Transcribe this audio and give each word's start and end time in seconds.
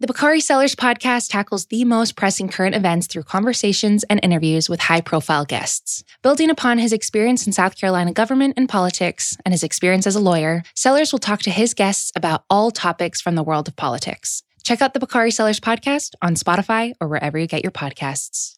The 0.00 0.06
Bakari 0.06 0.38
Sellers 0.38 0.76
podcast 0.76 1.28
tackles 1.28 1.66
the 1.66 1.84
most 1.84 2.14
pressing 2.14 2.48
current 2.48 2.76
events 2.76 3.08
through 3.08 3.24
conversations 3.24 4.04
and 4.04 4.20
interviews 4.22 4.68
with 4.68 4.78
high 4.78 5.00
profile 5.00 5.44
guests. 5.44 6.04
Building 6.22 6.50
upon 6.50 6.78
his 6.78 6.92
experience 6.92 7.48
in 7.48 7.52
South 7.52 7.76
Carolina 7.76 8.12
government 8.12 8.54
and 8.56 8.68
politics 8.68 9.36
and 9.44 9.52
his 9.52 9.64
experience 9.64 10.06
as 10.06 10.14
a 10.14 10.20
lawyer, 10.20 10.62
Sellers 10.76 11.10
will 11.10 11.18
talk 11.18 11.40
to 11.40 11.50
his 11.50 11.74
guests 11.74 12.12
about 12.14 12.44
all 12.48 12.70
topics 12.70 13.20
from 13.20 13.34
the 13.34 13.42
world 13.42 13.66
of 13.66 13.74
politics. 13.74 14.44
Check 14.62 14.80
out 14.80 14.94
the 14.94 15.00
Bakari 15.00 15.32
Sellers 15.32 15.58
podcast 15.58 16.14
on 16.22 16.36
Spotify 16.36 16.94
or 17.00 17.08
wherever 17.08 17.36
you 17.36 17.48
get 17.48 17.64
your 17.64 17.72
podcasts. 17.72 18.57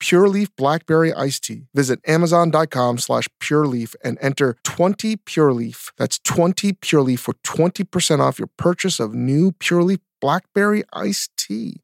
Pure 0.00 0.28
Leaf 0.28 0.54
Blackberry 0.56 1.12
Iced 1.12 1.44
Tea. 1.44 1.66
Visit 1.74 2.00
Amazon.com 2.06 2.98
slash 2.98 3.28
Pure 3.40 3.66
Leaf 3.66 3.94
and 4.02 4.18
enter 4.20 4.56
20 4.64 5.16
Pure 5.16 5.52
Leaf. 5.54 5.92
That's 5.96 6.18
20 6.20 6.72
Pure 6.74 7.02
Leaf 7.02 7.20
for 7.20 7.34
20% 7.44 8.20
off 8.20 8.38
your 8.38 8.50
purchase 8.56 9.00
of 9.00 9.14
new 9.14 9.52
Pure 9.52 9.84
Leaf 9.84 10.00
Blackberry 10.20 10.84
Iced 10.92 11.30
Tea. 11.36 11.83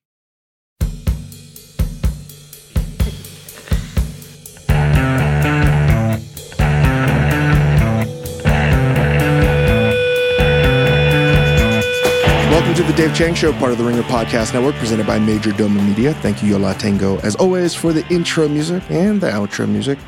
Welcome 12.71 12.87
to 12.87 12.91
the 12.93 13.05
Dave 13.05 13.13
Chang 13.13 13.33
Show, 13.33 13.51
part 13.51 13.73
of 13.73 13.77
the 13.77 13.83
Ringer 13.83 14.01
Podcast 14.03 14.53
Network, 14.53 14.75
presented 14.75 15.05
by 15.05 15.19
Majordomo 15.19 15.85
Media. 15.85 16.13
Thank 16.13 16.41
you, 16.41 16.51
Yo 16.51 16.57
La 16.57 16.71
Tengo, 16.71 17.17
as 17.17 17.35
always, 17.35 17.75
for 17.75 17.91
the 17.91 18.07
intro 18.07 18.47
music 18.47 18.81
and 18.89 19.19
the 19.19 19.29
outro 19.29 19.67
music. 19.67 19.99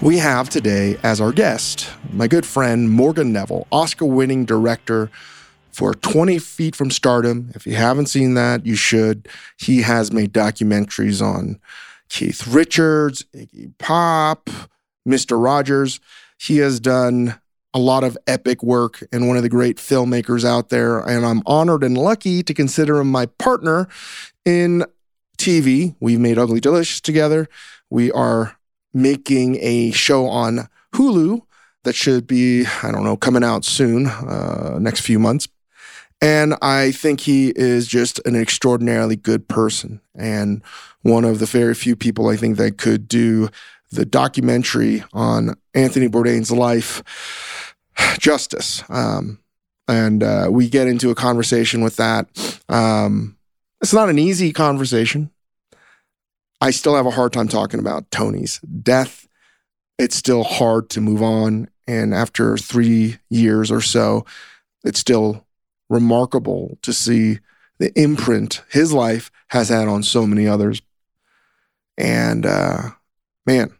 We 0.00 0.16
have 0.16 0.48
today 0.48 0.96
as 1.02 1.20
our 1.20 1.32
guest 1.32 1.90
my 2.14 2.28
good 2.28 2.46
friend 2.46 2.90
Morgan 2.90 3.30
Neville, 3.30 3.66
Oscar 3.70 4.06
winning 4.06 4.46
director 4.46 5.10
for 5.70 5.92
20 5.92 6.38
Feet 6.38 6.74
from 6.74 6.90
Stardom. 6.90 7.50
If 7.54 7.66
you 7.66 7.74
haven't 7.74 8.06
seen 8.06 8.32
that, 8.32 8.64
you 8.64 8.74
should. 8.74 9.28
He 9.58 9.82
has 9.82 10.10
made 10.10 10.32
documentaries 10.32 11.20
on 11.20 11.60
Keith 12.08 12.46
Richards, 12.46 13.26
Iggy 13.34 13.76
Pop, 13.76 14.48
Mr. 15.06 15.38
Rogers. 15.38 16.00
He 16.38 16.56
has 16.56 16.80
done 16.80 17.38
a 17.76 17.78
lot 17.78 18.02
of 18.02 18.16
epic 18.26 18.62
work 18.62 19.06
and 19.12 19.28
one 19.28 19.36
of 19.36 19.42
the 19.42 19.50
great 19.50 19.76
filmmakers 19.76 20.46
out 20.46 20.70
there. 20.70 21.00
And 21.00 21.26
I'm 21.26 21.42
honored 21.44 21.84
and 21.84 21.96
lucky 21.96 22.42
to 22.42 22.54
consider 22.54 22.98
him 23.00 23.10
my 23.10 23.26
partner 23.26 23.86
in 24.46 24.86
TV. 25.36 25.94
We've 26.00 26.18
made 26.18 26.38
Ugly 26.38 26.60
Delicious 26.60 27.02
together. 27.02 27.48
We 27.90 28.10
are 28.12 28.56
making 28.94 29.58
a 29.60 29.90
show 29.90 30.26
on 30.26 30.70
Hulu 30.94 31.42
that 31.84 31.94
should 31.94 32.26
be, 32.26 32.64
I 32.82 32.90
don't 32.90 33.04
know, 33.04 33.18
coming 33.18 33.44
out 33.44 33.62
soon, 33.66 34.06
uh, 34.06 34.78
next 34.80 35.00
few 35.00 35.18
months. 35.18 35.46
And 36.22 36.54
I 36.62 36.92
think 36.92 37.20
he 37.20 37.52
is 37.56 37.86
just 37.86 38.26
an 38.26 38.36
extraordinarily 38.36 39.16
good 39.16 39.48
person 39.48 40.00
and 40.14 40.62
one 41.02 41.26
of 41.26 41.40
the 41.40 41.46
very 41.46 41.74
few 41.74 41.94
people 41.94 42.30
I 42.30 42.36
think 42.36 42.56
that 42.56 42.78
could 42.78 43.06
do 43.06 43.50
the 43.92 44.06
documentary 44.06 45.04
on 45.12 45.56
Anthony 45.74 46.08
Bourdain's 46.08 46.50
life 46.50 47.02
justice. 48.18 48.82
Um, 48.88 49.40
and 49.88 50.22
uh, 50.22 50.48
we 50.50 50.68
get 50.68 50.88
into 50.88 51.10
a 51.10 51.14
conversation 51.14 51.82
with 51.82 51.96
that. 51.96 52.28
Um, 52.68 53.36
it's 53.80 53.92
not 53.92 54.08
an 54.08 54.18
easy 54.18 54.52
conversation. 54.52 55.30
I 56.60 56.70
still 56.70 56.96
have 56.96 57.06
a 57.06 57.10
hard 57.10 57.32
time 57.32 57.48
talking 57.48 57.80
about 57.80 58.10
Tony's 58.10 58.58
death. 58.60 59.28
It's 59.98 60.16
still 60.16 60.42
hard 60.42 60.90
to 60.90 61.00
move 61.00 61.22
on. 61.22 61.68
And 61.86 62.12
after 62.12 62.56
three 62.56 63.18
years 63.30 63.70
or 63.70 63.80
so, 63.80 64.24
it's 64.84 64.98
still 64.98 65.46
remarkable 65.88 66.78
to 66.82 66.92
see 66.92 67.38
the 67.78 67.92
imprint 67.98 68.62
his 68.70 68.92
life 68.92 69.30
has 69.48 69.68
had 69.68 69.86
on 69.86 70.02
so 70.02 70.26
many 70.26 70.48
others. 70.48 70.82
And 71.98 72.44
uh, 72.44 72.90
man, 73.46 73.72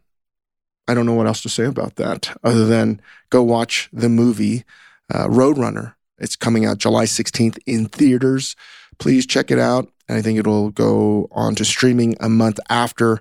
I 0.89 0.95
don't 0.95 1.07
know 1.07 1.15
what 1.15 1.27
else 1.27 1.43
to 1.43 1.49
say 1.49 1.65
about 1.65 1.97
that 1.97 2.37
other 2.45 2.67
than 2.67 3.01
go 3.31 3.43
watch 3.43 3.89
the 3.93 4.09
movie 4.09 4.65
uh, 5.13 5.27
Roadrunner. 5.27 5.95
It's 6.19 6.37
coming 6.37 6.65
out 6.65 6.79
July 6.79 7.05
16th 7.05 7.59
in 7.67 7.87
theaters. 7.87 8.57
Please 8.99 9.27
check 9.27 9.51
it 9.51 9.59
out. 9.59 9.91
And 10.09 10.17
I 10.17 10.23
think 10.23 10.39
it'll 10.39 10.71
go 10.71 11.29
on 11.33 11.55
to 11.57 11.65
streaming 11.65 12.17
a 12.21 12.29
month 12.29 12.61
after, 12.71 13.21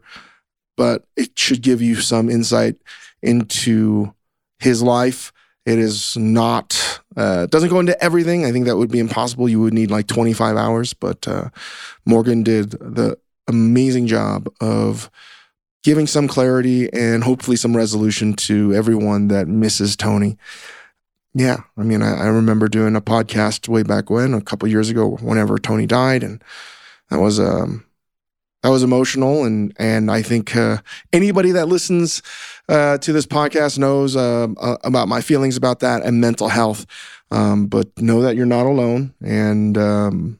but 0.77 1.05
it 1.15 1.37
should 1.37 1.61
give 1.61 1.81
you 1.81 1.95
some 1.95 2.29
insight 2.29 2.75
into 3.21 4.13
his 4.59 4.83
life. 4.83 5.33
It 5.65 5.79
is 5.79 6.15
not, 6.15 7.01
uh, 7.17 7.47
doesn't 7.47 7.69
go 7.69 7.79
into 7.79 8.01
everything. 8.03 8.45
I 8.45 8.51
think 8.51 8.65
that 8.65 8.77
would 8.77 8.91
be 8.91 8.99
impossible. 8.99 9.49
You 9.49 9.61
would 9.61 9.73
need 9.73 9.89
like 9.89 10.05
25 10.05 10.55
hours, 10.55 10.93
but 10.93 11.27
uh, 11.27 11.49
Morgan 12.05 12.43
did 12.43 12.71
the 12.71 13.17
amazing 13.47 14.05
job 14.05 14.47
of 14.61 15.09
giving 15.85 16.07
some 16.07 16.27
clarity 16.27 16.91
and 16.93 17.23
hopefully 17.23 17.55
some 17.55 17.77
resolution 17.77 18.33
to 18.33 18.73
everyone 18.73 19.27
that 19.27 19.47
misses 19.47 19.95
Tony. 19.95 20.35
Yeah, 21.35 21.57
I 21.77 21.83
mean, 21.83 22.01
I, 22.01 22.23
I 22.23 22.25
remember 22.25 22.67
doing 22.67 22.95
a 22.95 23.01
podcast 23.01 23.67
way 23.67 23.83
back 23.83 24.09
when, 24.09 24.33
a 24.33 24.41
couple 24.41 24.67
years 24.67 24.89
ago, 24.89 25.17
whenever 25.21 25.59
Tony 25.59 25.85
died, 25.85 26.23
and 26.23 26.43
that 27.11 27.19
was 27.19 27.39
um, 27.39 27.85
that 28.63 28.69
was 28.69 28.81
emotional, 28.81 29.43
and 29.43 29.73
and 29.77 30.09
I 30.09 30.23
think 30.23 30.55
uh, 30.55 30.77
anybody 31.13 31.51
that 31.51 31.67
listens 31.67 32.23
uh, 32.67 32.97
to 32.97 33.13
this 33.13 33.27
podcast 33.27 33.77
knows 33.77 34.15
uh, 34.15 34.47
about 34.83 35.07
my 35.07 35.21
feelings 35.21 35.55
about 35.55 35.81
that 35.81 36.01
and 36.01 36.19
mental 36.19 36.47
health. 36.47 36.87
Um, 37.29 37.67
but 37.67 37.95
know 38.01 38.21
that 38.21 38.35
you're 38.35 38.47
not 38.47 38.65
alone, 38.65 39.13
and 39.23 39.77
um, 39.77 40.39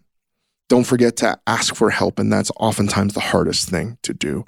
don't 0.70 0.86
forget 0.86 1.18
to 1.18 1.38
ask 1.46 1.76
for 1.76 1.92
help, 1.92 2.18
and 2.18 2.34
that's 2.34 2.52
oftentimes 2.58 3.14
the 3.14 3.20
hardest 3.20 3.70
thing 3.70 4.00
to 4.02 4.14
do. 4.14 4.46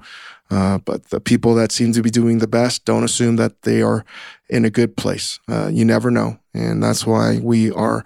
Uh, 0.50 0.78
but 0.80 1.06
the 1.06 1.20
people 1.20 1.56
that 1.56 1.72
seem 1.72 1.92
to 1.94 2.02
be 2.02 2.10
doing 2.10 2.38
the 2.38 2.48
best 2.48 2.86
don't 2.86 3.04
assume 3.04 3.36
that 3.36 3.64
they 3.64 3.82
are 3.82 4.06
in 4.50 4.66
a 4.66 4.70
good 4.70 4.96
place. 4.96 5.40
Uh, 5.50 5.68
you 5.68 5.84
never 5.84 6.10
know. 6.10 6.40
And 6.54 6.82
that's 6.82 7.06
why 7.06 7.40
we 7.42 7.72
are 7.72 8.06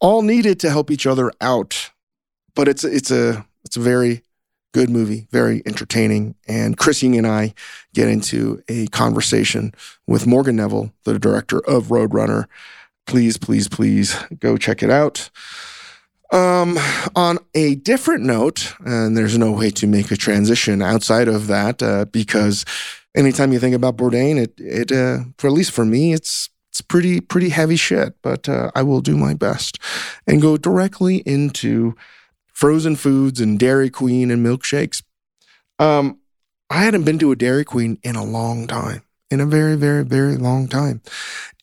all 0.00 0.22
needed 0.22 0.58
to 0.60 0.70
help 0.70 0.90
each 0.90 1.06
other 1.06 1.30
out. 1.40 1.90
But 2.54 2.68
it's, 2.68 2.84
it's, 2.84 3.10
a, 3.10 3.46
it's 3.64 3.76
a 3.76 3.80
very 3.80 4.22
good 4.72 4.88
movie, 4.88 5.26
very 5.30 5.62
entertaining. 5.66 6.34
And 6.48 6.76
Chris 6.78 7.02
Ying 7.02 7.16
and 7.16 7.26
I 7.26 7.54
get 7.94 8.08
into 8.08 8.62
a 8.68 8.86
conversation 8.88 9.74
with 10.06 10.26
Morgan 10.26 10.56
Neville, 10.56 10.92
the 11.04 11.18
director 11.18 11.58
of 11.66 11.88
Roadrunner. 11.88 12.46
Please, 13.06 13.36
please, 13.36 13.68
please 13.68 14.16
go 14.38 14.56
check 14.56 14.82
it 14.82 14.90
out. 14.90 15.30
Um, 16.32 16.78
on 17.14 17.38
a 17.54 17.74
different 17.74 18.24
note, 18.24 18.74
and 18.86 19.14
there's 19.14 19.36
no 19.36 19.52
way 19.52 19.70
to 19.72 19.86
make 19.86 20.10
a 20.10 20.16
transition 20.16 20.80
outside 20.80 21.28
of 21.28 21.46
that 21.48 21.82
uh, 21.82 22.06
because 22.06 22.64
anytime 23.14 23.52
you 23.52 23.58
think 23.58 23.74
about 23.74 23.98
Bourdain, 23.98 24.38
it 24.38 24.54
it 24.56 24.90
uh, 24.90 25.24
for 25.36 25.48
at 25.48 25.52
least 25.52 25.72
for 25.72 25.84
me, 25.84 26.14
it's 26.14 26.48
it's 26.70 26.80
pretty 26.80 27.20
pretty 27.20 27.50
heavy 27.50 27.76
shit. 27.76 28.14
But 28.22 28.48
uh, 28.48 28.70
I 28.74 28.82
will 28.82 29.02
do 29.02 29.18
my 29.18 29.34
best 29.34 29.78
and 30.26 30.40
go 30.40 30.56
directly 30.56 31.18
into 31.26 31.94
frozen 32.46 32.96
foods 32.96 33.38
and 33.38 33.58
Dairy 33.58 33.90
Queen 33.90 34.30
and 34.30 34.44
milkshakes. 34.44 35.02
Um, 35.78 36.18
I 36.70 36.84
hadn't 36.84 37.04
been 37.04 37.18
to 37.18 37.32
a 37.32 37.36
Dairy 37.36 37.66
Queen 37.66 37.98
in 38.02 38.16
a 38.16 38.24
long 38.24 38.66
time, 38.66 39.02
in 39.30 39.40
a 39.40 39.46
very 39.46 39.76
very 39.76 40.02
very 40.02 40.36
long 40.36 40.66
time, 40.66 41.02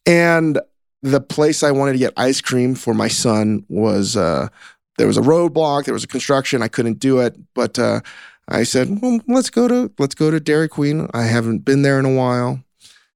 and 0.06 0.60
the 1.02 1.22
place 1.22 1.64
I 1.64 1.72
wanted 1.72 1.94
to 1.94 2.00
get 2.00 2.14
ice 2.18 2.42
cream 2.42 2.76
for 2.76 2.94
my 2.94 3.08
son 3.08 3.66
was 3.70 4.18
uh, 4.18 4.50
there 4.98 5.08
was 5.08 5.18
a 5.18 5.22
roadblock, 5.22 5.86
there 5.86 5.94
was 5.94 6.04
a 6.04 6.08
construction, 6.08 6.62
I 6.62 6.68
couldn't 6.68 7.00
do 7.00 7.20
it, 7.20 7.36
but 7.54 7.80
uh, 7.80 8.02
I 8.48 8.64
said, 8.64 9.00
well, 9.02 9.20
let's 9.28 9.50
go 9.50 9.68
to 9.68 9.92
let's 9.98 10.16
go 10.16 10.32
to 10.32 10.40
Dairy 10.40 10.68
Queen. 10.68 11.08
I 11.14 11.24
haven't 11.24 11.60
been 11.60 11.84
there 11.84 12.00
in 12.00 12.06
a 12.06 12.14
while, 12.14 12.64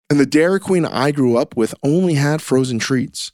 and 0.10 0.20
the 0.20 0.26
Dairy 0.26 0.60
Queen 0.60 0.86
I 0.86 1.12
grew 1.12 1.38
up 1.38 1.58
with 1.58 1.76
only 1.84 2.14
had 2.14 2.42
frozen 2.42 2.80
treats. 2.80 3.32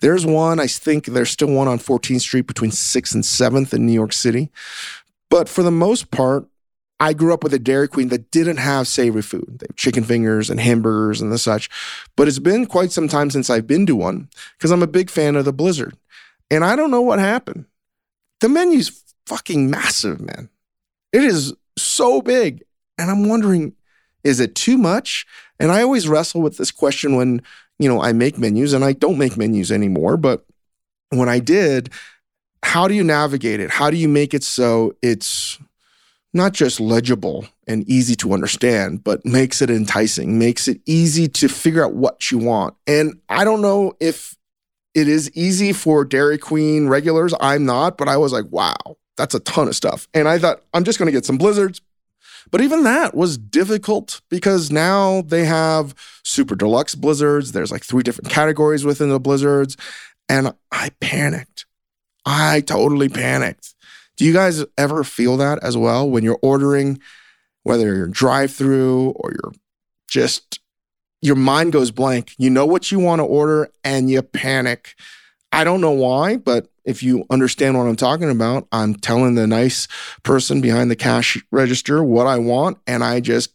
There's 0.00 0.26
one, 0.26 0.58
I 0.58 0.66
think 0.66 1.06
there's 1.06 1.30
still 1.30 1.52
one 1.52 1.68
on 1.68 1.78
14th 1.78 2.22
Street 2.22 2.48
between 2.48 2.72
6th 2.72 3.14
and 3.14 3.22
7th 3.22 3.72
in 3.72 3.86
New 3.86 3.92
York 3.92 4.12
City. 4.12 4.50
But 5.30 5.48
for 5.48 5.62
the 5.62 5.70
most 5.70 6.10
part, 6.10 6.48
I 7.02 7.14
grew 7.14 7.34
up 7.34 7.42
with 7.42 7.52
a 7.52 7.58
Dairy 7.58 7.88
Queen 7.88 8.10
that 8.10 8.30
didn't 8.30 8.58
have 8.58 8.86
savory 8.86 9.22
food. 9.22 9.58
They 9.58 9.66
have 9.68 9.74
chicken 9.74 10.04
fingers 10.04 10.48
and 10.48 10.60
hamburgers 10.60 11.20
and 11.20 11.32
the 11.32 11.38
such. 11.38 11.68
But 12.14 12.28
it's 12.28 12.38
been 12.38 12.64
quite 12.64 12.92
some 12.92 13.08
time 13.08 13.28
since 13.28 13.50
I've 13.50 13.66
been 13.66 13.86
to 13.86 13.96
one 13.96 14.28
because 14.56 14.70
I'm 14.70 14.84
a 14.84 14.86
big 14.86 15.10
fan 15.10 15.34
of 15.34 15.44
the 15.44 15.52
Blizzard. 15.52 15.96
And 16.48 16.64
I 16.64 16.76
don't 16.76 16.92
know 16.92 17.00
what 17.00 17.18
happened. 17.18 17.64
The 18.40 18.48
menu's 18.48 19.02
fucking 19.26 19.68
massive, 19.68 20.20
man. 20.20 20.48
It 21.12 21.24
is 21.24 21.52
so 21.76 22.22
big. 22.22 22.62
And 22.96 23.10
I'm 23.10 23.28
wondering, 23.28 23.74
is 24.22 24.38
it 24.38 24.54
too 24.54 24.78
much? 24.78 25.26
And 25.58 25.72
I 25.72 25.82
always 25.82 26.06
wrestle 26.06 26.40
with 26.40 26.56
this 26.56 26.70
question 26.70 27.16
when, 27.16 27.42
you 27.80 27.88
know, 27.88 28.00
I 28.00 28.12
make 28.12 28.38
menus 28.38 28.74
and 28.74 28.84
I 28.84 28.92
don't 28.92 29.18
make 29.18 29.36
menus 29.36 29.72
anymore. 29.72 30.16
But 30.16 30.46
when 31.10 31.28
I 31.28 31.40
did, 31.40 31.90
how 32.62 32.86
do 32.86 32.94
you 32.94 33.02
navigate 33.02 33.58
it? 33.58 33.70
How 33.70 33.90
do 33.90 33.96
you 33.96 34.08
make 34.08 34.34
it 34.34 34.44
so 34.44 34.94
it's 35.02 35.58
not 36.34 36.52
just 36.52 36.80
legible 36.80 37.46
and 37.66 37.88
easy 37.88 38.14
to 38.16 38.32
understand, 38.32 39.04
but 39.04 39.24
makes 39.24 39.60
it 39.60 39.70
enticing, 39.70 40.38
makes 40.38 40.66
it 40.66 40.80
easy 40.86 41.28
to 41.28 41.48
figure 41.48 41.84
out 41.84 41.94
what 41.94 42.30
you 42.30 42.38
want? 42.38 42.74
And 42.86 43.20
I 43.28 43.44
don't 43.44 43.60
know 43.60 43.94
if 44.00 44.36
it 44.94 45.08
is 45.08 45.30
easy 45.34 45.72
for 45.72 46.04
Dairy 46.04 46.38
Queen 46.38 46.88
regulars. 46.88 47.34
I'm 47.40 47.64
not, 47.64 47.96
but 47.96 48.08
I 48.08 48.16
was 48.16 48.32
like, 48.32 48.46
wow, 48.50 48.74
that's 49.16 49.34
a 49.34 49.40
ton 49.40 49.68
of 49.68 49.76
stuff. 49.76 50.08
And 50.14 50.28
I 50.28 50.38
thought, 50.38 50.62
I'm 50.74 50.84
just 50.84 50.98
going 50.98 51.06
to 51.06 51.12
get 51.12 51.24
some 51.24 51.38
blizzards. 51.38 51.80
But 52.50 52.60
even 52.60 52.84
that 52.84 53.14
was 53.14 53.38
difficult 53.38 54.20
because 54.28 54.70
now 54.70 55.22
they 55.22 55.44
have 55.44 55.94
super 56.22 56.54
deluxe 56.54 56.94
blizzards. 56.94 57.52
There's 57.52 57.72
like 57.72 57.84
three 57.84 58.02
different 58.02 58.30
categories 58.30 58.84
within 58.84 59.08
the 59.08 59.20
blizzards. 59.20 59.76
And 60.28 60.52
I 60.70 60.90
panicked. 61.00 61.66
I 62.26 62.60
totally 62.60 63.08
panicked. 63.08 63.74
Do 64.16 64.24
you 64.24 64.32
guys 64.32 64.64
ever 64.76 65.04
feel 65.04 65.36
that 65.38 65.58
as 65.62 65.76
well 65.76 66.08
when 66.08 66.22
you're 66.22 66.38
ordering, 66.42 67.00
whether 67.62 67.94
you're 67.94 68.06
drive 68.06 68.52
through 68.52 69.10
or 69.16 69.32
you're 69.32 69.52
just, 70.08 70.60
your 71.20 71.36
mind 71.36 71.72
goes 71.72 71.90
blank? 71.90 72.34
You 72.38 72.50
know 72.50 72.66
what 72.66 72.92
you 72.92 72.98
want 72.98 73.20
to 73.20 73.24
order 73.24 73.70
and 73.84 74.10
you 74.10 74.22
panic. 74.22 74.94
I 75.50 75.64
don't 75.64 75.80
know 75.80 75.90
why, 75.90 76.36
but 76.36 76.68
if 76.84 77.02
you 77.02 77.24
understand 77.30 77.76
what 77.76 77.86
I'm 77.86 77.96
talking 77.96 78.30
about, 78.30 78.66
I'm 78.72 78.94
telling 78.94 79.34
the 79.34 79.46
nice 79.46 79.86
person 80.22 80.60
behind 80.60 80.90
the 80.90 80.96
cash 80.96 81.42
register 81.50 82.02
what 82.02 82.26
I 82.26 82.38
want. 82.38 82.78
And 82.86 83.04
I 83.04 83.20
just, 83.20 83.54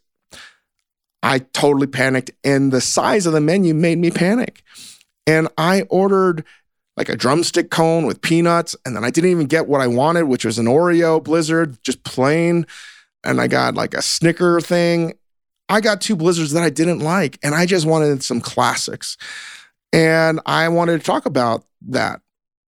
I 1.22 1.40
totally 1.40 1.88
panicked. 1.88 2.32
And 2.44 2.72
the 2.72 2.82
size 2.82 3.26
of 3.26 3.34
the 3.34 3.42
menu 3.42 3.74
made 3.74 3.98
me 3.98 4.12
panic. 4.12 4.64
And 5.26 5.50
I 5.58 5.82
ordered 5.90 6.46
like 6.98 7.10
a 7.10 7.16
drumstick 7.16 7.70
cone 7.70 8.08
with 8.08 8.22
peanuts. 8.22 8.76
And 8.84 8.96
then 8.96 9.06
I 9.06 9.12
didn't 9.12 9.30
even 9.30 9.46
get 9.46 9.68
what 9.68 9.82
I 9.82 9.88
wanted, 9.88 10.24
which 10.24 10.44
was 10.44 10.58
an 10.58 10.66
Oreo 10.66 11.24
blizzard, 11.24 11.82
just 11.84 12.04
plain. 12.04 12.66
And 13.24 13.40
I 13.40 13.48
got 13.48 13.76
like 13.76 13.94
a 13.94 14.02
Snicker 14.02 14.60
thing. 14.60 15.14
I 15.70 15.80
got 15.80 16.02
two 16.02 16.16
blizzards 16.16 16.52
that 16.54 16.64
I 16.64 16.72
didn't 16.72 17.00
like. 17.00 17.38
And 17.44 17.54
I 17.54 17.68
just 17.68 17.86
wanted 17.86 18.24
some 18.24 18.42
classics. 18.42 19.16
And 19.94 20.42
I 20.46 20.68
wanted 20.70 20.98
to 21.00 21.06
talk 21.06 21.26
about 21.26 21.66
that. 21.88 22.22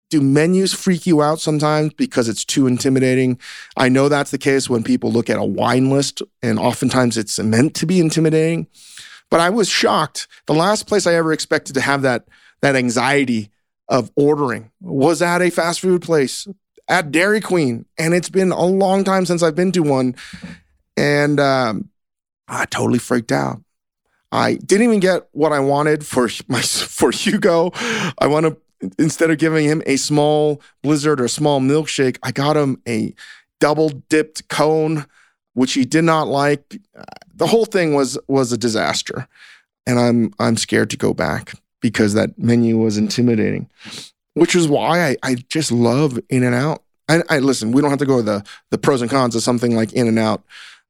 Do 0.09 0.21
menus 0.21 0.73
freak 0.73 1.07
you 1.07 1.23
out 1.23 1.41
sometimes 1.41 1.91
because 1.95 2.29
it's 2.29 2.45
too 2.45 2.67
intimidating? 2.67 3.39
I 3.75 3.89
know 3.89 4.09
that's 4.09 4.29
the 4.29 4.37
case 4.37 4.69
when 4.69 4.83
people 4.83 5.11
look 5.11 5.27
at 5.27 5.39
a 5.39 5.43
wine 5.43 5.89
list, 5.89 6.21
and 6.43 6.59
oftentimes 6.59 7.17
it's 7.17 7.39
meant 7.39 7.73
to 7.77 7.87
be 7.87 7.99
intimidating. 7.99 8.67
But 9.31 9.39
I 9.39 9.49
was 9.49 9.67
shocked. 9.67 10.27
The 10.45 10.53
last 10.53 10.85
place 10.85 11.07
I 11.07 11.15
ever 11.15 11.33
expected 11.33 11.73
to 11.73 11.81
have 11.81 12.03
that, 12.03 12.27
that 12.61 12.75
anxiety 12.75 13.49
of 13.89 14.11
ordering 14.15 14.71
was 14.81 15.21
at 15.21 15.41
a 15.41 15.49
fast 15.49 15.79
food 15.79 16.01
place 16.01 16.47
at 16.87 17.11
Dairy 17.11 17.41
Queen. 17.41 17.85
And 17.97 18.13
it's 18.13 18.29
been 18.29 18.51
a 18.51 18.65
long 18.65 19.03
time 19.03 19.25
since 19.25 19.43
I've 19.43 19.55
been 19.55 19.71
to 19.73 19.83
one. 19.83 20.15
And 20.97 21.39
um, 21.39 21.89
I 22.47 22.65
totally 22.65 22.99
freaked 22.99 23.31
out. 23.31 23.61
I 24.31 24.55
didn't 24.55 24.87
even 24.87 24.99
get 24.99 25.27
what 25.31 25.53
I 25.53 25.59
wanted 25.59 26.05
for 26.05 26.27
my 26.47 26.61
for 26.61 27.11
Hugo. 27.11 27.71
I 28.17 28.27
want 28.27 28.45
to 28.45 28.57
instead 28.99 29.31
of 29.31 29.37
giving 29.37 29.65
him 29.65 29.81
a 29.85 29.95
small 29.95 30.61
blizzard 30.81 31.21
or 31.21 31.25
a 31.25 31.29
small 31.29 31.61
milkshake, 31.61 32.17
I 32.23 32.31
got 32.31 32.57
him 32.57 32.81
a 32.87 33.13
double 33.59 33.89
dipped 34.09 34.49
cone, 34.49 35.05
which 35.53 35.73
he 35.73 35.85
did 35.85 36.03
not 36.03 36.27
like. 36.27 36.79
The 37.33 37.47
whole 37.47 37.65
thing 37.65 37.93
was 37.93 38.17
was 38.27 38.51
a 38.51 38.57
disaster, 38.57 39.27
and 39.85 39.99
I'm 39.99 40.33
I'm 40.39 40.57
scared 40.57 40.89
to 40.91 40.97
go 40.97 41.13
back 41.13 41.53
because 41.83 42.15
that 42.15 42.39
menu 42.39 42.77
was 42.79 42.97
intimidating, 42.97 43.69
which 44.33 44.55
is 44.55 44.67
why 44.67 45.09
I, 45.09 45.17
I 45.21 45.35
just 45.49 45.71
love 45.71 46.17
In 46.29 46.41
and 46.41 46.55
Out. 46.55 46.81
I, 47.07 47.21
I 47.29 47.39
listen, 47.39 47.73
we 47.73 47.81
don't 47.81 47.91
have 47.91 47.99
to 47.99 48.07
go 48.07 48.23
the 48.23 48.43
the 48.71 48.79
pros 48.79 49.03
and 49.03 49.11
cons 49.11 49.35
of 49.35 49.43
something 49.43 49.75
like 49.75 49.93
In 49.93 50.07
and 50.07 50.17
Out, 50.17 50.43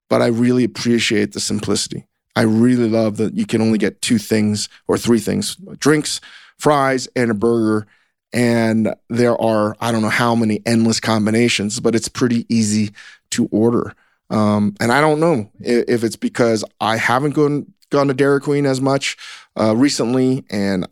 but 0.09 0.21
I 0.21 0.27
really 0.27 0.63
appreciate 0.63 1.33
the 1.33 1.41
simplicity. 1.41 2.05
I 2.35 2.43
really 2.43 2.87
love 2.87 3.17
that 3.17 3.35
you 3.35 3.45
can 3.45 3.61
only 3.61 3.77
get 3.77 4.01
two 4.01 4.19
things 4.19 4.69
or 4.87 4.97
three 4.97 5.19
things 5.19 5.55
drinks, 5.77 6.21
fries, 6.57 7.09
and 7.15 7.29
a 7.29 7.33
burger. 7.33 7.87
And 8.31 8.95
there 9.09 9.39
are, 9.39 9.75
I 9.79 9.91
don't 9.91 10.01
know 10.01 10.09
how 10.09 10.33
many 10.33 10.59
endless 10.65 10.99
combinations, 10.99 11.79
but 11.79 11.93
it's 11.93 12.07
pretty 12.07 12.47
easy 12.49 12.91
to 13.31 13.47
order. 13.51 13.93
Um, 14.31 14.75
and 14.79 14.91
I 14.91 15.01
don't 15.01 15.19
know 15.19 15.51
if 15.59 16.03
it's 16.03 16.15
because 16.15 16.65
I 16.79 16.97
haven't 16.97 17.31
gone, 17.35 17.71
gone 17.93 18.07
to 18.07 18.13
Dairy 18.13 18.41
Queen 18.41 18.65
as 18.65 18.81
much 18.81 19.15
uh, 19.57 19.73
recently, 19.75 20.43
and 20.49 20.85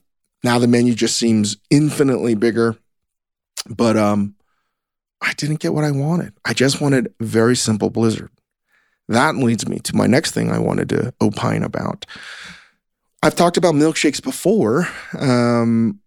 now 0.44 0.58
the 0.58 0.68
menu 0.68 0.94
just 0.94 1.18
seems 1.18 1.58
infinitely 1.70 2.36
bigger. 2.36 2.78
But 3.70 3.98
um, 3.98 4.36
I 5.22 5.34
didn't 5.34 5.60
get 5.60 5.74
what 5.74 5.84
I 5.84 5.92
wanted. 5.92 6.34
I 6.46 6.54
just 6.54 6.80
wanted 6.80 7.14
very 7.20 7.56
simple 7.58 7.90
Blizzard. 7.90 8.32
That 9.10 9.36
leads 9.36 9.68
me 9.68 9.80
to 9.80 9.96
my 9.96 10.08
next 10.08 10.32
thing 10.32 10.50
I 10.50 10.60
wanted 10.60 10.88
to 10.90 11.14
opine 11.22 11.64
about. 11.64 12.06
I've 13.22 13.36
talked 13.36 13.58
about 13.58 13.76
milkshakes 13.76 14.24
before 14.24 14.88
um, 15.20 16.00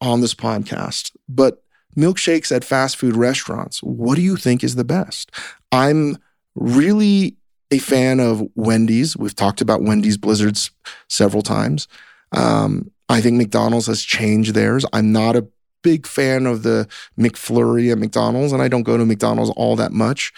on 0.00 0.20
this 0.20 0.34
podcast, 0.34 1.10
but 1.28 1.62
milkshakes 1.96 2.54
at 2.54 2.64
fast 2.64 2.96
food 2.96 3.16
restaurants, 3.16 3.82
what 3.82 4.14
do 4.14 4.22
you 4.22 4.36
think 4.36 4.62
is 4.62 4.76
the 4.76 4.84
best? 4.84 5.32
I'm 5.72 6.16
really 6.54 7.36
a 7.70 7.78
fan 7.78 8.20
of 8.20 8.42
Wendy's. 8.54 9.16
We've 9.16 9.34
talked 9.34 9.60
about 9.60 9.82
Wendy's 9.82 10.16
Blizzards 10.16 10.70
several 11.08 11.42
times. 11.42 11.88
Um, 12.32 12.90
I 13.08 13.20
think 13.20 13.36
McDonald's 13.36 13.86
has 13.86 14.02
changed 14.02 14.54
theirs. 14.54 14.84
I'm 14.92 15.12
not 15.12 15.36
a 15.36 15.46
big 15.82 16.06
fan 16.06 16.46
of 16.46 16.62
the 16.62 16.88
McFlurry 17.18 17.92
at 17.92 17.98
McDonald's, 17.98 18.52
and 18.52 18.62
I 18.62 18.68
don't 18.68 18.82
go 18.82 18.96
to 18.96 19.04
McDonald's 19.04 19.52
all 19.56 19.76
that 19.76 19.92
much. 19.92 20.32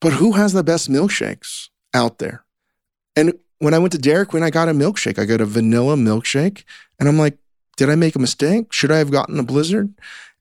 But 0.00 0.14
who 0.14 0.32
has 0.32 0.52
the 0.52 0.62
best 0.62 0.90
milkshakes 0.90 1.68
out 1.94 2.18
there? 2.18 2.44
And 3.16 3.32
when 3.58 3.74
I 3.74 3.78
went 3.78 3.92
to 3.92 3.98
Dairy 3.98 4.26
Queen, 4.26 4.42
I 4.42 4.50
got 4.50 4.68
a 4.68 4.72
milkshake. 4.72 5.18
I 5.18 5.24
got 5.24 5.40
a 5.40 5.46
vanilla 5.46 5.96
milkshake. 5.96 6.64
And 7.00 7.08
I'm 7.08 7.18
like, 7.18 7.38
did 7.76 7.90
I 7.90 7.94
make 7.94 8.14
a 8.14 8.20
mistake? 8.20 8.72
Should 8.72 8.92
I 8.92 8.98
have 8.98 9.10
gotten 9.10 9.38
a 9.38 9.42
blizzard? 9.42 9.92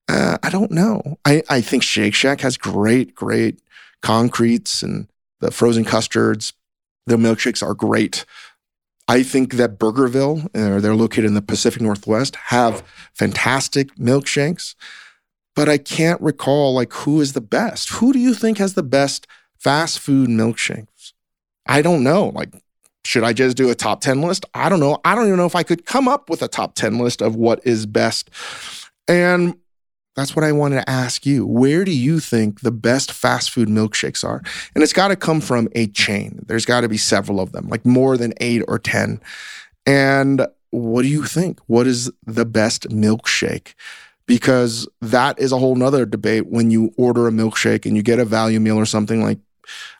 Uh, 0.07 0.37
I 0.43 0.49
don't 0.49 0.71
know. 0.71 1.17
I, 1.25 1.41
I 1.49 1.61
think 1.61 1.83
Shake 1.83 2.13
Shack 2.13 2.41
has 2.41 2.57
great, 2.57 3.15
great 3.15 3.59
concretes 4.01 4.83
and 4.83 5.07
the 5.45 5.51
frozen 5.51 5.85
custards. 5.85 6.53
The 7.05 7.17
milkshakes 7.17 7.61
are 7.61 7.75
great. 7.75 8.25
I 9.07 9.21
think 9.21 9.53
that 9.53 9.77
Burgerville, 9.77 10.45
uh, 10.55 10.79
they're 10.79 10.95
located 10.95 11.25
in 11.25 11.35
the 11.35 11.41
Pacific 11.41 11.81
Northwest, 11.81 12.35
have 12.47 12.83
fantastic 13.13 13.95
milkshakes. 13.95 14.73
But 15.55 15.69
I 15.69 15.77
can't 15.77 16.19
recall 16.19 16.73
like 16.73 16.91
who 16.91 17.21
is 17.21 17.33
the 17.33 17.41
best. 17.41 17.89
Who 17.89 18.11
do 18.11 18.19
you 18.19 18.33
think 18.33 18.57
has 18.57 18.73
the 18.73 18.83
best 18.83 19.27
fast 19.57 19.99
food 19.99 20.29
milkshakes? 20.29 21.13
I 21.67 21.81
don't 21.81 22.03
know. 22.03 22.29
Like, 22.33 22.49
should 23.05 23.23
I 23.23 23.33
just 23.33 23.55
do 23.55 23.69
a 23.69 23.75
top 23.75 24.01
10 24.01 24.21
list? 24.21 24.45
I 24.53 24.67
don't 24.67 24.79
know. 24.79 24.99
I 25.05 25.13
don't 25.13 25.27
even 25.27 25.37
know 25.37 25.45
if 25.45 25.55
I 25.55 25.63
could 25.63 25.85
come 25.85 26.07
up 26.07 26.29
with 26.29 26.41
a 26.41 26.47
top 26.47 26.73
10 26.75 26.97
list 26.97 27.21
of 27.21 27.35
what 27.35 27.65
is 27.65 27.85
best. 27.85 28.29
And 29.07 29.55
that's 30.15 30.35
what 30.35 30.45
I 30.45 30.51
wanted 30.51 30.77
to 30.77 30.89
ask 30.89 31.25
you. 31.25 31.45
Where 31.45 31.83
do 31.83 31.91
you 31.91 32.19
think 32.19 32.61
the 32.61 32.71
best 32.71 33.11
fast 33.11 33.51
food 33.51 33.67
milkshakes 33.67 34.23
are? 34.23 34.41
And 34.73 34.83
it's 34.83 34.93
got 34.93 35.09
to 35.09 35.15
come 35.15 35.41
from 35.41 35.67
a 35.73 35.87
chain. 35.87 36.43
There's 36.47 36.65
got 36.65 36.81
to 36.81 36.89
be 36.89 36.97
several 36.97 37.39
of 37.39 37.51
them, 37.51 37.67
like 37.67 37.85
more 37.85 38.17
than 38.17 38.33
eight 38.37 38.63
or 38.67 38.79
10. 38.79 39.21
And 39.85 40.47
what 40.71 41.03
do 41.03 41.09
you 41.09 41.23
think? 41.23 41.59
What 41.67 41.85
is 41.85 42.11
the 42.25 42.45
best 42.45 42.89
milkshake? 42.89 43.73
Because 44.25 44.87
that 45.01 45.37
is 45.37 45.51
a 45.51 45.57
whole 45.57 45.75
nother 45.75 46.05
debate 46.05 46.47
when 46.47 46.71
you 46.71 46.93
order 46.97 47.27
a 47.27 47.31
milkshake 47.31 47.85
and 47.85 47.95
you 47.95 48.01
get 48.01 48.19
a 48.19 48.25
value 48.25 48.59
meal 48.59 48.77
or 48.77 48.85
something 48.85 49.21
like 49.21 49.39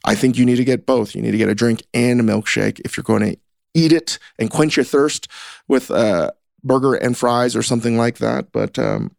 I 0.04 0.16
think 0.16 0.38
you 0.38 0.46
need 0.46 0.58
to 0.58 0.64
get 0.64 0.86
both. 0.86 1.16
You 1.16 1.22
need 1.22 1.32
to 1.32 1.38
get 1.38 1.50
a 1.50 1.56
drink 1.56 1.84
and 1.94 2.20
a 2.20 2.24
milkshake 2.24 2.82
if 2.86 2.96
you're 2.96 3.04
going 3.04 3.24
to 3.24 3.38
eat 3.74 3.92
it 3.92 4.20
and 4.40 4.50
quench 4.50 4.78
your 4.78 4.84
thirst 4.84 5.28
with 5.68 5.90
a 5.90 6.34
burger 6.64 6.96
and 6.96 7.18
fries 7.18 7.56
or 7.56 7.64
something 7.64 7.98
like 7.98 8.20
that. 8.20 8.52
But 8.52 8.78
um, 8.80 9.15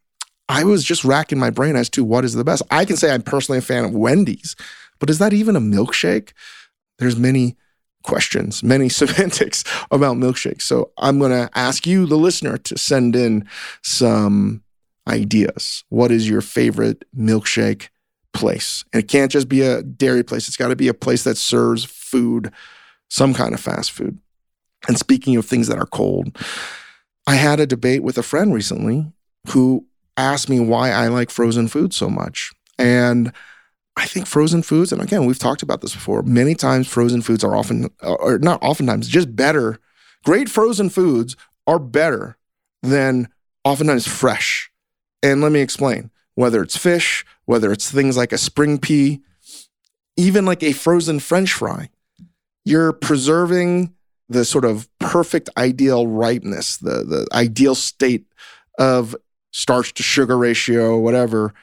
I 0.49 0.65
was 0.65 0.85
just 0.85 1.05
racking 1.05 1.39
my 1.39 1.51
brain 1.51 1.77
as 1.77 1.89
to 1.91 2.05
what 2.05 2.25
is 2.25 2.35
the 2.35 2.45
best. 2.45 2.63
I 2.71 2.85
can 2.85 2.97
say 2.97 3.13
I'm 3.13 3.23
personally 3.23 3.59
a 3.59 3.63
fan 3.63 3.85
of 3.85 3.95
Wendy's, 3.95 4.55
but 4.99 5.11
is 5.11 5.19
that 5.19 5.33
even 5.33 5.57
a 5.57 5.61
milkshake? 5.61 6.33
There's 6.99 7.17
many 7.17 7.57
questions, 8.03 8.63
many 8.63 8.89
semantics 9.01 9.65
about 9.91 10.17
milkshakes. 10.17 10.63
So 10.63 10.93
I'm 10.99 11.19
going 11.19 11.33
to 11.33 11.51
ask 11.55 11.87
you, 11.87 12.07
the 12.07 12.17
listener, 12.17 12.57
to 12.59 12.79
send 12.79 13.17
in 13.17 13.47
some 13.83 14.63
ideas. 15.09 15.85
What 15.89 16.11
is 16.11 16.29
your 16.29 16.41
favorite 16.41 17.05
milkshake 17.17 17.89
place? 18.33 18.85
And 18.93 19.03
it 19.03 19.09
can't 19.09 19.31
just 19.31 19.49
be 19.49 19.63
a 19.63 19.83
dairy 19.83 20.23
place, 20.23 20.49
it's 20.49 20.57
got 20.57 20.69
to 20.69 20.77
be 20.77 20.89
a 20.89 20.95
place 20.95 21.25
that 21.25 21.37
serves 21.37 21.85
food, 21.85 22.53
some 23.09 23.35
kind 23.35 23.53
of 23.53 23.61
fast 23.61 23.91
food. 23.91 24.19
And 24.89 24.99
speaking 24.99 25.37
of 25.37 25.45
things 25.45 25.67
that 25.69 25.79
are 25.79 25.87
cold, 25.87 26.37
I 27.27 27.35
had 27.35 27.59
a 27.59 27.67
debate 27.67 28.03
with 28.03 28.19
a 28.19 28.23
friend 28.23 28.55
recently 28.55 29.11
who 29.49 29.87
asked 30.17 30.49
me 30.49 30.61
why 30.61 30.91
I 30.91 31.09
like 31.09 31.31
frozen 31.31 31.69
food 31.69 31.93
so 31.93 32.09
much. 32.09 32.53
And 32.79 33.33
I 33.97 34.07
think 34.07 34.27
frozen 34.27 34.63
foods, 34.63 34.93
and 34.93 35.01
again, 35.01 35.25
we've 35.25 35.39
talked 35.39 35.63
about 35.63 35.81
this 35.81 35.95
before, 35.95 36.23
many 36.23 36.55
times 36.55 36.87
frozen 36.87 37.23
foods 37.23 37.43
are 37.43 37.57
often, 37.57 37.91
uh, 38.03 38.15
or 38.15 38.39
not 38.39 38.63
oftentimes, 38.63 39.09
just 39.09 39.35
better. 39.35 39.79
Great 40.25 40.49
frozen 40.49 40.91
foods 40.91 41.37
are 41.67 41.79
better 41.79 42.37
than 42.83 43.29
oftentimes 43.65 44.07
fresh. 44.07 44.71
And 45.23 45.41
let 45.41 45.53
me 45.53 45.61
explain 45.61 46.11
whether 46.35 46.63
it's 46.63 46.77
fish, 46.77 47.25
whether 47.47 47.73
it's 47.73 47.91
things 47.91 48.17
like 48.17 48.33
a 48.33 48.39
spring 48.39 48.79
pea, 48.79 49.23
even 50.17 50.45
like 50.45 50.63
a 50.63 50.73
frozen 50.73 51.19
french 51.19 51.53
fry, 51.53 51.89
you're 52.65 52.93
preserving 52.93 53.95
the 54.29 54.45
sort 54.45 54.65
of 54.65 54.89
perfect 54.99 55.49
ideal 55.57 56.07
ripeness, 56.07 56.77
the, 56.77 57.05
the 57.05 57.27
ideal 57.33 57.75
state 57.75 58.27
of 58.79 59.17
starch 59.57 59.95
to 59.95 60.03
sugar 60.03 60.37
ratio, 60.37 60.99
whatever 60.99 61.55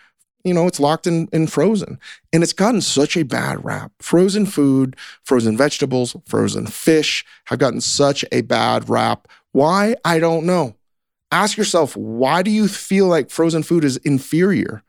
you 0.43 0.53
know, 0.53 0.67
it's 0.67 0.79
locked 0.79 1.07
in, 1.07 1.27
in 1.31 1.47
frozen. 1.47 1.99
And 2.31 2.43
it's 2.43 2.53
gotten 2.53 2.81
such 2.81 3.15
a 3.15 3.23
bad 3.23 3.63
rap. 3.63 3.91
Frozen 3.99 4.47
food, 4.47 4.95
frozen 5.23 5.55
vegetables, 5.55 6.15
frozen 6.25 6.67
fish 6.67 7.25
have 7.45 7.59
gotten 7.59 7.81
such 7.81 8.25
a 8.31 8.41
bad 8.41 8.89
rap. 8.89 9.27
Why? 9.51 9.95
I 10.03 10.19
don't 10.19 10.45
know. 10.45 10.75
Ask 11.31 11.57
yourself, 11.57 11.95
why 11.95 12.43
do 12.43 12.51
you 12.51 12.67
feel 12.67 13.07
like 13.07 13.29
frozen 13.29 13.63
food 13.63 13.83
is 13.83 13.97
inferior? 13.97 14.83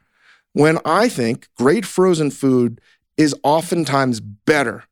When 0.53 0.79
I 0.85 1.09
think 1.09 1.49
great 1.57 1.87
frozen 1.87 2.31
food 2.31 2.81
is 3.17 3.35
oftentimes 3.45 4.21
better 4.21 4.85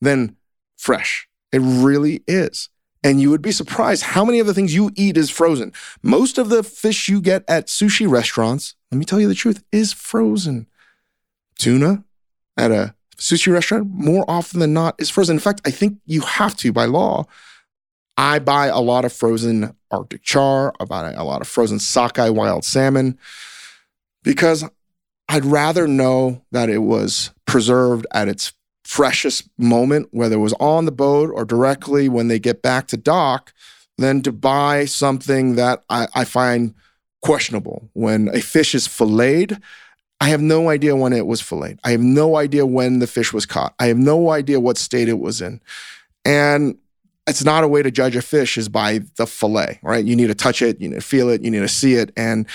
than 0.00 0.36
fresh. 0.76 1.28
It 1.52 1.60
really 1.60 2.22
is. 2.26 2.68
And 3.04 3.20
you 3.20 3.30
would 3.30 3.42
be 3.42 3.52
surprised 3.52 4.02
how 4.02 4.24
many 4.24 4.40
of 4.40 4.46
the 4.46 4.54
things 4.54 4.74
you 4.74 4.90
eat 4.96 5.18
is 5.18 5.28
frozen. 5.28 5.72
Most 6.02 6.38
of 6.38 6.48
the 6.48 6.62
fish 6.62 7.06
you 7.06 7.20
get 7.20 7.44
at 7.46 7.66
sushi 7.66 8.10
restaurants, 8.10 8.74
let 8.90 8.98
me 8.98 9.04
tell 9.04 9.20
you 9.20 9.28
the 9.28 9.34
truth, 9.34 9.62
is 9.70 9.92
frozen. 9.92 10.66
Tuna 11.58 12.02
at 12.56 12.70
a 12.70 12.94
sushi 13.18 13.52
restaurant, 13.52 13.88
more 13.92 14.24
often 14.26 14.58
than 14.58 14.72
not, 14.72 14.94
is 14.98 15.10
frozen. 15.10 15.36
In 15.36 15.40
fact, 15.40 15.60
I 15.66 15.70
think 15.70 15.98
you 16.06 16.22
have 16.22 16.56
to 16.56 16.72
by 16.72 16.86
law. 16.86 17.26
I 18.16 18.38
buy 18.38 18.66
a 18.66 18.80
lot 18.80 19.04
of 19.04 19.12
frozen 19.12 19.76
Arctic 19.90 20.22
char, 20.22 20.72
I 20.80 20.84
buy 20.84 21.12
a 21.12 21.24
lot 21.24 21.40
of 21.40 21.48
frozen 21.48 21.78
sockeye 21.78 22.30
wild 22.30 22.64
salmon 22.64 23.18
because 24.22 24.64
I'd 25.28 25.44
rather 25.44 25.86
know 25.86 26.42
that 26.52 26.70
it 26.70 26.78
was 26.78 27.30
preserved 27.46 28.06
at 28.12 28.28
its 28.28 28.52
freshest 28.84 29.48
moment, 29.58 30.08
whether 30.12 30.36
it 30.36 30.40
was 30.40 30.54
on 30.54 30.84
the 30.84 30.92
boat 30.92 31.30
or 31.32 31.44
directly 31.44 32.08
when 32.08 32.28
they 32.28 32.38
get 32.38 32.62
back 32.62 32.86
to 32.88 32.96
dock, 32.96 33.52
than 33.96 34.22
to 34.22 34.32
buy 34.32 34.84
something 34.84 35.56
that 35.56 35.84
I, 35.88 36.08
I 36.14 36.24
find 36.24 36.74
questionable. 37.22 37.88
When 37.92 38.28
a 38.34 38.40
fish 38.40 38.74
is 38.74 38.86
filleted, 38.86 39.60
I 40.20 40.28
have 40.28 40.40
no 40.40 40.68
idea 40.68 40.96
when 40.96 41.12
it 41.12 41.26
was 41.26 41.40
filleted. 41.40 41.80
I 41.84 41.92
have 41.92 42.00
no 42.00 42.36
idea 42.36 42.66
when 42.66 42.98
the 42.98 43.06
fish 43.06 43.32
was 43.32 43.46
caught. 43.46 43.74
I 43.78 43.86
have 43.86 43.98
no 43.98 44.30
idea 44.30 44.60
what 44.60 44.78
state 44.78 45.08
it 45.08 45.18
was 45.18 45.40
in. 45.40 45.60
And 46.24 46.76
it's 47.26 47.44
not 47.44 47.64
a 47.64 47.68
way 47.68 47.82
to 47.82 47.90
judge 47.90 48.16
a 48.16 48.22
fish 48.22 48.58
is 48.58 48.68
by 48.68 49.00
the 49.16 49.26
fillet, 49.26 49.78
right? 49.82 50.04
You 50.04 50.14
need 50.14 50.26
to 50.26 50.34
touch 50.34 50.60
it, 50.60 50.80
you 50.80 50.90
need 50.90 50.96
to 50.96 51.00
feel 51.00 51.30
it, 51.30 51.42
you 51.42 51.50
need 51.50 51.60
to 51.60 51.68
see 51.68 51.94
it. 51.94 52.12
And 52.16 52.46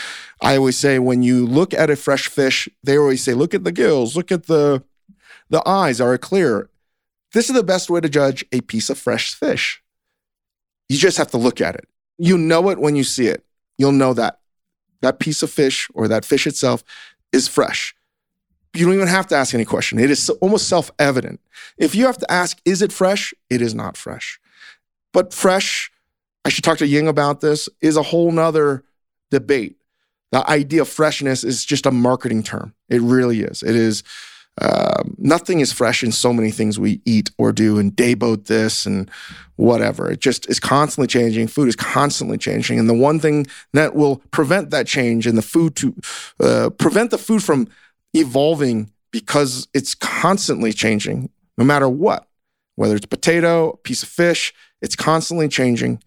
I 0.42 0.58
always 0.58 0.78
say 0.78 1.00
when 1.00 1.24
you 1.24 1.46
look 1.46 1.74
at 1.74 1.90
a 1.90 1.96
fresh 1.96 2.28
fish, 2.28 2.70
they 2.84 2.98
always 2.98 3.24
say, 3.24 3.34
look 3.34 3.54
at 3.54 3.64
the 3.64 3.72
gills, 3.72 4.16
look 4.16 4.32
at 4.32 4.46
the 4.46 4.84
the 5.50 5.68
eyes 5.68 6.00
are 6.00 6.18
clear. 6.18 6.70
This 7.34 7.50
is 7.50 7.56
the 7.56 7.64
best 7.64 7.90
way 7.90 8.02
to 8.02 8.10
judge 8.10 8.46
a 8.52 8.62
piece 8.62 8.90
of 8.90 8.98
fresh 8.98 9.34
fish. 9.34 9.82
You 10.88 10.98
just 10.98 11.18
have 11.18 11.32
to 11.32 11.38
look 11.38 11.62
at 11.62 11.76
it. 11.76 11.88
You 12.18 12.38
know 12.38 12.70
it 12.70 12.80
when 12.80 12.96
you 12.96 13.04
see 13.04 13.28
it. 13.28 13.46
You'll 13.78 13.92
know 13.92 14.14
that 14.14 14.40
that 15.02 15.20
piece 15.20 15.44
of 15.44 15.50
fish 15.50 15.88
or 15.94 16.08
that 16.08 16.26
fish 16.26 16.46
itself 16.48 16.84
is 17.32 17.48
fresh. 17.48 17.96
You 18.74 18.86
don't 18.86 18.96
even 18.96 19.08
have 19.08 19.28
to 19.28 19.36
ask 19.36 19.54
any 19.54 19.66
question. 19.66 20.00
It 20.00 20.12
is 20.12 20.30
almost 20.42 20.68
self 20.68 20.92
evident. 21.00 21.40
If 21.78 21.96
you 21.96 22.06
have 22.06 22.18
to 22.18 22.32
ask, 22.32 22.60
is 22.66 22.82
it 22.82 22.92
fresh? 22.92 23.34
It 23.50 23.62
is 23.62 23.74
not 23.74 23.98
fresh. 23.98 24.40
But 25.14 25.34
fresh, 25.34 25.92
I 26.46 26.50
should 26.50 26.64
talk 26.64 26.78
to 26.80 26.88
Ying 26.88 27.08
about 27.08 27.42
this, 27.42 27.68
is 27.82 27.98
a 27.98 28.04
whole 28.04 28.32
nother 28.32 28.84
debate. 29.32 29.78
The 30.32 30.48
idea 30.48 30.82
of 30.82 30.90
freshness 30.90 31.44
is 31.44 31.66
just 31.66 31.88
a 31.88 31.92
marketing 31.92 32.44
term. 32.44 32.76
It 32.90 33.02
really 33.02 33.42
is. 33.42 33.64
It 33.64 33.76
is 33.76 34.04
um, 34.62 35.16
nothing 35.18 35.60
is 35.60 35.72
fresh 35.72 36.04
in 36.04 36.12
so 36.12 36.34
many 36.34 36.52
things 36.52 36.80
we 36.80 37.02
eat 37.06 37.32
or 37.38 37.52
do 37.52 37.80
and 37.80 37.96
day 37.96 38.14
boat 38.14 38.46
this 38.46 38.86
and 38.86 39.10
whatever. 39.56 40.12
It 40.12 40.20
just 40.20 40.50
is 40.50 40.60
constantly 40.60 41.08
changing. 41.08 41.48
Food 41.48 41.68
is 41.68 41.76
constantly 41.76 42.38
changing. 42.38 42.80
And 42.80 42.90
the 42.90 42.94
one 42.94 43.20
thing 43.20 43.48
that 43.74 43.96
will 43.96 44.18
prevent 44.32 44.70
that 44.72 44.88
change 44.88 45.28
and 45.28 45.38
the 45.38 45.42
food 45.42 45.76
to 45.78 45.96
uh, 46.40 46.70
prevent 46.72 47.12
the 47.12 47.18
food 47.18 47.44
from 47.44 47.68
evolving 48.14 48.92
because 49.12 49.68
it's 49.74 49.96
constantly 49.96 50.74
changing, 50.74 51.30
no 51.58 51.64
matter 51.64 51.90
what, 51.90 52.28
whether 52.76 52.96
it's 52.96 53.06
potato, 53.06 53.72
a 53.72 53.78
piece 53.78 54.04
of 54.04 54.10
fish, 54.10 54.54
it's 54.82 54.96
constantly 54.96 55.48
changing, 55.48 56.02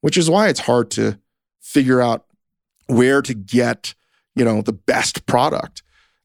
which 0.00 0.16
is 0.16 0.28
why 0.28 0.48
it's 0.48 0.60
hard 0.60 0.90
to 0.92 1.18
figure 1.60 2.00
out 2.00 2.26
where 2.86 3.22
to 3.22 3.34
get, 3.34 3.94
you 4.34 4.44
know, 4.44 4.62
the 4.62 4.72
best 4.72 5.26
product. 5.26 5.82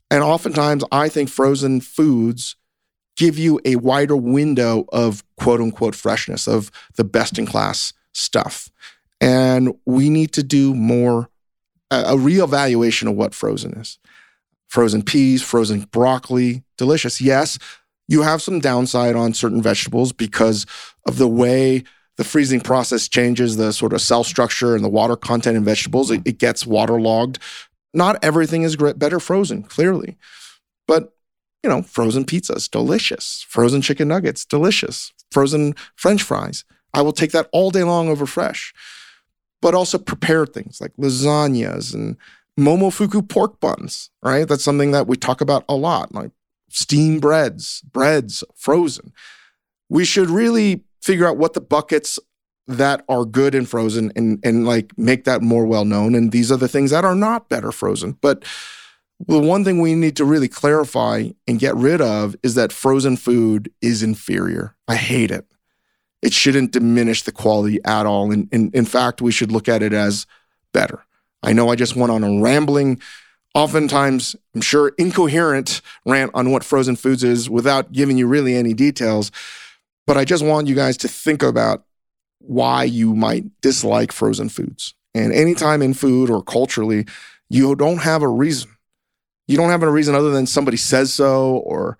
And 0.10 0.24
oftentimes, 0.24 0.84
I 0.92 1.10
think 1.10 1.30
frozen 1.30 1.82
foods 1.82 2.56
give 3.18 3.40
you 3.40 3.60
a 3.66 3.78
wider 3.78 4.16
window 4.16 4.86
of 4.92 5.24
quote 5.38 5.62
unquote 5.62 5.96
freshness, 5.96 6.48
of 6.48 6.72
the 6.96 7.04
best 7.04 7.40
in 7.40 7.46
class 7.46 7.94
stuff. 8.14 8.70
And 9.22 9.74
we 9.86 10.10
need 10.10 10.34
to 10.34 10.44
do 10.44 10.76
more, 10.76 11.30
a 11.90 12.16
reevaluation 12.16 13.10
of 13.10 13.16
what 13.16 13.34
frozen 13.34 13.74
is. 13.74 13.98
Frozen 14.68 15.04
peas, 15.04 15.42
frozen 15.42 15.82
broccoli, 15.92 16.64
delicious. 16.78 17.22
Yes, 17.22 17.58
you 18.08 18.24
have 18.24 18.42
some 18.42 18.60
downside 18.60 19.16
on 19.16 19.34
certain 19.34 19.62
vegetables 19.62 20.12
because 20.12 20.66
of 21.06 21.18
the 21.18 21.28
way 21.28 21.84
the 22.18 22.24
freezing 22.24 22.62
process 22.62 23.08
changes 23.08 23.58
the 23.58 23.74
sort 23.74 23.94
of 23.94 24.02
cell 24.02 24.24
structure 24.24 24.76
and 24.76 24.84
the 24.84 24.90
water 24.90 25.16
content 25.16 25.58
in 25.58 25.64
vegetables. 25.64 26.12
It, 26.12 26.22
it 26.26 26.38
gets 26.38 26.66
waterlogged 26.66 27.40
not 27.96 28.24
everything 28.24 28.64
is 28.64 28.75
better 28.75 29.20
frozen, 29.20 29.64
clearly. 29.64 30.18
But, 30.88 31.14
you 31.64 31.70
know, 31.70 31.82
frozen 31.82 32.25
pizzas, 32.25 32.70
delicious. 32.70 33.46
Frozen 33.48 33.82
chicken 33.82 34.08
nuggets, 34.08 34.46
delicious. 34.46 35.14
Frozen 35.32 35.75
french 35.96 36.22
fries. 36.22 36.64
I 36.94 37.02
will 37.02 37.14
take 37.14 37.32
that 37.32 37.50
all 37.52 37.72
day 37.72 37.84
long 37.84 38.10
over 38.10 38.25
fresh. 38.25 38.74
But 39.62 39.74
also 39.74 39.98
prepared 39.98 40.54
things 40.54 40.80
like 40.80 40.94
lasagnas 40.98 41.94
and 41.94 42.18
momofuku 42.60 43.28
pork 43.28 43.60
buns, 43.60 44.12
right? 44.22 44.48
That's 44.48 44.64
something 44.64 44.92
that 44.92 45.08
we 45.08 45.18
talk 45.18 45.42
about 45.42 45.66
a 45.68 45.75
lot, 45.75 46.14
like 46.14 46.32
steamed 46.70 47.22
breads, 47.22 47.82
breads, 47.82 48.44
frozen. 48.56 49.12
We 49.90 50.06
should 50.06 50.30
really 50.30 50.84
figure 51.02 51.28
out 51.28 51.38
what 51.38 51.54
the 51.54 51.62
buckets 51.62 52.20
that 52.68 53.04
are 53.08 53.26
good 53.26 53.54
and 53.54 53.70
frozen 53.70 54.12
and 54.16 54.40
and 54.44 54.66
like 54.66 54.98
make 54.98 55.26
that 55.26 55.42
more 55.42 55.66
well 55.66 55.86
known. 55.86 56.16
And 56.16 56.32
these 56.32 56.52
are 56.52 56.58
the 56.58 56.68
things 56.68 56.92
that 56.92 57.06
are 57.06 57.16
not 57.16 57.50
better 57.50 57.72
frozen. 57.72 58.14
But 58.22 58.44
the 59.20 59.40
one 59.40 59.64
thing 59.64 59.80
we 59.80 59.96
need 59.96 60.16
to 60.18 60.26
really 60.26 60.48
clarify 60.48 61.30
and 61.48 61.60
get 61.60 61.76
rid 61.76 62.02
of 62.02 62.36
is 62.44 62.56
that 62.56 62.74
frozen 62.74 63.18
food 63.18 63.72
is 63.82 64.04
inferior. 64.04 64.76
I 64.88 64.96
hate 64.96 65.32
it. 65.32 65.46
It 66.22 66.34
shouldn't 66.34 66.72
diminish 66.72 67.24
the 67.24 67.32
quality 67.32 67.80
at 67.86 68.06
all. 68.06 68.32
And, 68.32 68.50
and 68.52 68.74
in 68.76 68.86
fact 68.86 69.22
we 69.22 69.32
should 69.32 69.52
look 69.52 69.70
at 69.70 69.84
it 69.84 69.94
as 69.94 70.26
better. 70.74 71.06
I 71.44 71.54
know 71.54 71.70
i 71.70 71.76
just 71.76 71.96
went 71.96 72.12
on 72.12 72.24
a 72.24 72.42
rambling 72.42 73.00
oftentimes 73.54 74.36
i'm 74.54 74.62
sure 74.62 74.90
incoherent 74.98 75.82
rant 76.06 76.32
on 76.34 76.52
what 76.52 76.64
frozen 76.64 76.96
foods 76.96 77.24
is 77.24 77.50
without 77.50 77.92
giving 77.92 78.18
you 78.18 78.28
really 78.28 78.56
any 78.56 78.74
details. 78.74 79.32
But 80.08 80.18
i 80.18 80.26
just 80.26 80.44
want 80.44 80.68
you 80.68 80.76
guys 80.76 80.98
to 80.98 81.08
think 81.08 81.44
about 81.44 81.85
why 82.48 82.84
you 82.84 83.16
might 83.16 83.46
dislike 83.62 84.12
frozen 84.12 84.50
foods. 84.50 84.94
And 85.14 85.34
anytime 85.34 85.82
in 85.82 85.94
food 85.94 86.30
or 86.30 86.44
culturally, 86.44 87.06
you 87.50 87.75
don't 87.75 88.02
have 88.02 88.22
a 88.22 88.28
reason. 88.28 88.72
You 89.48 89.58
don't 89.58 89.70
have 89.70 89.84
a 89.84 89.92
reason 89.92 90.16
other 90.16 90.32
than 90.32 90.48
somebody 90.48 90.78
says 90.78 91.14
so 91.14 91.58
or 91.58 91.98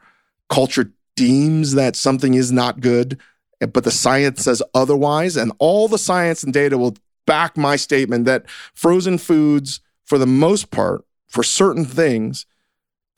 culture 0.50 0.92
deems 1.16 1.74
that 1.76 1.96
something 1.96 2.34
is 2.34 2.52
not 2.52 2.82
good, 2.82 3.20
but 3.60 3.84
the 3.84 3.92
science 3.92 4.44
says 4.44 4.62
otherwise. 4.74 5.38
And 5.38 5.52
all 5.60 5.88
the 5.88 5.98
science 5.98 6.44
and 6.44 6.54
data 6.54 6.78
will 6.78 6.96
back 7.26 7.58
my 7.58 7.76
statement 7.76 8.26
that 8.26 8.50
frozen 8.74 9.18
foods, 9.18 9.80
for 10.04 10.18
the 10.18 10.28
most 10.28 10.72
part, 10.72 11.06
for 11.28 11.44
certain 11.44 11.86
things, 11.86 12.46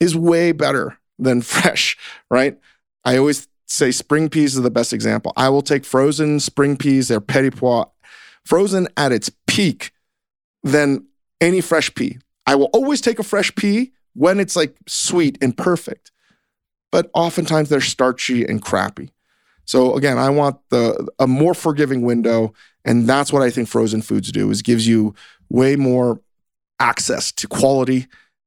is 0.00 0.16
way 0.16 0.52
better 0.52 0.98
than 1.18 1.42
fresh, 1.42 1.96
right? 2.30 2.58
I 3.04 3.16
always 3.16 3.48
say 3.68 3.90
spring 3.92 4.28
peas 4.28 4.56
is 4.56 4.62
the 4.62 4.70
best 4.70 4.92
example. 4.92 5.32
I 5.36 5.48
will 5.50 5.62
take 5.62 5.84
frozen 5.84 6.40
spring 6.40 6.76
peas, 6.76 7.08
they're 7.08 7.20
petit 7.20 7.50
pois, 7.50 7.86
frozen 8.44 8.88
at 8.96 9.12
its 9.12 9.30
peak, 9.46 9.92
than 10.62 11.06
any 11.40 11.60
fresh 11.60 11.94
pea. 11.94 12.18
I 12.46 12.54
will 12.54 12.70
always 12.72 13.00
take 13.00 13.18
a 13.18 13.22
fresh 13.22 13.54
pea 13.54 13.92
when 14.14 14.40
it's 14.40 14.56
like 14.56 14.74
sweet 14.86 15.38
and 15.40 15.56
perfect, 15.56 16.10
but 16.90 17.10
oftentimes 17.14 17.68
they're 17.68 17.80
starchy 17.80 18.44
and 18.44 18.62
crappy. 18.62 19.12
So 19.64 19.94
again, 19.94 20.16
I 20.16 20.30
want 20.30 20.56
the 20.70 21.08
a 21.18 21.26
more 21.26 21.54
forgiving 21.54 22.02
window, 22.02 22.54
and 22.84 23.06
that's 23.06 23.32
what 23.32 23.42
I 23.42 23.50
think 23.50 23.68
frozen 23.68 24.00
foods 24.00 24.32
do 24.32 24.50
is 24.50 24.62
gives 24.62 24.88
you 24.88 25.14
way 25.50 25.76
more 25.76 26.20
access 26.80 27.30
to 27.32 27.46
quality, 27.46 28.06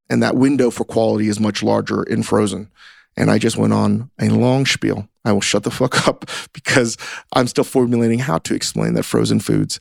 and 0.10 0.24
that 0.24 0.36
window 0.36 0.72
for 0.72 0.84
quality 0.84 1.28
is 1.28 1.40
much 1.40 1.62
larger 1.62 2.02
in 2.04 2.24
frozen. 2.24 2.72
And 3.18 3.30
I 3.30 3.38
just 3.38 3.58
went 3.58 3.74
on 3.74 4.10
a 4.20 4.30
long 4.30 4.66
spiel. 4.66 5.08
I 5.26 5.32
will 5.32 5.42
shut 5.42 5.64
the 5.64 5.72
fuck 5.72 6.08
up 6.08 6.26
because 6.54 6.98
I'm 7.34 7.48
still 7.48 7.64
formulating 7.64 8.20
how 8.20 8.40
to 8.40 8.56
explain 8.56 8.94
that 8.94 9.04
frozen 9.04 9.40
foods 9.40 9.80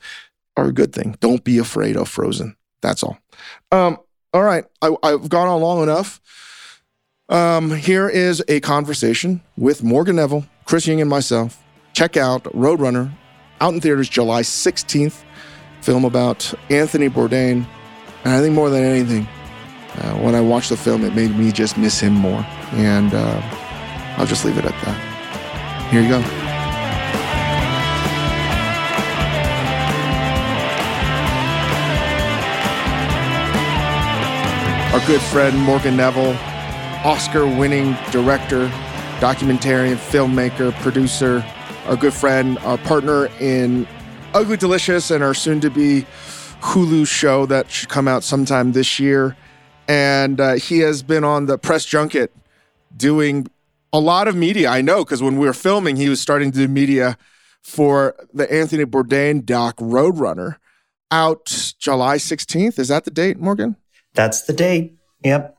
are 0.57 0.67
a 0.67 0.73
good 0.73 0.93
thing. 0.93 1.17
Don't 1.21 1.45
be 1.45 1.59
afraid 1.59 1.97
of 1.97 2.09
frozen. 2.09 2.57
That's 2.83 3.03
all. 3.03 3.19
Um, 3.73 3.99
all 4.33 4.43
right, 4.43 4.65
I, 4.83 4.95
I've 5.03 5.29
gone 5.29 5.49
on 5.49 5.61
long 5.61 5.83
enough. 5.83 6.21
Um, 7.29 7.71
here 7.71 8.09
is 8.09 8.43
a 8.49 8.61
conversation 8.61 9.41
with 9.57 9.83
Morgan 9.83 10.17
Neville, 10.17 10.47
Chris 10.65 10.87
Ying, 10.87 11.01
and 11.01 11.09
myself. 11.09 11.63
Check 11.93 12.17
out 12.17 12.45
Roadrunner, 12.45 13.13
out 13.61 13.75
in 13.75 13.81
theaters 13.81 14.09
July 14.09 14.43
16th. 14.43 15.23
Film 15.81 16.05
about 16.05 16.53
Anthony 16.69 17.09
Bourdain. 17.09 17.67
And 18.25 18.35
I 18.35 18.41
think 18.41 18.55
more 18.55 18.69
than 18.69 18.85
anything, 18.85 19.27
uh, 20.01 20.15
when 20.15 20.35
I 20.35 20.41
watched 20.41 20.71
the 20.71 20.77
film, 20.77 21.05
it 21.05 21.15
made 21.15 21.37
me 21.37 21.53
just 21.53 21.77
miss 21.77 22.01
him 22.01 22.15
more. 22.15 22.45
And 22.73 23.13
uh, 23.13 23.41
I'll 24.17 24.27
just 24.27 24.45
leave 24.45 24.59
it 24.59 24.65
at 24.65 24.73
that. 24.85 25.91
Here 25.91 26.03
you 26.03 26.09
go. 26.09 26.21
Our 34.95 35.07
good 35.07 35.21
friend 35.21 35.57
Morgan 35.61 35.97
Neville 35.97 36.37
Oscar 37.05 37.47
winning 37.47 37.97
director, 38.11 38.69
documentarian, 39.21 39.97
filmmaker, 39.97 40.73
producer, 40.81 41.45
our 41.87 41.97
good 41.97 42.13
friend, 42.13 42.59
our 42.59 42.77
partner 42.79 43.27
in 43.41 43.87
Ugly 44.35 44.59
Delicious 44.59 45.11
and 45.11 45.25
our 45.25 45.33
soon 45.33 45.61
to 45.61 45.71
be 45.71 46.07
Hulu 46.61 47.07
show 47.07 47.47
that 47.47 47.71
should 47.71 47.89
come 47.89 48.07
out 48.07 48.23
sometime 48.23 48.73
this 48.73 49.01
year. 49.01 49.37
And 49.91 50.41
uh, 50.41 50.55
he 50.55 50.79
has 50.81 51.03
been 51.03 51.25
on 51.25 51.47
the 51.47 51.59
press 51.59 51.85
junket 51.85 52.33
doing 52.97 53.49
a 53.93 53.99
lot 53.99 54.29
of 54.29 54.37
media. 54.37 54.69
I 54.69 54.83
know 54.83 55.05
because 55.05 55.23
when 55.23 55.37
we 55.37 55.47
were 55.47 55.53
filming, 55.53 55.97
he 55.97 56.09
was 56.09 56.21
starting 56.21 56.53
to 56.53 56.59
do 56.59 56.69
media 56.69 57.19
for 57.63 58.15
the 58.33 58.51
Anthony 58.53 58.85
Bourdain 58.85 59.45
doc 59.45 59.77
Roadrunner 59.79 60.57
out 61.11 61.75
July 61.79 62.17
16th. 62.19 62.79
Is 62.79 62.89
that 62.89 63.05
the 63.05 63.11
date, 63.11 63.39
Morgan? 63.39 63.77
That's 64.15 64.43
the 64.43 64.53
date. 64.53 64.97
Yep 65.25 65.57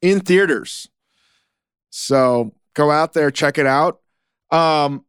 in 0.00 0.20
theaters. 0.20 0.88
So 1.90 2.54
go 2.74 2.90
out 2.90 3.12
there, 3.12 3.30
check 3.30 3.58
it 3.58 3.66
out. 3.66 4.00
Um, 4.50 5.04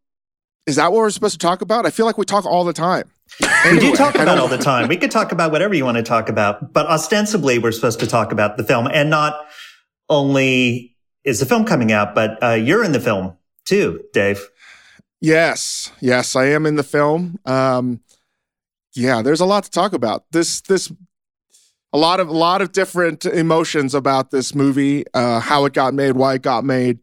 is 0.65 0.75
that 0.75 0.91
what 0.91 0.99
we're 0.99 1.09
supposed 1.09 1.39
to 1.39 1.45
talk 1.45 1.61
about? 1.61 1.85
I 1.85 1.89
feel 1.89 2.05
like 2.05 2.17
we 2.17 2.25
talk 2.25 2.45
all 2.45 2.63
the 2.63 2.73
time. 2.73 3.09
Anyway, 3.41 3.85
we 3.85 3.91
do 3.91 3.95
talk 3.95 4.15
about 4.15 4.37
all 4.37 4.47
the 4.47 4.57
time. 4.57 4.87
We 4.87 4.97
could 4.97 5.11
talk 5.11 5.31
about 5.31 5.51
whatever 5.51 5.73
you 5.73 5.85
want 5.85 5.97
to 5.97 6.03
talk 6.03 6.29
about, 6.29 6.73
but 6.73 6.87
ostensibly 6.87 7.59
we're 7.59 7.71
supposed 7.71 7.99
to 7.99 8.07
talk 8.07 8.31
about 8.31 8.57
the 8.57 8.63
film 8.63 8.87
and 8.87 9.09
not 9.09 9.47
only 10.09 10.95
is 11.23 11.39
the 11.39 11.45
film 11.45 11.65
coming 11.65 11.91
out, 11.91 12.15
but 12.15 12.41
uh, 12.43 12.53
you're 12.53 12.83
in 12.83 12.91
the 12.91 12.99
film 12.99 13.37
too, 13.65 14.03
Dave. 14.13 14.47
Yes, 15.21 15.91
yes, 15.99 16.35
I 16.35 16.45
am 16.45 16.65
in 16.65 16.75
the 16.75 16.83
film. 16.83 17.39
Um, 17.45 17.99
yeah, 18.93 19.21
there's 19.21 19.41
a 19.41 19.45
lot 19.45 19.63
to 19.65 19.69
talk 19.69 19.93
about. 19.93 20.25
This 20.31 20.61
this 20.61 20.91
a 21.91 21.97
lot 21.97 22.19
of 22.19 22.29
a 22.29 22.33
lot 22.33 22.61
of 22.61 22.71
different 22.71 23.25
emotions 23.25 23.93
about 23.93 24.31
this 24.31 24.55
movie, 24.55 25.05
uh, 25.13 25.39
how 25.39 25.65
it 25.65 25.73
got 25.73 25.93
made, 25.93 26.13
why 26.13 26.35
it 26.35 26.41
got 26.41 26.63
made. 26.63 26.99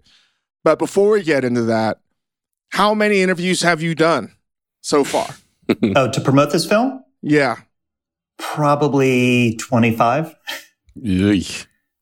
But 0.64 0.78
before 0.78 1.10
we 1.10 1.22
get 1.22 1.44
into 1.44 1.62
that, 1.62 2.00
how 2.70 2.94
many 2.94 3.20
interviews 3.20 3.62
have 3.62 3.82
you 3.82 3.94
done 3.94 4.32
so 4.80 5.04
far? 5.04 5.28
oh, 5.96 6.10
to 6.10 6.20
promote 6.20 6.52
this 6.52 6.66
film? 6.66 7.02
Yeah, 7.22 7.56
probably 8.38 9.56
twenty 9.56 9.94
five. 9.94 10.34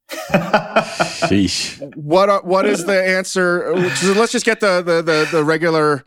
what 1.95 2.29
are, 2.29 2.41
what 2.43 2.65
is 2.65 2.85
the 2.85 3.03
answer? 3.03 3.73
Let's 3.75 4.31
just 4.31 4.45
get 4.45 4.59
the 4.59 4.81
the 4.81 5.01
the, 5.01 5.27
the 5.31 5.43
regular 5.43 6.03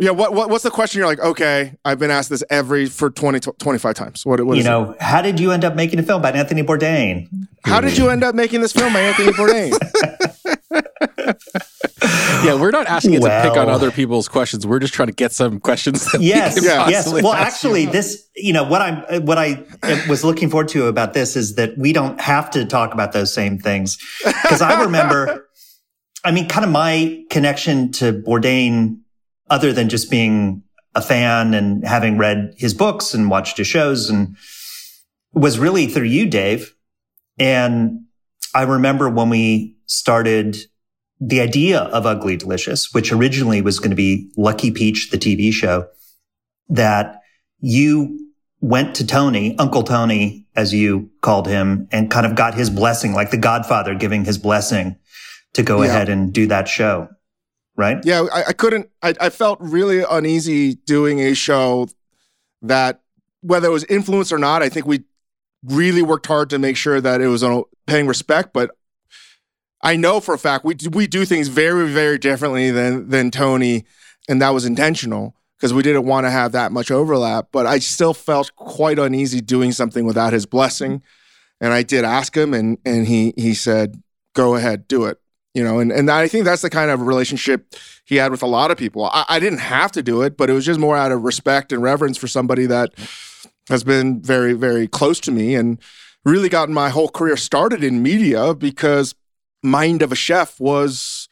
yeah, 0.00 0.12
what, 0.12 0.32
what 0.32 0.48
what's 0.48 0.62
the 0.62 0.70
question? 0.70 1.00
You're 1.00 1.08
like, 1.08 1.18
okay, 1.18 1.74
I've 1.84 1.98
been 1.98 2.12
asked 2.12 2.30
this 2.30 2.44
every 2.50 2.86
for 2.86 3.10
20, 3.10 3.40
25 3.58 3.94
times. 3.94 4.24
What, 4.24 4.44
what 4.46 4.56
you 4.56 4.62
know? 4.62 4.92
It? 4.92 5.02
How 5.02 5.20
did 5.20 5.40
you 5.40 5.50
end 5.50 5.64
up 5.64 5.74
making 5.74 5.98
a 5.98 6.04
film 6.04 6.22
by 6.22 6.30
Anthony 6.30 6.62
Bourdain? 6.62 7.28
How 7.64 7.80
did 7.80 7.98
you 7.98 8.08
end 8.08 8.22
up 8.22 8.34
making 8.34 8.60
this 8.60 8.72
film 8.72 8.92
by 8.92 9.00
Anthony 9.00 9.32
Bourdain? 9.32 9.76
yeah, 12.44 12.60
we're 12.60 12.70
not 12.70 12.86
asking 12.86 13.14
you 13.14 13.20
well, 13.20 13.42
to 13.42 13.48
pick 13.48 13.58
on 13.58 13.68
other 13.68 13.90
people's 13.90 14.28
questions. 14.28 14.66
We're 14.66 14.78
just 14.78 14.94
trying 14.94 15.08
to 15.08 15.14
get 15.14 15.32
some 15.32 15.60
questions. 15.60 16.08
yes, 16.18 16.62
yeah. 16.62 16.88
yes. 16.88 17.12
Well, 17.12 17.32
actually, 17.32 17.82
you. 17.82 17.90
this, 17.90 18.28
you 18.36 18.52
know, 18.52 18.64
what 18.64 18.82
I'm, 18.82 19.24
what 19.24 19.38
I 19.38 19.64
was 20.08 20.24
looking 20.24 20.50
forward 20.50 20.68
to 20.68 20.86
about 20.86 21.14
this 21.14 21.36
is 21.36 21.56
that 21.56 21.76
we 21.76 21.92
don't 21.92 22.20
have 22.20 22.50
to 22.50 22.64
talk 22.64 22.92
about 22.94 23.12
those 23.12 23.32
same 23.32 23.58
things 23.58 23.98
because 24.24 24.62
I 24.62 24.82
remember. 24.82 25.46
I 26.24 26.32
mean, 26.32 26.48
kind 26.48 26.64
of 26.64 26.72
my 26.72 27.24
connection 27.30 27.92
to 27.92 28.12
Bourdain 28.12 28.98
other 29.48 29.72
than 29.72 29.88
just 29.88 30.10
being 30.10 30.64
a 30.94 31.00
fan 31.00 31.54
and 31.54 31.86
having 31.86 32.18
read 32.18 32.54
his 32.56 32.74
books 32.74 33.14
and 33.14 33.30
watched 33.30 33.56
his 33.56 33.66
shows 33.66 34.10
and 34.10 34.36
was 35.32 35.58
really 35.58 35.86
through 35.86 36.06
you, 36.06 36.28
Dave. 36.28 36.74
And 37.38 38.04
I 38.54 38.62
remember 38.62 39.08
when 39.08 39.28
we 39.28 39.76
started 39.86 40.56
the 41.20 41.40
idea 41.40 41.80
of 41.80 42.06
Ugly 42.06 42.36
Delicious, 42.36 42.92
which 42.92 43.12
originally 43.12 43.60
was 43.60 43.78
going 43.78 43.90
to 43.90 43.96
be 43.96 44.30
Lucky 44.36 44.70
Peach, 44.70 45.10
the 45.10 45.18
TV 45.18 45.52
show, 45.52 45.88
that 46.68 47.20
you 47.60 48.30
went 48.60 48.94
to 48.96 49.06
Tony, 49.06 49.56
Uncle 49.58 49.82
Tony, 49.82 50.46
as 50.54 50.74
you 50.74 51.10
called 51.20 51.46
him, 51.46 51.88
and 51.92 52.10
kind 52.10 52.26
of 52.26 52.34
got 52.34 52.54
his 52.54 52.70
blessing, 52.70 53.12
like 53.12 53.30
the 53.30 53.36
Godfather 53.36 53.94
giving 53.94 54.24
his 54.24 54.38
blessing 54.38 54.96
to 55.54 55.62
go 55.62 55.82
yeah. 55.82 55.88
ahead 55.88 56.08
and 56.08 56.32
do 56.32 56.46
that 56.46 56.68
show 56.68 57.08
right? 57.78 58.04
Yeah, 58.04 58.26
I, 58.30 58.44
I 58.48 58.52
couldn't. 58.52 58.90
I, 59.02 59.14
I, 59.18 59.30
felt 59.30 59.58
really 59.60 60.04
uneasy 60.10 60.74
doing 60.74 61.20
a 61.20 61.32
show 61.32 61.88
that, 62.60 63.00
whether 63.40 63.68
it 63.68 63.70
was 63.70 63.84
influence 63.84 64.32
or 64.32 64.38
not, 64.38 64.62
I 64.62 64.68
think 64.68 64.84
we 64.84 65.04
really 65.62 66.02
worked 66.02 66.26
hard 66.26 66.50
to 66.50 66.58
make 66.58 66.76
sure 66.76 67.00
that 67.00 67.20
it 67.20 67.28
was 67.28 67.42
on 67.42 67.62
paying 67.86 68.08
respect. 68.08 68.52
But 68.52 68.72
I 69.82 69.96
know 69.96 70.20
for 70.20 70.34
a 70.34 70.38
fact 70.38 70.64
we 70.64 70.76
we 70.92 71.06
do 71.06 71.24
things 71.24 71.48
very 71.48 71.90
very 71.90 72.18
differently 72.18 72.70
than 72.70 73.08
than 73.08 73.30
Tony, 73.30 73.84
and 74.28 74.42
that 74.42 74.50
was 74.50 74.64
intentional 74.64 75.34
because 75.56 75.72
we 75.72 75.82
didn't 75.82 76.04
want 76.04 76.26
to 76.26 76.30
have 76.30 76.52
that 76.52 76.72
much 76.72 76.90
overlap. 76.90 77.48
But 77.52 77.66
I 77.66 77.78
still 77.78 78.14
felt 78.14 78.54
quite 78.56 78.98
uneasy 78.98 79.40
doing 79.40 79.72
something 79.72 80.04
without 80.04 80.32
his 80.32 80.46
blessing. 80.46 81.02
And 81.60 81.72
I 81.72 81.82
did 81.82 82.04
ask 82.04 82.36
him, 82.36 82.54
and 82.54 82.78
and 82.84 83.06
he 83.06 83.34
he 83.36 83.54
said, 83.54 84.02
"Go 84.34 84.56
ahead, 84.56 84.88
do 84.88 85.04
it." 85.04 85.18
you 85.54 85.64
know 85.64 85.80
and, 85.80 85.90
and 85.90 86.10
i 86.10 86.28
think 86.28 86.44
that's 86.44 86.62
the 86.62 86.70
kind 86.70 86.90
of 86.90 87.00
relationship 87.02 87.74
he 88.04 88.16
had 88.16 88.30
with 88.30 88.42
a 88.42 88.46
lot 88.46 88.70
of 88.70 88.76
people 88.76 89.06
I, 89.06 89.24
I, 89.28 89.38
didn't 89.40 89.60
have 89.60 89.90
to 89.92 90.02
do 90.02 90.22
it 90.22 90.36
but 90.36 90.50
it 90.50 90.52
was 90.52 90.64
just 90.64 90.78
more 90.78 90.96
out 90.96 91.10
of 91.10 91.22
respect 91.22 91.72
and 91.72 91.82
reverence 91.82 92.18
for 92.18 92.28
somebody 92.28 92.66
that 92.66 92.92
has 93.68 93.82
been 93.82 94.22
very 94.22 94.52
very 94.52 94.86
close 94.86 95.18
to 95.20 95.32
me 95.32 95.54
and 95.54 95.80
really 96.24 96.48
gotten 96.48 96.74
my 96.74 96.90
whole 96.90 97.08
career 97.08 97.36
started 97.36 97.82
in 97.82 98.02
media 98.02 98.54
because 98.54 99.14
mind 99.62 100.02
of 100.02 100.12
a 100.12 100.16
chef 100.16 100.58
was 100.60 101.28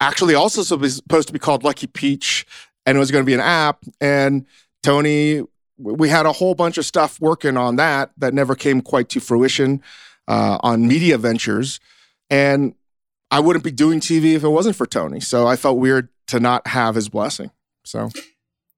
actually 0.00 0.34
also 0.34 0.62
supposed 0.62 1.26
to 1.26 1.32
be 1.32 1.38
called 1.38 1.64
lucky 1.64 1.86
peach 1.86 2.46
and 2.86 2.96
it 2.96 2.98
was 2.98 3.10
going 3.10 3.22
to 3.22 3.26
be 3.26 3.34
an 3.34 3.40
app 3.40 3.84
and 4.00 4.46
tony 4.82 5.42
we 5.76 6.08
had 6.08 6.26
a 6.26 6.32
whole 6.32 6.54
bunch 6.54 6.78
of 6.78 6.84
stuff 6.84 7.20
working 7.20 7.56
on 7.56 7.76
that 7.76 8.10
that 8.16 8.32
never 8.32 8.54
came 8.54 8.80
quite 8.80 9.08
to 9.08 9.20
fruition 9.20 9.82
uh, 10.26 10.58
on 10.62 10.86
media 10.86 11.18
ventures 11.18 11.80
and 12.30 12.74
I 13.30 13.40
wouldn't 13.40 13.64
be 13.64 13.70
doing 13.70 14.00
TV 14.00 14.34
if 14.34 14.44
it 14.44 14.48
wasn't 14.48 14.76
for 14.76 14.86
Tony. 14.86 15.20
So 15.20 15.46
I 15.46 15.56
felt 15.56 15.78
weird 15.78 16.08
to 16.28 16.40
not 16.40 16.66
have 16.66 16.94
his 16.94 17.08
blessing. 17.08 17.50
So, 17.84 18.10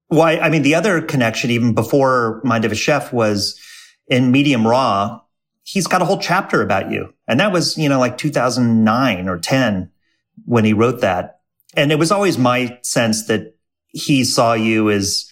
why? 0.09 0.39
I 0.39 0.51
mean, 0.51 0.63
the 0.63 0.75
other 0.75 1.01
connection, 1.03 1.51
even 1.51 1.75
before 1.75 2.41
Mind 2.45 2.65
of 2.65 2.73
a 2.73 2.77
Chef, 2.77 3.13
was 3.13 3.61
in 4.09 4.31
Medium 4.31 4.67
Raw. 4.67 5.21
He's 5.63 5.87
got 5.87 6.03
a 6.03 6.05
whole 6.05 6.19
chapter 6.19 6.63
about 6.63 6.91
you, 6.91 7.15
and 7.31 7.39
that 7.39 7.53
was 7.53 7.79
you 7.79 7.89
know 7.89 8.01
like 8.01 8.19
2009 8.19 9.29
or 9.29 9.39
10 9.39 9.91
when 10.45 10.65
he 10.65 10.73
wrote 10.73 11.01
that. 11.01 11.41
And 11.77 11.93
it 11.93 11.99
was 11.99 12.11
always 12.11 12.37
my 12.37 12.79
sense 12.83 13.27
that 13.27 13.57
he 13.89 14.25
saw 14.25 14.55
you 14.55 14.91
as 14.91 15.31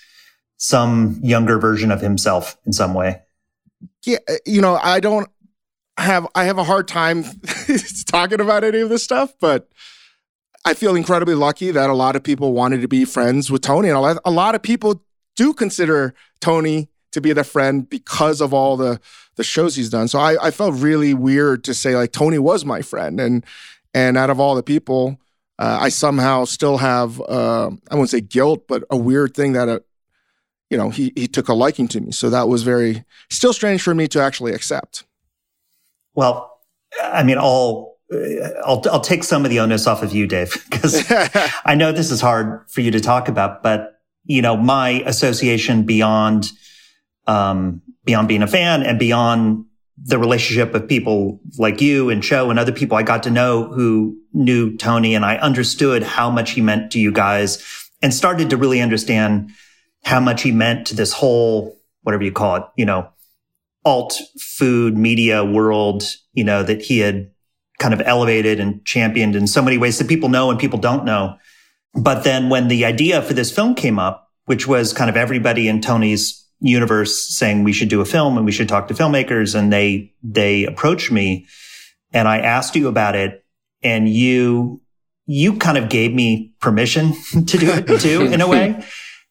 some 0.56 1.18
younger 1.22 1.58
version 1.58 1.90
of 1.90 2.00
himself 2.00 2.56
in 2.64 2.72
some 2.72 2.94
way. 2.94 3.22
Yeah, 4.04 4.18
uh, 4.28 4.34
you 4.46 4.60
know, 4.60 4.76
I 4.76 5.00
don't 5.00 5.28
have 5.96 6.26
I 6.34 6.44
have 6.44 6.58
a 6.58 6.64
hard 6.64 6.86
time 6.86 7.24
talking 8.06 8.40
about 8.40 8.62
any 8.62 8.78
of 8.78 8.88
this 8.88 9.02
stuff, 9.02 9.34
but 9.40 9.68
I 10.64 10.74
feel 10.74 10.94
incredibly 10.94 11.34
lucky 11.34 11.72
that 11.72 11.90
a 11.90 11.94
lot 11.94 12.14
of 12.14 12.22
people 12.22 12.52
wanted 12.52 12.80
to 12.82 12.88
be 12.88 13.04
friends 13.04 13.50
with 13.50 13.62
Tony. 13.62 13.88
And 13.88 13.96
a 13.96 14.00
lot, 14.00 14.18
a 14.24 14.30
lot 14.30 14.54
of 14.54 14.62
people 14.62 15.02
do 15.34 15.52
consider 15.52 16.14
Tony 16.40 16.90
to 17.12 17.20
be 17.20 17.32
their 17.32 17.44
friend 17.44 17.88
because 17.88 18.40
of 18.40 18.52
all 18.52 18.76
the 18.76 19.00
the 19.36 19.44
shows 19.44 19.76
he's 19.76 19.88
done. 19.88 20.08
So 20.08 20.18
I, 20.18 20.48
I 20.48 20.50
felt 20.50 20.74
really 20.74 21.14
weird 21.14 21.64
to 21.64 21.74
say 21.74 21.96
like 21.96 22.12
Tony 22.12 22.38
was 22.38 22.64
my 22.64 22.82
friend. 22.82 23.20
And 23.20 23.44
and 23.94 24.18
out 24.18 24.30
of 24.30 24.38
all 24.38 24.54
the 24.54 24.62
people, 24.62 25.18
uh, 25.58 25.78
I 25.80 25.88
somehow 25.88 26.44
still 26.44 26.78
have 26.78 27.20
uh, 27.22 27.70
I 27.90 27.94
won't 27.94 28.10
say 28.10 28.20
guilt, 28.20 28.66
but 28.68 28.84
a 28.90 28.96
weird 28.96 29.34
thing 29.34 29.52
that 29.52 29.68
uh, 29.68 29.80
you 30.70 30.76
know 30.76 30.90
he 30.90 31.12
he 31.16 31.26
took 31.26 31.48
a 31.48 31.54
liking 31.54 31.88
to 31.88 32.00
me. 32.00 32.12
So 32.12 32.30
that 32.30 32.48
was 32.48 32.62
very 32.62 33.04
still 33.30 33.52
strange 33.52 33.82
for 33.82 33.94
me 33.94 34.08
to 34.08 34.20
actually 34.20 34.52
accept. 34.52 35.04
Well, 36.14 36.58
I 37.02 37.22
mean, 37.22 37.38
all 37.38 37.98
I'll 38.64 38.82
I'll 38.90 39.00
take 39.00 39.24
some 39.24 39.44
of 39.44 39.50
the 39.50 39.60
onus 39.60 39.86
off 39.86 40.02
of 40.02 40.12
you, 40.12 40.26
Dave, 40.26 40.52
because 40.70 41.04
I 41.64 41.74
know 41.74 41.92
this 41.92 42.10
is 42.10 42.20
hard 42.20 42.68
for 42.68 42.80
you 42.80 42.90
to 42.90 43.00
talk 43.00 43.28
about, 43.28 43.62
but 43.62 44.00
you 44.24 44.42
know, 44.42 44.56
my 44.56 45.02
association 45.06 45.84
beyond 45.84 46.50
um, 47.28 47.82
beyond 48.04 48.26
being 48.26 48.42
a 48.42 48.48
fan 48.48 48.82
and 48.82 48.98
beyond 48.98 49.66
the 50.02 50.18
relationship 50.18 50.74
of 50.74 50.88
people 50.88 51.40
like 51.58 51.80
you 51.80 52.08
and 52.08 52.22
Cho 52.22 52.50
and 52.50 52.58
other 52.58 52.72
people 52.72 52.96
I 52.96 53.02
got 53.02 53.22
to 53.24 53.30
know 53.30 53.64
who 53.64 54.16
knew 54.32 54.76
Tony 54.76 55.14
and 55.14 55.24
I 55.24 55.36
understood 55.36 56.02
how 56.02 56.30
much 56.30 56.52
he 56.52 56.60
meant 56.60 56.90
to 56.92 57.00
you 57.00 57.12
guys 57.12 57.62
and 58.00 58.14
started 58.14 58.50
to 58.50 58.56
really 58.56 58.80
understand 58.80 59.50
how 60.04 60.20
much 60.20 60.42
he 60.42 60.52
meant 60.52 60.86
to 60.86 60.96
this 60.96 61.12
whole, 61.12 61.76
whatever 62.02 62.24
you 62.24 62.32
call 62.32 62.56
it, 62.56 62.62
you 62.76 62.86
know, 62.86 63.08
alt 63.84 64.20
food 64.38 64.96
media 64.96 65.44
world, 65.44 66.04
you 66.32 66.44
know, 66.44 66.62
that 66.62 66.82
he 66.82 67.00
had 67.00 67.30
kind 67.78 67.92
of 67.92 68.00
elevated 68.02 68.60
and 68.60 68.84
championed 68.84 69.36
in 69.36 69.46
so 69.46 69.62
many 69.62 69.78
ways 69.78 69.98
that 69.98 70.08
people 70.08 70.28
know 70.28 70.50
and 70.50 70.58
people 70.60 70.78
don't 70.78 71.04
know. 71.04 71.36
But 71.94 72.22
then 72.22 72.48
when 72.48 72.68
the 72.68 72.84
idea 72.84 73.20
for 73.22 73.34
this 73.34 73.50
film 73.50 73.74
came 73.74 73.98
up, 73.98 74.30
which 74.44 74.66
was 74.66 74.92
kind 74.92 75.10
of 75.10 75.16
everybody 75.16 75.68
in 75.68 75.80
Tony's 75.80 76.47
universe 76.60 77.28
saying 77.28 77.64
we 77.64 77.72
should 77.72 77.88
do 77.88 78.00
a 78.00 78.04
film 78.04 78.36
and 78.36 78.44
we 78.44 78.52
should 78.52 78.68
talk 78.68 78.88
to 78.88 78.94
filmmakers 78.94 79.54
and 79.54 79.72
they 79.72 80.12
they 80.22 80.64
approached 80.64 81.12
me 81.12 81.46
and 82.12 82.26
I 82.26 82.38
asked 82.38 82.74
you 82.74 82.88
about 82.88 83.14
it 83.14 83.44
and 83.82 84.08
you 84.08 84.80
you 85.26 85.56
kind 85.56 85.76
of 85.78 85.88
gave 85.88 86.12
me 86.12 86.54
permission 86.60 87.12
to 87.46 87.58
do 87.58 87.70
it 87.70 88.00
too 88.00 88.22
in 88.22 88.40
a 88.40 88.48
way. 88.48 88.82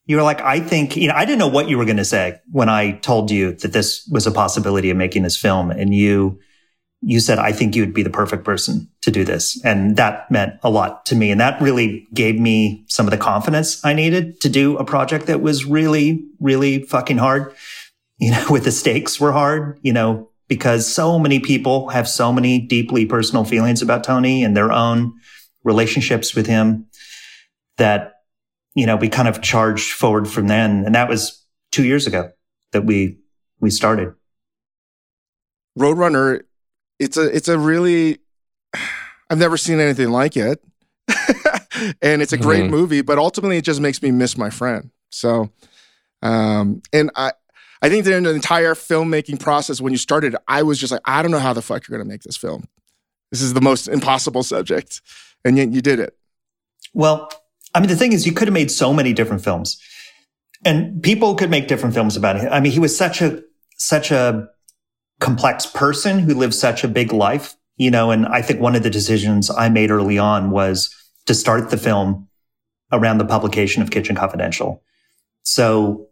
You 0.06 0.16
were 0.16 0.24
like, 0.24 0.40
I 0.40 0.62
think, 0.62 0.96
you 0.96 1.10
know, 1.10 1.16
I 1.16 1.26
didn't 1.26 1.40
know 1.40 1.50
what 1.50 1.68
you 1.68 1.78
were 1.78 1.84
going 1.84 1.98
to 1.98 2.06
say 2.06 2.40
when 2.52 2.70
I 2.70 2.92
told 2.92 3.30
you 3.30 3.54
that 3.56 3.74
this 3.74 4.08
was 4.10 4.26
a 4.26 4.32
possibility 4.32 4.90
of 4.90 4.96
making 4.96 5.24
this 5.24 5.36
film. 5.36 5.70
And 5.70 5.94
you 5.94 6.40
you 7.02 7.20
said, 7.20 7.38
I 7.38 7.52
think 7.52 7.76
you 7.76 7.84
would 7.84 7.94
be 7.94 8.04
the 8.04 8.10
perfect 8.10 8.44
person 8.44 8.90
to 9.02 9.12
do 9.12 9.24
this. 9.24 9.64
And 9.64 9.98
that 9.98 10.30
meant 10.32 10.56
a 10.64 10.70
lot 10.70 11.06
to 11.08 11.16
me. 11.16 11.30
And 11.30 11.40
that 11.40 11.62
really 11.62 12.08
gave 12.14 12.40
me 12.40 12.84
some 12.88 13.06
of 13.06 13.12
the 13.12 13.18
confidence 13.18 13.84
I 13.86 13.94
needed 13.94 14.42
to 14.42 14.50
do 14.50 14.78
a 14.78 14.84
project 14.84 15.28
that 15.28 15.42
was 15.42 15.66
really, 15.66 16.26
really 16.40 16.84
fucking 16.84 17.18
hard. 17.18 17.54
You 18.18 18.32
know, 18.32 18.46
with 18.50 18.64
the 18.64 18.72
stakes 18.72 19.20
were 19.20 19.32
hard, 19.32 19.80
you 19.84 19.94
know, 19.94 20.30
because 20.48 20.92
so 20.92 21.20
many 21.20 21.40
people 21.40 21.90
have 21.90 22.08
so 22.08 22.34
many 22.34 22.60
deeply 22.60 23.06
personal 23.06 23.44
feelings 23.44 23.82
about 23.82 24.04
Tony 24.04 24.44
and 24.44 24.58
their 24.58 24.72
own 24.72 25.14
relationships 25.64 26.34
with 26.34 26.48
him 26.48 26.88
that, 27.78 28.14
you 28.74 28.86
know, 28.86 28.96
we 28.96 29.10
kind 29.10 29.28
of 29.28 29.42
charged 29.42 29.92
forward 29.92 30.28
from 30.28 30.48
then. 30.48 30.84
And 30.86 30.96
that 30.96 31.10
was 31.10 31.46
two 31.72 31.84
years 31.84 32.08
ago 32.08 32.32
that 32.72 32.86
we, 32.86 33.20
we 33.60 33.70
started. 33.70 34.14
Roadrunner 35.78 36.42
it's 37.00 37.18
a 37.18 37.24
it's 37.36 37.48
a 37.48 37.58
really 37.58 38.20
I've 39.30 39.38
never 39.38 39.58
seen 39.58 39.80
anything 39.80 40.10
like 40.10 40.38
it. 40.38 40.64
and 42.02 42.22
it's 42.22 42.34
a 42.34 42.38
great 42.38 42.64
mm-hmm. 42.64 42.72
movie, 42.72 43.02
but 43.02 43.18
ultimately 43.18 43.58
it 43.58 43.64
just 43.64 43.82
makes 43.82 44.02
me 44.02 44.12
miss 44.12 44.38
my 44.38 44.50
friend. 44.50 44.92
So 45.10 45.50
um 46.22 46.82
and 46.94 47.12
I 47.16 47.34
I 47.82 47.90
think 47.90 48.06
that 48.06 48.14
in 48.14 48.24
the 48.24 48.34
entire 48.34 48.74
filmmaking 48.74 49.40
process 49.40 49.80
when 49.80 49.94
you 49.94 49.98
started, 49.98 50.36
I 50.48 50.64
was 50.64 50.80
just 50.80 50.92
like, 50.92 51.02
I 51.06 51.22
don't 51.22 51.32
know 51.32 51.40
how 51.40 51.54
the 51.54 51.62
fuck 51.62 51.88
you're 51.88 51.98
gonna 51.98 52.10
make 52.10 52.24
this 52.24 52.38
film. 52.38 52.66
This 53.32 53.42
is 53.42 53.54
the 53.54 53.62
most 53.62 53.88
impossible 53.88 54.44
subject. 54.44 55.02
And 55.46 55.58
yet 55.58 55.72
you 55.72 55.82
did 55.82 56.00
it. 56.00 56.18
Well, 56.94 57.30
I 57.76 57.80
mean 57.80 57.90
the 57.90 57.96
thing 57.96 58.14
is 58.14 58.26
you 58.26 58.34
could 58.34 58.48
have 58.48 58.54
made 58.54 58.72
so 58.72 58.94
many 58.94 59.14
different 59.14 59.44
films. 59.44 59.78
And 60.66 61.02
people 61.04 61.36
could 61.36 61.50
make 61.50 61.68
different 61.68 61.94
films 61.94 62.18
about 62.18 62.38
it. 62.38 62.48
I 62.52 62.60
mean, 62.60 62.72
he 62.72 62.80
was 62.80 62.98
such 62.98 63.22
a 63.22 63.44
such 63.78 64.12
a 64.12 64.50
complex 65.20 65.66
person 65.66 66.20
who 66.20 66.34
lives 66.34 66.58
such 66.58 66.84
a 66.84 66.88
big 66.88 67.12
life, 67.12 67.56
you 67.76 67.92
know, 67.92 68.12
and 68.12 68.26
I 68.28 68.42
think 68.42 68.60
one 68.60 68.76
of 68.76 68.84
the 68.84 68.90
decisions 68.90 69.50
I 69.50 69.70
made 69.70 69.92
early 69.92 70.18
on 70.18 70.52
was 70.52 70.94
to 71.26 71.34
start 71.34 71.70
the 71.70 71.78
film 71.78 72.28
around 72.92 73.18
the 73.18 73.26
publication 73.26 73.82
of 73.82 73.92
Kitchen 73.92 74.16
Confidential. 74.16 74.84
So, 75.44 76.08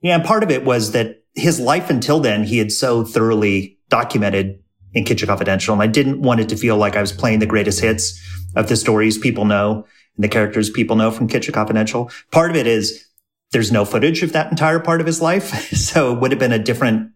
yeah, 0.00 0.18
part 0.18 0.42
of 0.42 0.50
it 0.50 0.64
was 0.64 0.92
that 0.92 1.22
his 1.34 1.60
life 1.60 1.90
until 1.90 2.20
then, 2.20 2.44
he 2.44 2.58
had 2.58 2.72
so 2.72 3.04
thoroughly 3.04 3.78
documented 3.88 4.58
in 4.94 5.04
Kitchen 5.04 5.28
Confidential. 5.28 5.74
And 5.74 5.82
I 5.82 5.86
didn't 5.86 6.22
want 6.22 6.40
it 6.40 6.48
to 6.48 6.56
feel 6.56 6.76
like 6.76 6.96
I 6.96 7.00
was 7.00 7.12
playing 7.12 7.38
the 7.38 7.46
greatest 7.46 7.80
hits 7.80 8.18
of 8.56 8.68
the 8.68 8.76
stories 8.76 9.18
people 9.18 9.44
know 9.44 9.84
and 10.16 10.24
the 10.24 10.28
characters 10.28 10.70
people 10.70 10.96
know 10.96 11.10
from 11.10 11.28
Kitchen 11.28 11.52
Confidential. 11.52 12.10
Part 12.32 12.50
of 12.50 12.56
it 12.56 12.66
is 12.66 13.06
there's 13.52 13.70
no 13.70 13.84
footage 13.84 14.22
of 14.22 14.32
that 14.32 14.50
entire 14.50 14.80
part 14.80 15.00
of 15.00 15.06
his 15.06 15.20
life. 15.20 15.70
so 15.76 16.12
it 16.12 16.20
would 16.20 16.32
have 16.32 16.40
been 16.40 16.52
a 16.52 16.58
different 16.58 17.12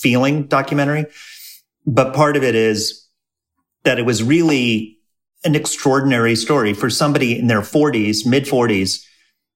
feeling 0.00 0.46
documentary. 0.46 1.06
But 1.86 2.14
part 2.14 2.36
of 2.36 2.42
it 2.42 2.54
is 2.54 3.06
that 3.84 3.98
it 3.98 4.06
was 4.06 4.22
really 4.22 4.98
an 5.44 5.54
extraordinary 5.54 6.36
story 6.36 6.72
for 6.72 6.88
somebody 6.88 7.38
in 7.38 7.48
their 7.48 7.60
40s, 7.60 8.24
mid 8.24 8.44
40s 8.44 9.04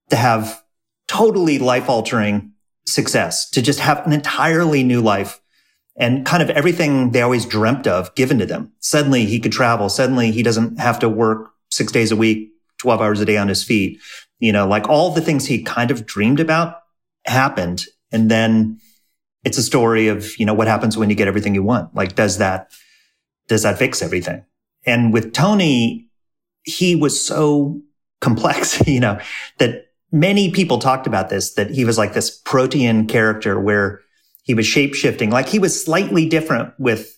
to 0.09 0.15
have 0.15 0.61
totally 1.07 1.59
life 1.59 1.89
altering 1.89 2.51
success, 2.85 3.49
to 3.51 3.61
just 3.61 3.79
have 3.79 4.05
an 4.05 4.13
entirely 4.13 4.83
new 4.83 5.01
life 5.01 5.39
and 5.97 6.25
kind 6.25 6.43
of 6.43 6.49
everything 6.51 7.11
they 7.11 7.21
always 7.21 7.45
dreamt 7.45 7.87
of 7.87 8.13
given 8.15 8.37
to 8.39 8.45
them. 8.45 8.71
Suddenly 8.79 9.25
he 9.25 9.39
could 9.39 9.51
travel. 9.51 9.89
Suddenly 9.89 10.31
he 10.31 10.43
doesn't 10.43 10.79
have 10.79 10.99
to 10.99 11.09
work 11.09 11.51
six 11.71 11.91
days 11.91 12.11
a 12.11 12.15
week, 12.15 12.51
12 12.79 13.01
hours 13.01 13.19
a 13.19 13.25
day 13.25 13.37
on 13.37 13.47
his 13.47 13.63
feet. 13.63 13.99
You 14.39 14.51
know, 14.51 14.67
like 14.67 14.87
all 14.87 15.11
the 15.11 15.21
things 15.21 15.45
he 15.45 15.63
kind 15.63 15.89
of 15.89 16.05
dreamed 16.05 16.39
about 16.39 16.81
happened. 17.25 17.85
And 18.11 18.29
then 18.29 18.79
it's 19.47 19.57
a 19.57 19.63
story 19.63 20.09
of, 20.09 20.37
you 20.37 20.45
know, 20.45 20.53
what 20.53 20.67
happens 20.67 20.97
when 20.97 21.09
you 21.09 21.15
get 21.15 21.29
everything 21.29 21.55
you 21.55 21.63
want? 21.63 21.95
Like, 21.95 22.15
does 22.15 22.37
that, 22.39 22.69
does 23.47 23.63
that 23.63 23.77
fix 23.77 24.01
everything? 24.01 24.43
And 24.85 25.13
with 25.13 25.31
Tony, 25.31 26.09
he 26.63 26.97
was 26.97 27.25
so 27.25 27.79
complex, 28.19 28.85
you 28.87 28.99
know, 28.99 29.21
that 29.59 29.85
many 30.11 30.51
people 30.51 30.79
talked 30.79 31.07
about 31.07 31.29
this, 31.29 31.53
that 31.53 31.71
he 31.71 31.85
was 31.85 31.97
like 31.97 32.11
this 32.11 32.29
protean 32.29 33.07
character 33.07 33.57
where 33.57 34.01
he 34.43 34.53
was 34.53 34.65
shape 34.65 34.93
shifting, 34.93 35.29
like 35.29 35.47
he 35.47 35.59
was 35.59 35.81
slightly 35.81 36.27
different 36.27 36.73
with 36.77 37.17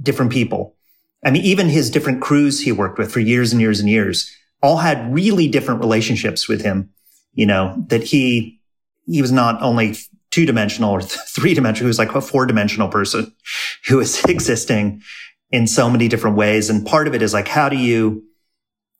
different 0.00 0.30
people. 0.30 0.76
I 1.24 1.32
mean, 1.32 1.42
even 1.42 1.68
his 1.68 1.90
different 1.90 2.22
crews 2.22 2.60
he 2.60 2.70
worked 2.70 2.96
with 2.96 3.10
for 3.10 3.18
years 3.18 3.50
and 3.50 3.60
years 3.60 3.80
and 3.80 3.88
years 3.88 4.32
all 4.62 4.76
had 4.76 5.12
really 5.12 5.48
different 5.48 5.80
relationships 5.80 6.48
with 6.48 6.62
him, 6.62 6.90
you 7.34 7.46
know, 7.46 7.74
that 7.88 8.04
he, 8.04 8.60
he 9.08 9.20
was 9.20 9.32
not 9.32 9.60
only 9.60 9.96
two 10.36 10.44
dimensional 10.44 10.90
or 10.90 11.00
th- 11.00 11.18
three 11.28 11.54
dimensional, 11.54 11.88
who's 11.88 11.98
like 11.98 12.14
a 12.14 12.20
four 12.20 12.44
dimensional 12.44 12.88
person 12.88 13.34
who 13.88 13.98
is 14.00 14.22
existing 14.28 15.02
in 15.50 15.66
so 15.66 15.88
many 15.88 16.08
different 16.08 16.36
ways. 16.36 16.68
And 16.68 16.84
part 16.84 17.08
of 17.08 17.14
it 17.14 17.22
is 17.22 17.32
like, 17.32 17.48
how 17.48 17.70
do 17.70 17.76
you, 17.76 18.22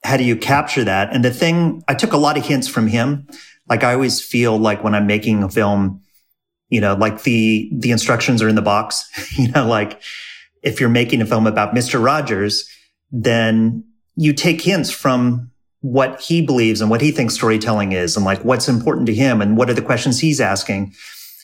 how 0.02 0.16
do 0.16 0.24
you 0.24 0.34
capture 0.34 0.84
that? 0.84 1.12
And 1.12 1.22
the 1.22 1.30
thing, 1.30 1.82
I 1.88 1.94
took 1.94 2.14
a 2.14 2.16
lot 2.16 2.38
of 2.38 2.46
hints 2.46 2.68
from 2.68 2.86
him. 2.86 3.28
Like 3.68 3.84
I 3.84 3.92
always 3.92 4.22
feel 4.22 4.56
like 4.56 4.82
when 4.82 4.94
I'm 4.94 5.06
making 5.06 5.42
a 5.42 5.50
film, 5.50 6.00
you 6.70 6.80
know, 6.80 6.94
like 6.94 7.24
the, 7.24 7.70
the 7.74 7.90
instructions 7.90 8.40
are 8.40 8.48
in 8.48 8.54
the 8.54 8.62
box, 8.62 9.06
you 9.38 9.48
know, 9.48 9.66
like 9.66 10.00
if 10.62 10.80
you're 10.80 10.88
making 10.88 11.20
a 11.20 11.26
film 11.26 11.46
about 11.46 11.74
Mr. 11.74 12.02
Rogers, 12.02 12.66
then 13.10 13.84
you 14.14 14.32
take 14.32 14.62
hints 14.62 14.90
from 14.90 15.50
what 15.80 16.18
he 16.20 16.40
believes 16.40 16.80
and 16.80 16.88
what 16.88 17.02
he 17.02 17.10
thinks 17.10 17.34
storytelling 17.34 17.92
is 17.92 18.16
and 18.16 18.24
like 18.24 18.42
what's 18.42 18.68
important 18.68 19.06
to 19.06 19.14
him 19.14 19.42
and 19.42 19.58
what 19.58 19.68
are 19.68 19.74
the 19.74 19.82
questions 19.82 20.18
he's 20.18 20.40
asking. 20.40 20.94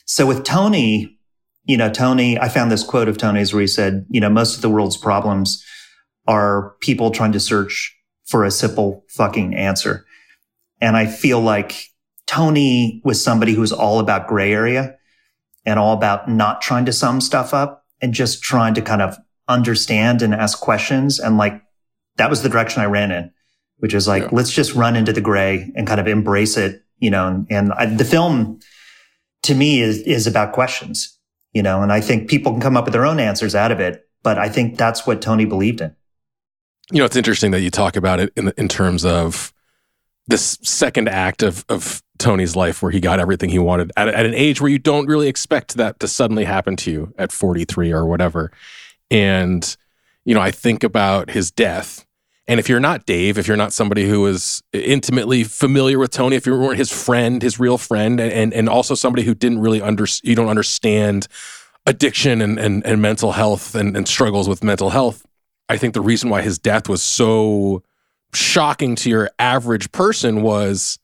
So 0.05 0.25
with 0.25 0.43
Tony, 0.43 1.17
you 1.65 1.77
know, 1.77 1.89
Tony, 1.89 2.37
I 2.37 2.49
found 2.49 2.71
this 2.71 2.83
quote 2.83 3.07
of 3.07 3.17
Tony's 3.17 3.53
where 3.53 3.61
he 3.61 3.67
said, 3.67 4.05
you 4.09 4.19
know, 4.19 4.29
most 4.29 4.55
of 4.55 4.61
the 4.61 4.69
world's 4.69 4.97
problems 4.97 5.63
are 6.27 6.75
people 6.81 7.11
trying 7.11 7.31
to 7.33 7.39
search 7.39 7.95
for 8.25 8.43
a 8.43 8.51
simple 8.51 9.05
fucking 9.09 9.55
answer. 9.55 10.05
And 10.81 10.97
I 10.97 11.05
feel 11.05 11.39
like 11.39 11.89
Tony 12.27 13.01
was 13.03 13.23
somebody 13.23 13.53
who 13.53 13.61
was 13.61 13.71
all 13.71 13.99
about 13.99 14.27
gray 14.27 14.53
area 14.53 14.97
and 15.65 15.79
all 15.79 15.93
about 15.93 16.29
not 16.29 16.61
trying 16.61 16.85
to 16.85 16.93
sum 16.93 17.21
stuff 17.21 17.53
up 17.53 17.85
and 18.01 18.13
just 18.13 18.41
trying 18.41 18.73
to 18.73 18.81
kind 18.81 19.01
of 19.01 19.17
understand 19.47 20.21
and 20.21 20.33
ask 20.33 20.59
questions. 20.59 21.19
And 21.19 21.37
like, 21.37 21.61
that 22.17 22.29
was 22.29 22.43
the 22.43 22.49
direction 22.49 22.81
I 22.81 22.85
ran 22.85 23.11
in, 23.11 23.31
which 23.77 23.93
is 23.93 24.07
like, 24.07 24.23
yeah. 24.23 24.29
let's 24.31 24.51
just 24.51 24.75
run 24.75 24.95
into 24.95 25.13
the 25.13 25.21
gray 25.21 25.71
and 25.75 25.87
kind 25.87 25.99
of 25.99 26.07
embrace 26.07 26.57
it, 26.57 26.83
you 26.99 27.09
know, 27.09 27.27
and, 27.27 27.47
and 27.49 27.73
I, 27.73 27.85
the 27.85 28.05
film, 28.05 28.59
to 29.43 29.55
me 29.55 29.81
is, 29.81 29.99
is 29.99 30.27
about 30.27 30.53
questions, 30.53 31.17
you 31.53 31.61
know, 31.61 31.81
and 31.81 31.91
I 31.91 32.01
think 32.01 32.29
people 32.29 32.51
can 32.51 32.61
come 32.61 32.75
up 32.75 32.85
with 32.85 32.93
their 32.93 33.05
own 33.05 33.19
answers 33.19 33.55
out 33.55 33.71
of 33.71 33.79
it. 33.79 34.07
But 34.23 34.37
I 34.37 34.49
think 34.49 34.77
that's 34.77 35.05
what 35.05 35.21
Tony 35.21 35.45
believed 35.45 35.81
in. 35.81 35.95
You 36.91 36.99
know, 36.99 37.05
it's 37.05 37.15
interesting 37.15 37.51
that 37.51 37.61
you 37.61 37.69
talk 37.69 37.95
about 37.95 38.19
it 38.19 38.31
in 38.35 38.51
in 38.57 38.67
terms 38.67 39.05
of 39.05 39.53
this 40.27 40.57
second 40.61 41.09
act 41.09 41.43
of 41.43 41.65
of 41.69 42.01
Tony's 42.17 42.55
life 42.55 42.81
where 42.81 42.91
he 42.91 42.99
got 42.99 43.19
everything 43.19 43.49
he 43.49 43.59
wanted 43.59 43.91
at, 43.97 44.07
at 44.07 44.25
an 44.25 44.33
age 44.33 44.61
where 44.61 44.71
you 44.71 44.79
don't 44.79 45.07
really 45.07 45.27
expect 45.27 45.75
that 45.75 45.99
to 45.99 46.07
suddenly 46.07 46.45
happen 46.45 46.75
to 46.77 46.91
you 46.91 47.13
at 47.17 47.31
43 47.31 47.91
or 47.91 48.05
whatever. 48.05 48.51
And 49.11 49.75
you 50.25 50.33
know, 50.33 50.41
I 50.41 50.51
think 50.51 50.83
about 50.83 51.29
his 51.29 51.51
death. 51.51 52.05
And 52.47 52.59
if 52.59 52.67
you're 52.67 52.79
not 52.79 53.05
Dave, 53.05 53.37
if 53.37 53.47
you're 53.47 53.57
not 53.57 53.71
somebody 53.71 54.07
who 54.07 54.25
is 54.27 54.61
intimately 54.73 55.43
familiar 55.45 55.97
with 55.97 56.11
Tony, 56.11 56.35
if 56.35 56.45
you 56.45 56.57
weren't 56.57 56.77
his 56.77 56.91
friend, 56.91 57.41
his 57.41 57.59
real 57.59 57.77
friend, 57.77 58.19
and 58.19 58.53
and 58.53 58.67
also 58.67 58.95
somebody 58.95 59.23
who 59.23 59.33
didn't 59.33 59.59
really 59.59 59.81
under 59.81 60.05
you 60.23 60.35
don't 60.35 60.49
understand 60.49 61.27
addiction 61.85 62.41
and 62.41 62.59
and, 62.59 62.85
and 62.85 63.01
mental 63.01 63.31
health 63.31 63.75
and, 63.75 63.95
and 63.95 64.07
struggles 64.07 64.49
with 64.49 64.63
mental 64.63 64.89
health, 64.89 65.25
I 65.69 65.77
think 65.77 65.93
the 65.93 66.01
reason 66.01 66.29
why 66.29 66.41
his 66.41 66.59
death 66.59 66.89
was 66.89 67.01
so 67.01 67.81
shocking 68.33 68.95
to 68.95 69.09
your 69.09 69.29
average 69.39 69.91
person 69.91 70.41
was 70.41 70.99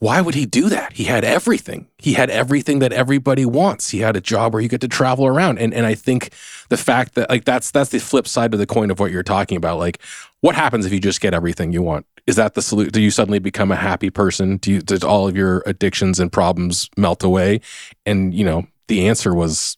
why 0.00 0.22
would 0.22 0.34
he 0.34 0.46
do 0.46 0.70
that? 0.70 0.94
He 0.94 1.04
had 1.04 1.24
everything. 1.24 1.86
He 1.98 2.14
had 2.14 2.30
everything 2.30 2.78
that 2.78 2.90
everybody 2.90 3.44
wants. 3.44 3.90
He 3.90 3.98
had 3.98 4.16
a 4.16 4.20
job 4.20 4.54
where 4.54 4.62
you 4.62 4.68
get 4.68 4.80
to 4.80 4.88
travel 4.88 5.26
around. 5.26 5.58
And 5.58 5.74
and 5.74 5.84
I 5.84 5.94
think 5.94 6.30
the 6.70 6.78
fact 6.78 7.14
that 7.14 7.28
like 7.28 7.44
that's 7.44 7.70
that's 7.70 7.90
the 7.90 7.98
flip 8.00 8.26
side 8.26 8.54
of 8.54 8.58
the 8.58 8.66
coin 8.66 8.90
of 8.90 8.98
what 8.98 9.12
you're 9.12 9.22
talking 9.22 9.58
about. 9.58 9.78
Like, 9.78 10.00
what 10.40 10.54
happens 10.54 10.86
if 10.86 10.92
you 10.92 11.00
just 11.00 11.20
get 11.20 11.34
everything 11.34 11.72
you 11.72 11.82
want? 11.82 12.06
Is 12.26 12.36
that 12.36 12.54
the 12.54 12.62
solution? 12.62 12.92
Do 12.92 13.02
you 13.02 13.10
suddenly 13.10 13.40
become 13.40 13.70
a 13.70 13.76
happy 13.76 14.08
person? 14.08 14.56
Do 14.56 14.72
you 14.72 14.80
does 14.80 15.04
all 15.04 15.28
of 15.28 15.36
your 15.36 15.62
addictions 15.66 16.18
and 16.18 16.32
problems 16.32 16.88
melt 16.96 17.22
away? 17.22 17.60
And 18.06 18.32
you 18.32 18.44
know, 18.44 18.66
the 18.88 19.06
answer 19.06 19.34
was 19.34 19.76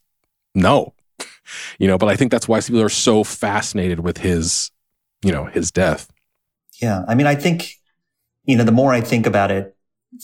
no. 0.54 0.94
you 1.80 1.88
know, 1.88 1.98
but 1.98 2.08
I 2.08 2.14
think 2.14 2.30
that's 2.30 2.46
why 2.46 2.61
people 2.61 2.80
are 2.80 2.88
so 2.88 3.24
fascinated 3.24 4.00
with 4.00 4.18
his, 4.18 4.70
you 5.24 5.32
know, 5.32 5.46
his 5.46 5.72
death. 5.72 6.12
Yeah. 6.80 7.04
I 7.08 7.16
mean, 7.16 7.26
I 7.26 7.35
think, 7.35 7.80
you 8.44 8.56
know, 8.56 8.64
the 8.64 8.72
more 8.72 8.92
I 8.92 9.00
think 9.00 9.26
about 9.26 9.50
it, 9.50 9.71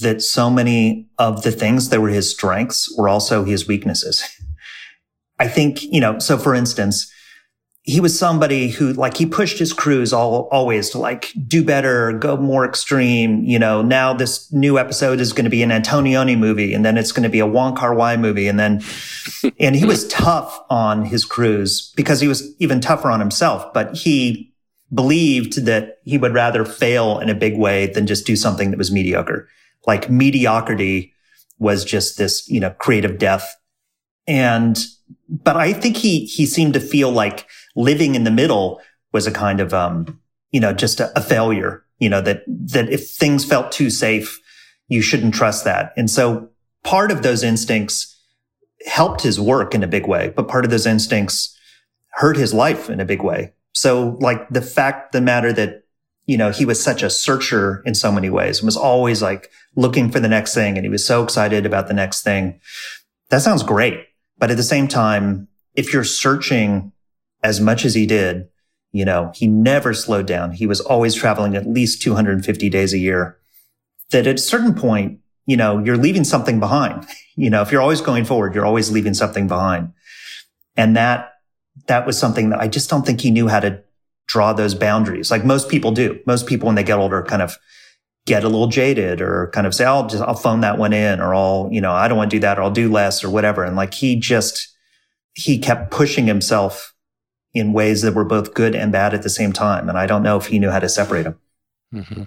that 0.00 0.22
so 0.22 0.50
many 0.50 1.08
of 1.18 1.42
the 1.42 1.52
things 1.52 1.88
that 1.88 2.00
were 2.00 2.08
his 2.08 2.30
strengths 2.30 2.94
were 2.96 3.08
also 3.08 3.44
his 3.44 3.66
weaknesses. 3.66 4.22
I 5.38 5.48
think, 5.48 5.82
you 5.82 6.00
know, 6.00 6.18
so 6.18 6.36
for 6.36 6.54
instance, 6.54 7.12
he 7.82 8.00
was 8.00 8.18
somebody 8.18 8.68
who 8.68 8.92
like 8.92 9.16
he 9.16 9.24
pushed 9.24 9.58
his 9.58 9.72
crews 9.72 10.12
all 10.12 10.46
always 10.52 10.90
to 10.90 10.98
like 10.98 11.32
do 11.46 11.64
better, 11.64 12.12
go 12.12 12.36
more 12.36 12.66
extreme. 12.66 13.42
You 13.44 13.58
know, 13.58 13.80
now 13.80 14.12
this 14.12 14.52
new 14.52 14.78
episode 14.78 15.20
is 15.20 15.32
going 15.32 15.44
to 15.44 15.50
be 15.50 15.62
an 15.62 15.70
Antonioni 15.70 16.36
movie 16.36 16.74
and 16.74 16.84
then 16.84 16.98
it's 16.98 17.12
going 17.12 17.22
to 17.22 17.30
be 17.30 17.38
a 17.38 17.46
Wong 17.46 17.74
Kar 17.74 17.94
Wai 17.94 18.18
movie. 18.18 18.46
And 18.46 18.60
then, 18.60 18.82
and 19.58 19.74
he 19.74 19.86
was 19.86 20.06
tough 20.08 20.60
on 20.68 21.06
his 21.06 21.24
crews 21.24 21.92
because 21.96 22.20
he 22.20 22.28
was 22.28 22.54
even 22.58 22.82
tougher 22.82 23.10
on 23.10 23.20
himself, 23.20 23.72
but 23.72 23.96
he 23.96 24.52
believed 24.92 25.64
that 25.64 25.98
he 26.04 26.18
would 26.18 26.34
rather 26.34 26.66
fail 26.66 27.18
in 27.20 27.30
a 27.30 27.34
big 27.34 27.56
way 27.56 27.86
than 27.86 28.06
just 28.06 28.26
do 28.26 28.36
something 28.36 28.70
that 28.70 28.78
was 28.78 28.90
mediocre 28.90 29.48
like 29.88 30.10
mediocrity 30.10 31.14
was 31.58 31.84
just 31.84 32.18
this, 32.18 32.46
you 32.48 32.60
know, 32.60 32.70
creative 32.78 33.18
death. 33.18 33.56
And, 34.26 34.78
but 35.28 35.56
I 35.56 35.72
think 35.72 35.96
he, 35.96 36.26
he 36.26 36.44
seemed 36.44 36.74
to 36.74 36.80
feel 36.80 37.10
like 37.10 37.48
living 37.74 38.14
in 38.14 38.24
the 38.24 38.30
middle 38.30 38.82
was 39.12 39.26
a 39.26 39.32
kind 39.32 39.60
of, 39.60 39.72
um, 39.72 40.20
you 40.52 40.60
know, 40.60 40.74
just 40.74 41.00
a, 41.00 41.10
a 41.18 41.22
failure, 41.22 41.82
you 41.98 42.10
know, 42.10 42.20
that, 42.20 42.42
that 42.46 42.90
if 42.90 43.08
things 43.08 43.46
felt 43.46 43.72
too 43.72 43.88
safe, 43.88 44.38
you 44.88 45.00
shouldn't 45.00 45.34
trust 45.34 45.64
that. 45.64 45.94
And 45.96 46.10
so 46.10 46.50
part 46.84 47.10
of 47.10 47.22
those 47.22 47.42
instincts 47.42 48.14
helped 48.86 49.22
his 49.22 49.40
work 49.40 49.74
in 49.74 49.82
a 49.82 49.88
big 49.88 50.06
way, 50.06 50.34
but 50.36 50.48
part 50.48 50.66
of 50.66 50.70
those 50.70 50.86
instincts 50.86 51.58
hurt 52.10 52.36
his 52.36 52.52
life 52.52 52.90
in 52.90 53.00
a 53.00 53.06
big 53.06 53.22
way. 53.22 53.54
So 53.72 54.18
like 54.20 54.48
the 54.50 54.62
fact, 54.62 55.12
the 55.12 55.22
matter 55.22 55.52
that 55.54 55.84
you 56.28 56.36
know, 56.36 56.50
he 56.50 56.66
was 56.66 56.80
such 56.80 57.02
a 57.02 57.08
searcher 57.08 57.82
in 57.86 57.94
so 57.94 58.12
many 58.12 58.28
ways 58.28 58.58
and 58.58 58.66
was 58.66 58.76
always 58.76 59.22
like 59.22 59.50
looking 59.76 60.10
for 60.12 60.20
the 60.20 60.28
next 60.28 60.54
thing. 60.54 60.76
And 60.76 60.84
he 60.84 60.90
was 60.90 61.04
so 61.04 61.24
excited 61.24 61.64
about 61.64 61.88
the 61.88 61.94
next 61.94 62.22
thing. 62.22 62.60
That 63.30 63.40
sounds 63.40 63.62
great. 63.62 64.06
But 64.36 64.50
at 64.50 64.58
the 64.58 64.62
same 64.62 64.88
time, 64.88 65.48
if 65.74 65.90
you're 65.90 66.04
searching 66.04 66.92
as 67.42 67.62
much 67.62 67.86
as 67.86 67.94
he 67.94 68.04
did, 68.04 68.46
you 68.92 69.06
know, 69.06 69.32
he 69.34 69.46
never 69.46 69.94
slowed 69.94 70.26
down. 70.26 70.52
He 70.52 70.66
was 70.66 70.82
always 70.82 71.14
traveling 71.14 71.56
at 71.56 71.66
least 71.66 72.02
250 72.02 72.68
days 72.68 72.92
a 72.92 72.98
year. 72.98 73.38
That 74.10 74.26
at 74.26 74.34
a 74.34 74.38
certain 74.38 74.74
point, 74.74 75.20
you 75.46 75.56
know, 75.56 75.82
you're 75.82 75.96
leaving 75.96 76.24
something 76.24 76.60
behind. 76.60 77.06
You 77.38 77.50
know, 77.50 77.62
if 77.62 77.70
you're 77.70 77.80
always 77.80 78.00
going 78.00 78.24
forward, 78.24 78.52
you're 78.52 78.66
always 78.66 78.90
leaving 78.90 79.14
something 79.14 79.46
behind. 79.46 79.92
And 80.76 80.96
that, 80.96 81.34
that 81.86 82.04
was 82.04 82.18
something 82.18 82.50
that 82.50 82.58
I 82.58 82.66
just 82.66 82.90
don't 82.90 83.06
think 83.06 83.20
he 83.20 83.30
knew 83.30 83.46
how 83.46 83.60
to 83.60 83.84
draw 84.28 84.52
those 84.52 84.74
boundaries 84.74 85.30
like 85.30 85.44
most 85.44 85.68
people 85.68 85.90
do. 85.90 86.20
Most 86.26 86.46
people, 86.46 86.66
when 86.66 86.76
they 86.76 86.84
get 86.84 86.98
older, 86.98 87.22
kind 87.22 87.42
of 87.42 87.56
get 88.26 88.44
a 88.44 88.48
little 88.48 88.68
jaded 88.68 89.20
or 89.20 89.50
kind 89.54 89.66
of 89.66 89.74
say, 89.74 89.86
I'll 89.86 90.06
just, 90.06 90.22
I'll 90.22 90.34
phone 90.34 90.60
that 90.60 90.78
one 90.78 90.92
in 90.92 91.18
or 91.18 91.34
I'll, 91.34 91.68
you 91.72 91.80
know, 91.80 91.92
I 91.92 92.06
don't 92.06 92.18
want 92.18 92.30
to 92.30 92.36
do 92.36 92.40
that 92.40 92.58
or 92.58 92.62
I'll 92.62 92.70
do 92.70 92.92
less 92.92 93.24
or 93.24 93.30
whatever. 93.30 93.64
And 93.64 93.74
like 93.74 93.94
he 93.94 94.16
just, 94.16 94.76
he 95.34 95.58
kept 95.58 95.90
pushing 95.90 96.26
himself 96.26 96.94
in 97.54 97.72
ways 97.72 98.02
that 98.02 98.14
were 98.14 98.26
both 98.26 98.52
good 98.52 98.74
and 98.74 98.92
bad 98.92 99.14
at 99.14 99.22
the 99.22 99.30
same 99.30 99.52
time. 99.52 99.88
And 99.88 99.96
I 99.96 100.06
don't 100.06 100.22
know 100.22 100.36
if 100.36 100.46
he 100.46 100.58
knew 100.58 100.70
how 100.70 100.78
to 100.78 100.90
separate 100.90 101.22
them. 101.22 101.38
Mm-hmm. 101.94 102.22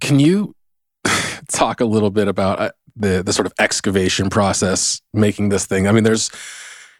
Can 0.00 0.18
you 0.18 0.54
talk 1.48 1.80
a 1.80 1.84
little 1.84 2.10
bit 2.10 2.26
about 2.26 2.58
uh, 2.58 2.70
the 2.96 3.22
the 3.22 3.32
sort 3.34 3.44
of 3.44 3.52
excavation 3.58 4.30
process 4.30 5.02
making 5.12 5.50
this 5.50 5.66
thing? 5.66 5.86
I 5.86 5.92
mean, 5.92 6.04
there's, 6.04 6.30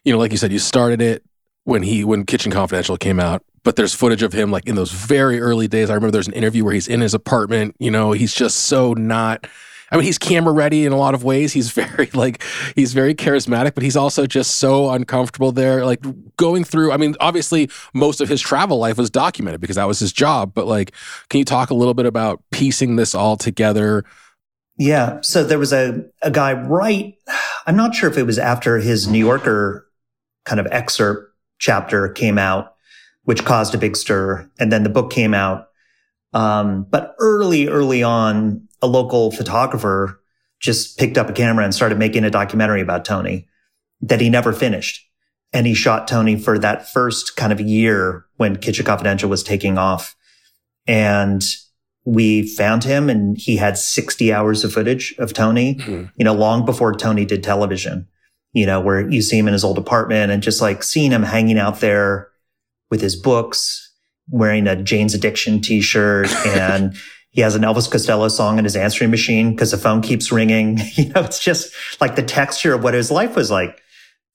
you 0.05 0.13
know, 0.13 0.19
like 0.19 0.33
you 0.33 0.37
said, 0.37 0.53
you 0.53 0.59
started 0.59 1.01
it 1.01 1.25
when 1.67 1.83
he 1.83 2.05
when 2.05 2.25
Kitchen 2.25 2.51
Confidential 2.51 2.97
came 2.97 3.21
out. 3.21 3.45
But 3.65 3.75
there's 3.75 3.93
footage 3.93 4.23
of 4.23 4.33
him 4.33 4.51
like 4.53 4.67
in 4.67 4.77
those 4.77 4.93
very 4.93 5.41
early 5.41 5.67
days. 5.67 5.91
I 5.91 5.95
remember 5.95 6.13
there's 6.13 6.29
an 6.29 6.33
interview 6.33 6.65
where 6.65 6.73
he's 6.73 6.89
in 6.89 7.01
his 7.01 7.13
apartment. 7.13 7.75
You 7.79 7.91
know, 7.91 8.13
he's 8.13 8.33
just 8.33 8.57
so 8.57 8.95
not. 8.95 9.47
I 9.91 9.97
mean, 9.97 10.05
he's 10.05 10.19
camera 10.19 10.53
ready 10.53 10.85
in 10.85 10.93
a 10.93 10.97
lot 10.97 11.15
of 11.15 11.25
ways. 11.25 11.53
He's 11.53 11.71
very 11.73 12.09
like 12.15 12.43
he's 12.77 12.93
very 12.93 13.15
charismatic, 13.17 13.75
but 13.75 13.83
he's 13.83 13.97
also 13.97 14.27
just 14.27 14.57
so 14.57 14.91
uncomfortable 14.91 15.51
there. 15.51 15.85
Like 15.85 16.01
going 16.37 16.63
through. 16.63 16.93
I 16.93 16.99
mean, 16.99 17.17
obviously, 17.19 17.69
most 17.93 18.21
of 18.21 18.29
his 18.29 18.41
travel 18.41 18.79
life 18.79 18.97
was 18.97 19.11
documented 19.11 19.61
because 19.61 19.77
that 19.77 19.89
was 19.89 19.99
his 19.99 20.13
job. 20.13 20.55
But 20.55 20.69
like, 20.69 20.93
can 21.29 21.39
you 21.39 21.45
talk 21.45 21.71
a 21.71 21.75
little 21.75 21.95
bit 21.95 22.07
about 22.07 22.41
piecing 22.53 22.95
this 22.95 23.13
all 23.13 23.37
together? 23.37 24.05
Yeah. 24.79 25.21
So 25.23 25.43
there 25.43 25.59
was 25.59 25.73
a 25.73 26.05
a 26.23 26.31
guy 26.31 26.53
right. 26.53 27.15
I'm 27.67 27.77
not 27.77 27.97
sure 27.97 28.09
if 28.09 28.17
it 28.17 28.23
was 28.23 28.39
after 28.39 28.79
his 28.79 29.09
New 29.09 29.19
Yorker 29.19 29.89
kind 30.45 30.61
of 30.61 30.69
excerpt 30.71 31.33
chapter 31.59 32.09
came 32.09 32.39
out, 32.39 32.75
which 33.25 33.45
caused 33.45 33.75
a 33.75 33.79
big 33.79 33.97
stir. 33.97 34.49
And 34.59 34.73
then 34.73 34.83
the 34.83 34.91
book 34.91 35.11
came 35.11 35.35
out. 35.35 35.69
Um, 36.33 36.87
but 36.91 37.15
early, 37.19 37.69
early 37.69 38.03
on, 38.03 38.69
a 38.83 38.87
local 38.87 39.31
photographer 39.31 40.21
just 40.61 40.99
picked 40.99 41.19
up 41.19 41.29
a 41.29 41.33
camera 41.33 41.65
and 41.65 41.75
started 41.75 41.99
making 41.99 42.25
a 42.25 42.31
documentary 42.31 42.81
about 42.81 43.05
Tony 43.05 43.49
that 44.01 44.21
he 44.21 44.31
never 44.31 44.53
finished. 44.53 45.03
And 45.53 45.67
he 45.67 45.75
shot 45.75 46.09
Tony 46.09 46.37
for 46.37 46.59
that 46.59 46.89
first 46.89 47.37
kind 47.37 47.53
of 47.53 47.61
year 47.61 48.27
when 48.37 48.57
Kitchen 48.57 48.85
Confidential 48.85 49.31
was 49.31 49.43
taking 49.43 49.79
off. 49.79 50.15
And 50.87 51.45
we 52.05 52.47
found 52.47 52.85
him 52.85 53.09
and 53.09 53.37
he 53.37 53.57
had 53.57 53.79
60 53.79 54.33
hours 54.33 54.65
of 54.65 54.73
footage 54.73 55.15
of 55.19 55.33
Tony, 55.33 55.77
mm-hmm. 55.77 56.05
you 56.17 56.25
know, 56.25 56.35
long 56.35 56.65
before 56.65 56.95
Tony 56.95 57.25
did 57.25 57.43
television 57.43 58.07
you 58.57 58.65
know, 58.65 58.81
where 58.81 59.07
you 59.11 59.21
see 59.21 59.39
him 59.39 59.49
in 59.49 59.53
his 59.53 59.65
old 59.65 59.77
apartment 59.77 60.33
and 60.33 60.43
just 60.43 60.63
like 60.63 60.83
seeing 60.83 61.11
him 61.11 61.23
hanging 61.23 61.59
out 61.59 61.81
there 61.81 62.29
with 62.91 63.03
his 63.03 63.15
books, 63.15 63.93
wearing 64.31 64.67
a 64.67 64.83
Jane's 64.83 65.13
Addiction 65.13 65.61
t-shirt 65.61 66.35
and 66.47 66.97
he 67.29 67.43
has 67.43 67.55
an 67.55 67.61
Elvis 67.61 67.91
Costello 67.91 68.29
song 68.29 68.57
in 68.57 68.65
his 68.65 68.75
answering 68.75 69.11
machine 69.11 69.51
because 69.51 69.73
the 69.73 69.77
phone 69.77 70.01
keeps 70.01 70.33
ringing. 70.33 70.79
You 70.95 71.11
know, 71.11 71.21
it's 71.21 71.39
just 71.39 71.71
like 72.01 72.17
the 72.17 72.23
texture 72.23 72.73
of 72.73 72.83
what 72.83 72.95
his 72.95 73.11
life 73.11 73.37
was 73.37 73.51
like 73.51 73.79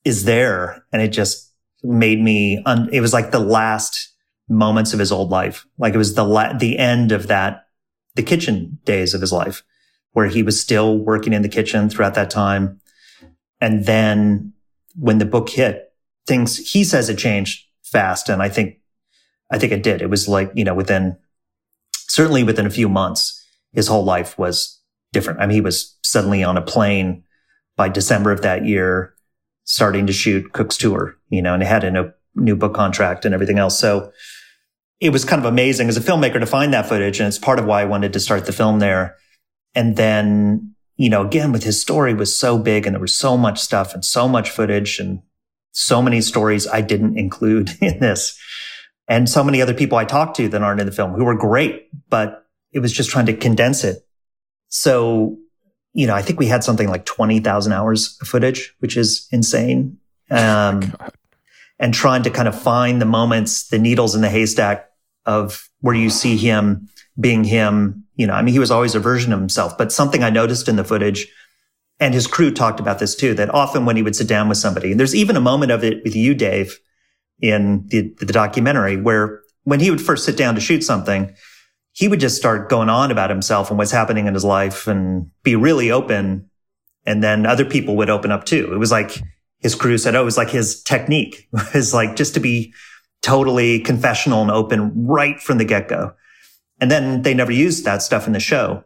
is 0.05 0.25
there. 0.25 0.85
And 0.93 1.01
it 1.01 1.07
just 1.07 1.51
made 1.81 2.21
me, 2.21 2.61
un- 2.67 2.89
it 2.93 3.01
was 3.01 3.13
like 3.13 3.31
the 3.31 3.39
last 3.39 4.13
moments 4.47 4.93
of 4.93 4.99
his 4.99 5.11
old 5.11 5.31
life. 5.31 5.65
Like 5.79 5.95
it 5.95 5.97
was 5.97 6.13
the, 6.13 6.23
la- 6.23 6.53
the 6.53 6.77
end 6.77 7.11
of 7.11 7.25
that, 7.25 7.65
the 8.13 8.21
kitchen 8.21 8.77
days 8.85 9.15
of 9.15 9.21
his 9.21 9.31
life 9.31 9.63
where 10.11 10.27
he 10.27 10.43
was 10.43 10.61
still 10.61 10.95
working 10.95 11.33
in 11.33 11.41
the 11.41 11.49
kitchen 11.49 11.89
throughout 11.89 12.13
that 12.13 12.29
time 12.29 12.80
and 13.61 13.85
then 13.85 14.53
when 14.95 15.19
the 15.19 15.25
book 15.25 15.49
hit, 15.49 15.93
things, 16.27 16.57
he 16.57 16.83
says 16.83 17.07
it 17.07 17.17
changed 17.17 17.65
fast. 17.83 18.27
And 18.27 18.41
I 18.41 18.49
think, 18.49 18.79
I 19.51 19.57
think 19.57 19.71
it 19.71 19.83
did. 19.83 20.01
It 20.01 20.09
was 20.09 20.27
like, 20.27 20.51
you 20.55 20.63
know, 20.63 20.73
within, 20.73 21.17
certainly 21.93 22.43
within 22.43 22.65
a 22.65 22.71
few 22.71 22.89
months, 22.89 23.37
his 23.71 23.87
whole 23.87 24.03
life 24.03 24.37
was 24.37 24.81
different. 25.13 25.39
I 25.39 25.45
mean, 25.45 25.55
he 25.55 25.61
was 25.61 25.97
suddenly 26.03 26.43
on 26.43 26.57
a 26.57 26.61
plane 26.61 27.23
by 27.77 27.87
December 27.87 28.31
of 28.31 28.41
that 28.41 28.65
year, 28.65 29.13
starting 29.63 30.07
to 30.07 30.13
shoot 30.13 30.51
Cook's 30.51 30.77
tour, 30.77 31.15
you 31.29 31.41
know, 31.41 31.53
and 31.53 31.63
he 31.63 31.69
had 31.69 31.83
a 31.83 32.13
new 32.35 32.55
book 32.55 32.73
contract 32.73 33.25
and 33.25 33.33
everything 33.33 33.59
else. 33.59 33.77
So 33.79 34.11
it 34.99 35.11
was 35.11 35.25
kind 35.25 35.39
of 35.39 35.45
amazing 35.45 35.89
as 35.89 35.97
a 35.97 36.01
filmmaker 36.01 36.39
to 36.39 36.45
find 36.45 36.73
that 36.73 36.87
footage. 36.87 37.19
And 37.19 37.27
it's 37.27 37.39
part 37.39 37.59
of 37.59 37.65
why 37.65 37.81
I 37.81 37.85
wanted 37.85 38.13
to 38.13 38.19
start 38.19 38.45
the 38.45 38.53
film 38.53 38.79
there. 38.79 39.15
And 39.73 39.95
then 39.95 40.75
you 41.01 41.09
know, 41.09 41.25
again, 41.25 41.51
with 41.51 41.63
his 41.63 41.81
story 41.81 42.13
was 42.13 42.35
so 42.35 42.57
big 42.57 42.85
and 42.85 42.93
there 42.93 43.01
was 43.01 43.13
so 43.13 43.35
much 43.35 43.59
stuff 43.59 43.93
and 43.93 44.05
so 44.05 44.27
much 44.27 44.51
footage 44.51 44.99
and 44.99 45.21
so 45.71 46.01
many 46.01 46.21
stories 46.21 46.67
I 46.67 46.81
didn't 46.81 47.17
include 47.17 47.71
in 47.81 47.99
this. 47.99 48.39
and 49.07 49.27
so 49.27 49.43
many 49.43 49.61
other 49.61 49.73
people 49.73 49.97
I 49.97 50.05
talked 50.05 50.37
to 50.37 50.47
that 50.49 50.61
aren't 50.61 50.79
in 50.79 50.85
the 50.85 50.91
film 50.91 51.13
who 51.13 51.25
were 51.25 51.35
great, 51.35 51.89
but 52.09 52.45
it 52.71 52.79
was 52.79 52.93
just 52.93 53.09
trying 53.09 53.25
to 53.25 53.33
condense 53.33 53.83
it. 53.83 54.05
So, 54.69 55.37
you 55.93 56.05
know, 56.05 56.13
I 56.13 56.21
think 56.21 56.39
we 56.39 56.45
had 56.45 56.63
something 56.63 56.87
like 56.87 57.05
20,000 57.05 57.73
hours 57.73 58.17
of 58.21 58.27
footage, 58.27 58.75
which 58.79 58.95
is 58.95 59.27
insane. 59.31 59.97
Um, 60.33 60.93
oh 60.97 61.09
and 61.77 61.93
trying 61.93 62.23
to 62.23 62.29
kind 62.29 62.47
of 62.47 62.57
find 62.57 63.01
the 63.01 63.05
moments, 63.05 63.67
the 63.67 63.79
needles 63.79 64.15
in 64.15 64.21
the 64.21 64.29
haystack 64.29 64.89
of 65.25 65.67
where 65.81 65.95
you 65.95 66.09
see 66.09 66.37
him 66.37 66.87
being 67.19 67.43
him. 67.43 68.05
You 68.21 68.27
know, 68.27 68.33
I 68.33 68.43
mean, 68.43 68.53
he 68.53 68.59
was 68.59 68.69
always 68.69 68.93
a 68.93 68.99
version 68.99 69.33
of 69.33 69.39
himself, 69.39 69.75
but 69.79 69.91
something 69.91 70.23
I 70.23 70.29
noticed 70.29 70.67
in 70.67 70.75
the 70.75 70.83
footage 70.83 71.27
and 71.99 72.13
his 72.13 72.27
crew 72.27 72.51
talked 72.51 72.79
about 72.79 72.99
this 72.99 73.15
too, 73.15 73.33
that 73.33 73.49
often 73.51 73.83
when 73.83 73.95
he 73.95 74.03
would 74.03 74.15
sit 74.15 74.27
down 74.27 74.47
with 74.47 74.59
somebody, 74.59 74.91
and 74.91 74.99
there's 74.99 75.15
even 75.15 75.35
a 75.35 75.41
moment 75.41 75.71
of 75.71 75.83
it 75.83 76.03
with 76.03 76.15
you, 76.15 76.35
Dave, 76.35 76.79
in 77.41 77.87
the, 77.87 78.13
the 78.19 78.31
documentary 78.31 78.95
where 78.95 79.41
when 79.63 79.79
he 79.79 79.89
would 79.89 79.99
first 79.99 80.23
sit 80.23 80.37
down 80.37 80.53
to 80.53 80.61
shoot 80.61 80.83
something, 80.83 81.33
he 81.93 82.07
would 82.07 82.19
just 82.19 82.37
start 82.37 82.69
going 82.69 82.89
on 82.89 83.09
about 83.09 83.31
himself 83.31 83.69
and 83.69 83.79
what's 83.79 83.89
happening 83.89 84.27
in 84.27 84.35
his 84.35 84.45
life 84.45 84.85
and 84.85 85.31
be 85.41 85.55
really 85.55 85.89
open. 85.89 86.47
And 87.07 87.23
then 87.23 87.47
other 87.47 87.65
people 87.65 87.95
would 87.97 88.11
open 88.11 88.31
up 88.31 88.45
too. 88.45 88.71
It 88.71 88.77
was 88.77 88.91
like 88.91 89.19
his 89.61 89.73
crew 89.73 89.97
said, 89.97 90.15
Oh, 90.15 90.21
it 90.21 90.25
was 90.25 90.37
like 90.37 90.51
his 90.51 90.83
technique 90.83 91.47
it 91.53 91.73
was 91.73 91.91
like 91.91 92.15
just 92.15 92.35
to 92.35 92.39
be 92.39 92.71
totally 93.23 93.79
confessional 93.79 94.43
and 94.43 94.51
open 94.51 95.07
right 95.07 95.39
from 95.39 95.57
the 95.57 95.65
get 95.65 95.87
go. 95.87 96.13
And 96.81 96.91
then 96.91 97.21
they 97.21 97.33
never 97.33 97.51
used 97.51 97.85
that 97.85 98.01
stuff 98.01 98.27
in 98.27 98.33
the 98.33 98.39
show, 98.39 98.83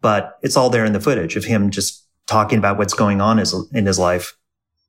but 0.00 0.38
it's 0.42 0.56
all 0.56 0.70
there 0.70 0.84
in 0.84 0.92
the 0.92 1.00
footage 1.00 1.34
of 1.34 1.44
him 1.44 1.70
just 1.70 2.06
talking 2.26 2.58
about 2.58 2.78
what's 2.78 2.94
going 2.94 3.20
on 3.20 3.42
in 3.72 3.86
his 3.86 3.98
life. 3.98 4.36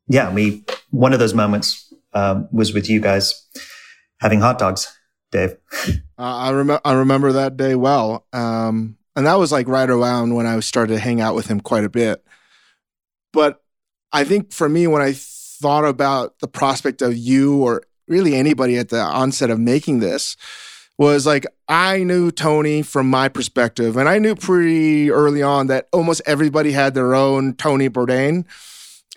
Yeah. 0.07 0.31
We, 0.31 0.63
one 0.91 1.13
of 1.13 1.19
those 1.19 1.33
moments 1.33 1.91
um, 2.13 2.47
was 2.51 2.73
with 2.73 2.89
you 2.89 2.99
guys 2.99 3.47
having 4.19 4.41
hot 4.41 4.59
dogs, 4.59 4.95
Dave. 5.31 5.55
Uh, 5.87 5.89
I 6.17 6.49
remember 6.51 6.81
I 6.85 6.93
remember 6.93 7.31
that 7.31 7.57
day 7.57 7.73
well, 7.73 8.27
um, 8.33 8.97
and 9.15 9.25
that 9.25 9.39
was 9.39 9.51
like 9.51 9.67
right 9.67 9.89
around 9.89 10.35
when 10.35 10.45
I 10.45 10.59
started 10.59 10.93
to 10.93 10.99
hang 10.99 11.19
out 11.19 11.35
with 11.35 11.47
him 11.47 11.59
quite 11.59 11.83
a 11.83 11.89
bit. 11.89 12.23
But 13.33 13.63
I 14.11 14.23
think 14.23 14.51
for 14.51 14.69
me, 14.69 14.87
when 14.87 15.01
I 15.01 15.13
thought 15.15 15.85
about 15.85 16.39
the 16.39 16.47
prospect 16.47 17.01
of 17.01 17.15
you 17.15 17.63
or 17.63 17.83
really 18.07 18.35
anybody 18.35 18.77
at 18.77 18.89
the 18.89 18.99
onset 18.99 19.49
of 19.49 19.59
making 19.59 19.99
this, 19.99 20.35
was 20.97 21.25
like 21.25 21.45
I 21.67 22.03
knew 22.03 22.31
Tony 22.31 22.81
from 22.81 23.09
my 23.09 23.29
perspective, 23.29 23.97
and 23.97 24.07
I 24.07 24.19
knew 24.19 24.35
pretty 24.35 25.09
early 25.09 25.41
on 25.41 25.67
that 25.67 25.87
almost 25.91 26.21
everybody 26.25 26.71
had 26.71 26.93
their 26.93 27.15
own 27.15 27.55
Tony 27.55 27.89
Bourdain, 27.89 28.45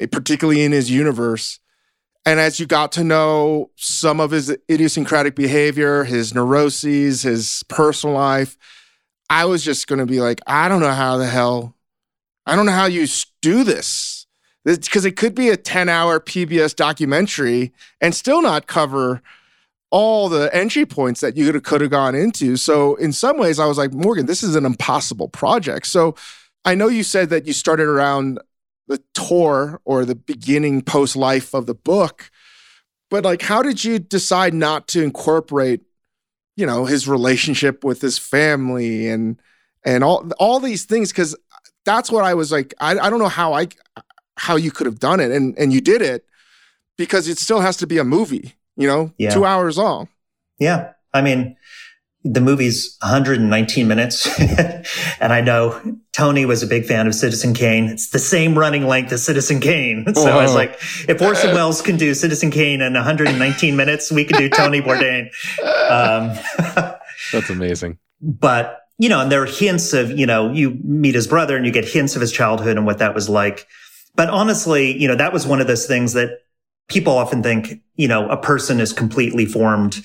eh, 0.00 0.06
particularly 0.10 0.62
in 0.62 0.72
his 0.72 0.90
universe. 0.90 1.60
And 2.26 2.40
as 2.40 2.58
you 2.58 2.66
got 2.66 2.90
to 2.92 3.04
know 3.04 3.70
some 3.76 4.18
of 4.18 4.30
his 4.30 4.56
idiosyncratic 4.70 5.36
behavior, 5.36 6.04
his 6.04 6.34
neuroses, 6.34 7.22
his 7.22 7.62
personal 7.68 8.14
life, 8.14 8.56
I 9.28 9.44
was 9.44 9.62
just 9.62 9.86
going 9.86 9.98
to 9.98 10.06
be 10.06 10.20
like, 10.20 10.40
I 10.46 10.68
don't 10.68 10.80
know 10.80 10.92
how 10.92 11.18
the 11.18 11.26
hell, 11.26 11.74
I 12.46 12.56
don't 12.56 12.66
know 12.66 12.72
how 12.72 12.86
you 12.86 13.06
do 13.42 13.64
this. 13.64 14.26
Because 14.64 15.04
it 15.04 15.16
could 15.16 15.34
be 15.34 15.50
a 15.50 15.58
10 15.58 15.90
hour 15.90 16.18
PBS 16.18 16.74
documentary 16.74 17.74
and 18.00 18.14
still 18.14 18.40
not 18.40 18.66
cover 18.66 19.20
all 19.94 20.28
the 20.28 20.52
entry 20.52 20.84
points 20.84 21.20
that 21.20 21.36
you 21.36 21.60
could 21.60 21.80
have 21.80 21.90
gone 21.90 22.16
into. 22.16 22.56
So, 22.56 22.96
in 22.96 23.12
some 23.12 23.38
ways, 23.38 23.60
I 23.60 23.66
was 23.66 23.78
like, 23.78 23.92
Morgan, 23.92 24.26
this 24.26 24.42
is 24.42 24.56
an 24.56 24.66
impossible 24.66 25.28
project. 25.28 25.86
So, 25.86 26.16
I 26.64 26.74
know 26.74 26.88
you 26.88 27.04
said 27.04 27.30
that 27.30 27.46
you 27.46 27.52
started 27.52 27.86
around 27.86 28.40
the 28.88 29.00
tour 29.14 29.80
or 29.84 30.04
the 30.04 30.16
beginning 30.16 30.82
post 30.82 31.14
life 31.14 31.54
of 31.54 31.66
the 31.66 31.76
book. 31.76 32.32
But 33.08 33.22
like, 33.22 33.42
how 33.42 33.62
did 33.62 33.84
you 33.84 34.00
decide 34.00 34.52
not 34.52 34.88
to 34.88 35.02
incorporate, 35.04 35.82
you 36.56 36.66
know, 36.66 36.86
his 36.86 37.06
relationship 37.06 37.84
with 37.84 38.00
his 38.00 38.18
family 38.18 39.08
and 39.08 39.40
and 39.84 40.02
all 40.02 40.28
all 40.40 40.58
these 40.58 40.86
things? 40.86 41.12
Because 41.12 41.36
that's 41.84 42.10
what 42.10 42.24
I 42.24 42.34
was 42.34 42.50
like. 42.50 42.74
I, 42.80 42.98
I 42.98 43.10
don't 43.10 43.20
know 43.20 43.28
how 43.28 43.52
I 43.52 43.68
how 44.38 44.56
you 44.56 44.72
could 44.72 44.86
have 44.86 44.98
done 44.98 45.20
it, 45.20 45.30
and 45.30 45.56
and 45.56 45.72
you 45.72 45.80
did 45.80 46.02
it 46.02 46.26
because 46.98 47.28
it 47.28 47.38
still 47.38 47.60
has 47.60 47.76
to 47.76 47.86
be 47.86 47.98
a 47.98 48.04
movie, 48.04 48.54
you 48.76 48.86
know, 48.86 49.12
yeah. 49.18 49.30
two 49.30 49.44
hours 49.44 49.78
long. 49.78 50.08
Yeah, 50.58 50.92
I 51.12 51.22
mean, 51.22 51.56
the 52.24 52.40
movie's 52.40 52.96
119 53.02 53.86
minutes. 53.86 54.26
and 55.20 55.32
I 55.32 55.42
know 55.42 55.98
Tony 56.12 56.46
was 56.46 56.62
a 56.62 56.66
big 56.66 56.86
fan 56.86 57.06
of 57.06 57.14
Citizen 57.14 57.52
Kane. 57.52 57.84
It's 57.84 58.10
the 58.10 58.18
same 58.18 58.58
running 58.58 58.86
length 58.86 59.12
as 59.12 59.22
Citizen 59.22 59.60
Kane. 59.60 60.06
So 60.14 60.24
Whoa. 60.24 60.38
I 60.38 60.42
was 60.42 60.54
like, 60.54 60.78
if 61.08 61.20
Orson 61.20 61.54
Welles 61.54 61.82
can 61.82 61.96
do 61.96 62.14
Citizen 62.14 62.50
Kane 62.50 62.80
in 62.80 62.94
119 62.94 63.76
minutes, 63.76 64.10
we 64.12 64.24
can 64.24 64.38
do 64.38 64.48
Tony 64.48 64.80
Bourdain. 64.80 65.26
Um, 65.90 66.38
That's 67.32 67.50
amazing. 67.50 67.98
But, 68.22 68.80
you 68.98 69.08
know, 69.08 69.20
and 69.20 69.32
there 69.32 69.42
are 69.42 69.46
hints 69.46 69.92
of, 69.92 70.12
you 70.12 70.24
know, 70.24 70.52
you 70.52 70.78
meet 70.84 71.14
his 71.14 71.26
brother 71.26 71.56
and 71.56 71.66
you 71.66 71.72
get 71.72 71.84
hints 71.84 72.14
of 72.14 72.20
his 72.20 72.32
childhood 72.32 72.76
and 72.76 72.86
what 72.86 72.98
that 72.98 73.14
was 73.14 73.28
like. 73.28 73.66
But 74.14 74.30
honestly, 74.30 74.96
you 74.96 75.08
know, 75.08 75.16
that 75.16 75.32
was 75.32 75.46
one 75.46 75.60
of 75.60 75.66
those 75.66 75.86
things 75.86 76.12
that 76.12 76.38
people 76.88 77.14
often 77.14 77.42
think, 77.42 77.80
you 77.96 78.08
know, 78.08 78.28
a 78.28 78.36
person 78.36 78.80
is 78.80 78.92
completely 78.92 79.46
formed 79.46 80.02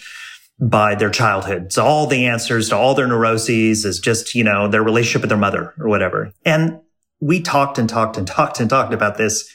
by 0.59 0.93
their 0.95 1.09
childhood. 1.09 1.71
So 1.71 1.85
all 1.85 2.05
the 2.05 2.25
answers 2.25 2.69
to 2.69 2.75
all 2.75 2.93
their 2.93 3.07
neuroses 3.07 3.85
is 3.85 3.99
just, 3.99 4.35
you 4.35 4.43
know, 4.43 4.67
their 4.67 4.83
relationship 4.83 5.21
with 5.21 5.29
their 5.29 5.37
mother 5.37 5.73
or 5.79 5.87
whatever. 5.87 6.33
And 6.45 6.79
we 7.21 7.41
talked 7.41 7.77
and 7.77 7.87
talked 7.87 8.17
and 8.17 8.27
talked 8.27 8.59
and 8.59 8.69
talked 8.69 8.93
about 8.93 9.17
this. 9.17 9.49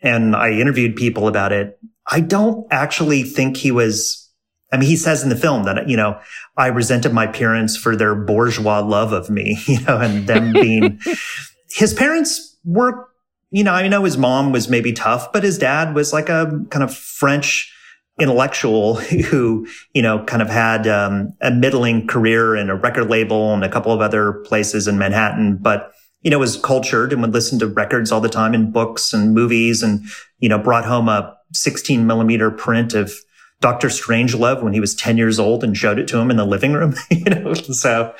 And 0.00 0.34
I 0.34 0.50
interviewed 0.50 0.96
people 0.96 1.28
about 1.28 1.52
it. 1.52 1.78
I 2.10 2.20
don't 2.20 2.66
actually 2.70 3.22
think 3.22 3.56
he 3.56 3.70
was, 3.70 4.28
I 4.72 4.76
mean, 4.76 4.88
he 4.88 4.96
says 4.96 5.22
in 5.22 5.28
the 5.28 5.36
film 5.36 5.64
that, 5.64 5.88
you 5.88 5.96
know, 5.96 6.18
I 6.56 6.66
resented 6.66 7.12
my 7.12 7.26
parents 7.26 7.76
for 7.76 7.96
their 7.96 8.14
bourgeois 8.14 8.80
love 8.80 9.12
of 9.12 9.30
me, 9.30 9.58
you 9.66 9.80
know, 9.82 9.98
and 9.98 10.26
them 10.26 10.52
being, 10.52 11.00
his 11.70 11.94
parents 11.94 12.56
were, 12.64 13.08
you 13.50 13.64
know, 13.64 13.72
I 13.72 13.86
know 13.88 14.04
his 14.04 14.18
mom 14.18 14.52
was 14.52 14.68
maybe 14.68 14.92
tough, 14.92 15.32
but 15.32 15.42
his 15.42 15.58
dad 15.58 15.94
was 15.94 16.12
like 16.12 16.28
a 16.28 16.60
kind 16.70 16.82
of 16.82 16.94
French, 16.94 17.72
intellectual 18.18 18.94
who, 19.30 19.66
you 19.92 20.02
know, 20.02 20.24
kind 20.24 20.42
of 20.42 20.48
had 20.48 20.86
um, 20.86 21.32
a 21.40 21.50
middling 21.50 22.06
career 22.06 22.56
in 22.56 22.70
a 22.70 22.76
record 22.76 23.08
label 23.08 23.54
and 23.54 23.64
a 23.64 23.68
couple 23.68 23.92
of 23.92 24.00
other 24.00 24.32
places 24.44 24.88
in 24.88 24.98
Manhattan, 24.98 25.56
but, 25.56 25.92
you 26.22 26.30
know, 26.30 26.38
was 26.38 26.56
cultured 26.56 27.12
and 27.12 27.22
would 27.22 27.32
listen 27.32 27.58
to 27.58 27.66
records 27.66 28.10
all 28.10 28.20
the 28.20 28.28
time 28.28 28.54
and 28.54 28.72
books 28.72 29.12
and 29.12 29.34
movies 29.34 29.82
and, 29.82 30.04
you 30.38 30.48
know, 30.48 30.58
brought 30.58 30.84
home 30.84 31.08
a 31.08 31.36
16 31.52 32.06
millimeter 32.06 32.50
print 32.50 32.94
of 32.94 33.12
Dr. 33.60 33.88
Strangelove 33.88 34.62
when 34.62 34.72
he 34.72 34.80
was 34.80 34.94
10 34.94 35.16
years 35.16 35.38
old 35.38 35.64
and 35.64 35.76
showed 35.76 35.98
it 35.98 36.08
to 36.08 36.18
him 36.18 36.30
in 36.30 36.36
the 36.36 36.44
living 36.44 36.72
room, 36.72 36.94
you 37.10 37.24
know, 37.24 37.54
so, 37.54 38.14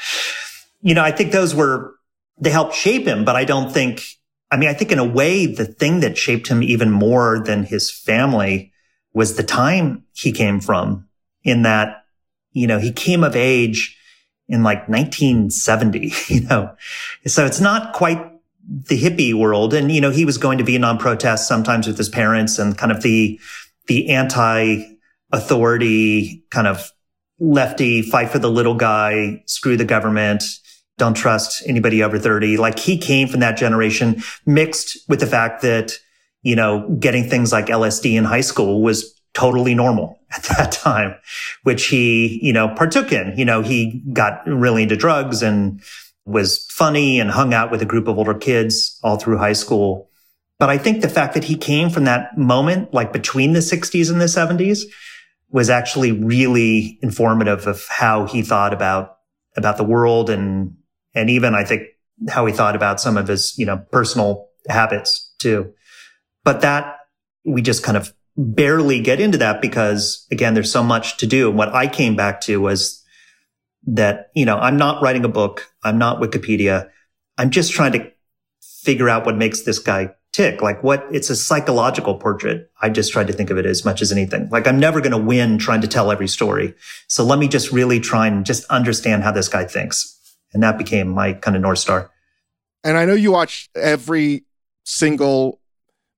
you 0.81 0.95
know, 0.95 1.03
I 1.03 1.11
think 1.11 1.33
those 1.33 1.55
were, 1.55 1.95
they 2.39 2.51
helped 2.51 2.75
shape 2.75 3.07
him, 3.07 3.25
but 3.25 3.37
I 3.37 3.45
don't 3.45 3.73
think, 3.73 4.05
I 4.55 4.57
mean, 4.57 4.69
I 4.69 4.75
think 4.75 4.93
in 4.93 5.01
a 5.01 5.05
way, 5.05 5.47
the 5.47 5.65
thing 5.65 5.99
that 5.99 6.17
shaped 6.17 6.47
him 6.47 6.63
even 6.63 6.89
more 6.89 7.43
than 7.45 7.65
his 7.65 7.91
family 7.91 8.73
was 9.13 9.35
the 9.35 9.43
time 9.43 10.05
he 10.13 10.31
came 10.31 10.61
from 10.61 11.09
in 11.43 11.63
that, 11.63 12.05
you 12.53 12.69
know, 12.69 12.79
he 12.79 12.93
came 12.93 13.25
of 13.25 13.35
age 13.35 13.99
in 14.49 14.63
like 14.63 14.89
1970, 14.89 16.13
you 16.33 16.43
know, 16.43 16.73
so 17.27 17.45
it's 17.45 17.61
not 17.61 17.95
quite 17.95 18.25
the 18.69 19.03
hippie 19.03 19.35
world. 19.35 19.75
And, 19.75 19.91
you 19.91 20.01
know, 20.01 20.11
he 20.11 20.25
was 20.25 20.39
going 20.39 20.59
to 20.59 20.65
Vietnam 20.65 20.99
protests 20.99 21.49
sometimes 21.49 21.89
with 21.89 21.99
his 21.99 22.09
parents 22.09 22.57
and 22.57 22.79
kind 22.79 22.93
of 22.93 23.03
the, 23.03 23.41
the 23.89 24.09
anti 24.11 24.85
authority 25.33 26.45
kind 26.51 26.69
of 26.69 26.93
lefty 27.41 28.03
fight 28.03 28.31
for 28.31 28.39
the 28.39 28.51
little 28.51 28.77
guy, 28.77 29.43
screw 29.47 29.77
the 29.77 29.85
government, 29.85 30.45
don't 30.99 31.15
trust 31.15 31.63
anybody 31.67 32.03
over 32.03 32.19
30. 32.19 32.57
Like 32.57 32.79
he 32.79 32.99
came 32.99 33.29
from 33.29 33.41
that 33.41 33.57
generation 33.57 34.23
mixed 34.47 34.99
with 35.09 35.21
the 35.21 35.27
fact 35.27 35.63
that 35.63 35.99
you 36.45 36.55
know, 36.55 36.87
getting 37.01 37.29
things 37.29 37.51
like 37.51 37.67
LSD 37.67 38.17
in 38.17 38.25
high 38.25 38.43
school 38.43 38.83
was 38.83 39.19
totally 39.33 39.75
normal 39.75 40.21
at 40.31 40.45
that 40.45 40.71
time, 40.71 41.17
which 41.65 41.87
he, 41.87 42.39
you 42.41 42.53
know, 42.53 42.69
partook 42.69 43.11
in. 43.11 43.37
You 43.37 43.45
know, 43.45 43.63
he 43.63 44.03
got 44.13 44.47
really 44.47 44.85
into 44.85 44.97
drugs 44.97 45.43
and 45.43 45.83
was 46.27 46.65
funny 46.71 47.19
and 47.19 47.31
hung 47.31 47.53
out 47.53 47.71
with 47.71 47.83
a 47.83 47.87
group 47.87 48.07
of 48.07 48.19
older 48.19 48.35
kids 48.35 48.99
all 49.03 49.17
through 49.17 49.39
high 49.39 49.53
school. 49.55 50.11
But 50.59 50.71
I 50.71 50.79
think 50.79 51.03
the 51.03 51.09
fact 51.09 51.35
that 51.35 51.45
he 51.45 51.57
came 51.57 51.91
from 51.91 52.05
that 52.05 52.39
moment, 52.39 52.95
like 52.95 53.13
between 53.13 53.55
the 53.55 53.61
60s 53.61 54.11
and 54.11 54.21
the 54.21 54.27
70s, 54.27 54.83
was 55.51 55.69
actually 55.69 56.13
really 56.13 56.99
informative 57.03 57.67
of 57.67 57.85
how 57.89 58.27
he 58.27 58.43
thought 58.43 58.73
about, 58.73 59.19
about 59.57 59.77
the 59.77 59.85
world 59.85 60.31
and, 60.31 60.77
and 61.15 61.31
even 61.31 61.55
I 61.55 61.65
think 61.65 61.83
how 62.29 62.47
he 62.47 62.53
thought 62.53 62.77
about 62.77 63.01
some 63.01 63.17
of 63.17 63.29
his, 63.29 63.55
you 63.59 63.67
know, 63.67 63.79
personal 63.91 64.49
habits 64.69 65.33
too. 65.39 65.73
But 66.45 66.61
that 66.61 66.97
we 67.45 67.63
just 67.63 67.83
kind 67.83 67.97
of 67.97 68.15
barely 68.37 69.01
get 69.01 69.21
into 69.21 69.39
that 69.39 69.61
because 69.61 70.27
again, 70.31 70.55
there's 70.55 70.73
so 70.73 70.83
much 70.83 71.17
to 71.19 71.27
do. 71.27 71.49
And 71.49 71.59
what 71.59 71.75
I 71.75 71.87
came 71.87 72.17
back 72.17 72.41
to 72.43 72.61
was 72.61 73.03
that, 73.87 74.31
you 74.35 74.45
know, 74.45 74.57
I'm 74.59 74.77
not 74.77 75.03
writing 75.03 75.25
a 75.25 75.29
book. 75.29 75.71
I'm 75.83 75.99
not 75.99 76.21
Wikipedia. 76.21 76.89
I'm 77.39 77.51
just 77.51 77.73
trying 77.73 77.93
to 77.93 78.11
figure 78.83 79.09
out 79.09 79.27
what 79.27 79.37
makes 79.37 79.63
this 79.63 79.79
guy 79.79 80.11
tick? 80.33 80.61
Like 80.61 80.83
what? 80.83 81.07
It's 81.13 81.31
a 81.31 81.37
psychological 81.37 82.17
portrait. 82.17 82.71
I 82.83 82.91
just 82.91 83.13
tried 83.13 83.29
to 83.29 83.33
think 83.33 83.51
of 83.51 83.59
it 83.59 83.67
as 83.67 83.85
much 83.85 84.03
as 84.03 84.11
anything. 84.11 84.49
Like 84.51 84.67
I'm 84.67 84.81
never 84.81 85.01
going 85.01 85.13
to 85.13 85.19
win 85.19 85.59
trying 85.59 85.81
to 85.83 85.89
tell 85.89 86.11
every 86.11 86.29
story. 86.29 86.75
So 87.09 87.25
let 87.25 87.39
me 87.39 87.47
just 87.47 87.71
really 87.71 88.01
try 88.01 88.27
and 88.27 88.45
just 88.45 88.65
understand 88.65 89.23
how 89.23 89.31
this 89.31 89.49
guy 89.49 89.65
thinks. 89.65 90.11
And 90.55 90.63
that 90.63 90.79
became 90.79 91.09
my 91.09 91.35
kind 91.35 91.57
of 91.57 91.63
North 91.63 91.81
Star. 91.81 92.11
And 92.83 92.97
I 92.97 93.05
know 93.05 93.15
you 93.15 93.33
watched 93.33 93.71
every 93.77 94.45
single 94.85 95.61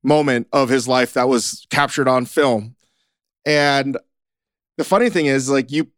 moment 0.03 0.47
of 0.53 0.68
his 0.68 0.87
life 0.87 1.14
that 1.14 1.28
was 1.28 1.66
captured 1.70 2.07
on 2.07 2.26
film. 2.26 2.76
And 3.45 3.97
the 4.76 4.84
funny 4.84 5.11
thing 5.11 5.26
is, 5.26 5.49
like, 5.49 5.70
you 5.70 5.89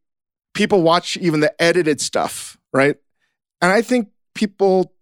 people 0.55 0.82
watch 0.82 1.16
even 1.16 1.41
the 1.41 1.62
edited 1.62 2.01
stuff, 2.01 2.59
right? 2.72 2.97
And 3.61 3.72
I 3.72 3.82
think 3.82 4.09
people 4.34 4.93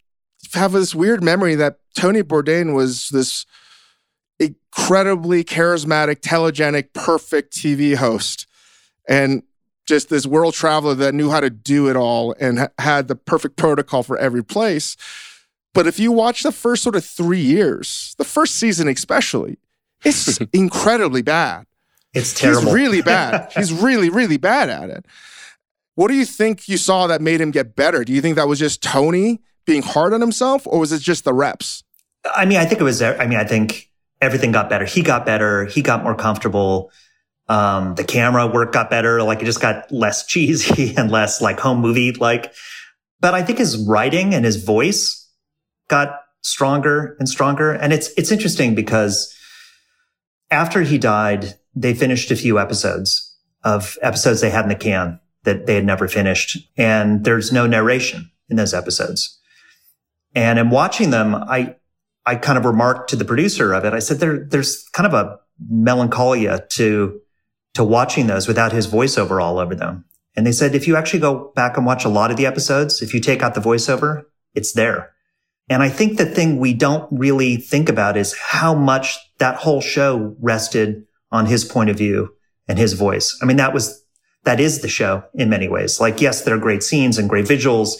have 0.55 0.73
this 0.73 0.95
weird 0.95 1.23
memory 1.23 1.55
that 1.57 1.79
Tony 1.97 2.23
Bourdain 2.23 2.75
was 2.75 3.09
this 3.09 3.47
incredibly 4.39 5.45
charismatic, 5.45 6.21
telegenic, 6.21 6.93
perfect 6.93 7.55
TV 7.55 7.97
host. 7.97 8.47
And 9.09 9.43
just 9.87 10.09
this 10.09 10.27
world 10.27 10.55
traveler 10.55 10.95
that 10.95 11.15
knew 11.15 11.31
how 11.31 11.41
to 11.41 11.51
do 11.51 11.89
it 11.89 11.97
all 11.97 12.35
and 12.41 12.59
ha- 12.59 12.69
had 12.79 13.09
the 13.09 13.17
perfect 13.17 13.57
protocol 13.57 14.03
for 14.03 14.19
every 14.19 14.45
place. 14.45 14.97
But 15.73 15.87
if 15.87 15.99
you 15.99 16.13
watch 16.13 16.43
the 16.43 16.53
first 16.53 16.83
sort 16.83 16.97
of 16.97 17.05
three 17.05 17.41
years, 17.41 18.15
the 18.19 18.25
first 18.25 18.57
season 18.57 18.89
especially, 18.89 19.59
it's 20.05 20.39
incredibly 20.53 21.23
bad. 21.23 21.67
It's 22.15 22.33
terrible. 22.33 22.63
He's 22.63 22.73
really 22.73 23.03
bad. 23.03 23.53
He's 23.57 23.73
really, 23.73 24.09
really 24.09 24.39
bad 24.39 24.71
at 24.71 24.91
it. 24.91 25.05
What 25.95 26.09
do 26.09 26.15
you 26.15 26.25
think 26.25 26.69
you 26.69 26.77
saw 26.77 27.07
that 27.07 27.21
made 27.21 27.41
him 27.41 27.51
get 27.51 27.77
better? 27.77 28.05
Do 28.05 28.13
you 28.13 28.21
think 28.21 28.37
that 28.37 28.49
was 28.49 28.59
just 28.59 28.83
Tony 28.83 29.41
being 29.65 29.83
hard 29.83 30.13
on 30.13 30.21
himself, 30.21 30.67
or 30.67 30.79
was 30.79 30.93
it 30.93 31.01
just 31.01 31.25
the 31.25 31.33
reps? 31.33 31.83
I 32.35 32.45
mean, 32.45 32.59
I 32.59 32.67
think 32.67 32.81
it 32.81 32.85
was. 32.85 33.03
I 33.03 33.27
mean, 33.27 33.39
I 33.39 33.45
think 33.45 33.91
everything 34.21 34.53
got 34.53 34.69
better. 34.69 34.85
He 34.85 35.03
got 35.03 35.27
better. 35.27 35.67
He 35.67 35.83
got 35.83 36.03
more 36.03 36.15
comfortable. 36.15 36.91
Um, 37.49 37.95
the 37.95 38.05
camera 38.05 38.47
work 38.47 38.73
got 38.73 38.91
better. 38.91 39.23
Like 39.23 39.41
it 39.41 39.45
just 39.45 39.61
got 39.61 39.91
less 39.93 40.27
cheesy 40.29 40.95
and 40.97 41.11
less 41.11 41.41
like 41.41 41.61
home 41.61 41.81
movie 41.81 42.13
like. 42.13 42.53
But 43.21 43.35
I 43.35 43.43
think 43.43 43.59
his 43.59 43.77
writing 43.87 44.35
and 44.35 44.45
his 44.45 44.63
voice 44.63 45.29
got 45.89 46.21
stronger 46.43 47.17
and 47.19 47.29
stronger. 47.29 47.73
And 47.73 47.93
it's, 47.93 48.11
it's 48.17 48.31
interesting 48.31 48.75
because 48.75 49.35
after 50.51 50.83
he 50.83 50.99
died, 50.99 51.55
they 51.75 51.95
finished 51.95 52.31
a 52.31 52.37
few 52.37 52.59
episodes 52.59 53.35
of 53.65 53.99
episodes 54.03 54.41
they 54.41 54.51
had 54.51 54.65
in 54.65 54.69
the 54.69 54.77
can 54.77 55.19
that 55.45 55.67
they 55.67 55.75
had 55.75 55.85
never 55.85 56.09
finished. 56.09 56.59
And 56.77 57.25
there's 57.25 57.53
no 57.53 57.67
narration 57.67 58.31
in 58.49 58.57
those 58.57 58.75
episodes. 58.75 59.41
And 60.35 60.59
in 60.59 60.71
watching 60.71 61.11
them, 61.11 61.35
I, 61.35 61.77
I 62.27 62.37
kind 62.37 62.59
of 62.59 62.65
remarked 62.65 63.11
to 63.11 63.17
the 63.17 63.25
producer 63.25 63.73
of 63.73 63.85
it. 63.85 63.93
I 63.93 64.01
said, 64.01 64.19
there, 64.19 64.39
there's 64.39 64.87
kind 64.93 65.07
of 65.07 65.15
a 65.15 65.39
melancholia 65.69 66.67
to 66.71 67.21
to 67.77 67.85
watching 67.85 68.27
those 68.27 68.49
without 68.49 68.73
his 68.73 68.87
voiceover 68.87 69.43
all 69.43 69.59
over 69.59 69.75
them. 69.75 70.05
And 70.35 70.47
they 70.47 70.53
said, 70.53 70.75
if 70.75 70.87
you 70.87 70.97
actually 70.97 71.21
go 71.21 71.53
back 71.55 71.77
and 71.77 71.87
watch 71.87 72.05
a 72.05 72.11
lot 72.11 72.31
of 72.31 72.37
the 72.37 72.47
episodes, 72.47 73.01
if 73.01 73.15
you 73.15 73.21
take 73.21 73.43
out 73.43 73.55
the 73.55 73.61
voiceover, 73.61 74.25
it's 74.55 74.73
there. 74.73 75.13
And 75.69 75.83
I 75.83 75.89
think 75.89 76.17
the 76.17 76.27
thing 76.27 76.59
we 76.59 76.75
don't 76.75 77.09
really 77.11 77.57
think 77.57 77.89
about 77.89 78.17
is 78.17 78.37
how 78.39 78.75
much 78.75 79.19
that 79.39 79.57
whole 79.57 79.81
show 79.81 80.37
rested 80.41 81.05
on 81.33 81.47
his 81.47 81.65
point 81.65 81.91
of 81.91 81.97
view 81.97 82.35
and 82.69 82.79
his 82.79 82.93
voice. 82.93 83.39
I 83.43 83.47
mean, 83.47 83.57
that 83.57 83.75
was, 83.75 84.03
that 84.45 84.61
is 84.61 84.81
the 84.81 84.89
show 84.89 85.25
in 85.35 85.51
many 85.51 85.69
ways. 85.69 86.01
Like, 86.01 86.21
yes, 86.21 86.43
there 86.43 86.55
are 86.55 86.59
great 86.59 86.83
scenes 86.83 87.19
and 87.19 87.29
great 87.29 87.47
visuals, 87.47 87.95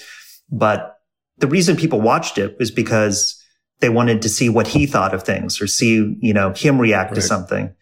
but 0.51 0.99
the 1.39 1.49
reason 1.49 1.77
people 1.77 2.01
watched 2.01 2.39
it 2.39 2.57
was 2.59 2.71
because 2.71 3.43
they 3.81 3.89
wanted 3.89 4.23
to 4.23 4.29
see 4.29 4.49
what 4.49 4.69
he 4.69 4.87
thought 4.87 5.13
of 5.13 5.23
things 5.23 5.61
or 5.61 5.67
see, 5.67 6.17
you 6.21 6.33
know, 6.33 6.53
him 6.53 6.81
react 6.81 7.11
right. 7.11 7.17
to 7.17 7.23
something. 7.23 7.75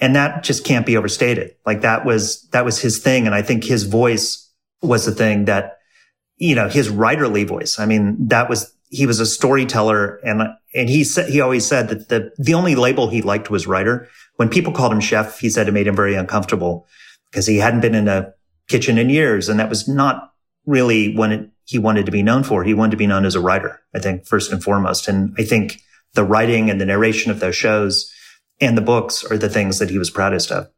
And 0.00 0.14
that 0.14 0.44
just 0.44 0.64
can't 0.64 0.86
be 0.86 0.96
overstated. 0.96 1.56
Like 1.66 1.80
that 1.80 2.04
was, 2.04 2.42
that 2.50 2.64
was 2.64 2.80
his 2.80 2.98
thing. 2.98 3.26
And 3.26 3.34
I 3.34 3.42
think 3.42 3.64
his 3.64 3.84
voice 3.84 4.48
was 4.80 5.04
the 5.04 5.12
thing 5.12 5.46
that, 5.46 5.78
you 6.36 6.54
know, 6.54 6.68
his 6.68 6.88
writerly 6.88 7.46
voice. 7.46 7.78
I 7.78 7.86
mean, 7.86 8.28
that 8.28 8.48
was, 8.48 8.72
he 8.90 9.06
was 9.06 9.18
a 9.18 9.26
storyteller 9.26 10.16
and, 10.18 10.42
and 10.74 10.88
he 10.88 11.02
said, 11.02 11.30
he 11.30 11.40
always 11.40 11.66
said 11.66 11.88
that 11.88 12.08
the, 12.08 12.30
the 12.38 12.54
only 12.54 12.74
label 12.74 13.08
he 13.08 13.22
liked 13.22 13.50
was 13.50 13.66
writer. 13.66 14.08
When 14.36 14.48
people 14.48 14.72
called 14.72 14.92
him 14.92 15.00
chef, 15.00 15.40
he 15.40 15.50
said 15.50 15.66
it 15.66 15.72
made 15.72 15.88
him 15.88 15.96
very 15.96 16.14
uncomfortable 16.14 16.86
because 17.30 17.46
he 17.46 17.56
hadn't 17.56 17.80
been 17.80 17.96
in 17.96 18.06
a 18.06 18.32
kitchen 18.68 18.98
in 18.98 19.10
years. 19.10 19.48
And 19.48 19.58
that 19.58 19.68
was 19.68 19.88
not 19.88 20.32
really 20.64 21.16
when 21.16 21.32
it, 21.32 21.50
he 21.64 21.78
wanted 21.78 22.06
to 22.06 22.12
be 22.12 22.22
known 22.22 22.44
for. 22.44 22.62
He 22.62 22.72
wanted 22.72 22.92
to 22.92 22.96
be 22.96 23.06
known 23.06 23.26
as 23.26 23.34
a 23.34 23.40
writer, 23.40 23.80
I 23.94 23.98
think, 23.98 24.26
first 24.26 24.52
and 24.52 24.62
foremost. 24.62 25.08
And 25.08 25.34
I 25.38 25.42
think 25.42 25.82
the 26.14 26.24
writing 26.24 26.70
and 26.70 26.80
the 26.80 26.86
narration 26.86 27.30
of 27.30 27.40
those 27.40 27.56
shows, 27.56 28.10
and 28.60 28.76
the 28.76 28.82
books 28.82 29.24
are 29.24 29.38
the 29.38 29.48
things 29.48 29.78
that 29.78 29.90
he 29.90 29.98
was 29.98 30.10
proudest 30.10 30.50
of. 30.50 30.68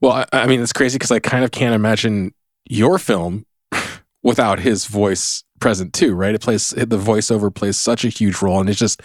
Well, 0.00 0.12
I, 0.12 0.26
I 0.32 0.46
mean, 0.46 0.60
it's 0.60 0.72
crazy 0.72 0.96
because 0.96 1.10
I 1.10 1.18
kind 1.18 1.44
of 1.44 1.50
can't 1.50 1.74
imagine 1.74 2.34
your 2.68 2.98
film 2.98 3.46
without 4.22 4.60
his 4.60 4.86
voice 4.86 5.44
present 5.60 5.94
too, 5.94 6.14
right? 6.14 6.34
It 6.34 6.42
plays 6.42 6.70
the 6.70 6.98
voiceover 6.98 7.54
plays 7.54 7.76
such 7.76 8.04
a 8.04 8.08
huge 8.08 8.42
role, 8.42 8.60
and 8.60 8.68
it's 8.68 8.78
just 8.78 9.00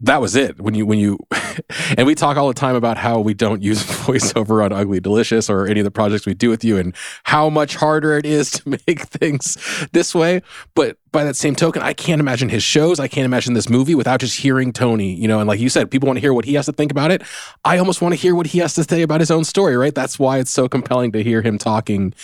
that 0.00 0.20
was 0.20 0.36
it. 0.36 0.60
When 0.60 0.74
you 0.74 0.86
when 0.86 0.98
you 0.98 1.18
and 1.96 2.06
we 2.06 2.14
talk 2.14 2.36
all 2.36 2.46
the 2.46 2.54
time 2.54 2.76
about 2.76 2.96
how 2.98 3.18
we 3.18 3.34
don't 3.34 3.62
use 3.62 3.82
voiceover 4.06 4.64
on 4.64 4.72
ugly 4.72 5.00
delicious 5.00 5.50
or 5.50 5.66
any 5.66 5.80
of 5.80 5.84
the 5.84 5.90
projects 5.90 6.24
we 6.24 6.34
do 6.34 6.50
with 6.50 6.62
you 6.62 6.76
and 6.76 6.94
how 7.24 7.50
much 7.50 7.74
harder 7.74 8.16
it 8.16 8.24
is 8.24 8.50
to 8.52 8.70
make 8.86 9.00
things 9.02 9.56
this 9.92 10.14
way. 10.14 10.42
But 10.74 10.98
by 11.10 11.24
that 11.24 11.36
same 11.36 11.56
token 11.56 11.80
i 11.82 11.94
can't 11.94 12.20
imagine 12.20 12.48
his 12.48 12.62
shows. 12.62 13.00
I 13.00 13.08
can't 13.08 13.24
imagine 13.24 13.54
this 13.54 13.68
movie 13.68 13.94
without 13.94 14.20
just 14.20 14.38
hearing 14.38 14.72
tony 14.72 15.14
you 15.14 15.26
know? 15.26 15.40
And 15.40 15.48
like 15.48 15.58
you 15.58 15.68
said 15.68 15.90
people 15.90 16.06
want 16.06 16.18
to 16.18 16.20
hear 16.20 16.34
what 16.34 16.44
he 16.44 16.54
has 16.54 16.66
to 16.66 16.72
think 16.72 16.92
about 16.92 17.10
it. 17.10 17.22
I 17.64 17.78
almost 17.78 18.00
want 18.00 18.12
to 18.12 18.20
hear 18.20 18.34
what 18.34 18.48
he 18.48 18.58
has 18.58 18.74
to 18.74 18.84
say 18.84 19.02
about 19.02 19.20
his 19.20 19.30
own 19.30 19.44
story 19.44 19.76
right? 19.76 19.94
That's 19.94 20.18
why 20.18 20.38
it's 20.38 20.50
so 20.50 20.68
compelling 20.68 21.10
to 21.12 21.24
hear 21.24 21.42
him 21.42 21.58
talking 21.58 22.14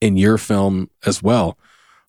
in 0.00 0.16
your 0.16 0.38
film 0.38 0.90
as 1.04 1.22
well. 1.22 1.58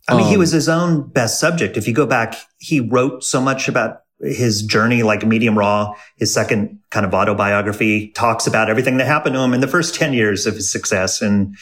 I 0.07 0.15
mean, 0.15 0.26
um, 0.26 0.30
he 0.30 0.38
was 0.38 0.51
his 0.51 0.69
own 0.69 1.07
best 1.09 1.39
subject. 1.39 1.78
If 1.78 1.88
you 1.88 1.93
go 1.93 2.05
back, 2.05 2.36
he 2.59 2.80
wrote 2.80 3.23
so 3.23 3.41
much 3.41 3.67
about 3.67 4.05
his 4.26 4.61
journey, 4.61 5.03
like 5.03 5.26
Medium 5.26 5.57
Raw, 5.57 5.95
his 6.17 6.34
second 6.34 6.80
kind 6.91 7.05
of 7.05 7.13
autobiography 7.13 8.09
talks 8.11 8.47
about 8.47 8.69
everything 8.69 8.97
that 8.97 9.07
happened 9.07 9.36
to 9.36 9.41
him 9.41 9.53
in 9.53 9.61
the 9.61 9.67
first 9.67 9.95
10 9.95 10.13
years 10.13 10.45
of 10.45 10.55
his 10.55 10.71
success. 10.71 11.21
And, 11.21 11.55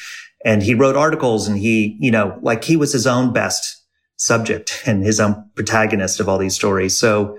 and 0.46 0.64
he 0.64 0.74
wrote 0.74 0.96
articles 0.96 1.48
and 1.48 1.58
he, 1.58 1.98
you 2.00 2.12
know, 2.12 2.38
like 2.42 2.64
he 2.64 2.76
was 2.76 2.94
his 2.94 3.08
own 3.08 3.34
best 3.34 3.82
subject 4.18 4.82
and 4.86 5.04
his 5.04 5.20
own 5.20 5.50
protagonist 5.56 6.20
of 6.20 6.30
all 6.30 6.38
these 6.38 6.56
stories. 6.56 6.98
So 6.98 7.38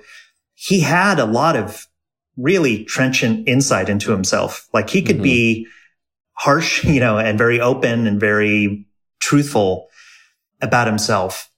he 0.54 0.80
had 0.80 1.18
a 1.18 1.26
lot 1.26 1.56
of 1.56 1.86
really 2.36 2.84
trenchant 2.84 3.48
insight 3.48 3.88
into 3.88 4.10
himself. 4.10 4.68
Like 4.72 4.90
he 4.90 5.02
could 5.02 5.16
mm-hmm. 5.16 5.22
be 5.22 5.66
harsh, 6.32 6.84
you 6.84 7.00
know, 7.00 7.18
and 7.18 7.38
very 7.38 7.60
open 7.60 8.06
and 8.06 8.20
very 8.20 8.86
truthful 9.20 9.88
about 10.60 10.86
himself 10.86 11.50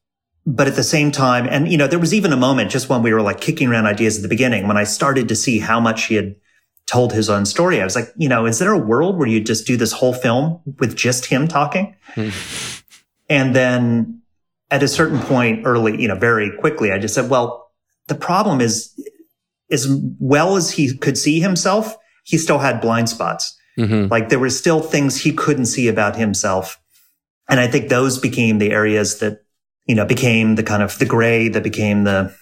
but 0.47 0.69
at 0.69 0.77
the 0.77 0.85
same 0.85 1.11
time, 1.11 1.47
and 1.51 1.71
you 1.71 1.77
know, 1.77 1.89
there 1.89 1.99
was 1.99 2.15
even 2.15 2.33
a 2.33 2.37
moment 2.37 2.71
just 2.71 2.89
when 2.89 3.03
we 3.03 3.13
were 3.13 3.23
like 3.23 3.41
kicking 3.41 3.69
around 3.69 3.87
ideas 3.87 4.17
at 4.17 4.23
the 4.23 4.29
beginning 4.29 4.69
when 4.69 4.77
I 4.77 4.85
started 4.85 5.29
to 5.29 5.37
see 5.37 5.59
how 5.59 5.81
much 5.81 6.05
he 6.05 6.15
had 6.15 6.37
told 6.87 7.13
his 7.13 7.29
own 7.29 7.45
story. 7.45 7.81
I 7.81 7.85
was 7.85 7.97
like, 7.97 8.13
you 8.17 8.29
know, 8.29 8.47
is 8.47 8.61
there 8.61 8.73
a 8.73 8.79
world 8.79 9.19
where 9.19 9.27
you 9.27 9.41
just 9.41 9.67
do 9.67 9.77
this 9.77 9.91
whole 9.91 10.15
film 10.15 10.61
with 10.79 10.97
just 10.97 11.27
him 11.27 11.49
talking? 11.49 11.97
and 13.29 13.57
then 13.57 14.23
at 14.71 14.85
a 14.85 14.89
certain 14.89 15.19
point 15.21 15.67
early, 15.67 16.01
you 16.01 16.07
know, 16.07 16.15
very 16.15 16.57
quickly, 16.59 16.93
I 16.93 16.99
just 16.99 17.15
said, 17.15 17.29
well, 17.29 17.73
the 18.07 18.15
problem 18.15 18.61
is 18.61 18.95
as 19.71 19.89
well 20.21 20.57
as 20.57 20.71
he 20.71 20.97
could 20.97 21.19
see 21.19 21.41
himself, 21.41 21.97
he 22.23 22.39
still 22.39 22.59
had 22.59 22.81
blind 22.81 23.09
spots. 23.09 23.57
Mm-hmm. 23.77 24.09
Like 24.11 24.29
there 24.29 24.39
were 24.39 24.51
still 24.51 24.81
things 24.81 25.21
he 25.21 25.33
couldn't 25.33 25.67
see 25.67 25.89
about 25.89 26.17
himself. 26.17 26.81
And 27.49 27.59
I 27.59 27.67
think 27.67 27.89
those 27.89 28.19
became 28.19 28.59
the 28.59 28.71
areas 28.71 29.19
that 29.19 29.45
you 29.87 29.95
know, 29.95 30.05
became 30.05 30.57
the 30.57 30.63
kind 30.63 30.83
of 30.83 30.99
the 30.99 31.07
gray 31.07 31.49
that 31.49 31.63
became 31.63 32.05
the, 32.05 32.35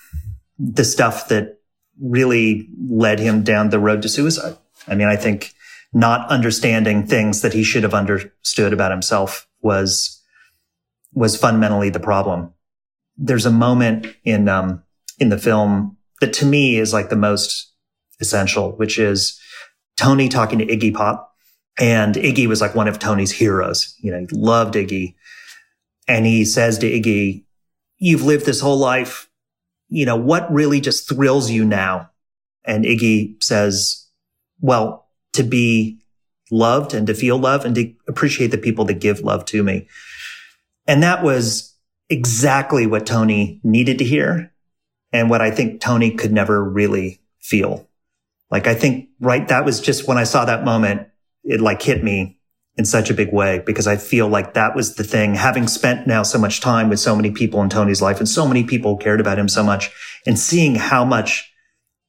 the 0.58 0.84
stuff 0.84 1.28
that 1.28 1.58
really 2.00 2.68
led 2.88 3.18
him 3.18 3.42
down 3.42 3.70
the 3.70 3.78
road 3.78 4.02
to 4.02 4.08
suicide. 4.08 4.56
I 4.88 4.94
mean, 4.94 5.08
I 5.08 5.16
think 5.16 5.52
not 5.92 6.28
understanding 6.28 7.06
things 7.06 7.42
that 7.42 7.52
he 7.52 7.62
should 7.62 7.82
have 7.82 7.94
understood 7.94 8.72
about 8.72 8.90
himself 8.90 9.46
was, 9.60 10.20
was 11.12 11.36
fundamentally 11.36 11.90
the 11.90 12.00
problem. 12.00 12.52
There's 13.16 13.46
a 13.46 13.50
moment 13.50 14.06
in, 14.24 14.48
um, 14.48 14.82
in 15.18 15.28
the 15.28 15.38
film 15.38 15.96
that 16.20 16.32
to 16.34 16.46
me 16.46 16.78
is 16.78 16.92
like 16.92 17.10
the 17.10 17.16
most 17.16 17.72
essential, 18.20 18.72
which 18.72 18.98
is 18.98 19.38
Tony 19.96 20.28
talking 20.28 20.58
to 20.58 20.66
Iggy 20.66 20.94
Pop. 20.94 21.30
And 21.78 22.14
Iggy 22.14 22.46
was 22.46 22.60
like 22.60 22.74
one 22.74 22.86
of 22.86 22.98
Tony's 22.98 23.32
heroes. 23.32 23.96
You 24.00 24.12
know, 24.12 24.20
he 24.20 24.26
loved 24.30 24.74
Iggy. 24.74 25.14
And 26.06 26.26
he 26.26 26.44
says 26.44 26.78
to 26.78 26.90
Iggy, 26.90 27.44
you've 27.98 28.24
lived 28.24 28.46
this 28.46 28.60
whole 28.60 28.78
life. 28.78 29.28
You 29.88 30.06
know, 30.06 30.16
what 30.16 30.52
really 30.52 30.80
just 30.80 31.08
thrills 31.08 31.50
you 31.50 31.64
now? 31.64 32.10
And 32.64 32.84
Iggy 32.84 33.42
says, 33.42 34.06
well, 34.60 35.08
to 35.34 35.42
be 35.42 36.00
loved 36.50 36.94
and 36.94 37.06
to 37.06 37.14
feel 37.14 37.38
love 37.38 37.64
and 37.64 37.74
to 37.74 37.92
appreciate 38.08 38.50
the 38.50 38.58
people 38.58 38.84
that 38.86 39.00
give 39.00 39.20
love 39.20 39.44
to 39.46 39.62
me. 39.62 39.88
And 40.86 41.02
that 41.02 41.22
was 41.22 41.74
exactly 42.08 42.86
what 42.86 43.06
Tony 43.06 43.60
needed 43.64 43.98
to 43.98 44.04
hear 44.04 44.52
and 45.12 45.30
what 45.30 45.40
I 45.40 45.50
think 45.50 45.80
Tony 45.80 46.10
could 46.10 46.32
never 46.32 46.62
really 46.62 47.20
feel. 47.40 47.88
Like 48.50 48.66
I 48.66 48.74
think, 48.74 49.08
right, 49.20 49.46
that 49.48 49.64
was 49.64 49.80
just 49.80 50.06
when 50.06 50.18
I 50.18 50.24
saw 50.24 50.44
that 50.44 50.64
moment, 50.64 51.08
it 51.44 51.60
like 51.60 51.82
hit 51.82 52.04
me 52.04 52.33
in 52.76 52.84
such 52.84 53.08
a 53.08 53.14
big 53.14 53.32
way 53.32 53.62
because 53.64 53.86
I 53.86 53.96
feel 53.96 54.28
like 54.28 54.54
that 54.54 54.74
was 54.74 54.96
the 54.96 55.04
thing. 55.04 55.34
Having 55.34 55.68
spent 55.68 56.06
now 56.06 56.22
so 56.22 56.38
much 56.38 56.60
time 56.60 56.88
with 56.88 56.98
so 56.98 57.14
many 57.14 57.30
people 57.30 57.62
in 57.62 57.68
Tony's 57.68 58.02
life 58.02 58.18
and 58.18 58.28
so 58.28 58.46
many 58.46 58.64
people 58.64 58.96
cared 58.96 59.20
about 59.20 59.38
him 59.38 59.48
so 59.48 59.62
much 59.62 59.90
and 60.26 60.38
seeing 60.38 60.74
how 60.74 61.04
much 61.04 61.52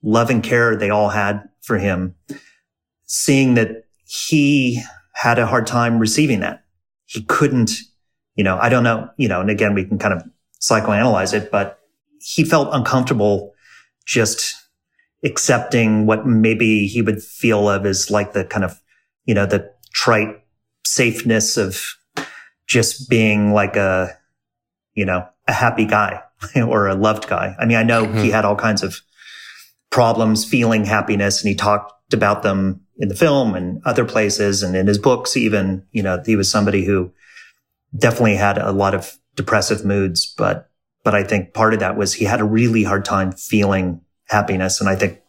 love 0.02 0.30
and 0.30 0.44
care 0.44 0.76
they 0.76 0.90
all 0.90 1.10
had 1.10 1.48
for 1.62 1.78
him, 1.78 2.16
seeing 3.06 3.54
that 3.56 3.86
he 4.06 4.82
had 5.14 5.38
a 5.38 5.46
hard 5.46 5.68
time 5.68 6.00
receiving 6.00 6.40
that. 6.40 6.64
He 7.06 7.24
couldn't, 7.24 7.72
you 8.36 8.44
know, 8.44 8.58
I 8.58 8.70
don't 8.70 8.84
know, 8.84 9.10
you 9.18 9.28
know, 9.28 9.42
and 9.42 9.50
again, 9.50 9.76
we 9.76 9.86
can 9.86 10.00
kind 10.00 10.14
of 10.14 10.24
psychoanalyze 10.60 11.34
it, 11.34 11.52
but 11.52 11.80
he 12.20 12.44
felt 12.44 12.74
uncomfortable 12.74 13.54
just 14.06 14.56
accepting 15.24 16.06
what 16.06 16.26
maybe 16.26 16.88
he 16.88 17.02
would 17.02 17.22
feel 17.22 17.70
of 17.70 17.86
as 17.86 18.10
like 18.10 18.34
the 18.34 18.46
kind 18.46 18.66
of, 18.66 18.80
you 19.26 19.34
know, 19.34 19.46
the 19.46 19.72
trite 19.94 20.42
safeness 20.86 21.58
of 21.58 21.84
just 22.68 23.10
being 23.10 23.54
like 23.54 23.76
a, 23.76 24.18
you 24.94 25.06
know, 25.06 25.28
a 25.48 25.54
happy 25.54 25.86
guy 25.86 26.22
or 26.56 26.88
a 26.88 26.96
loved 26.96 27.28
guy. 27.28 27.56
I 27.60 27.66
mean, 27.66 27.78
I 27.78 27.84
know 27.84 28.06
mm-hmm. 28.06 28.20
he 28.20 28.32
had 28.32 28.46
all 28.46 28.56
kinds 28.56 28.84
of 28.84 29.02
problems 29.92 30.46
feeling 30.46 30.86
happiness 30.86 31.42
and 31.42 31.50
he 31.50 31.56
talked 31.56 32.14
about 32.14 32.44
them 32.44 32.82
in 32.98 33.10
the 33.10 33.16
film 33.16 33.56
and 33.56 33.82
other 33.86 34.06
places 34.06 34.64
and 34.64 34.76
in 34.76 34.88
his 34.88 34.98
books 34.98 35.36
even, 35.36 35.86
you 35.92 36.04
know, 36.04 36.22
he 36.26 36.36
was 36.36 36.50
somebody 36.50 36.86
who 36.86 37.12
definitely 37.98 38.36
had 38.36 38.58
a 38.58 38.72
lot 38.72 38.94
of 38.94 39.18
depressive 39.36 39.86
moods, 39.86 40.34
but, 40.38 40.70
but 41.04 41.14
I 41.14 41.24
think 41.24 41.54
part 41.54 41.74
of 41.74 41.80
that 41.82 41.98
was 41.98 42.14
he 42.14 42.26
had 42.26 42.42
a 42.42 42.46
really 42.46 42.84
hard 42.84 43.06
time 43.06 43.32
feeling 43.32 44.02
happiness. 44.28 44.80
And 44.80 44.90
I 44.90 44.96
think 44.96 45.22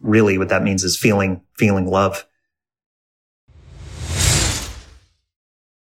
really 0.00 0.38
what 0.38 0.48
that 0.48 0.62
means 0.62 0.82
is 0.84 0.96
feeling, 0.96 1.42
feeling 1.56 1.86
love. 1.86 2.26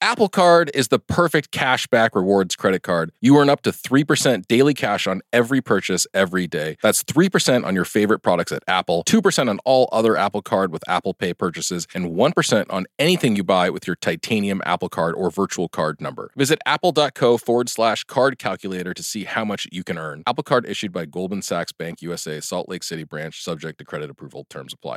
Apple 0.00 0.28
Card 0.28 0.70
is 0.74 0.88
the 0.88 0.98
perfect 1.00 1.50
cashback 1.50 2.10
rewards 2.14 2.54
credit 2.54 2.82
card. 2.82 3.10
You 3.20 3.36
earn 3.36 3.48
up 3.48 3.62
to 3.62 3.72
3% 3.72 4.46
daily 4.46 4.72
cash 4.72 5.08
on 5.08 5.22
every 5.32 5.60
purchase 5.60 6.06
every 6.14 6.46
day. 6.46 6.76
That's 6.82 7.02
3% 7.02 7.64
on 7.64 7.74
your 7.74 7.84
favorite 7.84 8.20
products 8.20 8.52
at 8.52 8.62
Apple, 8.68 9.02
2% 9.04 9.50
on 9.50 9.58
all 9.64 9.88
other 9.90 10.16
Apple 10.16 10.42
Card 10.42 10.72
with 10.72 10.88
Apple 10.88 11.14
Pay 11.14 11.34
purchases, 11.34 11.88
and 11.94 12.12
1% 12.12 12.66
on 12.70 12.86
anything 12.98 13.34
you 13.34 13.42
buy 13.42 13.70
with 13.70 13.88
your 13.88 13.96
titanium 13.96 14.62
Apple 14.64 14.88
Card 14.88 15.16
or 15.16 15.30
virtual 15.30 15.68
card 15.68 16.00
number. 16.00 16.30
Visit 16.36 16.60
apple.co 16.64 17.36
forward 17.36 17.68
slash 17.68 18.04
card 18.04 18.38
calculator 18.38 18.94
to 18.94 19.02
see 19.02 19.24
how 19.24 19.44
much 19.44 19.66
you 19.72 19.82
can 19.82 19.98
earn. 19.98 20.22
Apple 20.28 20.44
Card 20.44 20.64
issued 20.66 20.92
by 20.92 21.06
Goldman 21.06 21.42
Sachs 21.42 21.72
Bank 21.72 22.02
USA, 22.02 22.40
Salt 22.40 22.68
Lake 22.68 22.84
City 22.84 23.02
branch, 23.02 23.42
subject 23.42 23.78
to 23.78 23.84
credit 23.84 24.10
approval. 24.10 24.46
Terms 24.48 24.72
apply. 24.72 24.96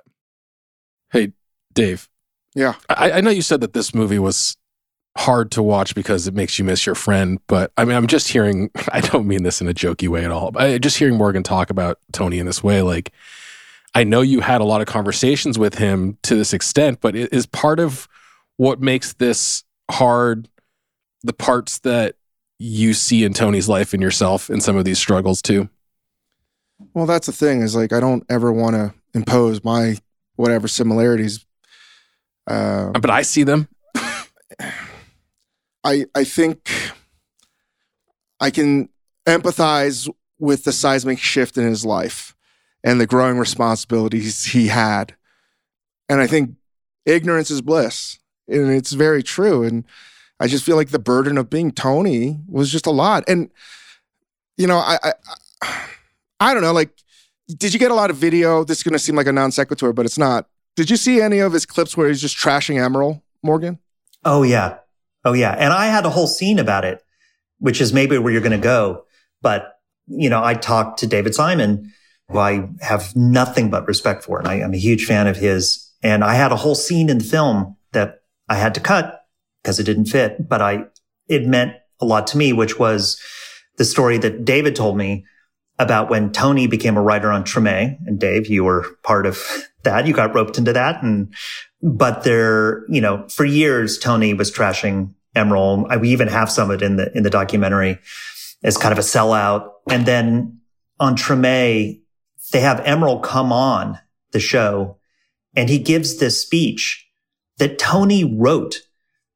Hey, 1.11 1.33
Dave. 1.73 2.07
Yeah. 2.53 2.75
I, 2.89 3.11
I 3.13 3.21
know 3.21 3.29
you 3.29 3.41
said 3.41 3.61
that 3.61 3.73
this 3.73 3.95
movie 3.95 4.19
was 4.19 4.57
hard 5.17 5.51
to 5.51 5.63
watch 5.63 5.93
because 5.93 6.27
it 6.27 6.33
makes 6.33 6.57
you 6.57 6.65
miss 6.65 6.85
your 6.85 6.95
friend. 6.95 7.39
But 7.47 7.71
I 7.77 7.85
mean, 7.85 7.95
I'm 7.95 8.07
just 8.07 8.29
hearing, 8.29 8.71
I 8.91 9.01
don't 9.01 9.27
mean 9.27 9.43
this 9.43 9.61
in 9.61 9.67
a 9.67 9.73
jokey 9.73 10.07
way 10.07 10.25
at 10.25 10.31
all, 10.31 10.51
but 10.51 10.81
just 10.81 10.97
hearing 10.97 11.17
Morgan 11.17 11.43
talk 11.43 11.69
about 11.69 11.99
Tony 12.11 12.39
in 12.39 12.45
this 12.45 12.63
way, 12.63 12.81
like, 12.81 13.11
I 13.93 14.05
know 14.05 14.21
you 14.21 14.39
had 14.39 14.61
a 14.61 14.65
lot 14.65 14.79
of 14.79 14.87
conversations 14.87 15.59
with 15.59 15.75
him 15.75 16.17
to 16.23 16.35
this 16.35 16.53
extent, 16.53 17.01
but 17.01 17.15
it 17.15 17.33
is 17.33 17.45
part 17.45 17.79
of 17.79 18.07
what 18.55 18.79
makes 18.79 19.13
this 19.13 19.65
hard 19.89 20.47
the 21.23 21.33
parts 21.33 21.79
that 21.79 22.15
you 22.61 22.93
see 22.93 23.23
in 23.23 23.33
Tony's 23.33 23.67
life 23.67 23.93
and 23.93 24.01
yourself 24.01 24.49
in 24.49 24.61
some 24.61 24.77
of 24.77 24.85
these 24.85 24.99
struggles 24.99 25.41
too? 25.41 25.69
Well, 26.93 27.05
that's 27.05 27.27
the 27.27 27.33
thing 27.33 27.61
is 27.61 27.75
like, 27.75 27.93
I 27.93 27.99
don't 27.99 28.23
ever 28.29 28.51
want 28.51 28.75
to 28.75 28.93
impose 29.13 29.63
my 29.63 29.97
whatever 30.35 30.67
similarities. 30.67 31.45
Uh, 32.47 32.91
but 32.91 33.09
I 33.09 33.23
see 33.23 33.43
them. 33.43 33.67
I 35.83 36.05
I 36.15 36.23
think 36.23 36.69
I 38.39 38.49
can 38.49 38.89
empathize 39.27 40.09
with 40.39 40.63
the 40.63 40.71
seismic 40.71 41.19
shift 41.19 41.57
in 41.57 41.65
his 41.67 41.85
life 41.85 42.35
and 42.83 42.99
the 42.99 43.07
growing 43.07 43.37
responsibilities 43.37 44.45
he 44.45 44.67
had. 44.67 45.15
And 46.09 46.19
I 46.19 46.27
think 46.27 46.55
ignorance 47.05 47.51
is 47.51 47.61
bliss. 47.61 48.17
And 48.47 48.71
it's 48.71 48.93
very 48.93 49.23
true. 49.23 49.63
And 49.63 49.85
I 50.39 50.47
just 50.47 50.65
feel 50.65 50.75
like 50.75 50.89
the 50.89 50.99
burden 50.99 51.37
of 51.37 51.49
being 51.49 51.71
Tony 51.71 52.39
was 52.47 52.71
just 52.71 52.87
a 52.87 52.91
lot. 52.91 53.23
And, 53.27 53.51
you 54.57 54.67
know, 54.67 54.77
I, 54.77 54.97
I, 55.03 55.13
I 56.39 56.53
don't 56.53 56.63
know, 56.63 56.73
like, 56.73 56.89
did 57.47 57.73
you 57.73 57.79
get 57.79 57.91
a 57.91 57.95
lot 57.95 58.09
of 58.09 58.17
video? 58.17 58.63
This 58.63 58.79
is 58.79 58.83
going 58.83 58.93
to 58.93 58.99
seem 58.99 59.15
like 59.15 59.27
a 59.27 59.31
non 59.31 59.51
sequitur, 59.51 59.93
but 59.93 60.05
it's 60.05 60.17
not. 60.17 60.47
Did 60.75 60.89
you 60.89 60.97
see 60.97 61.21
any 61.21 61.39
of 61.39 61.53
his 61.53 61.65
clips 61.65 61.95
where 61.95 62.07
he's 62.07 62.21
just 62.21 62.37
trashing 62.37 62.75
Emeril 62.75 63.21
Morgan? 63.43 63.77
Oh, 64.25 64.43
yeah. 64.43 64.77
Oh 65.23 65.33
yeah. 65.33 65.51
And 65.51 65.73
I 65.73 65.87
had 65.87 66.05
a 66.05 66.09
whole 66.09 66.27
scene 66.27 66.59
about 66.59 66.85
it, 66.85 67.01
which 67.59 67.81
is 67.81 67.93
maybe 67.93 68.17
where 68.17 68.31
you're 68.31 68.41
going 68.41 68.51
to 68.51 68.57
go. 68.57 69.05
But, 69.41 69.73
you 70.07 70.29
know, 70.29 70.43
I 70.43 70.53
talked 70.53 70.99
to 70.99 71.07
David 71.07 71.35
Simon, 71.35 71.91
who 72.29 72.39
I 72.39 72.69
have 72.81 73.15
nothing 73.15 73.69
but 73.69 73.87
respect 73.87 74.23
for. 74.23 74.39
And 74.39 74.47
I, 74.47 74.55
am 74.55 74.73
a 74.73 74.77
huge 74.77 75.05
fan 75.05 75.27
of 75.27 75.37
his. 75.37 75.91
And 76.03 76.23
I 76.23 76.33
had 76.33 76.51
a 76.51 76.57
whole 76.57 76.75
scene 76.75 77.09
in 77.09 77.19
the 77.19 77.23
film 77.23 77.75
that 77.91 78.21
I 78.49 78.55
had 78.55 78.73
to 78.75 78.79
cut 78.79 79.25
because 79.61 79.79
it 79.79 79.83
didn't 79.83 80.05
fit, 80.05 80.49
but 80.49 80.61
I, 80.61 80.85
it 81.27 81.45
meant 81.45 81.75
a 81.99 82.05
lot 82.05 82.27
to 82.27 82.37
me, 82.37 82.51
which 82.51 82.79
was 82.79 83.19
the 83.77 83.85
story 83.85 84.17
that 84.17 84.43
David 84.43 84.75
told 84.75 84.97
me 84.97 85.25
about 85.77 86.09
when 86.09 86.31
Tony 86.31 86.67
became 86.67 86.97
a 86.97 87.01
writer 87.01 87.31
on 87.31 87.43
Treme. 87.43 87.97
And 88.05 88.19
Dave, 88.19 88.47
you 88.47 88.63
were 88.63 88.85
part 89.03 89.25
of 89.25 89.39
that. 89.83 90.07
You 90.07 90.13
got 90.13 90.33
roped 90.33 90.57
into 90.57 90.73
that. 90.73 91.03
And 91.03 91.33
but 91.81 92.23
there, 92.23 92.85
you 92.87 93.01
know, 93.01 93.27
for 93.27 93.45
years, 93.45 93.97
Tony 93.97 94.33
was 94.33 94.51
trashing 94.51 95.13
Emeril. 95.35 95.99
We 95.99 96.09
even 96.09 96.27
have 96.27 96.51
some 96.51 96.69
of 96.69 96.81
it 96.81 96.85
in 96.85 96.97
the, 96.97 97.15
in 97.15 97.23
the 97.23 97.29
documentary 97.29 97.99
as 98.63 98.77
kind 98.77 98.91
of 98.91 98.99
a 98.99 99.01
sellout. 99.01 99.69
And 99.89 100.05
then 100.05 100.59
on 100.99 101.15
Treme, 101.15 102.01
they 102.51 102.59
have 102.59 102.79
Emeril 102.81 103.23
come 103.23 103.51
on 103.51 103.99
the 104.31 104.39
show 104.39 104.97
and 105.55 105.69
he 105.69 105.79
gives 105.79 106.17
this 106.17 106.41
speech 106.41 107.07
that 107.57 107.79
Tony 107.79 108.23
wrote, 108.23 108.81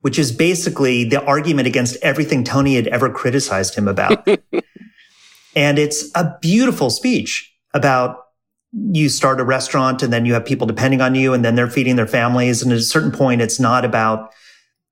which 0.02 0.18
is 0.18 0.32
basically 0.32 1.04
the 1.04 1.24
argument 1.24 1.68
against 1.68 1.98
everything 2.02 2.44
Tony 2.44 2.76
had 2.76 2.88
ever 2.88 3.10
criticized 3.10 3.76
him 3.76 3.88
about. 3.88 4.28
and 5.56 5.80
it's 5.80 6.10
a 6.16 6.38
beautiful 6.42 6.90
speech 6.90 7.54
about 7.74 8.25
you 8.92 9.10
start 9.10 9.40
a 9.40 9.44
restaurant 9.44 10.04
and 10.04 10.12
then 10.12 10.26
you 10.26 10.34
have 10.34 10.46
people 10.46 10.68
depending 10.68 11.02
on 11.02 11.16
you 11.16 11.34
and 11.34 11.46
then 11.46 11.56
they're 11.56 11.70
feeding 11.70 11.96
their 11.96 12.08
families. 12.08 12.62
And 12.62 12.72
at 12.72 12.78
a 12.78 12.84
certain 12.84 13.12
point, 13.12 13.42
it's 13.42 13.60
not 13.60 13.86
about 13.86 14.34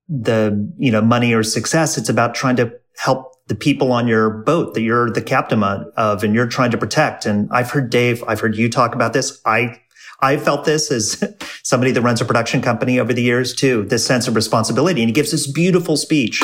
the, 0.08 0.72
you 0.78 0.92
know, 0.92 1.02
money 1.02 1.34
or 1.34 1.44
success. 1.44 1.98
It's 1.98 2.10
about 2.10 2.34
trying 2.36 2.56
to 2.58 2.72
help 2.98 3.34
the 3.48 3.56
people 3.56 3.92
on 3.92 4.08
your 4.08 4.30
boat 4.30 4.74
that 4.74 4.82
you're 4.82 5.10
the 5.10 5.22
captain 5.22 5.64
of 5.64 6.24
and 6.24 6.34
you're 6.34 6.48
trying 6.48 6.72
to 6.72 6.78
protect. 6.78 7.26
And 7.26 7.50
I've 7.52 7.72
heard 7.72 7.90
Dave, 7.90 8.24
I've 8.26 8.40
heard 8.40 8.56
you 8.56 8.70
talk 8.70 8.96
about 8.96 9.12
this. 9.12 9.42
I, 9.46 9.80
I 10.22 10.38
felt 10.38 10.64
this 10.64 10.90
as 10.90 11.22
somebody 11.64 11.92
that 11.92 12.02
runs 12.02 12.22
a 12.22 12.26
production 12.26 12.62
company 12.62 13.00
over 13.00 13.12
the 13.12 13.22
years 13.22 13.54
too, 13.54 13.84
this 13.84 14.06
sense 14.06 14.30
of 14.30 14.36
responsibility. 14.36 15.02
And 15.02 15.10
he 15.10 15.14
gives 15.14 15.32
this 15.32 15.52
beautiful 15.52 15.98
speech 15.98 16.42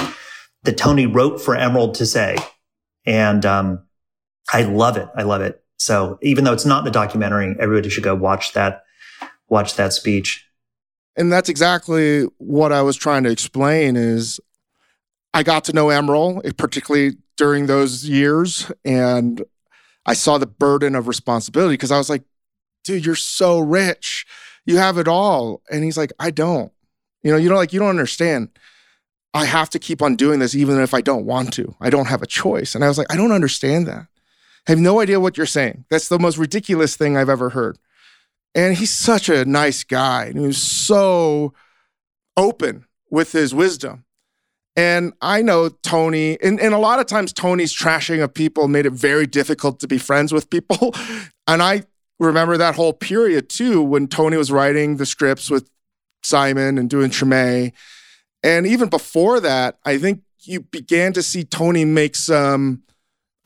that 0.63 0.77
Tony 0.77 1.05
wrote 1.05 1.39
for 1.39 1.55
Emeril 1.55 1.93
to 1.93 2.05
say. 2.05 2.35
And, 3.05 3.45
um, 3.45 3.83
I 4.51 4.63
love 4.63 4.97
it. 4.97 5.07
I 5.15 5.23
love 5.23 5.41
it. 5.41 5.63
So 5.79 6.19
even 6.21 6.43
though 6.43 6.53
it's 6.53 6.65
not 6.65 6.83
the 6.83 6.91
documentary, 6.91 7.55
everybody 7.59 7.89
should 7.89 8.03
go 8.03 8.13
watch 8.13 8.53
that, 8.53 8.83
watch 9.47 9.75
that 9.75 9.93
speech. 9.93 10.45
And 11.15 11.31
that's 11.31 11.49
exactly 11.49 12.23
what 12.37 12.71
I 12.71 12.81
was 12.81 12.95
trying 12.95 13.23
to 13.23 13.31
explain 13.31 13.95
is 13.95 14.39
I 15.33 15.43
got 15.43 15.63
to 15.65 15.73
know 15.73 15.87
Emeril, 15.87 16.55
particularly 16.57 17.17
during 17.37 17.65
those 17.65 18.07
years. 18.07 18.71
And 18.83 19.43
I 20.05 20.13
saw 20.13 20.37
the 20.37 20.47
burden 20.47 20.95
of 20.95 21.07
responsibility 21.07 21.73
because 21.73 21.91
I 21.91 21.97
was 21.97 22.09
like, 22.09 22.23
dude, 22.83 23.05
you're 23.05 23.15
so 23.15 23.59
rich. 23.59 24.25
You 24.65 24.77
have 24.77 24.97
it 24.97 25.07
all. 25.07 25.61
And 25.71 25.83
he's 25.83 25.97
like, 25.97 26.11
I 26.19 26.31
don't. 26.31 26.71
You 27.23 27.31
know, 27.31 27.37
you 27.37 27.49
know, 27.49 27.55
like 27.55 27.73
you 27.73 27.79
don't 27.79 27.89
understand. 27.89 28.49
I 29.33 29.45
have 29.45 29.69
to 29.71 29.79
keep 29.79 30.01
on 30.01 30.15
doing 30.15 30.39
this 30.39 30.55
even 30.55 30.79
if 30.79 30.93
I 30.93 31.01
don't 31.01 31.25
want 31.25 31.53
to. 31.53 31.75
I 31.79 31.89
don't 31.89 32.07
have 32.07 32.21
a 32.21 32.27
choice. 32.27 32.75
And 32.75 32.83
I 32.83 32.87
was 32.87 32.97
like, 32.97 33.11
I 33.11 33.15
don't 33.15 33.31
understand 33.31 33.87
that. 33.87 34.07
I 34.69 34.73
have 34.73 34.79
no 34.79 34.99
idea 34.99 35.19
what 35.19 35.35
you're 35.35 35.47
saying. 35.47 35.85
That's 35.89 36.09
the 36.09 36.19
most 36.19 36.37
ridiculous 36.37 36.95
thing 36.95 37.17
I've 37.17 37.27
ever 37.27 37.49
heard. 37.49 37.79
And 38.53 38.77
he's 38.77 38.91
such 38.91 39.27
a 39.27 39.43
nice 39.43 39.83
guy. 39.83 40.25
And 40.25 40.37
he 40.37 40.45
was 40.45 40.61
so 40.61 41.55
open 42.37 42.85
with 43.09 43.31
his 43.31 43.51
wisdom. 43.51 44.05
And 44.75 45.13
I 45.21 45.41
know 45.41 45.69
Tony, 45.69 46.37
and, 46.43 46.59
and 46.59 46.75
a 46.75 46.77
lot 46.77 46.99
of 46.99 47.07
times 47.07 47.33
Tony's 47.33 47.75
trashing 47.75 48.23
of 48.23 48.31
people 48.31 48.67
made 48.67 48.85
it 48.85 48.93
very 48.93 49.25
difficult 49.25 49.79
to 49.79 49.87
be 49.87 49.97
friends 49.97 50.31
with 50.31 50.51
people. 50.51 50.93
and 51.47 51.63
I 51.63 51.85
remember 52.19 52.55
that 52.55 52.75
whole 52.75 52.93
period 52.93 53.49
too 53.49 53.81
when 53.81 54.05
Tony 54.05 54.37
was 54.37 54.51
writing 54.51 54.97
the 54.97 55.05
scripts 55.07 55.49
with 55.49 55.67
Simon 56.21 56.77
and 56.77 56.91
doing 56.91 57.09
Treme. 57.09 57.73
And 58.43 58.67
even 58.67 58.87
before 58.87 59.39
that, 59.39 59.79
I 59.83 59.97
think 59.97 60.21
you 60.41 60.61
began 60.61 61.11
to 61.13 61.23
see 61.23 61.43
Tony 61.43 61.85
make 61.85 62.15
some 62.15 62.83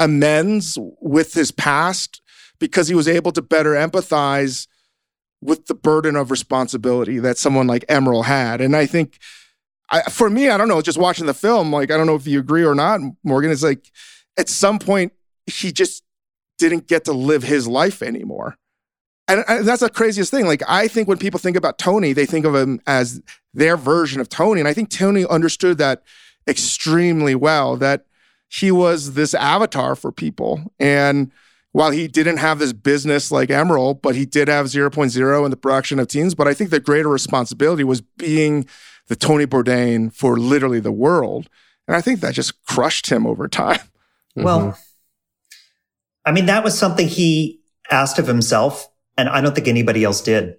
amends 0.04 0.78
with 1.01 1.34
his 1.34 1.51
past 1.51 2.22
because 2.60 2.88
he 2.88 2.95
was 2.95 3.08
able 3.08 3.32
to 3.32 3.41
better 3.41 3.72
empathize 3.72 4.68
with 5.41 5.66
the 5.68 5.74
burden 5.74 6.16
of 6.16 6.32
responsibility 6.32 7.20
that 7.20 7.38
someone 7.38 7.68
like 7.68 7.86
Emeril 7.88 8.26
had. 8.26 8.62
And 8.62 8.76
I 8.76 8.86
think 8.86 9.20
I, 9.89 10.01
for 10.04 10.30
me, 10.30 10.49
I 10.49 10.58
don't 10.58 10.68
know, 10.68 10.82
just 10.82 10.97
watching 10.97 11.26
the 11.26 11.34
film, 11.34 11.72
like, 11.72 11.91
I 11.91 11.97
don't 11.97 12.08
know 12.08 12.16
if 12.16 12.28
you 12.28 12.39
agree 12.39 12.66
or 12.66 12.76
not, 12.76 12.99
Morgan, 13.24 13.51
it's 13.51 13.64
like 13.64 13.91
at 14.38 14.49
some 14.49 14.80
point, 14.80 15.14
he 15.45 15.72
just 15.72 16.04
didn't 16.58 16.88
get 16.88 17.06
to 17.06 17.14
live 17.14 17.43
his 17.43 17.68
life 17.68 18.01
anymore. 18.01 18.58
And, 19.28 19.43
and 19.47 19.68
that's 19.68 19.82
the 19.82 19.89
craziest 19.89 20.32
thing. 20.32 20.45
Like, 20.47 20.64
I 20.68 20.88
think 20.88 21.08
when 21.08 21.18
people 21.18 21.39
think 21.39 21.56
about 21.56 21.78
Tony, 21.78 22.14
they 22.14 22.26
think 22.26 22.45
of 22.45 22.56
him 22.56 22.82
as 22.88 23.22
their 23.54 23.78
version 23.78 24.20
of 24.20 24.30
Tony. 24.30 24.60
And 24.62 24.68
I 24.68 24.74
think 24.74 24.89
Tony 24.89 25.26
understood 25.26 25.78
that 25.78 26.04
extremely 26.47 27.36
well 27.36 27.78
that 27.78 28.06
he 28.54 28.72
was 28.72 29.14
this 29.14 29.34
avatar 29.34 29.95
for 29.95 30.12
people. 30.12 30.72
And 30.80 31.32
while 31.72 31.89
he 31.89 32.08
didn't 32.08 32.38
have 32.38 32.60
this 32.60 32.72
business 32.72 33.32
like 33.32 33.49
Emeril, 33.49 33.99
but 33.99 34.16
he 34.16 34.28
did 34.28 34.47
have 34.47 34.68
0.0 34.68 35.45
in 35.45 35.49
the 35.49 35.58
production 35.58 35.97
of 35.97 36.08
teens. 36.08 36.36
But 36.36 36.47
I 36.47 36.54
think 36.54 36.70
the 36.70 36.80
greater 36.80 37.10
responsibility 37.10 37.84
was 37.84 38.01
being 38.01 38.68
the 39.08 39.16
Tony 39.16 39.47
Bourdain 39.47 40.14
for 40.14 40.38
literally 40.38 40.80
the 40.80 40.91
world. 40.91 41.49
And 41.88 41.97
I 41.97 42.01
think 42.01 42.20
that 42.20 42.36
just 42.36 42.64
crushed 42.66 43.10
him 43.10 43.26
over 43.26 43.47
time. 43.47 43.80
Well, 44.36 44.60
mm-hmm. 44.60 44.80
I 46.26 46.32
mean, 46.32 46.45
that 46.45 46.64
was 46.64 46.78
something 46.78 47.08
he 47.08 47.60
asked 47.89 48.20
of 48.20 48.28
himself. 48.28 48.88
And 49.18 49.30
I 49.30 49.41
don't 49.41 49.56
think 49.56 49.68
anybody 49.68 50.04
else 50.04 50.22
did. 50.22 50.56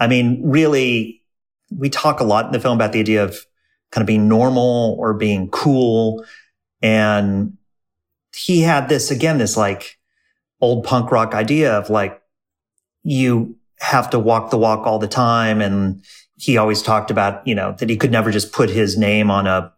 I 0.00 0.06
mean, 0.06 0.40
really, 0.42 1.22
we 1.70 1.90
talk 1.90 2.20
a 2.20 2.24
lot 2.24 2.46
in 2.46 2.52
the 2.52 2.60
film 2.60 2.76
about 2.76 2.92
the 2.92 3.00
idea 3.00 3.24
of 3.24 3.38
kind 3.90 4.02
of 4.02 4.06
being 4.06 4.26
normal 4.26 4.96
or 4.98 5.12
being 5.14 5.50
cool. 5.50 6.24
And 6.82 7.56
he 8.34 8.60
had 8.60 8.88
this, 8.88 9.10
again, 9.10 9.38
this 9.38 9.56
like 9.56 9.98
old 10.60 10.84
punk 10.84 11.10
rock 11.10 11.34
idea 11.34 11.72
of 11.72 11.90
like, 11.90 12.20
you 13.02 13.56
have 13.78 14.10
to 14.10 14.18
walk 14.18 14.50
the 14.50 14.58
walk 14.58 14.86
all 14.86 14.98
the 14.98 15.08
time. 15.08 15.60
And 15.60 16.04
he 16.36 16.56
always 16.56 16.82
talked 16.82 17.10
about, 17.10 17.46
you 17.46 17.54
know, 17.54 17.72
that 17.78 17.88
he 17.88 17.96
could 17.96 18.10
never 18.10 18.30
just 18.30 18.52
put 18.52 18.68
his 18.68 18.96
name 18.98 19.30
on 19.30 19.46
a 19.46 19.72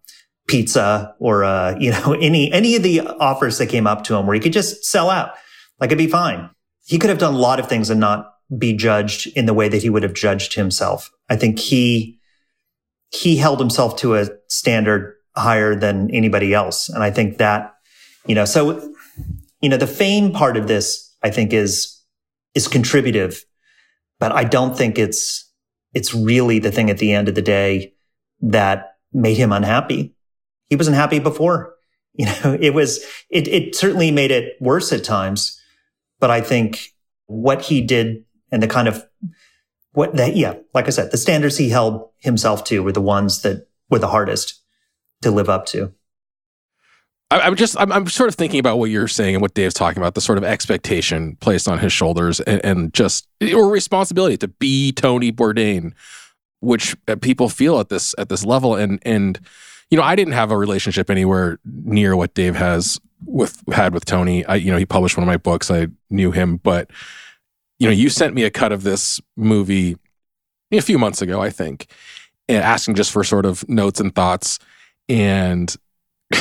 pizza 0.46 1.14
or, 1.18 1.44
uh, 1.44 1.76
you 1.80 1.90
know, 1.92 2.14
any, 2.14 2.50
any 2.52 2.76
of 2.76 2.82
the 2.82 3.00
offers 3.00 3.58
that 3.58 3.66
came 3.66 3.86
up 3.86 4.04
to 4.04 4.16
him 4.16 4.26
where 4.26 4.34
he 4.34 4.40
could 4.40 4.52
just 4.52 4.84
sell 4.84 5.10
out. 5.10 5.32
Like 5.80 5.88
it'd 5.88 5.98
be 5.98 6.08
fine. 6.08 6.50
He 6.86 6.98
could 6.98 7.10
have 7.10 7.18
done 7.18 7.34
a 7.34 7.38
lot 7.38 7.60
of 7.60 7.68
things 7.68 7.90
and 7.90 8.00
not 8.00 8.34
be 8.56 8.72
judged 8.72 9.26
in 9.36 9.46
the 9.46 9.54
way 9.54 9.68
that 9.68 9.82
he 9.82 9.90
would 9.90 10.02
have 10.02 10.14
judged 10.14 10.54
himself. 10.54 11.10
I 11.28 11.36
think 11.36 11.58
he, 11.58 12.18
he 13.10 13.36
held 13.36 13.60
himself 13.60 13.96
to 13.96 14.14
a 14.14 14.28
standard 14.48 15.14
higher 15.38 15.74
than 15.74 16.10
anybody 16.10 16.52
else. 16.52 16.88
And 16.88 17.02
I 17.02 17.10
think 17.10 17.38
that, 17.38 17.74
you 18.26 18.34
know, 18.34 18.44
so, 18.44 18.92
you 19.60 19.68
know, 19.68 19.76
the 19.76 19.86
fame 19.86 20.32
part 20.32 20.56
of 20.56 20.68
this, 20.68 21.14
I 21.22 21.30
think 21.30 21.52
is, 21.52 22.00
is 22.54 22.68
contributive, 22.68 23.44
but 24.18 24.32
I 24.32 24.44
don't 24.44 24.76
think 24.76 24.98
it's, 24.98 25.50
it's 25.94 26.14
really 26.14 26.58
the 26.58 26.72
thing 26.72 26.90
at 26.90 26.98
the 26.98 27.12
end 27.12 27.28
of 27.28 27.34
the 27.34 27.42
day 27.42 27.94
that 28.40 28.96
made 29.12 29.36
him 29.36 29.52
unhappy. 29.52 30.14
He 30.68 30.76
wasn't 30.76 30.96
happy 30.96 31.18
before. 31.18 31.74
You 32.14 32.26
know, 32.26 32.58
it 32.60 32.74
was, 32.74 32.98
it, 33.30 33.46
it 33.46 33.76
certainly 33.76 34.10
made 34.10 34.32
it 34.32 34.56
worse 34.60 34.92
at 34.92 35.04
times, 35.04 35.56
but 36.18 36.32
I 36.32 36.40
think 36.40 36.88
what 37.26 37.62
he 37.62 37.80
did 37.80 38.24
and 38.50 38.60
the 38.60 38.66
kind 38.66 38.88
of 38.88 39.06
what 39.92 40.16
that, 40.16 40.34
yeah, 40.34 40.54
like 40.74 40.86
I 40.86 40.90
said, 40.90 41.12
the 41.12 41.16
standards 41.16 41.58
he 41.58 41.68
held 41.68 42.08
himself 42.16 42.64
to 42.64 42.82
were 42.82 42.90
the 42.90 43.00
ones 43.00 43.42
that 43.42 43.68
were 43.88 44.00
the 44.00 44.08
hardest 44.08 44.60
to 45.22 45.30
live 45.30 45.48
up 45.48 45.66
to. 45.66 45.92
I, 47.30 47.46
am 47.46 47.56
just, 47.56 47.78
I'm, 47.78 47.92
I'm, 47.92 48.06
sort 48.06 48.28
of 48.28 48.36
thinking 48.36 48.58
about 48.58 48.78
what 48.78 48.88
you're 48.88 49.08
saying 49.08 49.34
and 49.34 49.42
what 49.42 49.52
Dave's 49.52 49.74
talking 49.74 50.00
about, 50.00 50.14
the 50.14 50.20
sort 50.20 50.38
of 50.38 50.44
expectation 50.44 51.36
placed 51.36 51.68
on 51.68 51.78
his 51.78 51.92
shoulders 51.92 52.40
and, 52.40 52.64
and 52.64 52.94
just, 52.94 53.28
or 53.54 53.68
responsibility 53.68 54.38
to 54.38 54.48
be 54.48 54.92
Tony 54.92 55.30
Bourdain, 55.30 55.92
which 56.60 56.96
uh, 57.06 57.16
people 57.16 57.50
feel 57.50 57.78
at 57.80 57.90
this, 57.90 58.14
at 58.16 58.30
this 58.30 58.46
level. 58.46 58.76
And, 58.76 58.98
and, 59.02 59.38
you 59.90 59.98
know, 59.98 60.04
I 60.04 60.16
didn't 60.16 60.32
have 60.32 60.50
a 60.50 60.56
relationship 60.56 61.10
anywhere 61.10 61.58
near 61.66 62.16
what 62.16 62.32
Dave 62.32 62.56
has 62.56 62.98
with, 63.26 63.62
had 63.72 63.92
with 63.92 64.06
Tony. 64.06 64.46
I, 64.46 64.54
you 64.54 64.72
know, 64.72 64.78
he 64.78 64.86
published 64.86 65.18
one 65.18 65.22
of 65.22 65.28
my 65.28 65.36
books. 65.36 65.70
I 65.70 65.88
knew 66.08 66.32
him, 66.32 66.56
but, 66.56 66.90
you 67.78 67.86
know, 67.86 67.92
you 67.92 68.08
sent 68.08 68.34
me 68.34 68.44
a 68.44 68.50
cut 68.50 68.72
of 68.72 68.84
this 68.84 69.20
movie 69.36 69.98
a 70.72 70.80
few 70.80 70.98
months 70.98 71.20
ago, 71.20 71.42
I 71.42 71.50
think, 71.50 71.90
and 72.48 72.62
asking 72.62 72.94
just 72.94 73.10
for 73.10 73.22
sort 73.22 73.44
of 73.44 73.68
notes 73.68 74.00
and 74.00 74.14
thoughts. 74.14 74.58
And 75.08 75.74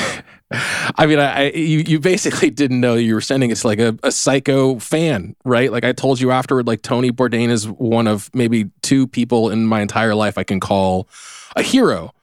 I 0.52 1.06
mean, 1.06 1.20
I, 1.20 1.46
I, 1.46 1.52
you 1.52 1.80
you 1.80 2.00
basically 2.00 2.50
didn't 2.50 2.80
know 2.80 2.96
you 2.96 3.16
were 3.16 3.22
sending 3.22 3.52
it 3.52 3.56
to 3.58 3.68
like 3.68 3.80
a, 3.80 3.98
a 4.04 4.12
psycho 4.12 4.80
fan, 4.80 5.36
right? 5.44 5.72
Like 5.72 5.84
I 5.84 5.92
told 5.92 6.20
you 6.20 6.32
afterward, 6.32 6.68
like 6.68 6.82
Tony 6.82 7.12
Bourdain 7.12 7.50
is 7.50 7.68
one 7.68 8.08
of 8.08 8.30
maybe 8.34 8.70
two 8.82 9.08
people 9.08 9.50
in 9.50 9.66
my 9.66 9.82
entire 9.82 10.16
life 10.16 10.38
I 10.38 10.44
can 10.44 10.60
call 10.60 11.10
a 11.56 11.62
hero. 11.62 12.14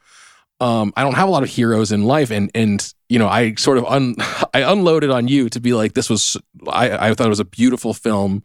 Um, 0.60 0.92
I 0.96 1.02
don't 1.02 1.14
have 1.14 1.28
a 1.28 1.32
lot 1.32 1.42
of 1.42 1.50
heroes 1.50 1.92
in 1.92 2.04
life, 2.04 2.30
and 2.30 2.50
and 2.54 2.94
you 3.08 3.18
know, 3.18 3.28
I 3.28 3.54
sort 3.56 3.76
of 3.76 3.84
un 3.84 4.14
I 4.54 4.60
unloaded 4.60 5.10
on 5.10 5.28
you 5.28 5.50
to 5.50 5.60
be 5.60 5.74
like, 5.74 5.92
this 5.92 6.08
was 6.08 6.36
I 6.68 7.10
I 7.10 7.14
thought 7.14 7.26
it 7.26 7.30
was 7.30 7.40
a 7.40 7.44
beautiful 7.44 7.92
film 7.92 8.42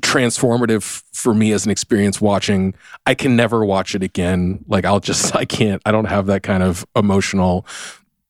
transformative 0.00 1.02
for 1.12 1.34
me 1.34 1.52
as 1.52 1.64
an 1.64 1.70
experience 1.70 2.20
watching. 2.20 2.74
I 3.06 3.14
can 3.14 3.36
never 3.36 3.64
watch 3.64 3.94
it 3.94 4.02
again. 4.02 4.64
Like 4.66 4.84
I'll 4.84 5.00
just 5.00 5.34
I 5.42 5.44
can't. 5.44 5.82
I 5.84 5.92
don't 5.92 6.06
have 6.06 6.26
that 6.26 6.42
kind 6.42 6.62
of 6.62 6.86
emotional 6.96 7.66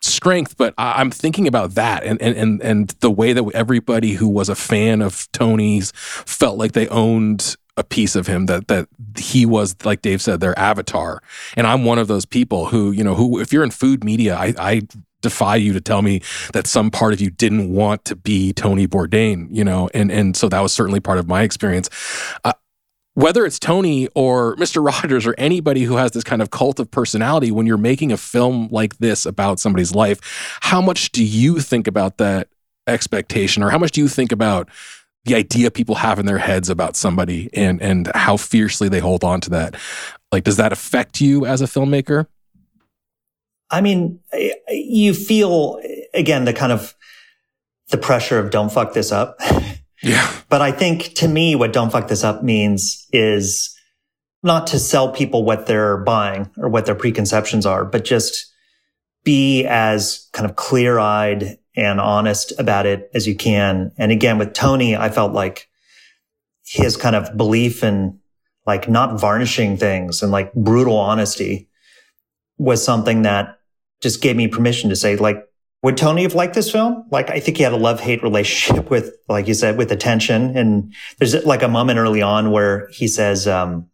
strength. 0.00 0.56
But 0.56 0.74
I, 0.76 1.00
am 1.00 1.10
thinking 1.10 1.46
about 1.46 1.74
that 1.74 2.04
and 2.04 2.20
and 2.20 2.36
and 2.36 2.62
and 2.62 2.88
the 3.00 3.10
way 3.10 3.32
that 3.32 3.44
everybody 3.54 4.12
who 4.12 4.28
was 4.28 4.48
a 4.48 4.54
fan 4.54 5.00
of 5.00 5.30
Tony's 5.32 5.92
felt 5.94 6.58
like 6.58 6.72
they 6.72 6.88
owned 6.88 7.56
a 7.76 7.84
piece 7.84 8.16
of 8.16 8.26
him 8.26 8.46
that 8.46 8.68
that 8.68 8.88
he 9.16 9.46
was 9.46 9.76
like 9.84 10.02
Dave 10.02 10.20
said 10.20 10.40
their 10.40 10.58
avatar 10.58 11.22
and 11.56 11.66
I'm 11.66 11.84
one 11.84 11.98
of 11.98 12.06
those 12.06 12.26
people 12.26 12.66
who 12.66 12.90
you 12.90 13.02
know 13.02 13.14
who 13.14 13.40
if 13.40 13.50
you're 13.50 13.64
in 13.64 13.70
food 13.70 14.04
media 14.04 14.36
I 14.36 14.54
I 14.58 14.82
defy 15.22 15.56
you 15.56 15.72
to 15.72 15.80
tell 15.80 16.02
me 16.02 16.20
that 16.52 16.66
some 16.66 16.90
part 16.90 17.12
of 17.12 17.20
you 17.20 17.30
didn't 17.30 17.72
want 17.72 18.04
to 18.06 18.16
be 18.16 18.52
Tony 18.52 18.86
Bourdain, 18.86 19.48
you 19.50 19.64
know, 19.64 19.88
and 19.94 20.10
and 20.12 20.36
so 20.36 20.48
that 20.48 20.60
was 20.60 20.72
certainly 20.72 21.00
part 21.00 21.18
of 21.18 21.26
my 21.26 21.42
experience. 21.42 21.88
Uh, 22.44 22.52
whether 23.14 23.44
it's 23.44 23.58
Tony 23.58 24.08
or 24.14 24.56
Mr. 24.56 24.84
Rogers 25.02 25.26
or 25.26 25.34
anybody 25.38 25.82
who 25.82 25.96
has 25.96 26.12
this 26.12 26.24
kind 26.24 26.42
of 26.42 26.50
cult 26.50 26.80
of 26.80 26.90
personality, 26.90 27.50
when 27.50 27.66
you're 27.66 27.76
making 27.76 28.12
a 28.12 28.16
film 28.16 28.68
like 28.70 28.98
this 28.98 29.26
about 29.26 29.60
somebody's 29.60 29.94
life, 29.94 30.20
how 30.60 30.80
much 30.80 31.12
do 31.12 31.24
you 31.24 31.60
think 31.60 31.86
about 31.86 32.18
that 32.18 32.48
expectation, 32.86 33.62
or 33.62 33.70
how 33.70 33.78
much 33.78 33.92
do 33.92 34.00
you 34.00 34.08
think 34.08 34.32
about 34.32 34.68
the 35.24 35.36
idea 35.36 35.70
people 35.70 35.94
have 35.94 36.18
in 36.18 36.26
their 36.26 36.38
heads 36.38 36.68
about 36.68 36.96
somebody 36.96 37.48
and 37.54 37.80
and 37.80 38.10
how 38.14 38.36
fiercely 38.36 38.88
they 38.88 39.00
hold 39.00 39.24
on 39.24 39.40
to 39.42 39.50
that? 39.50 39.76
Like, 40.32 40.44
does 40.44 40.56
that 40.56 40.72
affect 40.72 41.20
you 41.20 41.46
as 41.46 41.60
a 41.60 41.66
filmmaker? 41.66 42.26
I 43.72 43.80
mean, 43.80 44.20
you 44.68 45.14
feel 45.14 45.80
again 46.14 46.44
the 46.44 46.52
kind 46.52 46.70
of 46.70 46.94
the 47.88 47.98
pressure 47.98 48.38
of 48.38 48.50
don't 48.50 48.70
fuck 48.70 48.92
this 48.92 49.10
up. 49.10 49.38
Yeah. 50.04 50.28
But 50.48 50.60
I 50.62 50.72
think 50.72 51.14
to 51.14 51.28
me, 51.28 51.54
what 51.54 51.72
don't 51.72 51.92
fuck 51.92 52.08
this 52.08 52.24
up 52.24 52.42
means 52.42 53.06
is 53.12 53.72
not 54.42 54.66
to 54.68 54.78
sell 54.80 55.12
people 55.12 55.44
what 55.44 55.66
they're 55.66 55.98
buying 55.98 56.50
or 56.56 56.68
what 56.68 56.86
their 56.86 56.96
preconceptions 56.96 57.64
are, 57.64 57.84
but 57.84 58.04
just 58.04 58.52
be 59.22 59.64
as 59.64 60.28
kind 60.32 60.50
of 60.50 60.56
clear 60.56 60.98
eyed 60.98 61.56
and 61.76 62.00
honest 62.00 62.52
about 62.58 62.86
it 62.86 63.10
as 63.14 63.28
you 63.28 63.36
can. 63.36 63.92
And 63.96 64.10
again, 64.10 64.38
with 64.38 64.52
Tony, 64.52 64.96
I 64.96 65.08
felt 65.08 65.32
like 65.32 65.68
his 66.64 66.96
kind 66.96 67.14
of 67.14 67.36
belief 67.36 67.84
in 67.84 68.18
like 68.66 68.88
not 68.88 69.20
varnishing 69.20 69.76
things 69.76 70.22
and 70.22 70.32
like 70.32 70.52
brutal 70.54 70.96
honesty 70.96 71.68
was 72.58 72.84
something 72.84 73.22
that 73.22 73.58
just 74.02 74.20
gave 74.20 74.36
me 74.36 74.48
permission 74.48 74.90
to 74.90 74.96
say, 74.96 75.16
like, 75.16 75.48
would 75.82 75.96
Tony 75.96 76.22
have 76.22 76.34
liked 76.34 76.54
this 76.54 76.70
film? 76.70 77.04
Like, 77.10 77.30
I 77.30 77.40
think 77.40 77.56
he 77.56 77.62
had 77.62 77.72
a 77.72 77.76
love 77.76 78.00
hate 78.00 78.22
relationship 78.22 78.90
with, 78.90 79.14
like 79.28 79.48
you 79.48 79.54
said, 79.54 79.78
with 79.78 79.90
attention. 79.90 80.56
And 80.56 80.94
there's 81.18 81.34
like 81.46 81.62
a 81.62 81.68
moment 81.68 81.98
early 81.98 82.22
on 82.22 82.50
where 82.50 82.88
he 82.88 83.08
says, 83.08 83.48
um, 83.48 83.88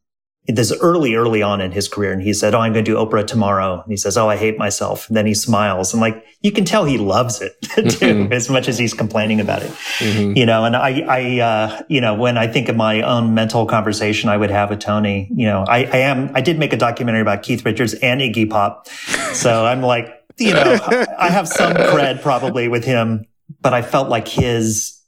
this 0.48 0.72
early, 0.80 1.14
early 1.14 1.42
on 1.42 1.60
in 1.60 1.72
his 1.72 1.88
career. 1.88 2.10
And 2.10 2.22
he 2.22 2.32
said, 2.32 2.54
Oh, 2.54 2.60
I'm 2.60 2.72
going 2.72 2.84
to 2.84 2.90
do 2.90 2.96
Oprah 2.96 3.26
tomorrow. 3.26 3.82
And 3.82 3.90
he 3.90 3.96
says, 3.96 4.16
Oh, 4.16 4.28
I 4.28 4.36
hate 4.36 4.58
myself. 4.58 5.06
And 5.08 5.16
then 5.16 5.26
he 5.26 5.34
smiles 5.34 5.92
and 5.92 6.00
like, 6.00 6.24
you 6.40 6.52
can 6.52 6.64
tell 6.64 6.84
he 6.84 6.98
loves 6.98 7.42
it 7.42 7.52
too, 7.62 7.82
mm-hmm. 7.82 8.32
as 8.32 8.48
much 8.48 8.68
as 8.68 8.78
he's 8.78 8.94
complaining 8.94 9.40
about 9.40 9.62
it. 9.62 9.70
Mm-hmm. 9.98 10.36
You 10.36 10.46
know, 10.46 10.64
and 10.64 10.74
I, 10.74 11.00
I, 11.00 11.40
uh, 11.40 11.82
you 11.88 12.00
know, 12.00 12.14
when 12.14 12.38
I 12.38 12.46
think 12.46 12.68
of 12.68 12.76
my 12.76 13.02
own 13.02 13.34
mental 13.34 13.66
conversation 13.66 14.30
I 14.30 14.36
would 14.36 14.50
have 14.50 14.70
with 14.70 14.80
Tony, 14.80 15.28
you 15.34 15.46
know, 15.46 15.64
I, 15.68 15.84
I 15.84 15.98
am, 15.98 16.30
I 16.34 16.40
did 16.40 16.58
make 16.58 16.72
a 16.72 16.76
documentary 16.78 17.22
about 17.22 17.42
Keith 17.42 17.64
Richards 17.64 17.94
and 17.94 18.20
Iggy 18.20 18.48
Pop. 18.48 18.88
So 19.32 19.66
I'm 19.66 19.82
like, 19.82 20.08
you 20.38 20.54
know, 20.54 20.78
I 21.18 21.28
have 21.28 21.48
some 21.48 21.74
cred 21.74 22.22
probably 22.22 22.68
with 22.68 22.84
him, 22.84 23.26
but 23.60 23.74
I 23.74 23.82
felt 23.82 24.08
like 24.08 24.28
his, 24.28 24.98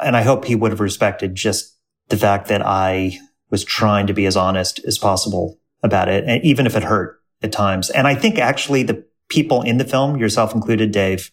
and 0.00 0.16
I 0.16 0.22
hope 0.22 0.44
he 0.44 0.54
would 0.54 0.70
have 0.70 0.80
respected 0.80 1.34
just 1.34 1.76
the 2.08 2.16
fact 2.16 2.48
that 2.48 2.64
I 2.64 3.18
was 3.50 3.64
trying 3.64 4.06
to 4.06 4.14
be 4.14 4.26
as 4.26 4.36
honest 4.36 4.80
as 4.84 4.98
possible 4.98 5.58
about 5.82 6.08
it, 6.08 6.24
and 6.26 6.44
even 6.44 6.66
if 6.66 6.76
it 6.76 6.84
hurt 6.84 7.20
at 7.42 7.52
times. 7.52 7.90
And 7.90 8.06
I 8.06 8.14
think 8.14 8.38
actually 8.38 8.82
the 8.82 9.04
people 9.28 9.62
in 9.62 9.78
the 9.78 9.84
film, 9.84 10.16
yourself 10.16 10.54
included, 10.54 10.92
Dave, 10.92 11.30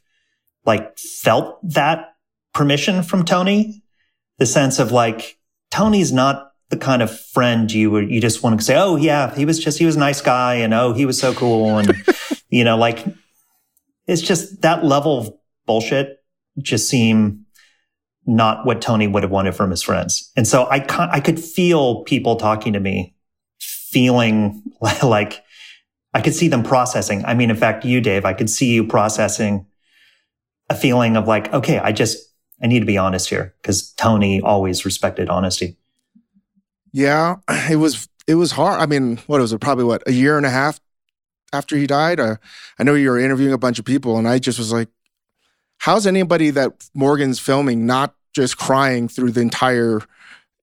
like 0.66 0.97
felt 0.97 1.59
that 1.68 2.16
permission 2.53 3.03
from 3.03 3.26
Tony. 3.26 3.84
The 4.39 4.45
sense 4.45 4.80
of 4.80 4.91
like, 4.91 5.38
Tony's 5.72 6.11
not 6.11 6.51
the 6.70 6.78
kind 6.78 7.01
of 7.01 7.20
friend 7.20 7.72
you 7.72 7.91
would, 7.91 8.09
you 8.09 8.20
just 8.20 8.41
want 8.41 8.59
to 8.59 8.66
say, 8.66 8.76
Oh 8.76 8.95
yeah, 8.95 9.34
he 9.36 9.45
was 9.45 9.59
just, 9.59 9.78
he 9.78 9.86
was 9.86 9.95
a 9.95 9.99
nice 9.99 10.22
guy 10.22 10.55
and 10.55 10.74
oh, 10.74 10.93
he 10.93 11.05
was 11.05 11.20
so 11.20 11.34
cool. 11.34 11.78
And, 11.78 11.93
you 12.49 12.64
know, 12.64 12.78
like 12.78 13.05
it's 14.07 14.22
just 14.22 14.61
that 14.61 14.84
level 14.84 15.20
of 15.20 15.34
bullshit 15.66 16.24
just 16.59 16.88
seem 16.88 17.43
not 18.26 18.66
what 18.66 18.82
Tony 18.82 19.08
would 19.08 19.24
have 19.24 19.32
wanted 19.32 19.56
from 19.56 19.70
his 19.70 19.82
friends. 19.82 20.32
And 20.36 20.48
so 20.48 20.64
I, 20.64 20.86
I 21.12 21.20
could 21.20 21.40
feel 21.40 22.04
people 22.04 22.36
talking 22.38 22.74
to 22.74 22.80
me, 22.80 23.16
feeling 23.60 24.64
like 25.04 25.44
I 26.14 26.22
could 26.22 26.36
see 26.36 26.48
them 26.48 26.64
processing. 26.64 27.26
I 27.26 27.34
mean, 27.34 27.50
in 27.50 27.56
fact, 27.56 27.86
you, 27.86 28.00
Dave, 28.00 28.26
I 28.26 28.34
could 28.34 28.50
see 28.50 28.74
you 28.74 28.86
processing 28.88 29.66
a 30.70 30.76
feeling 30.76 31.18
of 31.18 31.28
like, 31.28 31.52
okay, 31.54 31.80
I 31.80 31.92
just, 31.92 32.18
I 32.62 32.68
need 32.68 32.80
to 32.80 32.86
be 32.86 32.98
honest 32.98 33.30
here 33.30 33.56
because 33.62 33.92
Tony 33.94 34.40
always 34.42 34.86
respected 34.86 35.28
honesty. 35.28 35.78
Yeah, 36.92 37.38
it 37.70 37.78
was, 37.78 38.08
it 38.28 38.36
was 38.36 38.52
hard. 38.52 38.80
I 38.80 38.86
mean, 38.86 39.18
what 39.28 39.42
was 39.42 39.52
it? 39.52 39.60
Probably 39.60 39.84
what, 39.84 40.04
a 40.08 40.14
year 40.14 40.38
and 40.38 40.46
a 40.46 40.50
half 40.50 40.80
after 41.52 41.76
he 41.76 41.88
died? 41.88 42.20
Uh, 42.20 42.36
I 42.80 42.84
know 42.84 42.94
you 42.94 43.10
were 43.10 43.20
interviewing 43.20 43.54
a 43.54 43.58
bunch 43.58 43.80
of 43.80 43.86
people 43.86 44.18
and 44.18 44.28
I 44.28 44.40
just 44.40 44.60
was 44.60 44.72
like, 44.72 44.90
how's 45.84 46.08
anybody 46.08 46.50
that 46.50 46.90
Morgan's 46.94 47.40
filming 47.40 47.86
not 47.86 48.16
just 48.34 48.58
crying 48.58 49.10
through 49.10 49.32
the 49.32 49.42
entire 49.42 50.00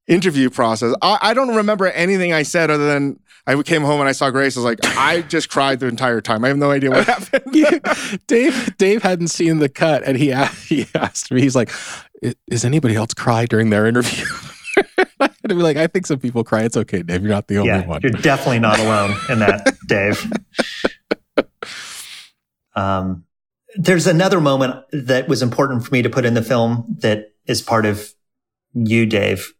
interview 0.08 0.48
process? 0.48 0.94
I, 1.02 1.18
I 1.20 1.34
don't 1.34 1.54
remember 1.56 1.88
anything 1.88 2.32
I 2.32 2.42
said 2.42 2.70
other 2.70 2.86
than 2.86 3.20
I 3.46 3.60
came 3.62 3.82
home 3.82 4.00
and 4.00 4.08
I 4.08 4.12
saw 4.12 4.30
Grace. 4.30 4.56
I 4.56 4.60
was 4.60 4.64
like, 4.64 4.78
I 4.96 5.20
just 5.20 5.50
cried 5.50 5.80
the 5.80 5.88
entire 5.88 6.22
time. 6.22 6.42
I 6.42 6.48
have 6.48 6.56
no 6.56 6.70
idea 6.70 6.90
what 6.90 7.06
happened. 7.06 7.52
Dave 8.26 8.76
Dave 8.78 9.02
hadn't 9.02 9.28
seen 9.28 9.58
the 9.58 9.68
cut, 9.68 10.02
and 10.04 10.16
he 10.16 10.32
asked, 10.32 10.68
he 10.68 10.86
asked 10.94 11.30
me. 11.30 11.42
He's 11.42 11.56
like, 11.56 11.70
"Is 12.50 12.64
anybody 12.64 12.96
else 12.96 13.12
cry 13.12 13.44
during 13.44 13.68
their 13.68 13.86
interview?" 13.86 14.24
and 15.20 15.48
be 15.48 15.54
like, 15.54 15.76
"I 15.76 15.86
think 15.86 16.06
some 16.06 16.18
people 16.18 16.44
cry. 16.44 16.62
It's 16.62 16.76
okay, 16.78 17.02
Dave. 17.02 17.22
You're 17.22 17.30
not 17.30 17.48
the 17.48 17.58
only 17.58 17.70
yeah, 17.70 17.86
one. 17.86 18.00
You're 18.02 18.12
definitely 18.12 18.60
not 18.60 18.78
alone 18.78 19.14
in 19.28 19.40
that, 19.40 19.76
Dave." 19.86 20.32
Um, 22.72 23.24
there's 23.76 24.06
another 24.06 24.40
moment 24.40 24.84
that 24.92 25.28
was 25.28 25.42
important 25.42 25.84
for 25.84 25.92
me 25.92 26.02
to 26.02 26.10
put 26.10 26.24
in 26.24 26.34
the 26.34 26.42
film 26.42 26.96
that 27.00 27.32
is 27.46 27.62
part 27.62 27.86
of 27.86 28.12
you, 28.72 29.06
Dave, 29.06 29.52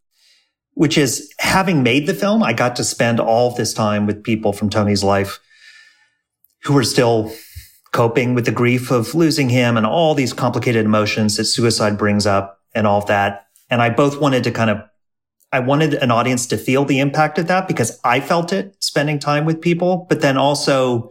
which 0.75 0.97
is 0.97 1.33
having 1.39 1.83
made 1.83 2.07
the 2.07 2.15
film, 2.15 2.43
I 2.43 2.53
got 2.53 2.77
to 2.77 2.85
spend 2.85 3.21
all 3.21 3.55
this 3.55 3.75
time 3.75 4.07
with 4.07 4.25
people 4.25 4.53
from 4.53 4.71
Tony's 4.71 5.05
life 5.05 5.41
who 6.65 6.75
were 6.75 6.85
still 6.85 7.33
coping 7.93 8.35
with 8.35 8.45
the 8.45 8.53
grief 8.53 8.91
of 8.91 9.15
losing 9.15 9.49
him 9.49 9.77
and 9.77 9.85
all 9.85 10.15
these 10.15 10.33
complicated 10.33 10.85
emotions 10.85 11.37
that 11.37 11.45
suicide 11.45 11.99
brings 11.99 12.27
up 12.27 12.61
and 12.75 12.87
all 12.87 12.99
of 12.99 13.07
that. 13.07 13.47
And 13.69 13.83
I 13.83 13.91
both 13.91 14.21
wanted 14.21 14.45
to 14.45 14.51
kind 14.53 14.71
of, 14.71 14.83
I 15.53 15.59
wanted 15.59 15.95
an 15.95 16.13
audience 16.13 16.47
to 16.47 16.57
feel 16.57 16.85
the 16.85 17.01
impact 17.01 17.39
of 17.39 17.49
that 17.49 17.67
because 17.67 17.99
I 18.05 18.21
felt 18.21 18.53
it 18.53 18.77
spending 18.79 19.19
time 19.19 19.45
with 19.45 19.61
people, 19.61 20.07
but 20.09 20.21
then 20.21 20.37
also 20.37 21.11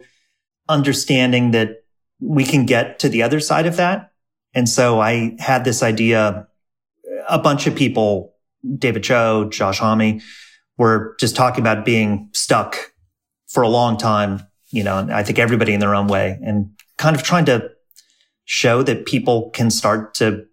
understanding 0.68 1.50
that 1.50 1.79
we 2.20 2.44
can 2.44 2.66
get 2.66 2.98
to 3.00 3.08
the 3.08 3.22
other 3.22 3.40
side 3.40 3.66
of 3.66 3.76
that. 3.76 4.12
And 4.54 4.68
so 4.68 5.00
I 5.00 5.36
had 5.38 5.64
this 5.64 5.82
idea. 5.82 6.46
A 7.28 7.38
bunch 7.38 7.66
of 7.66 7.74
people, 7.74 8.34
David 8.78 9.04
Choe, 9.04 9.48
Josh 9.50 9.78
Homme, 9.78 10.20
were 10.76 11.16
just 11.20 11.36
talking 11.36 11.60
about 11.60 11.84
being 11.84 12.28
stuck 12.32 12.92
for 13.48 13.62
a 13.62 13.68
long 13.68 13.96
time. 13.96 14.46
You 14.70 14.84
know, 14.84 15.08
I 15.10 15.22
think 15.22 15.38
everybody 15.38 15.74
in 15.74 15.80
their 15.80 15.94
own 15.94 16.06
way 16.06 16.38
and 16.42 16.70
kind 16.96 17.16
of 17.16 17.22
trying 17.22 17.44
to 17.46 17.70
show 18.44 18.82
that 18.82 19.06
people 19.06 19.50
can 19.50 19.70
start 19.70 20.14
to 20.14 20.46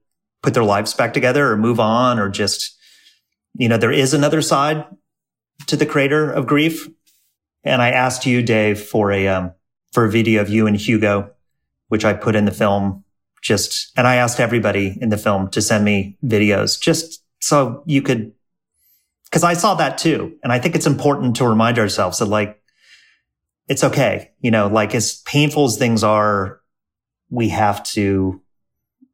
put 0.43 0.53
their 0.53 0.63
lives 0.63 0.93
back 0.93 1.13
together 1.13 1.51
or 1.51 1.57
move 1.57 1.80
on 1.80 2.20
or 2.20 2.30
just, 2.30 2.78
you 3.55 3.68
know, 3.68 3.78
there 3.78 3.91
is 3.91 4.13
another 4.13 4.41
side 4.41 4.86
to 5.65 5.76
the 5.76 5.86
crater 5.86 6.32
of 6.32 6.47
grief. 6.47 6.88
And 7.63 7.82
I 7.82 7.89
asked 7.89 8.26
you, 8.26 8.41
Dave, 8.41 8.80
for 8.80 9.11
a, 9.11 9.28
um, 9.28 9.53
for 9.91 10.05
a 10.05 10.11
video 10.11 10.41
of 10.41 10.49
you 10.49 10.68
and 10.68 10.78
Hugo 10.78 11.32
which 11.88 12.06
I 12.06 12.14
put 12.14 12.36
in 12.36 12.46
the 12.46 12.52
film 12.52 13.04
just, 13.42 13.92
and 13.98 14.08
I 14.08 14.16
asked 14.16 14.40
everybody 14.40 14.98
in 15.00 15.10
the 15.10 15.18
film 15.18 15.50
to 15.50 15.62
send 15.62 15.86
me 15.86 16.18
videos 16.26 16.80
just 16.80 17.24
so 17.40 17.84
you 17.86 18.02
could, 18.02 18.34
cause 19.32 19.44
I 19.44 19.54
saw 19.54 19.76
that 19.76 19.98
too. 19.98 20.36
And 20.44 20.52
I 20.52 20.60
think 20.60 20.76
it's 20.76 20.88
important 20.88 21.36
to 21.38 21.48
remind 21.48 21.80
ourselves 21.80 22.20
that 22.20 22.26
like, 22.26 22.62
it's 23.68 23.84
okay. 23.84 24.32
You 24.40 24.52
know, 24.52 24.68
like 24.68 24.96
as 24.96 25.22
painful 25.26 25.66
as 25.66 25.78
things 25.78 26.04
are, 26.04 26.62
we 27.30 27.50
have 27.50 27.84
to 27.84 28.42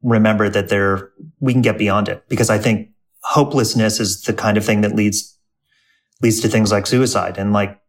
remember 0.01 0.49
that 0.49 0.69
there, 0.69 1.11
we 1.39 1.53
can 1.53 1.61
get 1.61 1.77
beyond 1.77 2.07
it 2.07 2.23
because 2.29 2.49
I 2.49 2.57
think 2.57 2.89
hopelessness 3.23 3.99
is 3.99 4.21
the 4.21 4.33
kind 4.33 4.57
of 4.57 4.65
thing 4.65 4.81
that 4.81 4.95
leads, 4.95 5.37
leads 6.21 6.39
to 6.41 6.47
things 6.47 6.71
like 6.71 6.87
suicide. 6.87 7.37
And 7.37 7.53
like, 7.53 7.79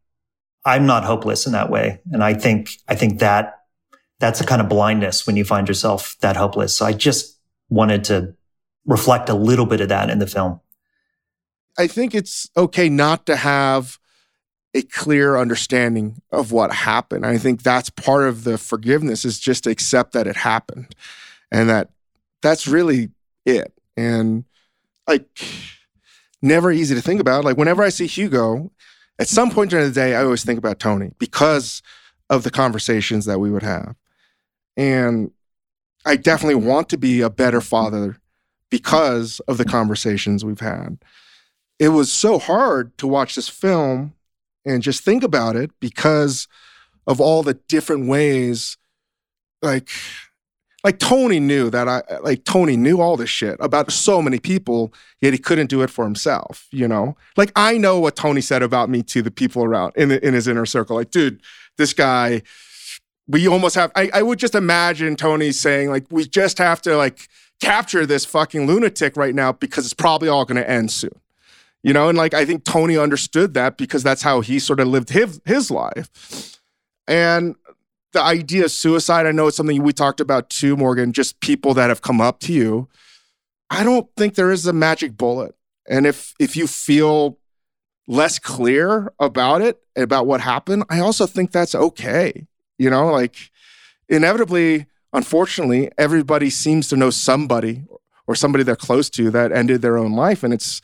I'm 0.64 0.86
not 0.86 1.04
hopeless 1.04 1.46
in 1.46 1.52
that 1.52 1.70
way. 1.70 2.00
And 2.10 2.24
I 2.24 2.34
think, 2.34 2.70
I 2.88 2.94
think 2.94 3.18
that 3.18 3.63
that's 4.20 4.40
a 4.40 4.46
kind 4.46 4.60
of 4.60 4.68
blindness 4.68 5.26
when 5.26 5.36
you 5.36 5.44
find 5.44 5.68
yourself 5.68 6.16
that 6.20 6.36
hopeless. 6.36 6.76
So 6.76 6.86
I 6.86 6.92
just 6.92 7.38
wanted 7.68 8.04
to 8.04 8.34
reflect 8.86 9.28
a 9.28 9.34
little 9.34 9.66
bit 9.66 9.80
of 9.80 9.88
that 9.88 10.10
in 10.10 10.18
the 10.18 10.26
film. 10.26 10.60
I 11.76 11.86
think 11.86 12.14
it's 12.14 12.48
okay 12.56 12.88
not 12.88 13.26
to 13.26 13.36
have 13.36 13.98
a 14.74 14.82
clear 14.82 15.36
understanding 15.36 16.20
of 16.30 16.52
what 16.52 16.72
happened. 16.72 17.24
I 17.24 17.38
think 17.38 17.62
that's 17.62 17.90
part 17.90 18.24
of 18.24 18.44
the 18.44 18.58
forgiveness 18.58 19.24
is 19.24 19.38
just 19.38 19.64
to 19.64 19.70
accept 19.70 20.12
that 20.12 20.26
it 20.26 20.36
happened 20.36 20.94
and 21.50 21.68
that 21.68 21.90
that's 22.42 22.66
really 22.66 23.10
it. 23.46 23.72
And 23.96 24.44
like 25.06 25.26
never 26.42 26.72
easy 26.72 26.94
to 26.94 27.00
think 27.00 27.20
about. 27.20 27.44
Like 27.44 27.56
whenever 27.56 27.82
I 27.82 27.88
see 27.88 28.06
Hugo, 28.06 28.70
at 29.18 29.28
some 29.28 29.50
point 29.50 29.70
during 29.70 29.86
the 29.86 29.94
day, 29.94 30.14
I 30.14 30.24
always 30.24 30.44
think 30.44 30.58
about 30.58 30.80
Tony 30.80 31.12
because 31.18 31.82
of 32.28 32.42
the 32.42 32.50
conversations 32.50 33.24
that 33.26 33.38
we 33.38 33.50
would 33.50 33.62
have. 33.62 33.94
And 34.76 35.30
I 36.04 36.16
definitely 36.16 36.56
want 36.56 36.88
to 36.90 36.98
be 36.98 37.20
a 37.20 37.30
better 37.30 37.60
father 37.60 38.16
because 38.70 39.40
of 39.40 39.58
the 39.58 39.64
conversations 39.64 40.44
we've 40.44 40.60
had. 40.60 40.98
It 41.78 41.90
was 41.90 42.12
so 42.12 42.38
hard 42.38 42.96
to 42.98 43.06
watch 43.06 43.34
this 43.34 43.48
film 43.48 44.14
and 44.64 44.82
just 44.82 45.02
think 45.04 45.22
about 45.22 45.56
it 45.56 45.70
because 45.80 46.48
of 47.06 47.20
all 47.20 47.42
the 47.42 47.54
different 47.68 48.06
ways 48.06 48.76
like 49.62 49.88
like 50.84 50.98
Tony 50.98 51.40
knew 51.40 51.70
that 51.70 51.88
I 51.88 52.02
like 52.20 52.44
Tony 52.44 52.76
knew 52.76 53.00
all 53.00 53.16
this 53.16 53.30
shit 53.30 53.56
about 53.58 53.90
so 53.90 54.20
many 54.20 54.38
people, 54.38 54.92
yet 55.20 55.32
he 55.32 55.38
couldn't 55.38 55.70
do 55.70 55.82
it 55.82 55.88
for 55.88 56.04
himself, 56.04 56.68
you 56.70 56.86
know? 56.86 57.16
Like 57.38 57.50
I 57.56 57.78
know 57.78 57.98
what 57.98 58.16
Tony 58.16 58.42
said 58.42 58.62
about 58.62 58.90
me 58.90 59.02
to 59.04 59.22
the 59.22 59.30
people 59.30 59.64
around 59.64 59.94
in 59.96 60.10
in 60.12 60.34
his 60.34 60.46
inner 60.46 60.66
circle. 60.66 60.96
Like, 60.96 61.10
dude, 61.10 61.40
this 61.78 61.94
guy 61.94 62.42
we 63.26 63.48
almost 63.48 63.74
have 63.74 63.90
I, 63.94 64.10
I 64.12 64.22
would 64.22 64.38
just 64.38 64.54
imagine 64.54 65.16
Tony 65.16 65.52
saying 65.52 65.90
like 65.90 66.06
we 66.10 66.26
just 66.26 66.58
have 66.58 66.82
to 66.82 66.96
like 66.96 67.28
capture 67.60 68.04
this 68.04 68.24
fucking 68.24 68.66
lunatic 68.66 69.16
right 69.16 69.34
now 69.34 69.52
because 69.52 69.84
it's 69.84 69.94
probably 69.94 70.28
all 70.28 70.44
going 70.44 70.56
to 70.56 70.68
end 70.68 70.90
soon. 70.90 71.20
You 71.82 71.92
know 71.92 72.08
and 72.08 72.16
like 72.16 72.32
i 72.32 72.46
think 72.46 72.64
tony 72.64 72.96
understood 72.96 73.52
that 73.54 73.76
because 73.76 74.02
that's 74.02 74.22
how 74.22 74.40
he 74.40 74.58
sort 74.58 74.80
of 74.80 74.88
lived 74.88 75.10
his, 75.10 75.38
his 75.44 75.70
life. 75.70 76.58
And 77.06 77.56
the 78.12 78.22
idea 78.22 78.64
of 78.64 78.70
suicide 78.70 79.26
i 79.26 79.32
know 79.32 79.48
it's 79.48 79.58
something 79.58 79.82
we 79.82 79.92
talked 79.92 80.20
about 80.20 80.48
too 80.48 80.78
morgan 80.78 81.12
just 81.12 81.40
people 81.40 81.74
that 81.74 81.90
have 81.90 82.00
come 82.00 82.22
up 82.22 82.40
to 82.40 82.54
you. 82.54 82.88
I 83.68 83.84
don't 83.84 84.08
think 84.16 84.34
there 84.34 84.50
is 84.50 84.66
a 84.66 84.72
magic 84.72 85.16
bullet. 85.18 85.54
And 85.86 86.06
if 86.06 86.34
if 86.38 86.56
you 86.56 86.66
feel 86.66 87.38
less 88.06 88.38
clear 88.38 89.12
about 89.18 89.60
it 89.60 89.78
about 89.96 90.26
what 90.26 90.40
happened 90.40 90.84
i 90.90 91.00
also 91.00 91.26
think 91.26 91.52
that's 91.52 91.74
okay 91.74 92.46
you 92.78 92.90
know, 92.90 93.10
like 93.10 93.50
inevitably, 94.08 94.86
unfortunately, 95.12 95.90
everybody 95.98 96.50
seems 96.50 96.88
to 96.88 96.96
know 96.96 97.10
somebody 97.10 97.84
or 98.26 98.34
somebody 98.34 98.64
they're 98.64 98.76
close 98.76 99.10
to 99.10 99.30
that 99.30 99.52
ended 99.52 99.82
their 99.82 99.98
own 99.98 100.12
life. 100.12 100.42
And 100.42 100.52
it's 100.52 100.80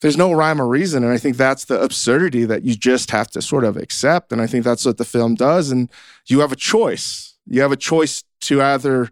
there's 0.00 0.16
no 0.16 0.32
rhyme 0.32 0.60
or 0.60 0.66
reason. 0.66 1.04
And 1.04 1.12
I 1.12 1.18
think 1.18 1.36
that's 1.36 1.64
the 1.64 1.80
absurdity 1.80 2.44
that 2.44 2.64
you 2.64 2.74
just 2.74 3.12
have 3.12 3.28
to 3.30 3.40
sort 3.40 3.64
of 3.64 3.76
accept. 3.76 4.32
And 4.32 4.42
I 4.42 4.48
think 4.48 4.64
that's 4.64 4.84
what 4.84 4.98
the 4.98 5.04
film 5.04 5.36
does. 5.36 5.70
And 5.70 5.88
you 6.26 6.40
have 6.40 6.50
a 6.50 6.56
choice. 6.56 7.36
You 7.46 7.62
have 7.62 7.72
a 7.72 7.76
choice 7.76 8.24
to 8.42 8.60
either 8.60 9.10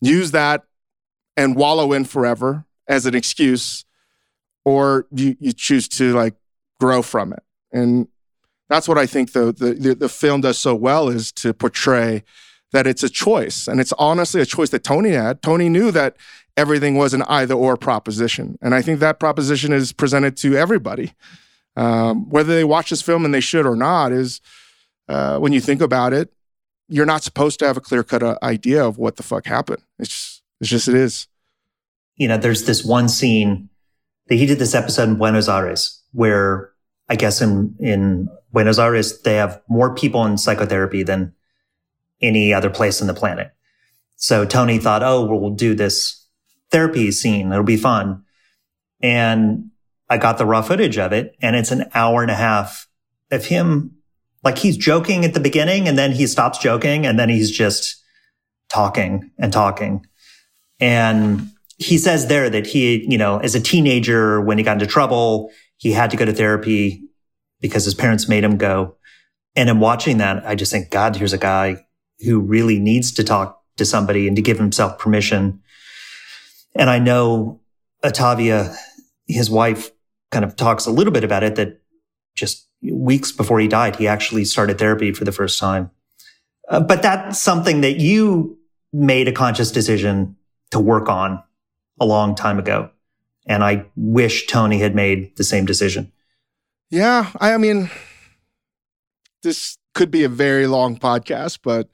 use 0.00 0.30
that 0.32 0.64
and 1.36 1.56
wallow 1.56 1.92
in 1.92 2.04
forever 2.04 2.66
as 2.86 3.06
an 3.06 3.14
excuse, 3.14 3.84
or 4.64 5.06
you, 5.10 5.36
you 5.40 5.52
choose 5.52 5.88
to 5.88 6.12
like 6.12 6.34
grow 6.78 7.00
from 7.02 7.32
it. 7.32 7.42
And 7.72 8.08
that's 8.70 8.86
what 8.86 8.96
I 8.96 9.04
think 9.04 9.32
the, 9.32 9.52
the, 9.52 9.94
the 9.94 10.08
film 10.08 10.42
does 10.42 10.56
so 10.56 10.76
well 10.76 11.08
is 11.08 11.32
to 11.32 11.52
portray 11.52 12.22
that 12.72 12.86
it's 12.86 13.02
a 13.02 13.08
choice. 13.08 13.66
And 13.66 13.80
it's 13.80 13.92
honestly 13.98 14.40
a 14.40 14.46
choice 14.46 14.70
that 14.70 14.84
Tony 14.84 15.10
had. 15.10 15.42
Tony 15.42 15.68
knew 15.68 15.90
that 15.90 16.16
everything 16.56 16.96
was 16.96 17.12
an 17.12 17.22
either 17.22 17.54
or 17.54 17.76
proposition. 17.76 18.56
And 18.62 18.72
I 18.72 18.80
think 18.80 19.00
that 19.00 19.18
proposition 19.18 19.72
is 19.72 19.92
presented 19.92 20.36
to 20.38 20.56
everybody. 20.56 21.14
Um, 21.76 22.30
whether 22.30 22.54
they 22.54 22.62
watch 22.62 22.90
this 22.90 23.02
film 23.02 23.24
and 23.24 23.34
they 23.34 23.40
should 23.40 23.66
or 23.66 23.74
not, 23.74 24.12
is 24.12 24.40
uh, 25.08 25.38
when 25.38 25.52
you 25.52 25.60
think 25.60 25.80
about 25.80 26.12
it, 26.12 26.32
you're 26.88 27.06
not 27.06 27.24
supposed 27.24 27.58
to 27.58 27.66
have 27.66 27.76
a 27.76 27.80
clear 27.80 28.04
cut 28.04 28.22
uh, 28.22 28.38
idea 28.40 28.86
of 28.86 28.98
what 28.98 29.16
the 29.16 29.24
fuck 29.24 29.46
happened. 29.46 29.82
It's 29.98 30.10
just, 30.10 30.42
it's 30.60 30.70
just, 30.70 30.88
it 30.88 30.94
is. 30.94 31.26
You 32.16 32.28
know, 32.28 32.36
there's 32.36 32.64
this 32.66 32.84
one 32.84 33.08
scene 33.08 33.68
that 34.28 34.36
he 34.36 34.46
did 34.46 34.60
this 34.60 34.76
episode 34.76 35.08
in 35.08 35.16
Buenos 35.16 35.48
Aires 35.48 36.02
where 36.12 36.70
I 37.08 37.16
guess 37.16 37.40
in, 37.40 37.74
in 37.80 38.28
Buenos 38.52 38.78
Aires, 38.78 39.20
they 39.22 39.36
have 39.36 39.60
more 39.68 39.94
people 39.94 40.24
in 40.24 40.38
psychotherapy 40.38 41.02
than 41.02 41.32
any 42.20 42.52
other 42.52 42.70
place 42.70 43.00
on 43.00 43.06
the 43.06 43.14
planet. 43.14 43.52
So 44.16 44.44
Tony 44.44 44.78
thought, 44.78 45.02
oh, 45.02 45.24
we'll 45.24 45.50
do 45.50 45.74
this 45.74 46.26
therapy 46.70 47.10
scene. 47.10 47.52
It'll 47.52 47.64
be 47.64 47.76
fun. 47.76 48.24
And 49.00 49.70
I 50.08 50.18
got 50.18 50.38
the 50.38 50.46
raw 50.46 50.62
footage 50.62 50.98
of 50.98 51.12
it 51.12 51.36
and 51.40 51.56
it's 51.56 51.70
an 51.70 51.88
hour 51.94 52.22
and 52.22 52.30
a 52.30 52.34
half 52.34 52.88
of 53.30 53.46
him. 53.46 53.96
Like 54.42 54.58
he's 54.58 54.76
joking 54.76 55.24
at 55.24 55.34
the 55.34 55.40
beginning 55.40 55.88
and 55.88 55.96
then 55.96 56.12
he 56.12 56.26
stops 56.26 56.58
joking 56.58 57.06
and 57.06 57.18
then 57.18 57.28
he's 57.28 57.50
just 57.50 58.02
talking 58.68 59.30
and 59.38 59.52
talking. 59.52 60.06
And 60.80 61.50
he 61.78 61.96
says 61.98 62.26
there 62.26 62.50
that 62.50 62.66
he, 62.66 63.06
you 63.10 63.18
know, 63.18 63.38
as 63.38 63.54
a 63.54 63.60
teenager, 63.60 64.40
when 64.40 64.58
he 64.58 64.64
got 64.64 64.74
into 64.74 64.86
trouble, 64.86 65.50
he 65.76 65.92
had 65.92 66.10
to 66.10 66.16
go 66.16 66.24
to 66.24 66.32
therapy 66.32 67.02
because 67.60 67.84
his 67.84 67.94
parents 67.94 68.28
made 68.28 68.44
him 68.44 68.56
go. 68.56 68.96
And 69.56 69.68
in 69.68 69.80
watching 69.80 70.18
that, 70.18 70.46
I 70.46 70.54
just 70.54 70.72
think, 70.72 70.90
God, 70.90 71.16
here's 71.16 71.32
a 71.32 71.38
guy 71.38 71.84
who 72.24 72.40
really 72.40 72.78
needs 72.78 73.12
to 73.12 73.24
talk 73.24 73.62
to 73.76 73.84
somebody 73.84 74.26
and 74.26 74.36
to 74.36 74.42
give 74.42 74.58
himself 74.58 74.98
permission. 74.98 75.60
And 76.74 76.88
I 76.88 76.98
know 76.98 77.60
Ottavia, 78.04 78.74
his 79.26 79.50
wife, 79.50 79.90
kind 80.30 80.44
of 80.44 80.56
talks 80.56 80.86
a 80.86 80.90
little 80.90 81.12
bit 81.12 81.24
about 81.24 81.42
it 81.42 81.56
that 81.56 81.80
just 82.36 82.68
weeks 82.82 83.32
before 83.32 83.58
he 83.60 83.68
died, 83.68 83.96
he 83.96 84.06
actually 84.06 84.44
started 84.44 84.78
therapy 84.78 85.12
for 85.12 85.24
the 85.24 85.32
first 85.32 85.58
time. 85.58 85.90
Uh, 86.68 86.80
but 86.80 87.02
that's 87.02 87.40
something 87.40 87.80
that 87.80 87.98
you 87.98 88.56
made 88.92 89.28
a 89.28 89.32
conscious 89.32 89.72
decision 89.72 90.36
to 90.70 90.78
work 90.78 91.08
on 91.08 91.42
a 91.98 92.06
long 92.06 92.34
time 92.34 92.58
ago. 92.58 92.90
And 93.46 93.64
I 93.64 93.86
wish 93.96 94.46
Tony 94.46 94.78
had 94.78 94.94
made 94.94 95.36
the 95.36 95.44
same 95.44 95.64
decision. 95.64 96.12
Yeah. 96.90 97.30
I 97.40 97.56
mean, 97.56 97.90
this 99.42 99.78
could 99.94 100.10
be 100.10 100.24
a 100.24 100.28
very 100.28 100.66
long 100.66 100.98
podcast, 100.98 101.60
but 101.62 101.88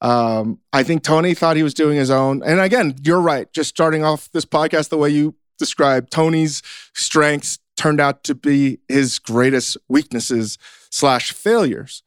um, 0.00 0.60
I 0.72 0.82
think 0.82 1.02
Tony 1.02 1.34
thought 1.34 1.56
he 1.56 1.62
was 1.62 1.74
doing 1.74 1.96
his 1.96 2.10
own. 2.10 2.42
And 2.42 2.60
again, 2.60 2.96
you're 3.02 3.20
right. 3.20 3.50
Just 3.52 3.70
starting 3.70 4.04
off 4.04 4.30
this 4.32 4.44
podcast 4.44 4.90
the 4.90 4.98
way 4.98 5.10
you 5.10 5.34
described, 5.58 6.10
Tony's 6.10 6.62
strengths 6.94 7.58
turned 7.76 8.00
out 8.00 8.24
to 8.24 8.34
be 8.34 8.78
his 8.88 9.18
greatest 9.18 9.76
weaknesses 9.88 10.58
slash 10.90 11.32
failures. 11.32 12.02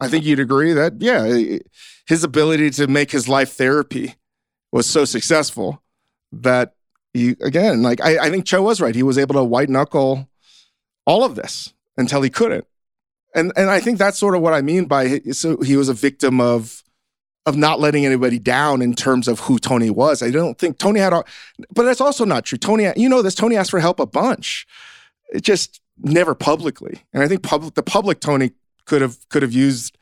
I 0.00 0.08
think 0.08 0.24
you'd 0.24 0.40
agree 0.40 0.72
that, 0.72 0.94
yeah, 1.00 1.58
his 2.06 2.24
ability 2.24 2.70
to 2.70 2.86
make 2.86 3.10
his 3.10 3.28
life 3.28 3.52
therapy 3.52 4.14
was 4.72 4.86
so 4.86 5.04
successful 5.04 5.82
that 6.32 6.74
he, 7.12 7.36
again, 7.42 7.82
like 7.82 8.00
I, 8.00 8.26
I 8.26 8.30
think 8.30 8.46
Choe 8.46 8.62
was 8.62 8.80
right. 8.80 8.94
He 8.94 9.02
was 9.02 9.18
able 9.18 9.34
to 9.34 9.44
white 9.44 9.68
knuckle 9.68 10.29
all 11.10 11.24
of 11.24 11.34
this 11.34 11.74
until 11.96 12.22
he 12.22 12.30
couldn't 12.30 12.66
and 13.34 13.52
and 13.56 13.70
I 13.70 13.80
think 13.80 13.98
that's 13.98 14.18
sort 14.18 14.34
of 14.34 14.42
what 14.42 14.54
I 14.54 14.62
mean 14.62 14.86
by 14.86 15.20
so 15.32 15.60
he 15.60 15.76
was 15.76 15.88
a 15.88 15.94
victim 15.94 16.40
of 16.40 16.82
of 17.46 17.56
not 17.56 17.80
letting 17.80 18.04
anybody 18.04 18.38
down 18.38 18.82
in 18.82 18.94
terms 18.94 19.26
of 19.26 19.40
who 19.40 19.58
Tony 19.58 19.90
was. 19.90 20.22
I 20.22 20.30
don't 20.30 20.58
think 20.58 20.78
Tony 20.78 21.00
had, 21.00 21.14
a, 21.14 21.24
but 21.74 21.84
that's 21.84 22.00
also 22.00 22.26
not 22.26 22.44
true. 22.44 22.58
Tony, 22.58 22.86
you 22.96 23.08
know 23.08 23.22
this. 23.22 23.34
Tony 23.34 23.56
asked 23.56 23.70
for 23.70 23.80
help 23.80 23.98
a 23.98 24.06
bunch, 24.06 24.66
it 25.32 25.42
just 25.42 25.80
never 25.98 26.34
publicly. 26.34 27.02
And 27.14 27.22
I 27.22 27.28
think 27.28 27.42
public 27.42 27.74
the 27.74 27.82
public 27.82 28.20
Tony 28.20 28.52
could 28.84 29.02
have 29.02 29.28
could 29.28 29.42
have 29.42 29.52
used 29.52 29.96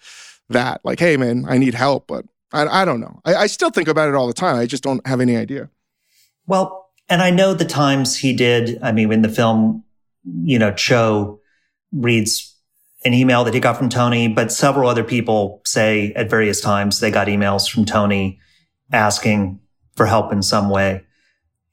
that. 0.49 0.81
Like, 0.85 0.99
hey 0.99 1.17
man, 1.17 1.45
I 1.49 1.59
need 1.59 1.75
help, 1.75 2.07
but 2.07 2.25
I, 2.53 2.67
I 2.67 2.85
don't 2.85 3.01
know. 3.01 3.21
I, 3.25 3.35
I 3.35 3.47
still 3.47 3.71
think 3.71 3.89
about 3.89 4.09
it 4.09 4.15
all 4.15 4.27
the 4.27 4.33
time. 4.33 4.57
I 4.57 4.67
just 4.67 4.83
don't 4.83 5.07
have 5.07 5.21
any 5.21 5.37
idea. 5.37 5.71
Well, 6.47 6.91
and 7.09 7.23
I 7.23 7.31
know 7.31 7.55
the 7.55 7.65
times 7.65 8.17
he 8.17 8.33
did. 8.35 8.79
I 8.83 8.93
mean, 8.93 9.13
in 9.13 9.23
the 9.23 9.29
film, 9.29 9.85
you 10.45 10.59
know, 10.59 10.73
Choe 10.73 11.41
reads 11.93 12.57
an 13.05 13.15
email 13.15 13.45
that 13.45 13.55
he 13.55 13.61
got 13.61 13.77
from 13.77 13.89
Tony, 13.89 14.29
but 14.29 14.51
several 14.51 14.89
other 14.89 15.05
people 15.05 15.63
say 15.65 16.13
at 16.15 16.31
various 16.31 16.61
times 16.61 17.01
they 17.01 17.11
got 17.11 17.29
emails 17.29 17.71
from 17.71 17.85
Tony 17.85 18.41
asking 18.93 19.61
for 19.97 20.07
help 20.07 20.33
in 20.33 20.43
some 20.43 20.69
way. 20.69 21.05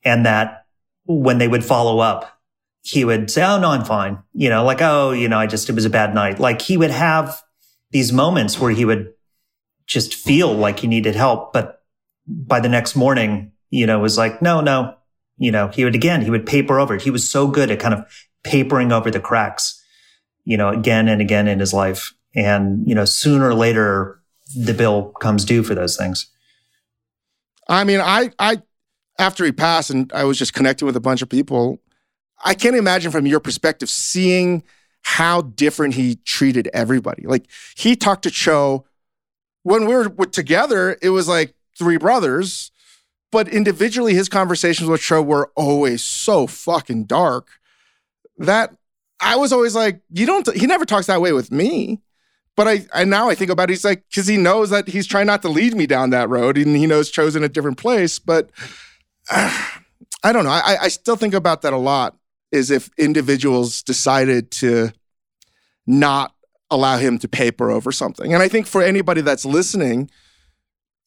And 0.03 0.25
that 0.25 0.65
when 1.05 1.39
they 1.39 1.47
would 1.47 1.65
follow 1.65 1.99
up, 1.99 2.39
he 2.81 3.03
would 3.03 3.31
say, 3.31 3.43
Oh, 3.43 3.59
no, 3.59 3.71
I'm 3.71 3.83
fine. 3.83 4.19
You 4.33 4.49
know, 4.49 4.63
like, 4.63 4.81
Oh, 4.81 5.11
you 5.11 5.27
know, 5.27 5.39
I 5.39 5.47
just, 5.47 5.69
it 5.69 5.73
was 5.73 5.85
a 5.85 5.89
bad 5.89 6.13
night. 6.13 6.39
Like 6.39 6.61
he 6.61 6.77
would 6.77 6.91
have 6.91 7.41
these 7.91 8.13
moments 8.13 8.59
where 8.59 8.71
he 8.71 8.85
would 8.85 9.13
just 9.87 10.13
feel 10.13 10.53
like 10.53 10.79
he 10.79 10.87
needed 10.87 11.15
help. 11.15 11.53
But 11.53 11.81
by 12.27 12.59
the 12.59 12.69
next 12.69 12.95
morning, 12.95 13.51
you 13.71 13.87
know, 13.87 13.99
was 13.99 14.17
like, 14.17 14.41
no, 14.41 14.61
no, 14.61 14.95
you 15.37 15.51
know, 15.51 15.67
he 15.69 15.83
would 15.83 15.95
again, 15.95 16.21
he 16.21 16.29
would 16.29 16.45
paper 16.45 16.79
over 16.79 16.95
it. 16.95 17.01
He 17.01 17.11
was 17.11 17.27
so 17.27 17.47
good 17.47 17.71
at 17.71 17.79
kind 17.79 17.93
of 17.93 18.05
papering 18.45 18.91
over 18.91 19.11
the 19.11 19.19
cracks 19.19 19.81
you 20.45 20.55
know, 20.55 20.69
again 20.69 21.07
and 21.07 21.21
again 21.21 21.47
in 21.47 21.59
his 21.59 21.73
life. 21.73 22.13
And, 22.35 22.87
you 22.87 22.95
know, 22.95 23.05
sooner 23.05 23.49
or 23.49 23.55
later, 23.55 24.21
the 24.55 24.73
bill 24.73 25.11
comes 25.19 25.43
due 25.43 25.63
for 25.63 25.75
those 25.75 25.97
things. 25.97 26.27
I 27.67 27.83
mean, 27.83 27.99
I, 27.99 28.31
I, 28.37 28.61
after 29.17 29.43
he 29.43 29.51
passed 29.51 29.89
and 29.89 30.11
I 30.13 30.23
was 30.23 30.37
just 30.37 30.53
connecting 30.53 30.85
with 30.85 30.95
a 30.95 31.01
bunch 31.01 31.21
of 31.21 31.29
people, 31.29 31.81
I 32.43 32.53
can't 32.53 32.75
imagine 32.75 33.11
from 33.11 33.25
your 33.25 33.39
perspective 33.39 33.89
seeing 33.89 34.63
how 35.01 35.41
different 35.41 35.95
he 35.95 36.17
treated 36.17 36.69
everybody. 36.73 37.23
Like 37.25 37.47
he 37.75 37.95
talked 37.95 38.23
to 38.23 38.31
Choe 38.31 38.85
when 39.63 39.87
we 39.87 39.95
were 39.95 40.09
together, 40.27 40.97
it 41.01 41.09
was 41.09 41.27
like 41.27 41.55
three 41.75 41.97
brothers, 41.97 42.71
but 43.31 43.47
individually, 43.47 44.13
his 44.13 44.29
conversations 44.29 44.87
with 44.87 45.01
Choe 45.01 45.23
were 45.23 45.51
always 45.55 46.03
so 46.03 46.45
fucking 46.45 47.05
dark 47.05 47.49
that 48.37 48.75
I 49.19 49.35
was 49.35 49.53
always 49.53 49.75
like, 49.75 50.01
you 50.11 50.25
don't, 50.25 50.53
he 50.55 50.67
never 50.67 50.85
talks 50.85 51.07
that 51.07 51.21
way 51.21 51.31
with 51.33 51.51
me. 51.51 52.01
But 52.55 52.67
I, 52.67 52.85
I 52.93 53.03
now 53.03 53.29
I 53.29 53.35
think 53.35 53.51
about 53.51 53.69
it, 53.69 53.73
he's 53.73 53.83
like, 53.83 54.05
because 54.09 54.27
he 54.27 54.37
knows 54.37 54.69
that 54.69 54.87
he's 54.87 55.07
trying 55.07 55.27
not 55.27 55.41
to 55.41 55.49
lead 55.49 55.75
me 55.75 55.85
down 55.85 56.11
that 56.11 56.29
road 56.29 56.57
and 56.57 56.75
he 56.75 56.87
knows 56.87 57.11
chosen 57.11 57.43
a 57.43 57.49
different 57.49 57.77
place. 57.77 58.17
But 58.19 58.49
uh, 59.29 59.67
I 60.23 60.31
don't 60.31 60.43
know. 60.43 60.51
I, 60.51 60.77
I 60.81 60.87
still 60.87 61.17
think 61.17 61.35
about 61.35 61.61
that 61.61 61.73
a 61.73 61.77
lot 61.77 62.17
is 62.51 62.71
if 62.71 62.89
individuals 62.97 63.83
decided 63.83 64.49
to 64.49 64.91
not 65.85 66.33
allow 66.71 66.97
him 66.97 67.19
to 67.19 67.27
paper 67.27 67.69
over 67.69 67.91
something. 67.91 68.33
And 68.33 68.41
I 68.41 68.47
think 68.47 68.65
for 68.65 68.81
anybody 68.81 69.21
that's 69.21 69.45
listening, 69.45 70.09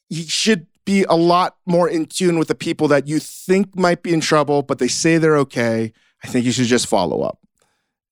you 0.08 0.22
should 0.22 0.66
be 0.84 1.04
a 1.08 1.16
lot 1.16 1.56
more 1.66 1.88
in 1.88 2.06
tune 2.06 2.38
with 2.38 2.48
the 2.48 2.54
people 2.54 2.86
that 2.88 3.08
you 3.08 3.18
think 3.18 3.76
might 3.76 4.02
be 4.02 4.12
in 4.12 4.20
trouble, 4.20 4.62
but 4.62 4.78
they 4.78 4.88
say 4.88 5.18
they're 5.18 5.36
okay. 5.36 5.92
I 6.22 6.28
think 6.28 6.44
you 6.44 6.52
should 6.52 6.66
just 6.66 6.86
follow 6.86 7.22
up 7.22 7.38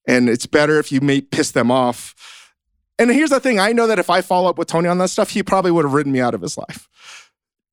and 0.07 0.29
it's 0.29 0.45
better 0.45 0.79
if 0.79 0.91
you 0.91 1.01
may 1.01 1.21
piss 1.21 1.51
them 1.51 1.69
off. 1.69 2.53
And 2.97 3.11
here's 3.11 3.29
the 3.29 3.39
thing 3.39 3.59
I 3.59 3.73
know 3.73 3.85
that 3.87 3.99
if 3.99 4.09
I 4.09 4.21
follow 4.21 4.49
up 4.49 4.57
with 4.57 4.69
Tony 4.69 4.87
on 4.87 4.97
that 4.99 5.09
stuff, 5.09 5.29
he 5.29 5.43
probably 5.43 5.69
would 5.69 5.85
have 5.85 5.93
written 5.93 6.11
me 6.11 6.21
out 6.21 6.33
of 6.33 6.41
his 6.41 6.57
life. 6.57 6.87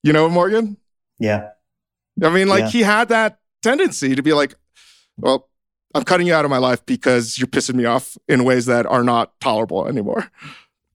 You 0.03 0.13
know, 0.13 0.29
Morgan? 0.29 0.77
Yeah. 1.19 1.51
I 2.23 2.29
mean, 2.29 2.49
like 2.49 2.65
yeah. 2.65 2.71
he 2.71 2.83
had 2.83 3.09
that 3.09 3.39
tendency 3.63 4.15
to 4.15 4.23
be 4.23 4.35
like, 4.35 4.55
well, 5.17 5.49
I'm 5.95 6.05
cutting 6.05 6.27
you 6.27 6.35
out 6.35 6.45
of 6.45 6.51
my 6.51 6.59
life 6.59 6.85
because 6.85 7.39
you're 7.39 7.47
pissing 7.47 7.77
me 7.77 7.85
off 7.85 8.19
in 8.29 8.45
ways 8.45 8.67
that 8.67 8.85
are 8.85 9.05
not 9.05 9.39
tolerable 9.41 9.87
anymore. 9.87 10.31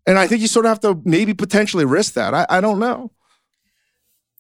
And 0.06 0.20
I 0.20 0.28
think 0.28 0.42
you 0.42 0.48
sort 0.48 0.66
of 0.66 0.70
have 0.70 0.80
to 0.82 1.02
maybe 1.06 1.34
potentially 1.34 1.86
risk 1.86 2.14
that. 2.14 2.34
I, 2.34 2.46
I 2.50 2.62
don't 2.62 2.80
know. 2.80 3.12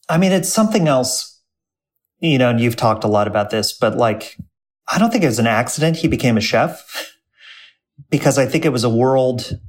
I 0.09 0.17
mean, 0.17 0.31
it's 0.31 0.51
something 0.51 0.87
else, 0.87 1.39
you 2.19 2.37
know, 2.37 2.49
and 2.49 2.59
you've 2.59 2.75
talked 2.75 3.03
a 3.03 3.07
lot 3.07 3.27
about 3.27 3.51
this, 3.51 3.71
but 3.71 3.95
like 3.95 4.37
I 4.91 4.97
don't 4.97 5.11
think 5.11 5.23
it 5.23 5.27
was 5.27 5.39
an 5.39 5.47
accident 5.47 5.97
he 5.97 6.07
became 6.07 6.37
a 6.37 6.41
chef 6.41 7.13
because 8.09 8.37
I 8.37 8.45
think 8.45 8.65
it 8.65 8.69
was 8.69 8.83
a 8.83 8.89
world 8.89 9.59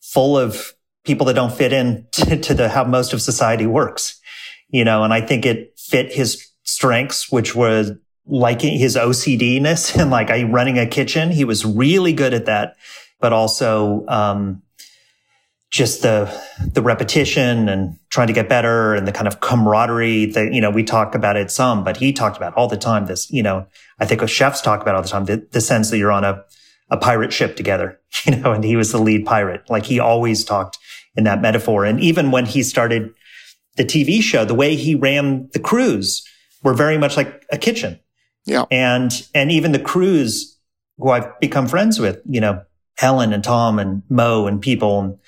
full 0.00 0.36
of 0.36 0.72
people 1.04 1.26
that 1.26 1.34
don't 1.34 1.52
fit 1.52 1.72
in 1.72 2.06
to, 2.12 2.36
to 2.36 2.54
the 2.54 2.68
how 2.68 2.84
most 2.84 3.12
of 3.12 3.22
society 3.22 3.66
works, 3.66 4.20
you 4.68 4.84
know, 4.84 5.04
and 5.04 5.12
I 5.12 5.20
think 5.20 5.46
it 5.46 5.78
fit 5.78 6.12
his 6.12 6.48
strengths, 6.64 7.30
which 7.30 7.54
was 7.54 7.92
liking 8.26 8.78
his 8.78 8.96
OCDness 8.96 9.96
and 10.00 10.10
like 10.10 10.28
running 10.50 10.78
a 10.78 10.86
kitchen. 10.86 11.30
He 11.30 11.44
was 11.44 11.64
really 11.64 12.12
good 12.12 12.34
at 12.34 12.46
that, 12.46 12.76
but 13.20 13.32
also, 13.32 14.04
um, 14.08 14.62
just 15.72 16.02
the 16.02 16.30
the 16.72 16.82
repetition 16.82 17.68
and 17.68 17.96
trying 18.10 18.28
to 18.28 18.32
get 18.32 18.48
better 18.48 18.94
and 18.94 19.08
the 19.08 19.12
kind 19.12 19.26
of 19.26 19.40
camaraderie 19.40 20.26
that 20.26 20.52
you 20.52 20.60
know 20.60 20.70
we 20.70 20.84
talk 20.84 21.14
about 21.14 21.34
it 21.34 21.50
some 21.50 21.82
but 21.82 21.96
he 21.96 22.12
talked 22.12 22.36
about 22.36 22.54
all 22.54 22.68
the 22.68 22.76
time 22.76 23.06
this 23.06 23.30
you 23.30 23.42
know 23.42 23.66
i 23.98 24.04
think 24.04 24.26
chefs 24.28 24.60
talk 24.60 24.82
about 24.82 24.94
all 24.94 25.02
the 25.02 25.08
time 25.08 25.24
the, 25.24 25.44
the 25.52 25.62
sense 25.62 25.90
that 25.90 25.96
you're 25.96 26.12
on 26.12 26.24
a, 26.24 26.44
a 26.90 26.96
pirate 26.98 27.32
ship 27.32 27.56
together 27.56 27.98
you 28.26 28.36
know 28.36 28.52
and 28.52 28.64
he 28.64 28.76
was 28.76 28.92
the 28.92 28.98
lead 28.98 29.26
pirate. 29.26 29.68
Like 29.68 29.84
he 29.84 29.98
always 29.98 30.44
talked 30.44 30.78
in 31.16 31.24
that 31.24 31.42
metaphor. 31.42 31.84
And 31.84 32.00
even 32.00 32.30
when 32.30 32.46
he 32.46 32.62
started 32.62 33.12
the 33.76 33.84
tv 33.84 34.20
show 34.22 34.44
the 34.44 34.54
way 34.54 34.76
he 34.76 34.94
ran 34.94 35.48
the 35.52 35.58
crews 35.58 36.26
were 36.62 36.74
very 36.74 36.98
much 36.98 37.16
like 37.16 37.44
a 37.50 37.58
kitchen. 37.58 37.98
Yeah. 38.44 38.64
And 38.70 39.26
and 39.34 39.50
even 39.50 39.72
the 39.72 39.78
crews 39.78 40.58
who 40.98 41.10
i've 41.10 41.40
become 41.40 41.66
friends 41.66 41.98
with 41.98 42.20
you 42.28 42.40
know 42.40 42.62
helen 42.98 43.32
and 43.32 43.42
tom 43.42 43.78
and 43.78 44.02
mo 44.10 44.46
and 44.46 44.60
people 44.60 45.00
and 45.00 45.18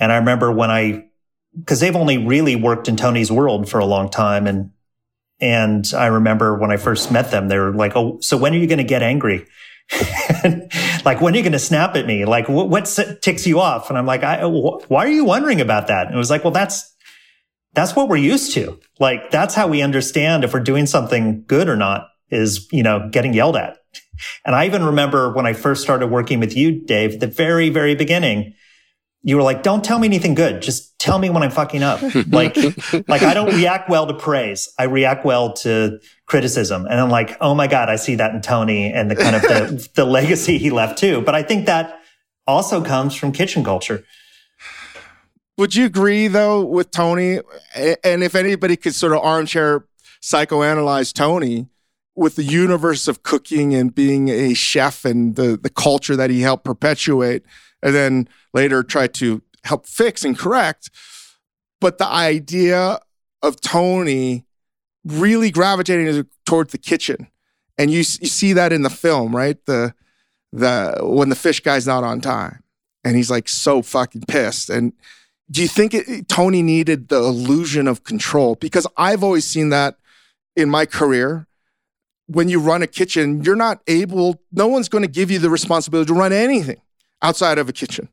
and 0.00 0.10
I 0.10 0.16
remember 0.16 0.50
when 0.50 0.70
I, 0.70 1.04
cause 1.66 1.80
they've 1.80 1.94
only 1.94 2.18
really 2.18 2.56
worked 2.56 2.88
in 2.88 2.96
Tony's 2.96 3.30
world 3.30 3.68
for 3.68 3.78
a 3.78 3.84
long 3.84 4.08
time. 4.08 4.46
And, 4.46 4.70
and 5.40 5.84
I 5.96 6.06
remember 6.06 6.56
when 6.56 6.72
I 6.72 6.76
first 6.76 7.12
met 7.12 7.30
them, 7.30 7.48
they 7.48 7.58
were 7.58 7.74
like, 7.74 7.94
Oh, 7.94 8.18
so 8.20 8.36
when 8.36 8.54
are 8.54 8.58
you 8.58 8.66
going 8.66 8.78
to 8.78 8.84
get 8.84 9.02
angry? 9.02 9.46
like, 11.04 11.20
when 11.20 11.34
are 11.34 11.36
you 11.36 11.42
going 11.42 11.52
to 11.52 11.58
snap 11.58 11.96
at 11.96 12.06
me? 12.06 12.24
Like, 12.24 12.48
what, 12.48 12.68
what 12.68 12.84
ticks 13.20 13.46
you 13.46 13.60
off? 13.60 13.90
And 13.90 13.98
I'm 13.98 14.06
like, 14.06 14.22
I, 14.22 14.42
wh- 14.42 14.90
why 14.90 15.04
are 15.04 15.10
you 15.10 15.24
wondering 15.24 15.60
about 15.60 15.88
that? 15.88 16.06
And 16.06 16.14
it 16.14 16.18
was 16.18 16.30
like, 16.30 16.44
well, 16.44 16.52
that's, 16.52 16.94
that's 17.74 17.96
what 17.96 18.08
we're 18.08 18.16
used 18.16 18.54
to. 18.54 18.78
Like, 18.98 19.30
that's 19.30 19.54
how 19.54 19.66
we 19.66 19.82
understand 19.82 20.44
if 20.44 20.54
we're 20.54 20.60
doing 20.60 20.86
something 20.86 21.44
good 21.46 21.68
or 21.68 21.76
not 21.76 22.08
is, 22.30 22.68
you 22.70 22.82
know, 22.82 23.08
getting 23.10 23.34
yelled 23.34 23.56
at. 23.56 23.78
And 24.44 24.54
I 24.54 24.66
even 24.66 24.84
remember 24.84 25.32
when 25.32 25.46
I 25.46 25.52
first 25.52 25.82
started 25.82 26.08
working 26.08 26.40
with 26.40 26.56
you, 26.56 26.84
Dave, 26.84 27.20
the 27.20 27.26
very, 27.26 27.70
very 27.70 27.94
beginning, 27.94 28.54
you 29.22 29.36
were 29.36 29.42
like, 29.42 29.62
don't 29.62 29.84
tell 29.84 29.98
me 29.98 30.06
anything 30.06 30.34
good. 30.34 30.62
Just 30.62 30.98
tell 30.98 31.18
me 31.18 31.28
when 31.28 31.42
I'm 31.42 31.50
fucking 31.50 31.82
up. 31.82 32.00
like, 32.28 32.56
like 33.08 33.22
I 33.22 33.34
don't 33.34 33.54
react 33.54 33.90
well 33.90 34.06
to 34.06 34.14
praise. 34.14 34.72
I 34.78 34.84
react 34.84 35.24
well 35.24 35.52
to 35.54 35.98
criticism. 36.26 36.86
And 36.86 36.98
I'm 36.98 37.10
like, 37.10 37.36
oh 37.40 37.54
my 37.54 37.66
God, 37.66 37.90
I 37.90 37.96
see 37.96 38.14
that 38.14 38.34
in 38.34 38.40
Tony 38.40 38.92
and 38.92 39.10
the 39.10 39.16
kind 39.16 39.36
of 39.36 39.42
the, 39.42 39.88
the 39.94 40.04
legacy 40.04 40.58
he 40.58 40.70
left 40.70 40.98
too. 40.98 41.20
But 41.20 41.34
I 41.34 41.42
think 41.42 41.66
that 41.66 42.00
also 42.46 42.82
comes 42.82 43.14
from 43.14 43.32
kitchen 43.32 43.62
culture. 43.62 44.04
Would 45.58 45.74
you 45.74 45.84
agree 45.84 46.26
though 46.26 46.64
with 46.64 46.90
Tony? 46.90 47.40
And 47.74 48.24
if 48.24 48.34
anybody 48.34 48.76
could 48.76 48.94
sort 48.94 49.12
of 49.12 49.18
armchair 49.18 49.84
psychoanalyze 50.22 51.12
Tony 51.12 51.68
with 52.16 52.36
the 52.36 52.42
universe 52.42 53.08
of 53.08 53.22
cooking 53.22 53.74
and 53.74 53.94
being 53.94 54.28
a 54.28 54.54
chef 54.54 55.04
and 55.04 55.36
the, 55.36 55.58
the 55.60 55.70
culture 55.70 56.16
that 56.16 56.30
he 56.30 56.40
helped 56.40 56.64
perpetuate, 56.64 57.42
and 57.82 57.94
then 57.94 58.28
later 58.52 58.82
try 58.82 59.06
to 59.06 59.42
help 59.64 59.86
fix 59.86 60.24
and 60.24 60.38
correct. 60.38 60.90
But 61.80 61.98
the 61.98 62.06
idea 62.06 63.00
of 63.42 63.60
Tony 63.60 64.44
really 65.04 65.50
gravitating 65.50 66.26
toward 66.44 66.70
the 66.70 66.78
kitchen. 66.78 67.28
And 67.78 67.90
you, 67.90 67.98
you 67.98 68.04
see 68.04 68.52
that 68.52 68.72
in 68.72 68.82
the 68.82 68.90
film, 68.90 69.34
right? 69.34 69.64
The 69.66 69.94
the 70.52 70.98
when 71.02 71.28
the 71.28 71.36
fish 71.36 71.60
guy's 71.60 71.86
not 71.86 72.02
on 72.02 72.20
time 72.20 72.64
and 73.04 73.16
he's 73.16 73.30
like 73.30 73.48
so 73.48 73.82
fucking 73.82 74.22
pissed. 74.22 74.68
And 74.68 74.92
do 75.50 75.62
you 75.62 75.68
think 75.68 75.94
it, 75.94 76.28
Tony 76.28 76.62
needed 76.62 77.08
the 77.08 77.18
illusion 77.18 77.86
of 77.86 78.04
control? 78.04 78.56
Because 78.56 78.86
I've 78.96 79.22
always 79.22 79.44
seen 79.44 79.70
that 79.70 79.96
in 80.56 80.68
my 80.68 80.86
career. 80.86 81.46
When 82.26 82.48
you 82.48 82.60
run 82.60 82.82
a 82.82 82.86
kitchen, 82.86 83.42
you're 83.42 83.56
not 83.56 83.80
able, 83.88 84.40
no 84.52 84.68
one's 84.68 84.88
going 84.88 85.02
to 85.02 85.10
give 85.10 85.32
you 85.32 85.40
the 85.40 85.50
responsibility 85.50 86.06
to 86.08 86.14
run 86.14 86.32
anything 86.32 86.80
outside 87.22 87.58
of 87.58 87.68
a 87.68 87.72
kitchen. 87.72 88.08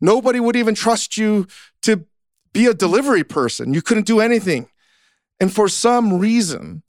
Nobody 0.00 0.40
would 0.40 0.56
even 0.56 0.74
trust 0.74 1.16
you 1.16 1.46
to 1.82 2.04
be 2.52 2.66
a 2.66 2.74
delivery 2.74 3.24
person. 3.24 3.74
You 3.74 3.82
couldn't 3.82 4.06
do 4.06 4.20
anything. 4.20 4.68
And 5.40 5.52
for 5.52 5.68
some 5.68 6.18
reason, 6.18 6.82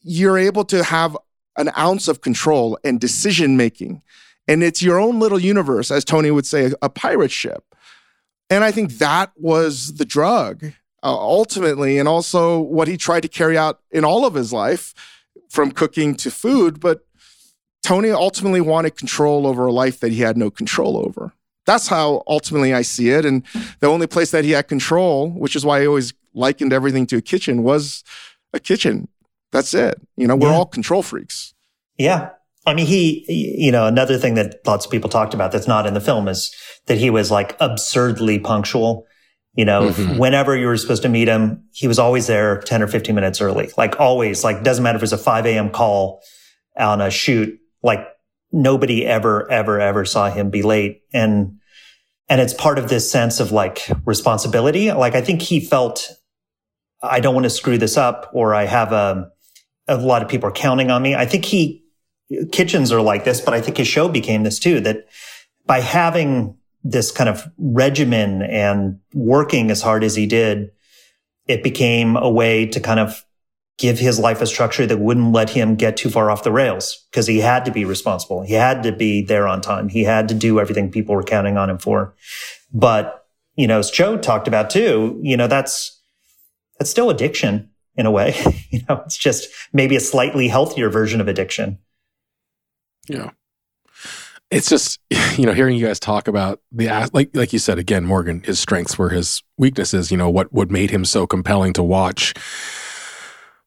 you're 0.00 0.38
able 0.38 0.64
to 0.66 0.84
have 0.84 1.16
an 1.56 1.70
ounce 1.76 2.08
of 2.08 2.20
control 2.20 2.78
and 2.84 3.00
decision 3.00 3.56
making. 3.56 4.02
And 4.48 4.62
it's 4.62 4.82
your 4.82 4.98
own 4.98 5.20
little 5.20 5.38
universe, 5.38 5.90
as 5.90 6.04
Tony 6.04 6.30
would 6.30 6.46
say, 6.46 6.72
a 6.80 6.88
pirate 6.88 7.30
ship. 7.30 7.64
And 8.50 8.64
I 8.64 8.70
think 8.70 8.92
that 8.94 9.32
was 9.36 9.94
the 9.94 10.04
drug 10.04 10.64
uh, 11.02 11.16
ultimately, 11.16 11.98
and 11.98 12.08
also 12.08 12.60
what 12.60 12.88
he 12.88 12.96
tried 12.96 13.22
to 13.22 13.28
carry 13.28 13.56
out 13.56 13.80
in 13.90 14.04
all 14.04 14.24
of 14.24 14.34
his 14.34 14.52
life 14.52 14.94
from 15.48 15.72
cooking 15.72 16.14
to 16.16 16.30
food. 16.30 16.80
But 16.80 17.06
Tony 17.82 18.10
ultimately 18.10 18.60
wanted 18.60 18.96
control 18.96 19.46
over 19.46 19.66
a 19.66 19.72
life 19.72 20.00
that 20.00 20.12
he 20.12 20.20
had 20.20 20.36
no 20.36 20.50
control 20.50 20.96
over. 20.98 21.32
That's 21.66 21.88
how 21.88 22.22
ultimately 22.26 22.74
I 22.74 22.82
see 22.82 23.10
it. 23.10 23.24
And 23.24 23.44
the 23.80 23.86
only 23.86 24.06
place 24.06 24.30
that 24.30 24.44
he 24.44 24.52
had 24.52 24.68
control, 24.68 25.30
which 25.30 25.54
is 25.54 25.64
why 25.64 25.82
I 25.82 25.86
always 25.86 26.12
likened 26.34 26.72
everything 26.72 27.06
to 27.08 27.16
a 27.18 27.22
kitchen, 27.22 27.62
was 27.62 28.02
a 28.52 28.60
kitchen. 28.60 29.08
That's 29.52 29.74
it. 29.74 30.00
You 30.16 30.26
know, 30.26 30.36
we're 30.36 30.48
yeah. 30.48 30.56
all 30.56 30.66
control 30.66 31.02
freaks. 31.02 31.54
Yeah. 31.98 32.30
I 32.64 32.74
mean, 32.74 32.86
he, 32.86 33.24
you 33.28 33.72
know, 33.72 33.86
another 33.86 34.18
thing 34.18 34.34
that 34.34 34.60
lots 34.66 34.86
of 34.86 34.90
people 34.90 35.10
talked 35.10 35.34
about 35.34 35.52
that's 35.52 35.66
not 35.68 35.86
in 35.86 35.94
the 35.94 36.00
film 36.00 36.28
is 36.28 36.54
that 36.86 36.98
he 36.98 37.10
was 37.10 37.30
like 37.30 37.56
absurdly 37.60 38.38
punctual. 38.38 39.06
You 39.54 39.66
know, 39.66 39.90
mm-hmm. 39.90 40.16
whenever 40.16 40.56
you 40.56 40.66
were 40.66 40.76
supposed 40.78 41.02
to 41.02 41.10
meet 41.10 41.28
him, 41.28 41.64
he 41.72 41.86
was 41.86 41.98
always 41.98 42.26
there 42.26 42.60
10 42.60 42.82
or 42.82 42.86
15 42.86 43.14
minutes 43.14 43.40
early. 43.40 43.70
Like 43.76 44.00
always, 44.00 44.42
like 44.42 44.62
doesn't 44.62 44.82
matter 44.82 44.96
if 44.96 45.00
it 45.00 45.04
was 45.04 45.12
a 45.12 45.18
5 45.18 45.44
a.m. 45.44 45.70
call 45.70 46.22
on 46.78 47.02
a 47.02 47.10
shoot 47.10 47.58
like 47.82 48.06
nobody 48.52 49.06
ever, 49.06 49.50
ever, 49.50 49.80
ever 49.80 50.04
saw 50.04 50.30
him 50.30 50.50
be 50.50 50.62
late. 50.62 51.02
And, 51.12 51.58
and 52.28 52.40
it's 52.40 52.54
part 52.54 52.78
of 52.78 52.88
this 52.88 53.10
sense 53.10 53.40
of 53.40 53.52
like 53.52 53.88
responsibility. 54.04 54.92
Like 54.92 55.14
I 55.14 55.20
think 55.20 55.42
he 55.42 55.60
felt, 55.60 56.10
I 57.02 57.20
don't 57.20 57.34
want 57.34 57.44
to 57.44 57.50
screw 57.50 57.78
this 57.78 57.96
up 57.96 58.30
or 58.32 58.54
I 58.54 58.64
have 58.64 58.92
a, 58.92 59.30
a 59.88 59.96
lot 59.96 60.22
of 60.22 60.28
people 60.28 60.48
are 60.48 60.52
counting 60.52 60.90
on 60.90 61.02
me. 61.02 61.14
I 61.14 61.26
think 61.26 61.44
he, 61.44 61.84
kitchens 62.52 62.92
are 62.92 63.02
like 63.02 63.24
this, 63.24 63.40
but 63.40 63.54
I 63.54 63.60
think 63.60 63.76
his 63.76 63.88
show 63.88 64.08
became 64.08 64.42
this 64.42 64.58
too, 64.58 64.80
that 64.80 65.06
by 65.66 65.80
having 65.80 66.56
this 66.84 67.10
kind 67.10 67.28
of 67.28 67.50
regimen 67.58 68.42
and 68.42 68.98
working 69.14 69.70
as 69.70 69.82
hard 69.82 70.04
as 70.04 70.14
he 70.14 70.26
did, 70.26 70.70
it 71.46 71.62
became 71.62 72.16
a 72.16 72.30
way 72.30 72.66
to 72.66 72.80
kind 72.80 73.00
of 73.00 73.24
give 73.82 73.98
his 73.98 74.20
life 74.20 74.40
a 74.40 74.46
structure 74.46 74.86
that 74.86 75.00
wouldn't 75.00 75.32
let 75.32 75.50
him 75.50 75.74
get 75.74 75.96
too 75.96 76.08
far 76.08 76.30
off 76.30 76.44
the 76.44 76.52
rails 76.52 77.04
because 77.10 77.26
he 77.26 77.40
had 77.40 77.64
to 77.64 77.72
be 77.72 77.84
responsible. 77.84 78.40
He 78.42 78.54
had 78.54 78.84
to 78.84 78.92
be 78.92 79.22
there 79.22 79.48
on 79.48 79.60
time. 79.60 79.88
He 79.88 80.04
had 80.04 80.28
to 80.28 80.36
do 80.36 80.60
everything 80.60 80.88
people 80.88 81.16
were 81.16 81.24
counting 81.24 81.56
on 81.56 81.68
him 81.68 81.78
for. 81.78 82.14
But, 82.72 83.26
you 83.56 83.66
know, 83.66 83.80
as 83.80 83.90
Joe 83.90 84.16
talked 84.16 84.46
about 84.46 84.70
too, 84.70 85.18
you 85.20 85.36
know, 85.36 85.48
that's, 85.48 86.00
that's 86.78 86.92
still 86.92 87.10
addiction 87.10 87.70
in 87.96 88.06
a 88.06 88.10
way. 88.12 88.36
you 88.70 88.82
know, 88.88 89.02
it's 89.04 89.16
just 89.16 89.48
maybe 89.72 89.96
a 89.96 90.00
slightly 90.00 90.46
healthier 90.46 90.88
version 90.88 91.20
of 91.20 91.26
addiction. 91.26 91.78
Yeah. 93.08 93.30
It's 94.52 94.68
just, 94.68 95.00
you 95.36 95.44
know, 95.44 95.54
hearing 95.54 95.76
you 95.76 95.86
guys 95.86 95.98
talk 95.98 96.28
about 96.28 96.60
the, 96.70 97.10
like, 97.12 97.34
like 97.34 97.52
you 97.52 97.58
said, 97.58 97.80
again, 97.80 98.04
Morgan, 98.04 98.44
his 98.44 98.60
strengths 98.60 98.96
were 98.96 99.08
his 99.08 99.42
weaknesses, 99.58 100.12
you 100.12 100.16
know, 100.16 100.30
what, 100.30 100.52
what 100.52 100.70
made 100.70 100.90
him 100.92 101.04
so 101.04 101.26
compelling 101.26 101.72
to 101.72 101.82
watch 101.82 102.32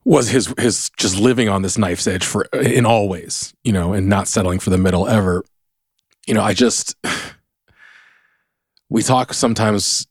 was 0.05 0.29
his 0.29 0.53
his 0.59 0.91
just 0.97 1.19
living 1.19 1.49
on 1.49 1.63
this 1.63 1.77
knife's 1.77 2.07
edge 2.07 2.23
for 2.23 2.43
in 2.53 2.85
all 2.85 3.09
ways, 3.09 3.53
you 3.63 3.73
know, 3.73 3.91
and 3.91 4.07
not 4.07 4.27
settling 4.27 4.59
for 4.59 4.69
the 4.69 4.77
middle 4.77 5.07
ever. 5.07 5.43
You 6.27 6.35
know, 6.35 6.41
I 6.41 6.53
just 6.53 6.95
we 8.89 9.01
talk 9.01 9.33
sometimes 9.33 10.07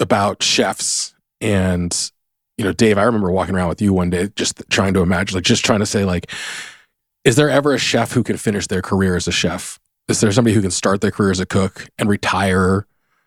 about 0.00 0.42
chefs 0.42 1.14
and 1.40 2.12
you 2.58 2.64
know, 2.64 2.72
Dave, 2.72 2.98
I 2.98 3.04
remember 3.04 3.30
walking 3.30 3.54
around 3.54 3.68
with 3.68 3.80
you 3.80 3.92
one 3.92 4.10
day 4.10 4.30
just 4.36 4.62
trying 4.68 4.92
to 4.94 5.00
imagine 5.00 5.36
like 5.36 5.44
just 5.44 5.64
trying 5.64 5.80
to 5.80 5.86
say 5.86 6.04
like 6.04 6.30
is 7.24 7.36
there 7.36 7.50
ever 7.50 7.74
a 7.74 7.78
chef 7.78 8.12
who 8.12 8.22
can 8.22 8.36
finish 8.36 8.66
their 8.66 8.82
career 8.82 9.16
as 9.16 9.26
a 9.26 9.32
chef? 9.32 9.78
Is 10.08 10.20
there 10.20 10.32
somebody 10.32 10.54
who 10.54 10.62
can 10.62 10.70
start 10.70 11.00
their 11.00 11.10
career 11.10 11.30
as 11.30 11.40
a 11.40 11.46
cook 11.46 11.88
and 11.98 12.08
retire 12.08 12.86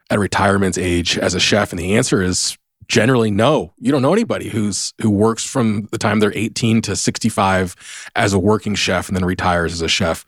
at 0.09 0.19
retirement's 0.19 0.77
age 0.77 1.17
as 1.17 1.35
a 1.35 1.39
chef? 1.39 1.71
And 1.71 1.79
the 1.79 1.95
answer 1.95 2.21
is 2.21 2.57
generally 2.91 3.31
no 3.31 3.73
you 3.79 3.89
don't 3.89 4.01
know 4.01 4.11
anybody 4.11 4.49
who's 4.49 4.93
who 5.01 5.09
works 5.09 5.45
from 5.45 5.87
the 5.93 5.97
time 5.97 6.19
they're 6.19 6.35
18 6.35 6.81
to 6.81 6.93
65 6.93 8.09
as 8.17 8.33
a 8.33 8.39
working 8.39 8.75
chef 8.75 9.07
and 9.07 9.15
then 9.15 9.23
retires 9.23 9.71
as 9.71 9.81
a 9.81 9.87
chef. 9.87 10.25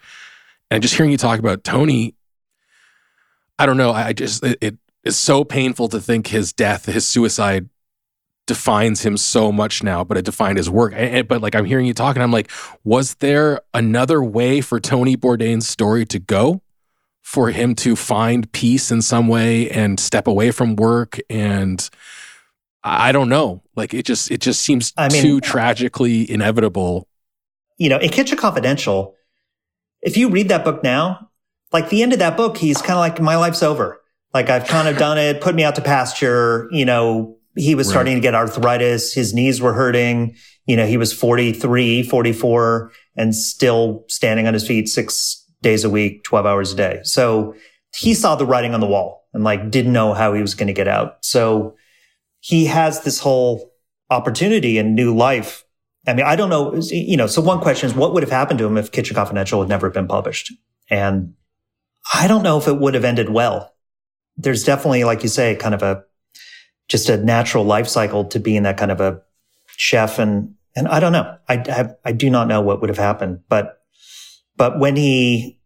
And 0.72 0.82
just 0.82 0.95
hearing 0.95 1.11
you 1.11 1.18
talk 1.18 1.39
about 1.39 1.66
tony 1.66 2.16
i 3.59 3.66
don't 3.66 3.76
know. 3.76 3.91
I 3.91 4.14
just 4.14 4.45
it, 4.45 4.57
it 4.61 4.78
is 5.03 5.18
so 5.18 5.43
painful 5.43 5.89
to 5.89 5.99
think 5.99 6.28
his 6.28 6.53
death 6.53 6.86
his 6.86 7.05
suicide 7.05 7.68
defines 8.47 9.01
him 9.05 9.18
so 9.18 9.51
much 9.51 9.84
now 9.84 10.05
but 10.05 10.18
it 10.18 10.24
defined 10.24 10.57
his 10.57 10.70
work. 10.70 10.93
And, 10.95 11.28
but 11.28 11.41
like 11.41 11.55
i'm 11.55 11.66
hearing 11.66 11.86
you 11.86 11.93
talking 11.93 12.22
i'm 12.22 12.32
like 12.32 12.49
was 12.86 13.16
there 13.16 13.59
another 13.74 14.24
way 14.24 14.61
for 14.61 14.80
tony 14.80 15.18
bourdain's 15.18 15.68
story 15.68 16.05
to 16.05 16.18
go? 16.18 16.61
For 17.22 17.51
him 17.51 17.74
to 17.76 17.95
find 17.95 18.51
peace 18.51 18.91
in 18.91 19.01
some 19.01 19.30
way 19.30 19.70
and 19.70 19.97
step 19.97 20.28
away 20.28 20.51
from 20.51 20.76
work 20.76 21.20
and 21.30 21.89
I 22.84 23.11
don't 23.11 23.29
know. 23.29 23.63
Like 23.75 23.93
it 23.93 24.05
just 24.05 24.29
it 24.29 24.41
just 24.41 24.61
seems 24.61 24.93
I 24.97 25.09
mean, 25.09 25.21
too 25.21 25.41
tragically 25.41 26.29
inevitable. 26.29 27.07
you 27.77 27.89
know, 27.89 27.97
in 27.97 28.09
Kitchen 28.09 28.38
Confidential, 28.38 29.15
if 30.01 30.17
you 30.17 30.29
read 30.29 30.49
that 30.49 30.63
book 30.63 30.84
now, 30.84 31.29
like 31.71 31.89
the 31.89 32.03
end 32.03 32.13
of 32.13 32.19
that 32.19 32.38
book, 32.38 32.57
he's 32.57 32.77
kind 32.77 32.91
of 32.91 32.99
like, 32.99 33.19
my 33.19 33.36
life's 33.36 33.63
over. 33.63 33.99
Like 34.34 34.49
I've 34.49 34.67
kind 34.67 34.88
of 34.88 34.97
done 34.99 35.17
it, 35.17 35.41
put 35.41 35.55
me 35.55 35.63
out 35.63 35.75
to 35.75 35.81
pasture. 35.81 36.67
You 36.71 36.86
know, 36.86 37.38
he 37.55 37.75
was 37.75 37.88
right. 37.88 37.93
starting 37.93 38.15
to 38.15 38.21
get 38.21 38.36
arthritis. 38.36 39.13
His 39.13 39.34
knees 39.34 39.61
were 39.61 39.73
hurting. 39.73 40.36
You 40.65 40.77
know, 40.77 40.86
he 40.86 40.97
was 40.97 41.11
43, 41.11 42.03
44 42.03 42.91
and 43.17 43.36
still 43.36 44.05
standing 44.07 44.47
on 44.47 44.53
his 44.53 44.65
feet 44.65 44.88
six 44.88 45.45
days 45.61 45.84
a 45.84 45.89
week, 45.89 46.23
12 46.23 46.45
hours 46.45 46.71
a 46.71 46.75
day. 46.75 46.99
So 47.03 47.55
he 47.95 48.13
saw 48.13 48.36
the 48.36 48.45
writing 48.45 48.73
on 48.73 48.79
the 48.79 48.88
wall 48.88 49.27
and 49.34 49.43
like 49.43 49.69
didn't 49.69 49.93
know 49.93 50.13
how 50.13 50.34
he 50.34 50.41
was 50.41 50.55
going 50.55 50.67
to 50.67 50.73
get 50.73 50.88
out. 50.88 51.17
So 51.21 51.75
he 52.43 52.65
has 52.65 53.03
this 53.03 53.19
whole 53.19 53.73
opportunity 54.09 54.77
and 54.77 54.95
new 54.95 55.15
life. 55.15 55.63
I 56.05 56.13
mean, 56.13 56.25
I 56.25 56.35
don't 56.35 56.49
know, 56.49 56.75
you 56.91 57.15
know, 57.15 57.25
so 57.25 57.41
one 57.41 57.61
question 57.61 57.89
is 57.89 57.95
what 57.95 58.13
would 58.13 58.21
have 58.21 58.29
happened 58.29 58.59
to 58.59 58.65
him 58.65 58.77
if 58.77 58.91
Kitchen 58.91 59.15
Confidential 59.15 59.61
had 59.61 59.69
never 59.69 59.89
been 59.89 60.09
published? 60.09 60.51
And 60.89 61.35
I 62.13 62.27
don't 62.27 62.43
know 62.43 62.57
if 62.57 62.67
it 62.67 62.77
would 62.77 62.95
have 62.95 63.05
ended 63.05 63.29
well. 63.29 63.73
There's 64.35 64.65
definitely, 64.65 65.05
like 65.05 65.23
you 65.23 65.29
say, 65.29 65.55
kind 65.55 65.73
of 65.73 65.81
a, 65.83 66.03
just 66.89 67.07
a 67.07 67.15
natural 67.15 67.63
life 67.63 67.87
cycle 67.87 68.25
to 68.25 68.41
being 68.41 68.63
that 68.63 68.75
kind 68.75 68.91
of 68.91 68.99
a 68.99 69.21
chef. 69.77 70.19
And, 70.19 70.55
and 70.75 70.89
I 70.89 70.99
don't 70.99 71.13
know. 71.13 71.37
I 71.47 71.63
have, 71.69 71.95
I 72.03 72.11
do 72.11 72.29
not 72.29 72.49
know 72.49 72.59
what 72.59 72.81
would 72.81 72.89
have 72.89 72.97
happened, 72.97 73.39
but, 73.47 73.77
but 74.57 74.79
when 74.79 74.97
he 74.97 75.61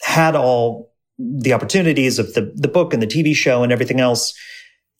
had 0.00 0.36
all 0.36 0.94
the 1.18 1.54
opportunities 1.54 2.20
of 2.20 2.34
the, 2.34 2.52
the 2.54 2.68
book 2.68 2.94
and 2.94 3.02
the 3.02 3.08
TV 3.08 3.34
show 3.34 3.64
and 3.64 3.72
everything 3.72 3.98
else, 3.98 4.32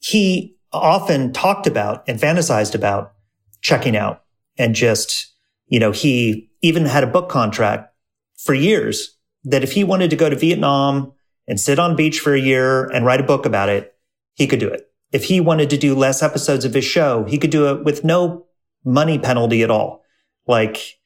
he 0.00 0.56
often 0.72 1.32
talked 1.32 1.66
about 1.66 2.04
and 2.08 2.18
fantasized 2.18 2.74
about 2.74 3.12
checking 3.60 3.96
out 3.96 4.22
and 4.58 4.74
just, 4.74 5.32
you 5.66 5.80
know, 5.80 5.90
he 5.90 6.50
even 6.62 6.84
had 6.84 7.04
a 7.04 7.08
book 7.08 7.28
contract 7.28 7.92
for 8.36 8.54
years 8.54 9.16
that 9.44 9.62
if 9.62 9.72
he 9.72 9.84
wanted 9.84 10.10
to 10.10 10.16
go 10.16 10.28
to 10.28 10.36
Vietnam 10.36 11.12
and 11.48 11.58
sit 11.58 11.78
on 11.78 11.96
beach 11.96 12.20
for 12.20 12.34
a 12.34 12.40
year 12.40 12.86
and 12.90 13.04
write 13.04 13.20
a 13.20 13.24
book 13.24 13.46
about 13.46 13.68
it, 13.68 13.94
he 14.34 14.46
could 14.46 14.60
do 14.60 14.68
it. 14.68 14.88
If 15.12 15.24
he 15.24 15.40
wanted 15.40 15.70
to 15.70 15.76
do 15.76 15.94
less 15.94 16.22
episodes 16.22 16.64
of 16.64 16.74
his 16.74 16.84
show, 16.84 17.24
he 17.24 17.38
could 17.38 17.50
do 17.50 17.74
it 17.74 17.84
with 17.84 18.04
no 18.04 18.46
money 18.84 19.18
penalty 19.18 19.62
at 19.62 19.70
all. 19.70 20.02
Like 20.46 20.98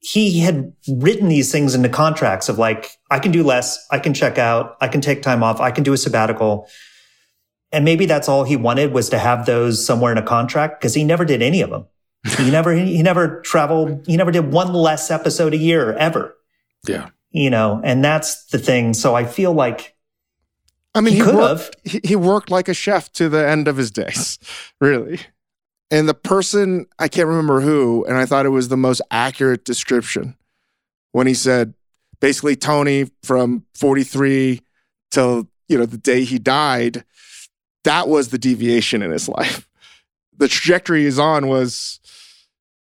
he 0.00 0.40
had 0.40 0.72
written 0.88 1.28
these 1.28 1.52
things 1.52 1.74
into 1.74 1.88
contracts 1.88 2.48
of 2.48 2.58
like, 2.58 2.90
I 3.10 3.18
can 3.18 3.30
do 3.30 3.44
less. 3.44 3.86
I 3.90 3.98
can 3.98 4.14
check 4.14 4.38
out. 4.38 4.76
I 4.80 4.88
can 4.88 5.00
take 5.00 5.22
time 5.22 5.42
off. 5.42 5.60
I 5.60 5.70
can 5.70 5.84
do 5.84 5.92
a 5.92 5.98
sabbatical. 5.98 6.68
And 7.72 7.84
maybe 7.84 8.06
that's 8.06 8.28
all 8.28 8.44
he 8.44 8.56
wanted 8.56 8.92
was 8.92 9.08
to 9.10 9.18
have 9.18 9.46
those 9.46 9.84
somewhere 9.84 10.12
in 10.12 10.18
a 10.18 10.22
contract 10.22 10.80
because 10.80 10.94
he 10.94 11.04
never 11.04 11.24
did 11.24 11.42
any 11.42 11.62
of 11.62 11.70
them. 11.70 11.86
he 12.36 12.50
never, 12.50 12.74
he 12.74 13.02
never 13.02 13.40
traveled. 13.40 14.06
He 14.06 14.16
never 14.16 14.30
did 14.30 14.52
one 14.52 14.72
less 14.72 15.10
episode 15.10 15.54
a 15.54 15.56
year 15.56 15.94
ever. 15.94 16.36
Yeah. 16.86 17.08
You 17.30 17.50
know, 17.50 17.80
and 17.82 18.04
that's 18.04 18.44
the 18.46 18.58
thing. 18.58 18.92
So 18.92 19.14
I 19.14 19.24
feel 19.24 19.52
like 19.52 19.96
I 20.94 21.00
mean, 21.00 21.14
he, 21.14 21.20
he 21.20 21.24
could 21.24 21.34
have. 21.34 21.70
He, 21.84 22.00
he 22.04 22.16
worked 22.16 22.50
like 22.50 22.68
a 22.68 22.74
chef 22.74 23.10
to 23.12 23.28
the 23.28 23.46
end 23.46 23.68
of 23.68 23.76
his 23.76 23.90
days, 23.90 24.38
really. 24.80 25.20
And 25.90 26.08
the 26.08 26.14
person, 26.14 26.86
I 26.98 27.08
can't 27.08 27.28
remember 27.28 27.60
who, 27.60 28.04
and 28.06 28.16
I 28.16 28.26
thought 28.26 28.46
it 28.46 28.50
was 28.50 28.68
the 28.68 28.76
most 28.76 29.02
accurate 29.10 29.64
description 29.64 30.36
when 31.12 31.26
he 31.26 31.34
said, 31.34 31.74
basically, 32.20 32.56
Tony 32.56 33.10
from 33.22 33.64
43 33.74 34.60
till, 35.10 35.48
you 35.68 35.78
know, 35.78 35.86
the 35.86 35.98
day 35.98 36.24
he 36.24 36.38
died, 36.38 37.04
that 37.84 38.08
was 38.08 38.28
the 38.28 38.38
deviation 38.38 39.02
in 39.02 39.10
his 39.10 39.28
life. 39.28 39.68
The 40.36 40.48
trajectory 40.48 41.04
he's 41.04 41.18
on 41.18 41.48
was 41.48 42.00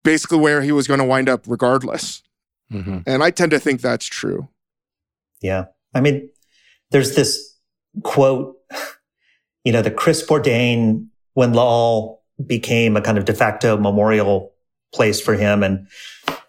basically 0.03 0.39
where 0.39 0.61
he 0.61 0.71
was 0.71 0.87
going 0.87 0.99
to 0.99 1.05
wind 1.05 1.29
up 1.29 1.43
regardless. 1.47 2.23
Mm-hmm. 2.71 2.99
And 3.05 3.23
I 3.23 3.31
tend 3.31 3.51
to 3.51 3.59
think 3.59 3.81
that's 3.81 4.05
true. 4.05 4.47
Yeah. 5.41 5.65
I 5.93 6.01
mean, 6.01 6.29
there's 6.91 7.15
this 7.15 7.57
quote, 8.03 8.55
you 9.63 9.71
know, 9.71 9.81
the 9.81 9.91
Chris 9.91 10.25
Bourdain, 10.25 11.07
when 11.33 11.53
Les 11.53 11.61
Halles 11.61 12.19
became 12.45 12.95
a 12.95 13.01
kind 13.01 13.17
of 13.17 13.25
de 13.25 13.33
facto 13.33 13.77
memorial 13.77 14.53
place 14.93 15.19
for 15.21 15.33
him. 15.33 15.63
And 15.63 15.87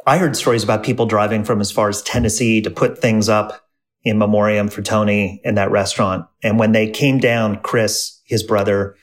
I 0.06 0.18
heard 0.18 0.36
stories 0.36 0.64
about 0.64 0.82
people 0.82 1.06
driving 1.06 1.44
from 1.44 1.60
as 1.60 1.70
far 1.70 1.88
as 1.88 2.02
Tennessee 2.02 2.60
to 2.62 2.70
put 2.70 2.98
things 2.98 3.28
up 3.28 3.66
in 4.02 4.18
memoriam 4.18 4.68
for 4.68 4.82
Tony 4.82 5.40
in 5.44 5.56
that 5.56 5.70
restaurant. 5.70 6.26
And 6.42 6.58
when 6.58 6.72
they 6.72 6.88
came 6.90 7.18
down, 7.18 7.60
Chris, 7.60 8.19
his 8.30 8.42
brother, 8.42 8.96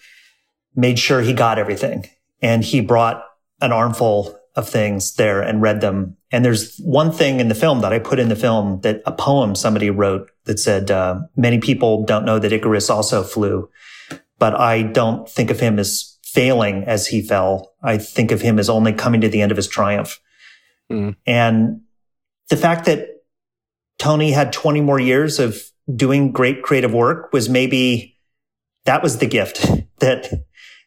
made 0.76 0.98
sure 0.98 1.22
he 1.22 1.34
got 1.34 1.60
everything. 1.60 2.08
And 2.42 2.64
he 2.64 2.82
brought 2.82 3.24
an 3.62 3.72
armful 3.72 4.40
of 4.56 4.68
things 4.68 5.16
there 5.16 5.42
and 5.42 5.62
read 5.62 5.82
them. 5.82 6.18
And 6.32 6.44
there's 6.44 6.78
one 6.80 7.12
thing 7.12 7.40
in 7.40 7.48
the 7.48 7.56
film 7.56 7.82
that 7.82 7.94
I 7.94 8.00
put 8.00 8.20
in 8.20 8.30
the 8.30 8.36
film 8.36 8.82
that 8.82 9.02
a 9.06 9.12
poem 9.12 9.54
somebody 9.54 9.90
wrote 9.90 10.32
that 10.46 10.60
said, 10.60 10.90
uh, 10.90 11.20
many 11.36 11.60
people 11.60 12.04
don't 12.06 12.26
know 12.26 12.40
that 12.40 12.52
Icarus 12.52 12.90
also 12.90 13.24
flew, 13.24 13.70
but 14.40 14.56
I 14.60 14.82
don't 14.82 15.30
think 15.30 15.52
of 15.52 15.60
him 15.60 15.78
as 15.78 16.18
failing 16.24 16.84
as 16.86 17.08
he 17.08 17.22
fell. 17.22 17.74
I 17.84 17.98
think 17.98 18.32
of 18.32 18.42
him 18.42 18.58
as 18.58 18.70
only 18.70 18.94
coming 18.94 19.22
to 19.22 19.30
the 19.30 19.42
end 19.42 19.52
of 19.52 19.58
his 19.58 19.68
triumph. 19.68 20.20
Mm. 20.92 21.16
And 21.26 21.82
the 22.50 22.58
fact 22.58 22.86
that 22.86 23.08
Tony 24.00 24.32
had 24.32 24.54
20 24.54 24.82
more 24.82 25.00
years 25.00 25.40
of 25.40 25.62
doing 25.96 26.32
great 26.32 26.64
creative 26.64 26.94
work 26.94 27.32
was 27.32 27.48
maybe 27.48 28.17
that 28.88 29.04
was 29.04 29.20
the 29.20 29.28
gift 29.28 29.66
that 30.00 30.28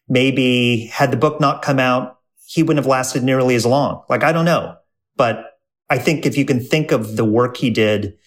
maybe 0.08 0.86
had 0.92 1.12
the 1.12 1.16
book 1.16 1.40
not 1.40 1.62
come 1.62 1.78
out, 1.78 2.18
he 2.44 2.62
wouldn't 2.62 2.84
have 2.84 2.90
lasted 2.90 3.22
nearly 3.22 3.54
as 3.54 3.64
long. 3.64 4.02
Like, 4.08 4.24
I 4.24 4.32
don't 4.32 4.44
know. 4.44 4.76
But 5.16 5.58
I 5.88 5.98
think 5.98 6.26
if 6.26 6.36
you 6.36 6.44
can 6.44 6.60
think 6.60 6.90
of 6.90 7.16
the 7.16 7.24
work 7.24 7.56
he 7.56 7.70
did, 7.70 8.18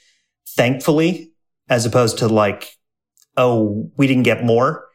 thankfully, 0.48 1.34
as 1.70 1.86
opposed 1.86 2.18
to 2.20 2.28
like, 2.28 2.78
oh, 3.36 3.92
we 3.98 4.08
didn't 4.08 4.24
get 4.24 4.46
more, 4.46 4.86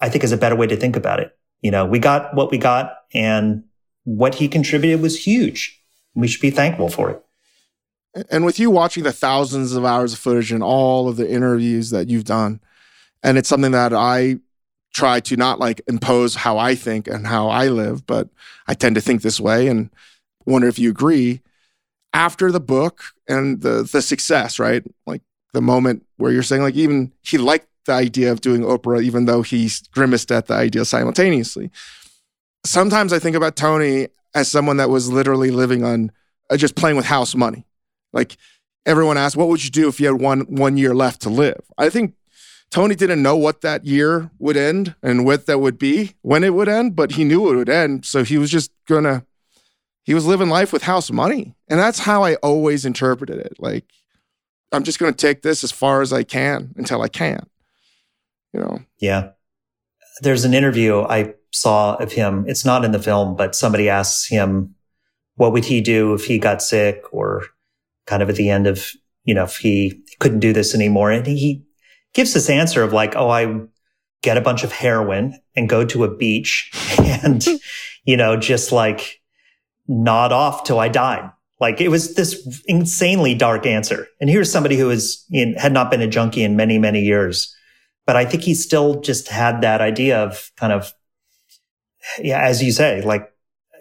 I 0.00 0.08
think 0.08 0.22
is 0.22 0.32
a 0.32 0.36
better 0.36 0.54
way 0.56 0.68
to 0.68 0.76
think 0.76 0.94
about 0.94 1.18
it 1.18 1.34
you 1.60 1.70
know, 1.70 1.84
we 1.84 1.98
got 1.98 2.34
what 2.34 2.50
we 2.50 2.58
got 2.58 2.94
and 3.12 3.64
what 4.04 4.36
he 4.36 4.48
contributed 4.48 5.02
was 5.02 5.26
huge. 5.26 5.82
We 6.14 6.28
should 6.28 6.40
be 6.40 6.50
thankful 6.50 6.88
for 6.88 7.10
it. 7.10 7.24
And 8.30 8.44
with 8.44 8.58
you 8.58 8.70
watching 8.70 9.04
the 9.04 9.12
thousands 9.12 9.74
of 9.74 9.84
hours 9.84 10.12
of 10.12 10.18
footage 10.18 10.50
and 10.50 10.62
all 10.62 11.08
of 11.08 11.16
the 11.16 11.30
interviews 11.30 11.90
that 11.90 12.08
you've 12.08 12.24
done, 12.24 12.60
and 13.22 13.38
it's 13.38 13.48
something 13.48 13.72
that 13.72 13.92
I 13.92 14.38
try 14.94 15.20
to 15.20 15.36
not 15.36 15.58
like 15.58 15.80
impose 15.86 16.34
how 16.34 16.58
I 16.58 16.74
think 16.74 17.06
and 17.06 17.26
how 17.26 17.48
I 17.48 17.68
live, 17.68 18.06
but 18.06 18.28
I 18.66 18.74
tend 18.74 18.94
to 18.94 19.00
think 19.00 19.22
this 19.22 19.40
way 19.40 19.68
and 19.68 19.90
wonder 20.46 20.68
if 20.68 20.78
you 20.78 20.90
agree. 20.90 21.42
After 22.14 22.50
the 22.50 22.60
book 22.60 23.04
and 23.28 23.60
the 23.60 23.88
the 23.90 24.00
success, 24.00 24.58
right? 24.58 24.82
Like 25.06 25.22
the 25.52 25.60
moment 25.60 26.06
where 26.16 26.32
you're 26.32 26.42
saying 26.42 26.62
like 26.62 26.74
even 26.74 27.12
he 27.22 27.38
liked 27.38 27.68
the 27.84 27.92
idea 27.92 28.32
of 28.32 28.40
doing 28.40 28.62
Oprah, 28.62 29.02
even 29.02 29.26
though 29.26 29.42
he 29.42 29.70
grimaced 29.92 30.32
at 30.32 30.46
the 30.46 30.54
idea 30.54 30.84
simultaneously. 30.84 31.70
Sometimes 32.64 33.12
I 33.12 33.18
think 33.18 33.36
about 33.36 33.56
Tony 33.56 34.08
as 34.34 34.50
someone 34.50 34.78
that 34.78 34.90
was 34.90 35.10
literally 35.10 35.50
living 35.50 35.84
on 35.84 36.12
uh, 36.50 36.56
just 36.56 36.76
playing 36.76 36.96
with 36.96 37.06
house 37.06 37.34
money. 37.34 37.66
Like 38.12 38.36
everyone 38.86 39.18
asked, 39.18 39.36
what 39.36 39.48
would 39.48 39.62
you 39.62 39.70
do 39.70 39.88
if 39.88 40.00
you 40.00 40.06
had 40.06 40.20
one 40.20 40.40
one 40.42 40.76
year 40.76 40.94
left 40.94 41.22
to 41.22 41.28
live? 41.28 41.60
I 41.76 41.90
think 41.90 42.14
Tony 42.70 42.94
didn't 42.94 43.22
know 43.22 43.36
what 43.36 43.62
that 43.62 43.86
year 43.86 44.30
would 44.38 44.56
end 44.56 44.94
and 45.02 45.24
what 45.24 45.46
that 45.46 45.60
would 45.60 45.78
be 45.78 46.14
when 46.22 46.44
it 46.44 46.52
would 46.52 46.68
end, 46.68 46.94
but 46.94 47.12
he 47.12 47.24
knew 47.24 47.50
it 47.52 47.56
would 47.56 47.68
end. 47.68 48.04
So 48.04 48.24
he 48.24 48.36
was 48.38 48.50
just 48.50 48.70
gonna 48.86 49.24
he 50.04 50.14
was 50.14 50.26
living 50.26 50.48
life 50.48 50.72
with 50.72 50.82
house 50.82 51.10
money. 51.10 51.54
And 51.68 51.78
that's 51.78 52.00
how 52.00 52.24
I 52.24 52.36
always 52.36 52.86
interpreted 52.86 53.38
it. 53.38 53.56
Like, 53.58 53.84
I'm 54.72 54.82
just 54.82 54.98
gonna 54.98 55.12
take 55.12 55.42
this 55.42 55.64
as 55.64 55.72
far 55.72 56.02
as 56.02 56.12
I 56.12 56.22
can 56.22 56.74
until 56.76 57.02
I 57.02 57.08
can 57.08 57.46
you 58.52 58.60
know. 58.60 58.80
Yeah. 58.98 59.30
There's 60.20 60.44
an 60.44 60.54
interview 60.54 61.02
I 61.02 61.34
saw 61.52 61.94
of 61.96 62.12
him. 62.12 62.44
It's 62.48 62.64
not 62.64 62.84
in 62.84 62.92
the 62.92 63.02
film, 63.02 63.36
but 63.36 63.54
somebody 63.54 63.88
asks 63.88 64.28
him, 64.28 64.74
what 65.36 65.52
would 65.52 65.64
he 65.64 65.80
do 65.80 66.14
if 66.14 66.24
he 66.24 66.38
got 66.38 66.62
sick 66.62 67.02
or 67.12 67.44
kind 68.06 68.22
of 68.22 68.28
at 68.28 68.36
the 68.36 68.50
end 68.50 68.66
of, 68.66 68.92
you 69.24 69.34
know, 69.34 69.44
if 69.44 69.58
he 69.58 70.02
couldn't 70.18 70.40
do 70.40 70.52
this 70.52 70.74
anymore? 70.74 71.12
And 71.12 71.26
he 71.26 71.62
gives 72.18 72.34
this 72.34 72.50
answer 72.50 72.82
of 72.82 72.92
like, 72.92 73.16
oh, 73.16 73.30
I 73.30 73.60
get 74.22 74.36
a 74.36 74.40
bunch 74.42 74.64
of 74.64 74.72
heroin 74.72 75.40
and 75.56 75.68
go 75.68 75.84
to 75.86 76.04
a 76.04 76.14
beach 76.14 76.70
and, 76.98 77.46
you 78.04 78.16
know, 78.16 78.36
just 78.36 78.72
like 78.72 79.20
nod 79.86 80.32
off 80.32 80.64
till 80.64 80.78
I 80.78 80.88
died. 80.88 81.30
Like 81.60 81.80
it 81.80 81.88
was 81.88 82.14
this 82.14 82.62
insanely 82.66 83.34
dark 83.34 83.66
answer. 83.66 84.06
And 84.20 84.28
here's 84.28 84.50
somebody 84.50 84.76
who 84.76 84.90
is 84.90 85.24
in, 85.30 85.54
had 85.54 85.72
not 85.72 85.90
been 85.90 86.02
a 86.02 86.06
junkie 86.06 86.44
in 86.44 86.56
many, 86.56 86.78
many 86.78 87.02
years 87.02 87.54
but 88.08 88.16
I 88.16 88.24
think 88.24 88.42
he 88.42 88.54
still 88.54 89.02
just 89.02 89.28
had 89.28 89.60
that 89.60 89.82
idea 89.82 90.24
of 90.24 90.50
kind 90.56 90.72
of, 90.72 90.94
yeah, 92.18 92.40
as 92.40 92.62
you 92.62 92.72
say, 92.72 93.02
like 93.02 93.30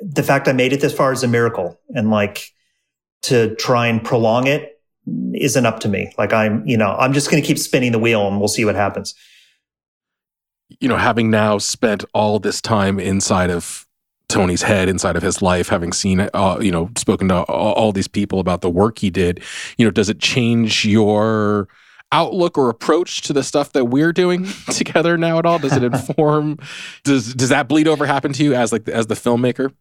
the 0.02 0.22
fact 0.22 0.50
I 0.50 0.52
made 0.52 0.74
it 0.74 0.82
this 0.82 0.94
far 0.94 1.14
is 1.14 1.24
a 1.24 1.30
miracle. 1.30 1.80
And 1.96 2.12
like 2.12 2.52
to 3.22 3.56
try 3.56 3.88
and 3.88 4.04
prolong 4.04 4.46
it 4.46 4.77
isn't 5.34 5.66
up 5.66 5.80
to 5.82 5.90
me. 5.90 6.14
Like 6.18 6.34
I'm, 6.34 6.66
you 6.66 6.78
know, 6.78 6.96
I'm 6.98 7.14
just 7.14 7.30
going 7.30 7.42
to 7.42 7.48
keep 7.48 7.58
spinning 7.58 7.92
the 7.92 8.00
wheel 8.00 8.28
and 8.28 8.40
we'll 8.40 8.48
see 8.48 8.66
what 8.66 8.76
happens. 8.76 9.16
You 10.80 10.90
know, 10.90 10.98
having 10.98 11.30
now 11.30 11.58
spent 11.58 12.04
all 12.14 12.40
this 12.40 12.62
time 12.62 13.00
inside 13.00 13.50
of 13.50 13.86
Tony's 14.28 14.64
head 14.64 14.90
inside 14.90 15.16
of 15.16 15.24
his 15.24 15.42
life, 15.42 15.70
having 15.70 15.94
seen 15.94 16.30
uh, 16.34 16.58
you 16.60 16.72
know, 16.72 16.90
spoken 16.98 17.30
to 17.30 17.44
all, 17.44 17.74
all 17.74 17.92
these 17.92 18.08
people 18.08 18.40
about 18.40 18.62
the 18.62 18.70
work 18.70 19.00
he 19.00 19.10
did, 19.10 19.42
you 19.78 19.86
know, 19.86 19.92
does 19.92 20.10
it 20.10 20.20
change 20.20 20.86
your 20.86 21.70
outlook 22.12 22.58
or 22.58 22.70
approach 22.70 23.22
to 23.22 23.34
the 23.34 23.44
stuff 23.44 23.74
that 23.74 23.86
we're 23.86 24.14
doing 24.14 24.46
together 24.70 25.18
now 25.18 25.40
at 25.40 25.46
all? 25.46 25.60
Does 25.60 25.74
it 25.74 25.84
inform? 25.84 26.60
does 27.04 27.34
does 27.34 27.50
that 27.50 27.68
bleed 27.70 27.88
over 27.88 28.06
happen 28.06 28.34
to 28.34 28.44
you 28.44 28.54
as 28.54 28.72
like 28.72 28.88
as 28.90 29.08
the 29.08 29.16
filmmaker? 29.16 29.74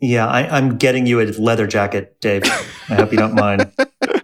Yeah, 0.00 0.28
I, 0.28 0.58
am 0.58 0.76
getting 0.76 1.06
you 1.06 1.20
a 1.20 1.26
leather 1.32 1.66
jacket, 1.66 2.20
Dave. 2.20 2.44
I 2.88 2.94
hope 2.94 3.10
you 3.10 3.18
don't 3.18 3.34
mind. 3.34 3.72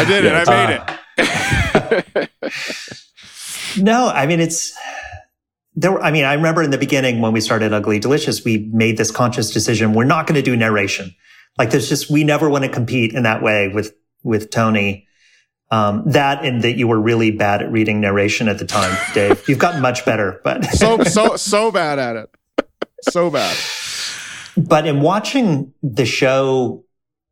I 0.00 0.04
did 0.06 0.24
it. 0.24 0.32
I 0.32 0.66
made 0.66 0.76
uh, 0.76 2.02
it. 2.16 2.30
no, 3.78 4.08
I 4.08 4.26
mean 4.26 4.40
it's 4.40 4.76
there. 5.74 5.92
Were, 5.92 6.02
I 6.02 6.10
mean, 6.10 6.24
I 6.24 6.34
remember 6.34 6.62
in 6.62 6.70
the 6.70 6.78
beginning 6.78 7.20
when 7.20 7.32
we 7.32 7.40
started 7.40 7.72
Ugly 7.72 7.98
Delicious, 7.98 8.44
we 8.44 8.70
made 8.72 8.96
this 8.96 9.10
conscious 9.10 9.50
decision: 9.50 9.92
we're 9.92 10.04
not 10.04 10.26
going 10.26 10.36
to 10.36 10.42
do 10.42 10.56
narration. 10.56 11.14
Like, 11.58 11.70
there's 11.70 11.88
just 11.88 12.10
we 12.10 12.24
never 12.24 12.48
want 12.48 12.64
to 12.64 12.70
compete 12.70 13.12
in 13.12 13.24
that 13.24 13.42
way 13.42 13.68
with 13.68 13.94
with 14.22 14.50
Tony. 14.50 15.06
Um, 15.72 16.02
that 16.06 16.44
and 16.44 16.62
that 16.62 16.76
you 16.76 16.88
were 16.88 17.00
really 17.00 17.30
bad 17.30 17.62
at 17.62 17.70
reading 17.70 18.00
narration 18.00 18.48
at 18.48 18.58
the 18.58 18.66
time, 18.66 18.96
Dave. 19.14 19.44
You've 19.48 19.60
gotten 19.60 19.80
much 19.80 20.04
better, 20.04 20.40
but 20.42 20.64
so 20.72 21.04
so 21.04 21.36
so 21.36 21.70
bad 21.70 21.98
at 21.98 22.16
it, 22.16 22.30
so 23.02 23.30
bad. 23.30 23.56
But 24.56 24.86
in 24.86 25.00
watching 25.00 25.72
the 25.80 26.06
show 26.06 26.84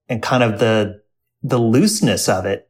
and 0.08 0.22
kind 0.22 0.42
of 0.42 0.58
the 0.58 1.00
the 1.42 1.58
looseness 1.58 2.28
of 2.28 2.46
it, 2.46 2.68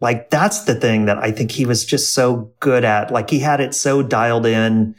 like 0.00 0.30
that's 0.30 0.64
the 0.64 0.74
thing 0.74 1.06
that 1.06 1.18
I 1.18 1.30
think 1.32 1.50
he 1.50 1.66
was 1.66 1.84
just 1.84 2.14
so 2.14 2.52
good 2.60 2.84
at. 2.84 3.10
Like 3.10 3.30
he 3.30 3.40
had 3.40 3.60
it 3.60 3.74
so 3.74 4.02
dialed 4.02 4.46
in. 4.46 4.94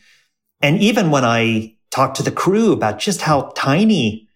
And 0.61 0.79
even 0.79 1.09
when 1.09 1.23
I 1.23 1.75
talked 1.91 2.17
to 2.17 2.23
the 2.23 2.31
crew 2.31 2.71
about 2.71 2.99
just 2.99 3.21
how 3.21 3.51
tiny 3.55 4.27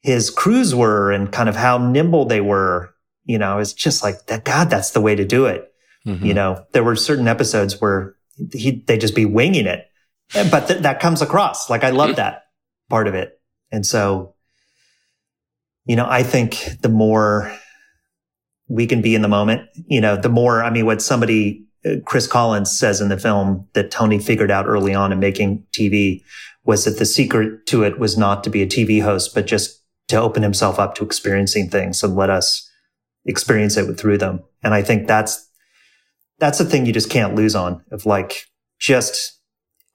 his 0.00 0.30
crews 0.30 0.74
were 0.74 1.12
and 1.12 1.30
kind 1.30 1.48
of 1.48 1.56
how 1.56 1.78
nimble 1.78 2.24
they 2.24 2.40
were, 2.40 2.94
you 3.24 3.38
know, 3.38 3.58
it's 3.58 3.72
just 3.72 4.02
like 4.02 4.26
that. 4.26 4.44
God, 4.44 4.70
that's 4.70 4.92
the 4.92 5.00
way 5.00 5.14
to 5.14 5.24
do 5.24 5.46
it. 5.46 5.70
Mm-hmm. 6.06 6.24
You 6.24 6.34
know, 6.34 6.64
there 6.72 6.84
were 6.84 6.96
certain 6.96 7.28
episodes 7.28 7.80
where 7.80 8.14
he, 8.52 8.82
they 8.86 8.96
just 8.96 9.14
be 9.14 9.26
winging 9.26 9.66
it, 9.66 9.86
but 10.32 10.68
th- 10.68 10.82
that 10.82 11.00
comes 11.00 11.20
across. 11.20 11.68
Like 11.68 11.84
I 11.84 11.90
love 11.90 12.16
that 12.16 12.44
part 12.88 13.08
of 13.08 13.14
it. 13.14 13.38
And 13.70 13.84
so, 13.84 14.34
you 15.88 15.96
know, 15.96 16.06
I 16.08 16.22
think 16.22 16.68
the 16.82 16.90
more 16.90 17.52
we 18.68 18.86
can 18.86 19.00
be 19.00 19.14
in 19.14 19.22
the 19.22 19.28
moment, 19.28 19.62
you 19.86 20.00
know, 20.00 20.16
the 20.16 20.28
more, 20.28 20.62
I 20.62 20.70
mean, 20.70 20.84
what 20.84 21.00
somebody, 21.00 21.64
uh, 21.84 21.94
Chris 22.04 22.26
Collins 22.26 22.70
says 22.70 23.00
in 23.00 23.08
the 23.08 23.18
film 23.18 23.66
that 23.72 23.90
Tony 23.90 24.18
figured 24.18 24.50
out 24.50 24.66
early 24.66 24.94
on 24.94 25.12
in 25.12 25.18
making 25.18 25.64
TV 25.72 26.22
was 26.64 26.84
that 26.84 26.98
the 26.98 27.06
secret 27.06 27.66
to 27.68 27.82
it 27.82 27.98
was 27.98 28.18
not 28.18 28.44
to 28.44 28.50
be 28.50 28.62
a 28.62 28.66
TV 28.66 29.02
host, 29.02 29.34
but 29.34 29.46
just 29.46 29.82
to 30.08 30.16
open 30.16 30.42
himself 30.42 30.78
up 30.78 30.94
to 30.94 31.04
experiencing 31.04 31.70
things 31.70 32.02
and 32.02 32.14
let 32.14 32.28
us 32.28 32.70
experience 33.24 33.78
it 33.78 33.90
through 33.94 34.18
them. 34.18 34.42
And 34.62 34.74
I 34.74 34.82
think 34.82 35.06
that's, 35.06 35.48
that's 36.38 36.58
the 36.58 36.66
thing 36.66 36.84
you 36.84 36.92
just 36.92 37.10
can't 37.10 37.34
lose 37.34 37.54
on 37.54 37.82
of 37.90 38.04
like 38.04 38.44
just 38.78 39.37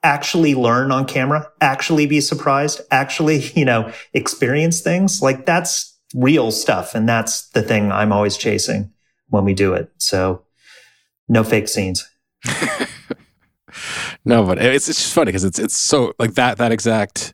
actually 0.03 0.53
learn 0.53 0.91
on 0.91 1.05
camera, 1.05 1.49
actually 1.61 2.05
be 2.05 2.21
surprised, 2.21 2.81
actually, 2.91 3.39
you 3.55 3.65
know, 3.65 3.91
experience 4.13 4.81
things 4.81 5.21
like 5.21 5.45
that's 5.45 5.97
real 6.13 6.51
stuff. 6.51 6.93
And 6.93 7.07
that's 7.09 7.49
the 7.49 7.61
thing 7.63 7.91
I'm 7.91 8.11
always 8.11 8.37
chasing 8.37 8.91
when 9.29 9.45
we 9.45 9.53
do 9.53 9.73
it. 9.73 9.89
So 9.97 10.43
no 11.27 11.43
fake 11.43 11.67
scenes. 11.67 12.07
no, 14.25 14.45
but 14.45 14.59
it's, 14.59 14.87
it's 14.87 15.01
just 15.01 15.13
funny 15.13 15.29
because 15.29 15.43
it's, 15.43 15.57
it's 15.57 15.75
so 15.75 16.13
like 16.19 16.35
that, 16.35 16.57
that 16.57 16.71
exact, 16.71 17.33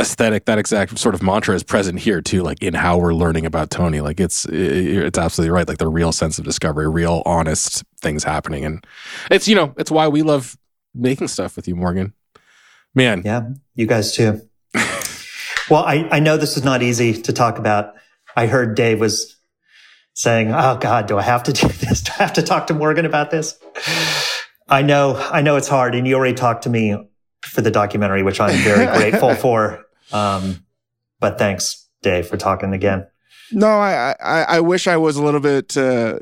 aesthetic 0.00 0.46
that 0.46 0.58
exact 0.58 0.98
sort 0.98 1.14
of 1.14 1.22
mantra 1.22 1.54
is 1.54 1.62
present 1.62 2.00
here 2.00 2.20
too 2.20 2.42
like 2.42 2.60
in 2.60 2.74
how 2.74 2.98
we're 2.98 3.14
learning 3.14 3.46
about 3.46 3.70
tony 3.70 4.00
like 4.00 4.18
it's 4.18 4.44
it's 4.46 5.16
absolutely 5.16 5.52
right 5.52 5.68
like 5.68 5.78
the 5.78 5.86
real 5.86 6.10
sense 6.10 6.36
of 6.36 6.44
discovery 6.44 6.88
real 6.88 7.22
honest 7.24 7.84
things 8.00 8.24
happening 8.24 8.64
and 8.64 8.84
it's 9.30 9.46
you 9.46 9.54
know 9.54 9.72
it's 9.78 9.92
why 9.92 10.08
we 10.08 10.22
love 10.22 10.56
making 10.94 11.28
stuff 11.28 11.56
with 11.56 11.66
you 11.68 11.74
morgan 11.74 12.12
man 12.94 13.22
yeah 13.24 13.48
you 13.74 13.86
guys 13.86 14.14
too 14.14 14.40
well 15.70 15.84
i 15.84 16.08
i 16.10 16.20
know 16.20 16.36
this 16.36 16.56
is 16.56 16.64
not 16.64 16.82
easy 16.82 17.12
to 17.12 17.32
talk 17.32 17.58
about 17.58 17.94
i 18.36 18.46
heard 18.46 18.76
dave 18.76 19.00
was 19.00 19.36
saying 20.14 20.52
oh 20.52 20.76
god 20.80 21.06
do 21.06 21.18
i 21.18 21.22
have 21.22 21.42
to 21.42 21.52
do 21.52 21.66
this 21.86 22.02
do 22.02 22.12
i 22.18 22.22
have 22.22 22.32
to 22.32 22.42
talk 22.42 22.66
to 22.66 22.74
morgan 22.74 23.04
about 23.04 23.30
this 23.30 23.58
i 24.68 24.80
know 24.82 25.16
i 25.32 25.42
know 25.42 25.56
it's 25.56 25.68
hard 25.68 25.94
and 25.94 26.06
you 26.06 26.14
already 26.14 26.34
talked 26.34 26.62
to 26.62 26.70
me 26.70 26.96
for 27.44 27.60
the 27.60 27.70
documentary, 27.70 28.22
which 28.22 28.40
I'm 28.40 28.56
very 28.58 28.86
grateful 28.98 29.34
for. 29.34 29.84
Um, 30.12 30.64
but 31.20 31.38
thanks, 31.38 31.86
Dave, 32.02 32.26
for 32.26 32.36
talking 32.36 32.72
again. 32.72 33.06
No, 33.52 33.68
I, 33.68 34.14
I, 34.20 34.42
I 34.42 34.60
wish 34.60 34.86
I 34.86 34.96
was 34.96 35.16
a 35.16 35.22
little 35.22 35.40
bit. 35.40 35.76
Uh, 35.76 36.18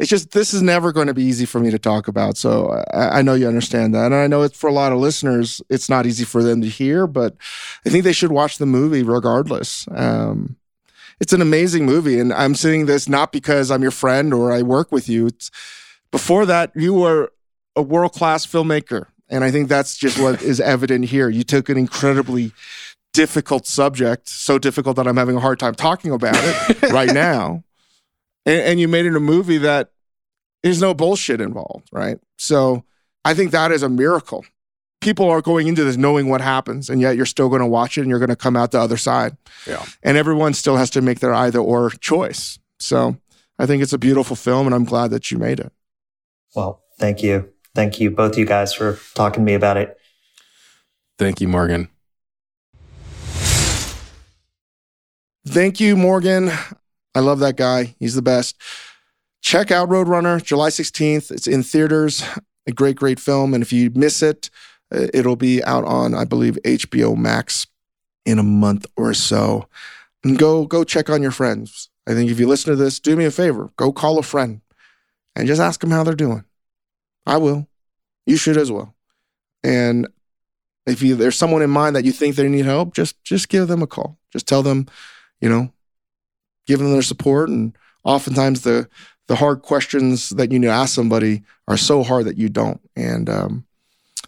it's 0.00 0.08
just 0.08 0.30
this 0.30 0.54
is 0.54 0.62
never 0.62 0.92
going 0.92 1.08
to 1.08 1.14
be 1.14 1.22
easy 1.22 1.44
for 1.44 1.60
me 1.60 1.70
to 1.70 1.78
talk 1.78 2.08
about. 2.08 2.38
So 2.38 2.82
I, 2.92 3.18
I 3.18 3.22
know 3.22 3.34
you 3.34 3.46
understand 3.46 3.94
that, 3.94 4.06
and 4.06 4.14
I 4.14 4.26
know 4.26 4.42
it's 4.42 4.56
for 4.56 4.68
a 4.68 4.72
lot 4.72 4.92
of 4.92 4.98
listeners, 4.98 5.60
it's 5.68 5.90
not 5.90 6.06
easy 6.06 6.24
for 6.24 6.42
them 6.42 6.62
to 6.62 6.68
hear. 6.68 7.06
But 7.06 7.36
I 7.84 7.90
think 7.90 8.04
they 8.04 8.14
should 8.14 8.32
watch 8.32 8.56
the 8.56 8.64
movie 8.64 9.02
regardless. 9.02 9.86
Um, 9.90 10.56
it's 11.20 11.34
an 11.34 11.42
amazing 11.42 11.84
movie, 11.84 12.18
and 12.18 12.32
I'm 12.32 12.54
saying 12.54 12.86
this 12.86 13.10
not 13.10 13.30
because 13.30 13.70
I'm 13.70 13.82
your 13.82 13.90
friend 13.90 14.32
or 14.32 14.52
I 14.52 14.62
work 14.62 14.90
with 14.90 15.06
you. 15.06 15.26
It's, 15.26 15.50
before 16.10 16.46
that, 16.46 16.72
you 16.74 16.94
were 16.94 17.30
a 17.76 17.82
world 17.82 18.14
class 18.14 18.46
filmmaker. 18.46 19.06
And 19.28 19.44
I 19.44 19.50
think 19.50 19.68
that's 19.68 19.96
just 19.96 20.18
what 20.18 20.42
is 20.42 20.60
evident 20.60 21.04
here. 21.04 21.28
You 21.28 21.44
took 21.44 21.68
an 21.68 21.76
incredibly 21.76 22.52
difficult 23.12 23.66
subject, 23.66 24.28
so 24.28 24.58
difficult 24.58 24.96
that 24.96 25.06
I'm 25.06 25.18
having 25.18 25.36
a 25.36 25.40
hard 25.40 25.60
time 25.60 25.74
talking 25.74 26.10
about 26.10 26.36
it 26.36 26.82
right 26.90 27.12
now. 27.12 27.64
And, 28.46 28.60
and, 28.60 28.80
you 28.80 28.88
made 28.88 29.06
it 29.06 29.14
a 29.14 29.20
movie 29.20 29.58
that 29.58 29.90
there's 30.62 30.80
no 30.80 30.94
bullshit 30.94 31.40
involved, 31.40 31.88
right? 31.92 32.18
So 32.38 32.84
I 33.24 33.34
think 33.34 33.50
that 33.50 33.70
is 33.70 33.82
a 33.82 33.88
miracle. 33.88 34.44
People 35.00 35.28
are 35.30 35.42
going 35.42 35.66
into 35.66 35.84
this 35.84 35.96
knowing 35.96 36.28
what 36.28 36.40
happens, 36.40 36.88
and 36.90 37.00
yet 37.00 37.16
you're 37.16 37.26
still 37.26 37.48
going 37.48 37.60
to 37.60 37.66
watch 37.66 37.98
it 37.98 38.02
and 38.02 38.10
you're 38.10 38.18
going 38.18 38.30
to 38.30 38.36
come 38.36 38.56
out 38.56 38.70
the 38.70 38.80
other 38.80 38.96
side. 38.96 39.36
Yeah. 39.66 39.84
And 40.02 40.16
everyone 40.16 40.54
still 40.54 40.76
has 40.76 40.90
to 40.90 41.02
make 41.02 41.20
their 41.20 41.34
either 41.34 41.58
or 41.58 41.90
choice. 41.90 42.58
So 42.78 43.16
I 43.58 43.66
think 43.66 43.82
it's 43.82 43.92
a 43.92 43.98
beautiful 43.98 44.36
film, 44.36 44.66
and 44.66 44.74
I'm 44.74 44.84
glad 44.84 45.10
that 45.10 45.30
you 45.30 45.38
made 45.38 45.60
it. 45.60 45.72
Well, 46.54 46.82
thank 46.98 47.22
you 47.22 47.52
thank 47.74 48.00
you, 48.00 48.10
both 48.10 48.36
you 48.36 48.44
guys, 48.46 48.72
for 48.72 48.98
talking 49.14 49.42
to 49.42 49.44
me 49.44 49.54
about 49.54 49.76
it. 49.76 49.98
Thank 51.18 51.40
you, 51.40 51.48
Morgan. 51.48 51.88
Thank 55.46 55.80
you, 55.80 55.96
Morgan. 55.96 56.50
I 57.14 57.20
love 57.20 57.40
that 57.40 57.56
guy. 57.56 57.94
He's 57.98 58.14
the 58.14 58.22
best. 58.22 58.56
Check 59.42 59.70
out 59.70 59.88
Roadrunner, 59.88 60.42
July 60.42 60.68
16th. 60.68 61.30
It's 61.30 61.46
in 61.46 61.62
theaters. 61.62 62.22
A 62.66 62.72
great, 62.72 62.96
great 62.96 63.18
film. 63.18 63.54
And 63.54 63.62
if 63.62 63.72
you 63.72 63.90
miss 63.94 64.22
it, 64.22 64.50
uh, 64.92 65.06
it'll 65.14 65.36
be 65.36 65.64
out 65.64 65.84
on, 65.84 66.14
I 66.14 66.24
believe, 66.24 66.58
HBO 66.64 67.16
Max 67.16 67.66
in 68.26 68.38
a 68.38 68.42
month 68.42 68.86
or 68.96 69.14
so. 69.14 69.66
And 70.22 70.38
go, 70.38 70.66
go 70.66 70.84
check 70.84 71.08
on 71.08 71.22
your 71.22 71.30
friends. 71.30 71.88
I 72.06 72.12
think 72.12 72.30
if 72.30 72.38
you 72.38 72.46
listen 72.46 72.70
to 72.70 72.76
this, 72.76 73.00
do 73.00 73.16
me 73.16 73.24
a 73.24 73.30
favor. 73.30 73.70
Go 73.76 73.92
call 73.92 74.18
a 74.18 74.22
friend 74.22 74.60
and 75.34 75.46
just 75.46 75.60
ask 75.60 75.80
them 75.80 75.90
how 75.90 76.04
they're 76.04 76.14
doing. 76.14 76.44
I 77.26 77.38
will. 77.38 77.66
You 78.26 78.36
should 78.36 78.56
as 78.56 78.70
well. 78.70 78.94
And 79.62 80.08
if 80.86 81.02
you, 81.02 81.14
there's 81.16 81.36
someone 81.36 81.62
in 81.62 81.70
mind 81.70 81.96
that 81.96 82.04
you 82.04 82.12
think 82.12 82.36
they 82.36 82.48
need 82.48 82.64
help, 82.64 82.94
just 82.94 83.22
just 83.22 83.48
give 83.48 83.68
them 83.68 83.82
a 83.82 83.86
call. 83.86 84.18
Just 84.32 84.46
tell 84.46 84.62
them, 84.62 84.86
you 85.40 85.48
know, 85.48 85.72
give 86.70 86.78
them 86.78 86.92
their 86.92 87.02
support. 87.02 87.48
And 87.48 87.76
oftentimes 88.04 88.62
the 88.62 88.88
the 89.26 89.36
hard 89.36 89.62
questions 89.62 90.30
that 90.30 90.50
you 90.50 90.58
need 90.58 90.68
to 90.68 90.72
ask 90.72 90.94
somebody 90.94 91.42
are 91.68 91.76
so 91.76 92.02
hard 92.02 92.26
that 92.26 92.38
you 92.38 92.48
don't. 92.48 92.80
And 92.96 93.28
um, 93.28 93.64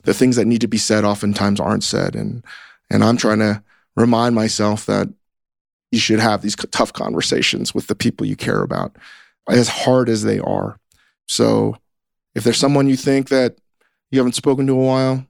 the 0.02 0.14
things 0.14 0.36
that 0.36 0.46
need 0.46 0.60
to 0.60 0.68
be 0.68 0.78
said 0.78 1.04
oftentimes 1.04 1.60
aren't 1.60 1.84
said. 1.84 2.16
And 2.16 2.44
and 2.90 3.04
I'm 3.04 3.16
trying 3.16 3.38
to 3.38 3.62
remind 3.94 4.34
myself 4.34 4.86
that 4.86 5.08
you 5.92 6.00
should 6.00 6.18
have 6.18 6.42
these 6.42 6.56
tough 6.56 6.92
conversations 6.92 7.74
with 7.74 7.86
the 7.86 7.94
people 7.94 8.26
you 8.26 8.36
care 8.36 8.62
about, 8.62 8.96
as 9.48 9.68
hard 9.68 10.08
as 10.08 10.24
they 10.24 10.40
are. 10.40 10.80
So 11.28 11.76
if 12.34 12.42
there's 12.42 12.56
someone 12.56 12.88
you 12.88 12.96
think 12.96 13.28
that 13.28 13.58
you 14.10 14.18
haven't 14.18 14.34
spoken 14.34 14.66
to 14.66 14.72
a 14.72 14.86
while, 14.86 15.26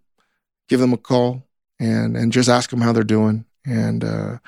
give 0.69 0.81
them 0.81 0.95
a 0.95 0.97
call 0.97 1.43
and 1.79 2.17
and 2.17 2.33
just 2.33 2.49
ask 2.49 2.71
them 2.71 2.81
how 2.81 2.93
they're 2.93 3.05
doing 3.05 3.45
and 3.67 4.03
uh, 4.03 4.39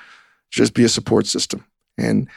just 0.49 0.73
be 0.73 0.83
a 0.83 0.89
support 0.89 1.27
system. 1.27 1.63
And 1.97 2.27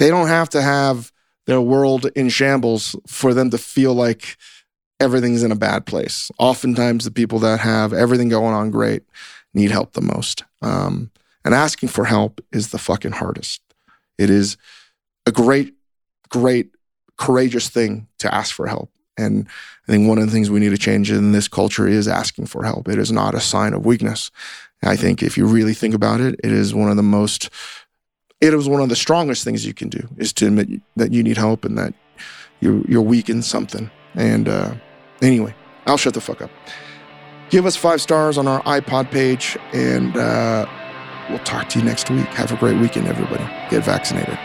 they 0.00 0.08
don't 0.08 0.28
have 0.28 0.48
to 0.48 0.62
have 0.62 1.12
their 1.46 1.60
world 1.60 2.06
in 2.16 2.30
shambles 2.30 2.96
for 3.06 3.34
them 3.34 3.50
to 3.50 3.58
feel 3.58 3.94
like 3.94 4.36
everything's 4.98 5.42
in 5.42 5.52
a 5.52 5.56
bad 5.56 5.86
place. 5.86 6.30
Oftentimes, 6.38 7.04
the 7.04 7.10
people 7.10 7.38
that 7.40 7.60
have 7.60 7.92
everything 7.92 8.30
going 8.30 8.54
on 8.54 8.70
great 8.70 9.04
need 9.54 9.70
help 9.70 9.92
the 9.92 10.00
most. 10.00 10.42
Um, 10.62 11.10
and 11.44 11.54
asking 11.54 11.90
for 11.90 12.06
help 12.06 12.40
is 12.50 12.70
the 12.70 12.78
fucking 12.78 13.12
hardest. 13.12 13.60
It 14.18 14.30
is 14.30 14.56
a 15.26 15.32
great, 15.32 15.74
great, 16.30 16.70
courageous 17.16 17.68
thing 17.68 18.08
to 18.18 18.34
ask 18.34 18.54
for 18.54 18.66
help 18.66 18.90
And 19.20 19.46
I 19.86 19.92
think 19.92 20.08
one 20.08 20.18
of 20.18 20.26
the 20.26 20.32
things 20.32 20.50
we 20.50 20.60
need 20.60 20.70
to 20.70 20.78
change 20.78 21.10
in 21.10 21.32
this 21.32 21.48
culture 21.48 21.86
is 21.86 22.08
asking 22.08 22.46
for 22.46 22.64
help. 22.64 22.88
It 22.88 22.98
is 22.98 23.12
not 23.12 23.34
a 23.34 23.40
sign 23.40 23.74
of 23.74 23.84
weakness. 23.84 24.30
I 24.82 24.96
think 24.96 25.22
if 25.22 25.36
you 25.36 25.46
really 25.46 25.74
think 25.74 25.94
about 25.94 26.20
it, 26.20 26.40
it 26.42 26.52
is 26.52 26.74
one 26.74 26.90
of 26.90 26.96
the 26.96 27.02
most, 27.02 27.50
it 28.40 28.54
is 28.54 28.68
one 28.68 28.80
of 28.80 28.88
the 28.88 28.96
strongest 28.96 29.44
things 29.44 29.66
you 29.66 29.74
can 29.74 29.88
do 29.88 30.08
is 30.16 30.32
to 30.34 30.46
admit 30.46 30.68
that 30.96 31.12
you 31.12 31.22
need 31.22 31.36
help 31.36 31.64
and 31.64 31.76
that 31.78 31.94
you're, 32.60 32.80
you're 32.86 33.02
weak 33.02 33.28
in 33.28 33.42
something. 33.42 33.90
And 34.14 34.48
uh, 34.48 34.74
anyway, 35.22 35.54
I'll 35.86 35.96
shut 35.96 36.14
the 36.14 36.20
fuck 36.20 36.42
up. 36.42 36.50
Give 37.50 37.66
us 37.66 37.76
five 37.76 38.00
stars 38.00 38.38
on 38.38 38.46
our 38.46 38.62
iPod 38.62 39.10
page, 39.10 39.58
and 39.72 40.16
uh, 40.16 40.66
we'll 41.28 41.38
talk 41.40 41.68
to 41.70 41.80
you 41.80 41.84
next 41.84 42.08
week. 42.08 42.26
Have 42.28 42.52
a 42.52 42.56
great 42.56 42.78
weekend, 42.78 43.08
everybody. 43.08 43.44
Get 43.70 43.84
vaccinated. 43.84 44.38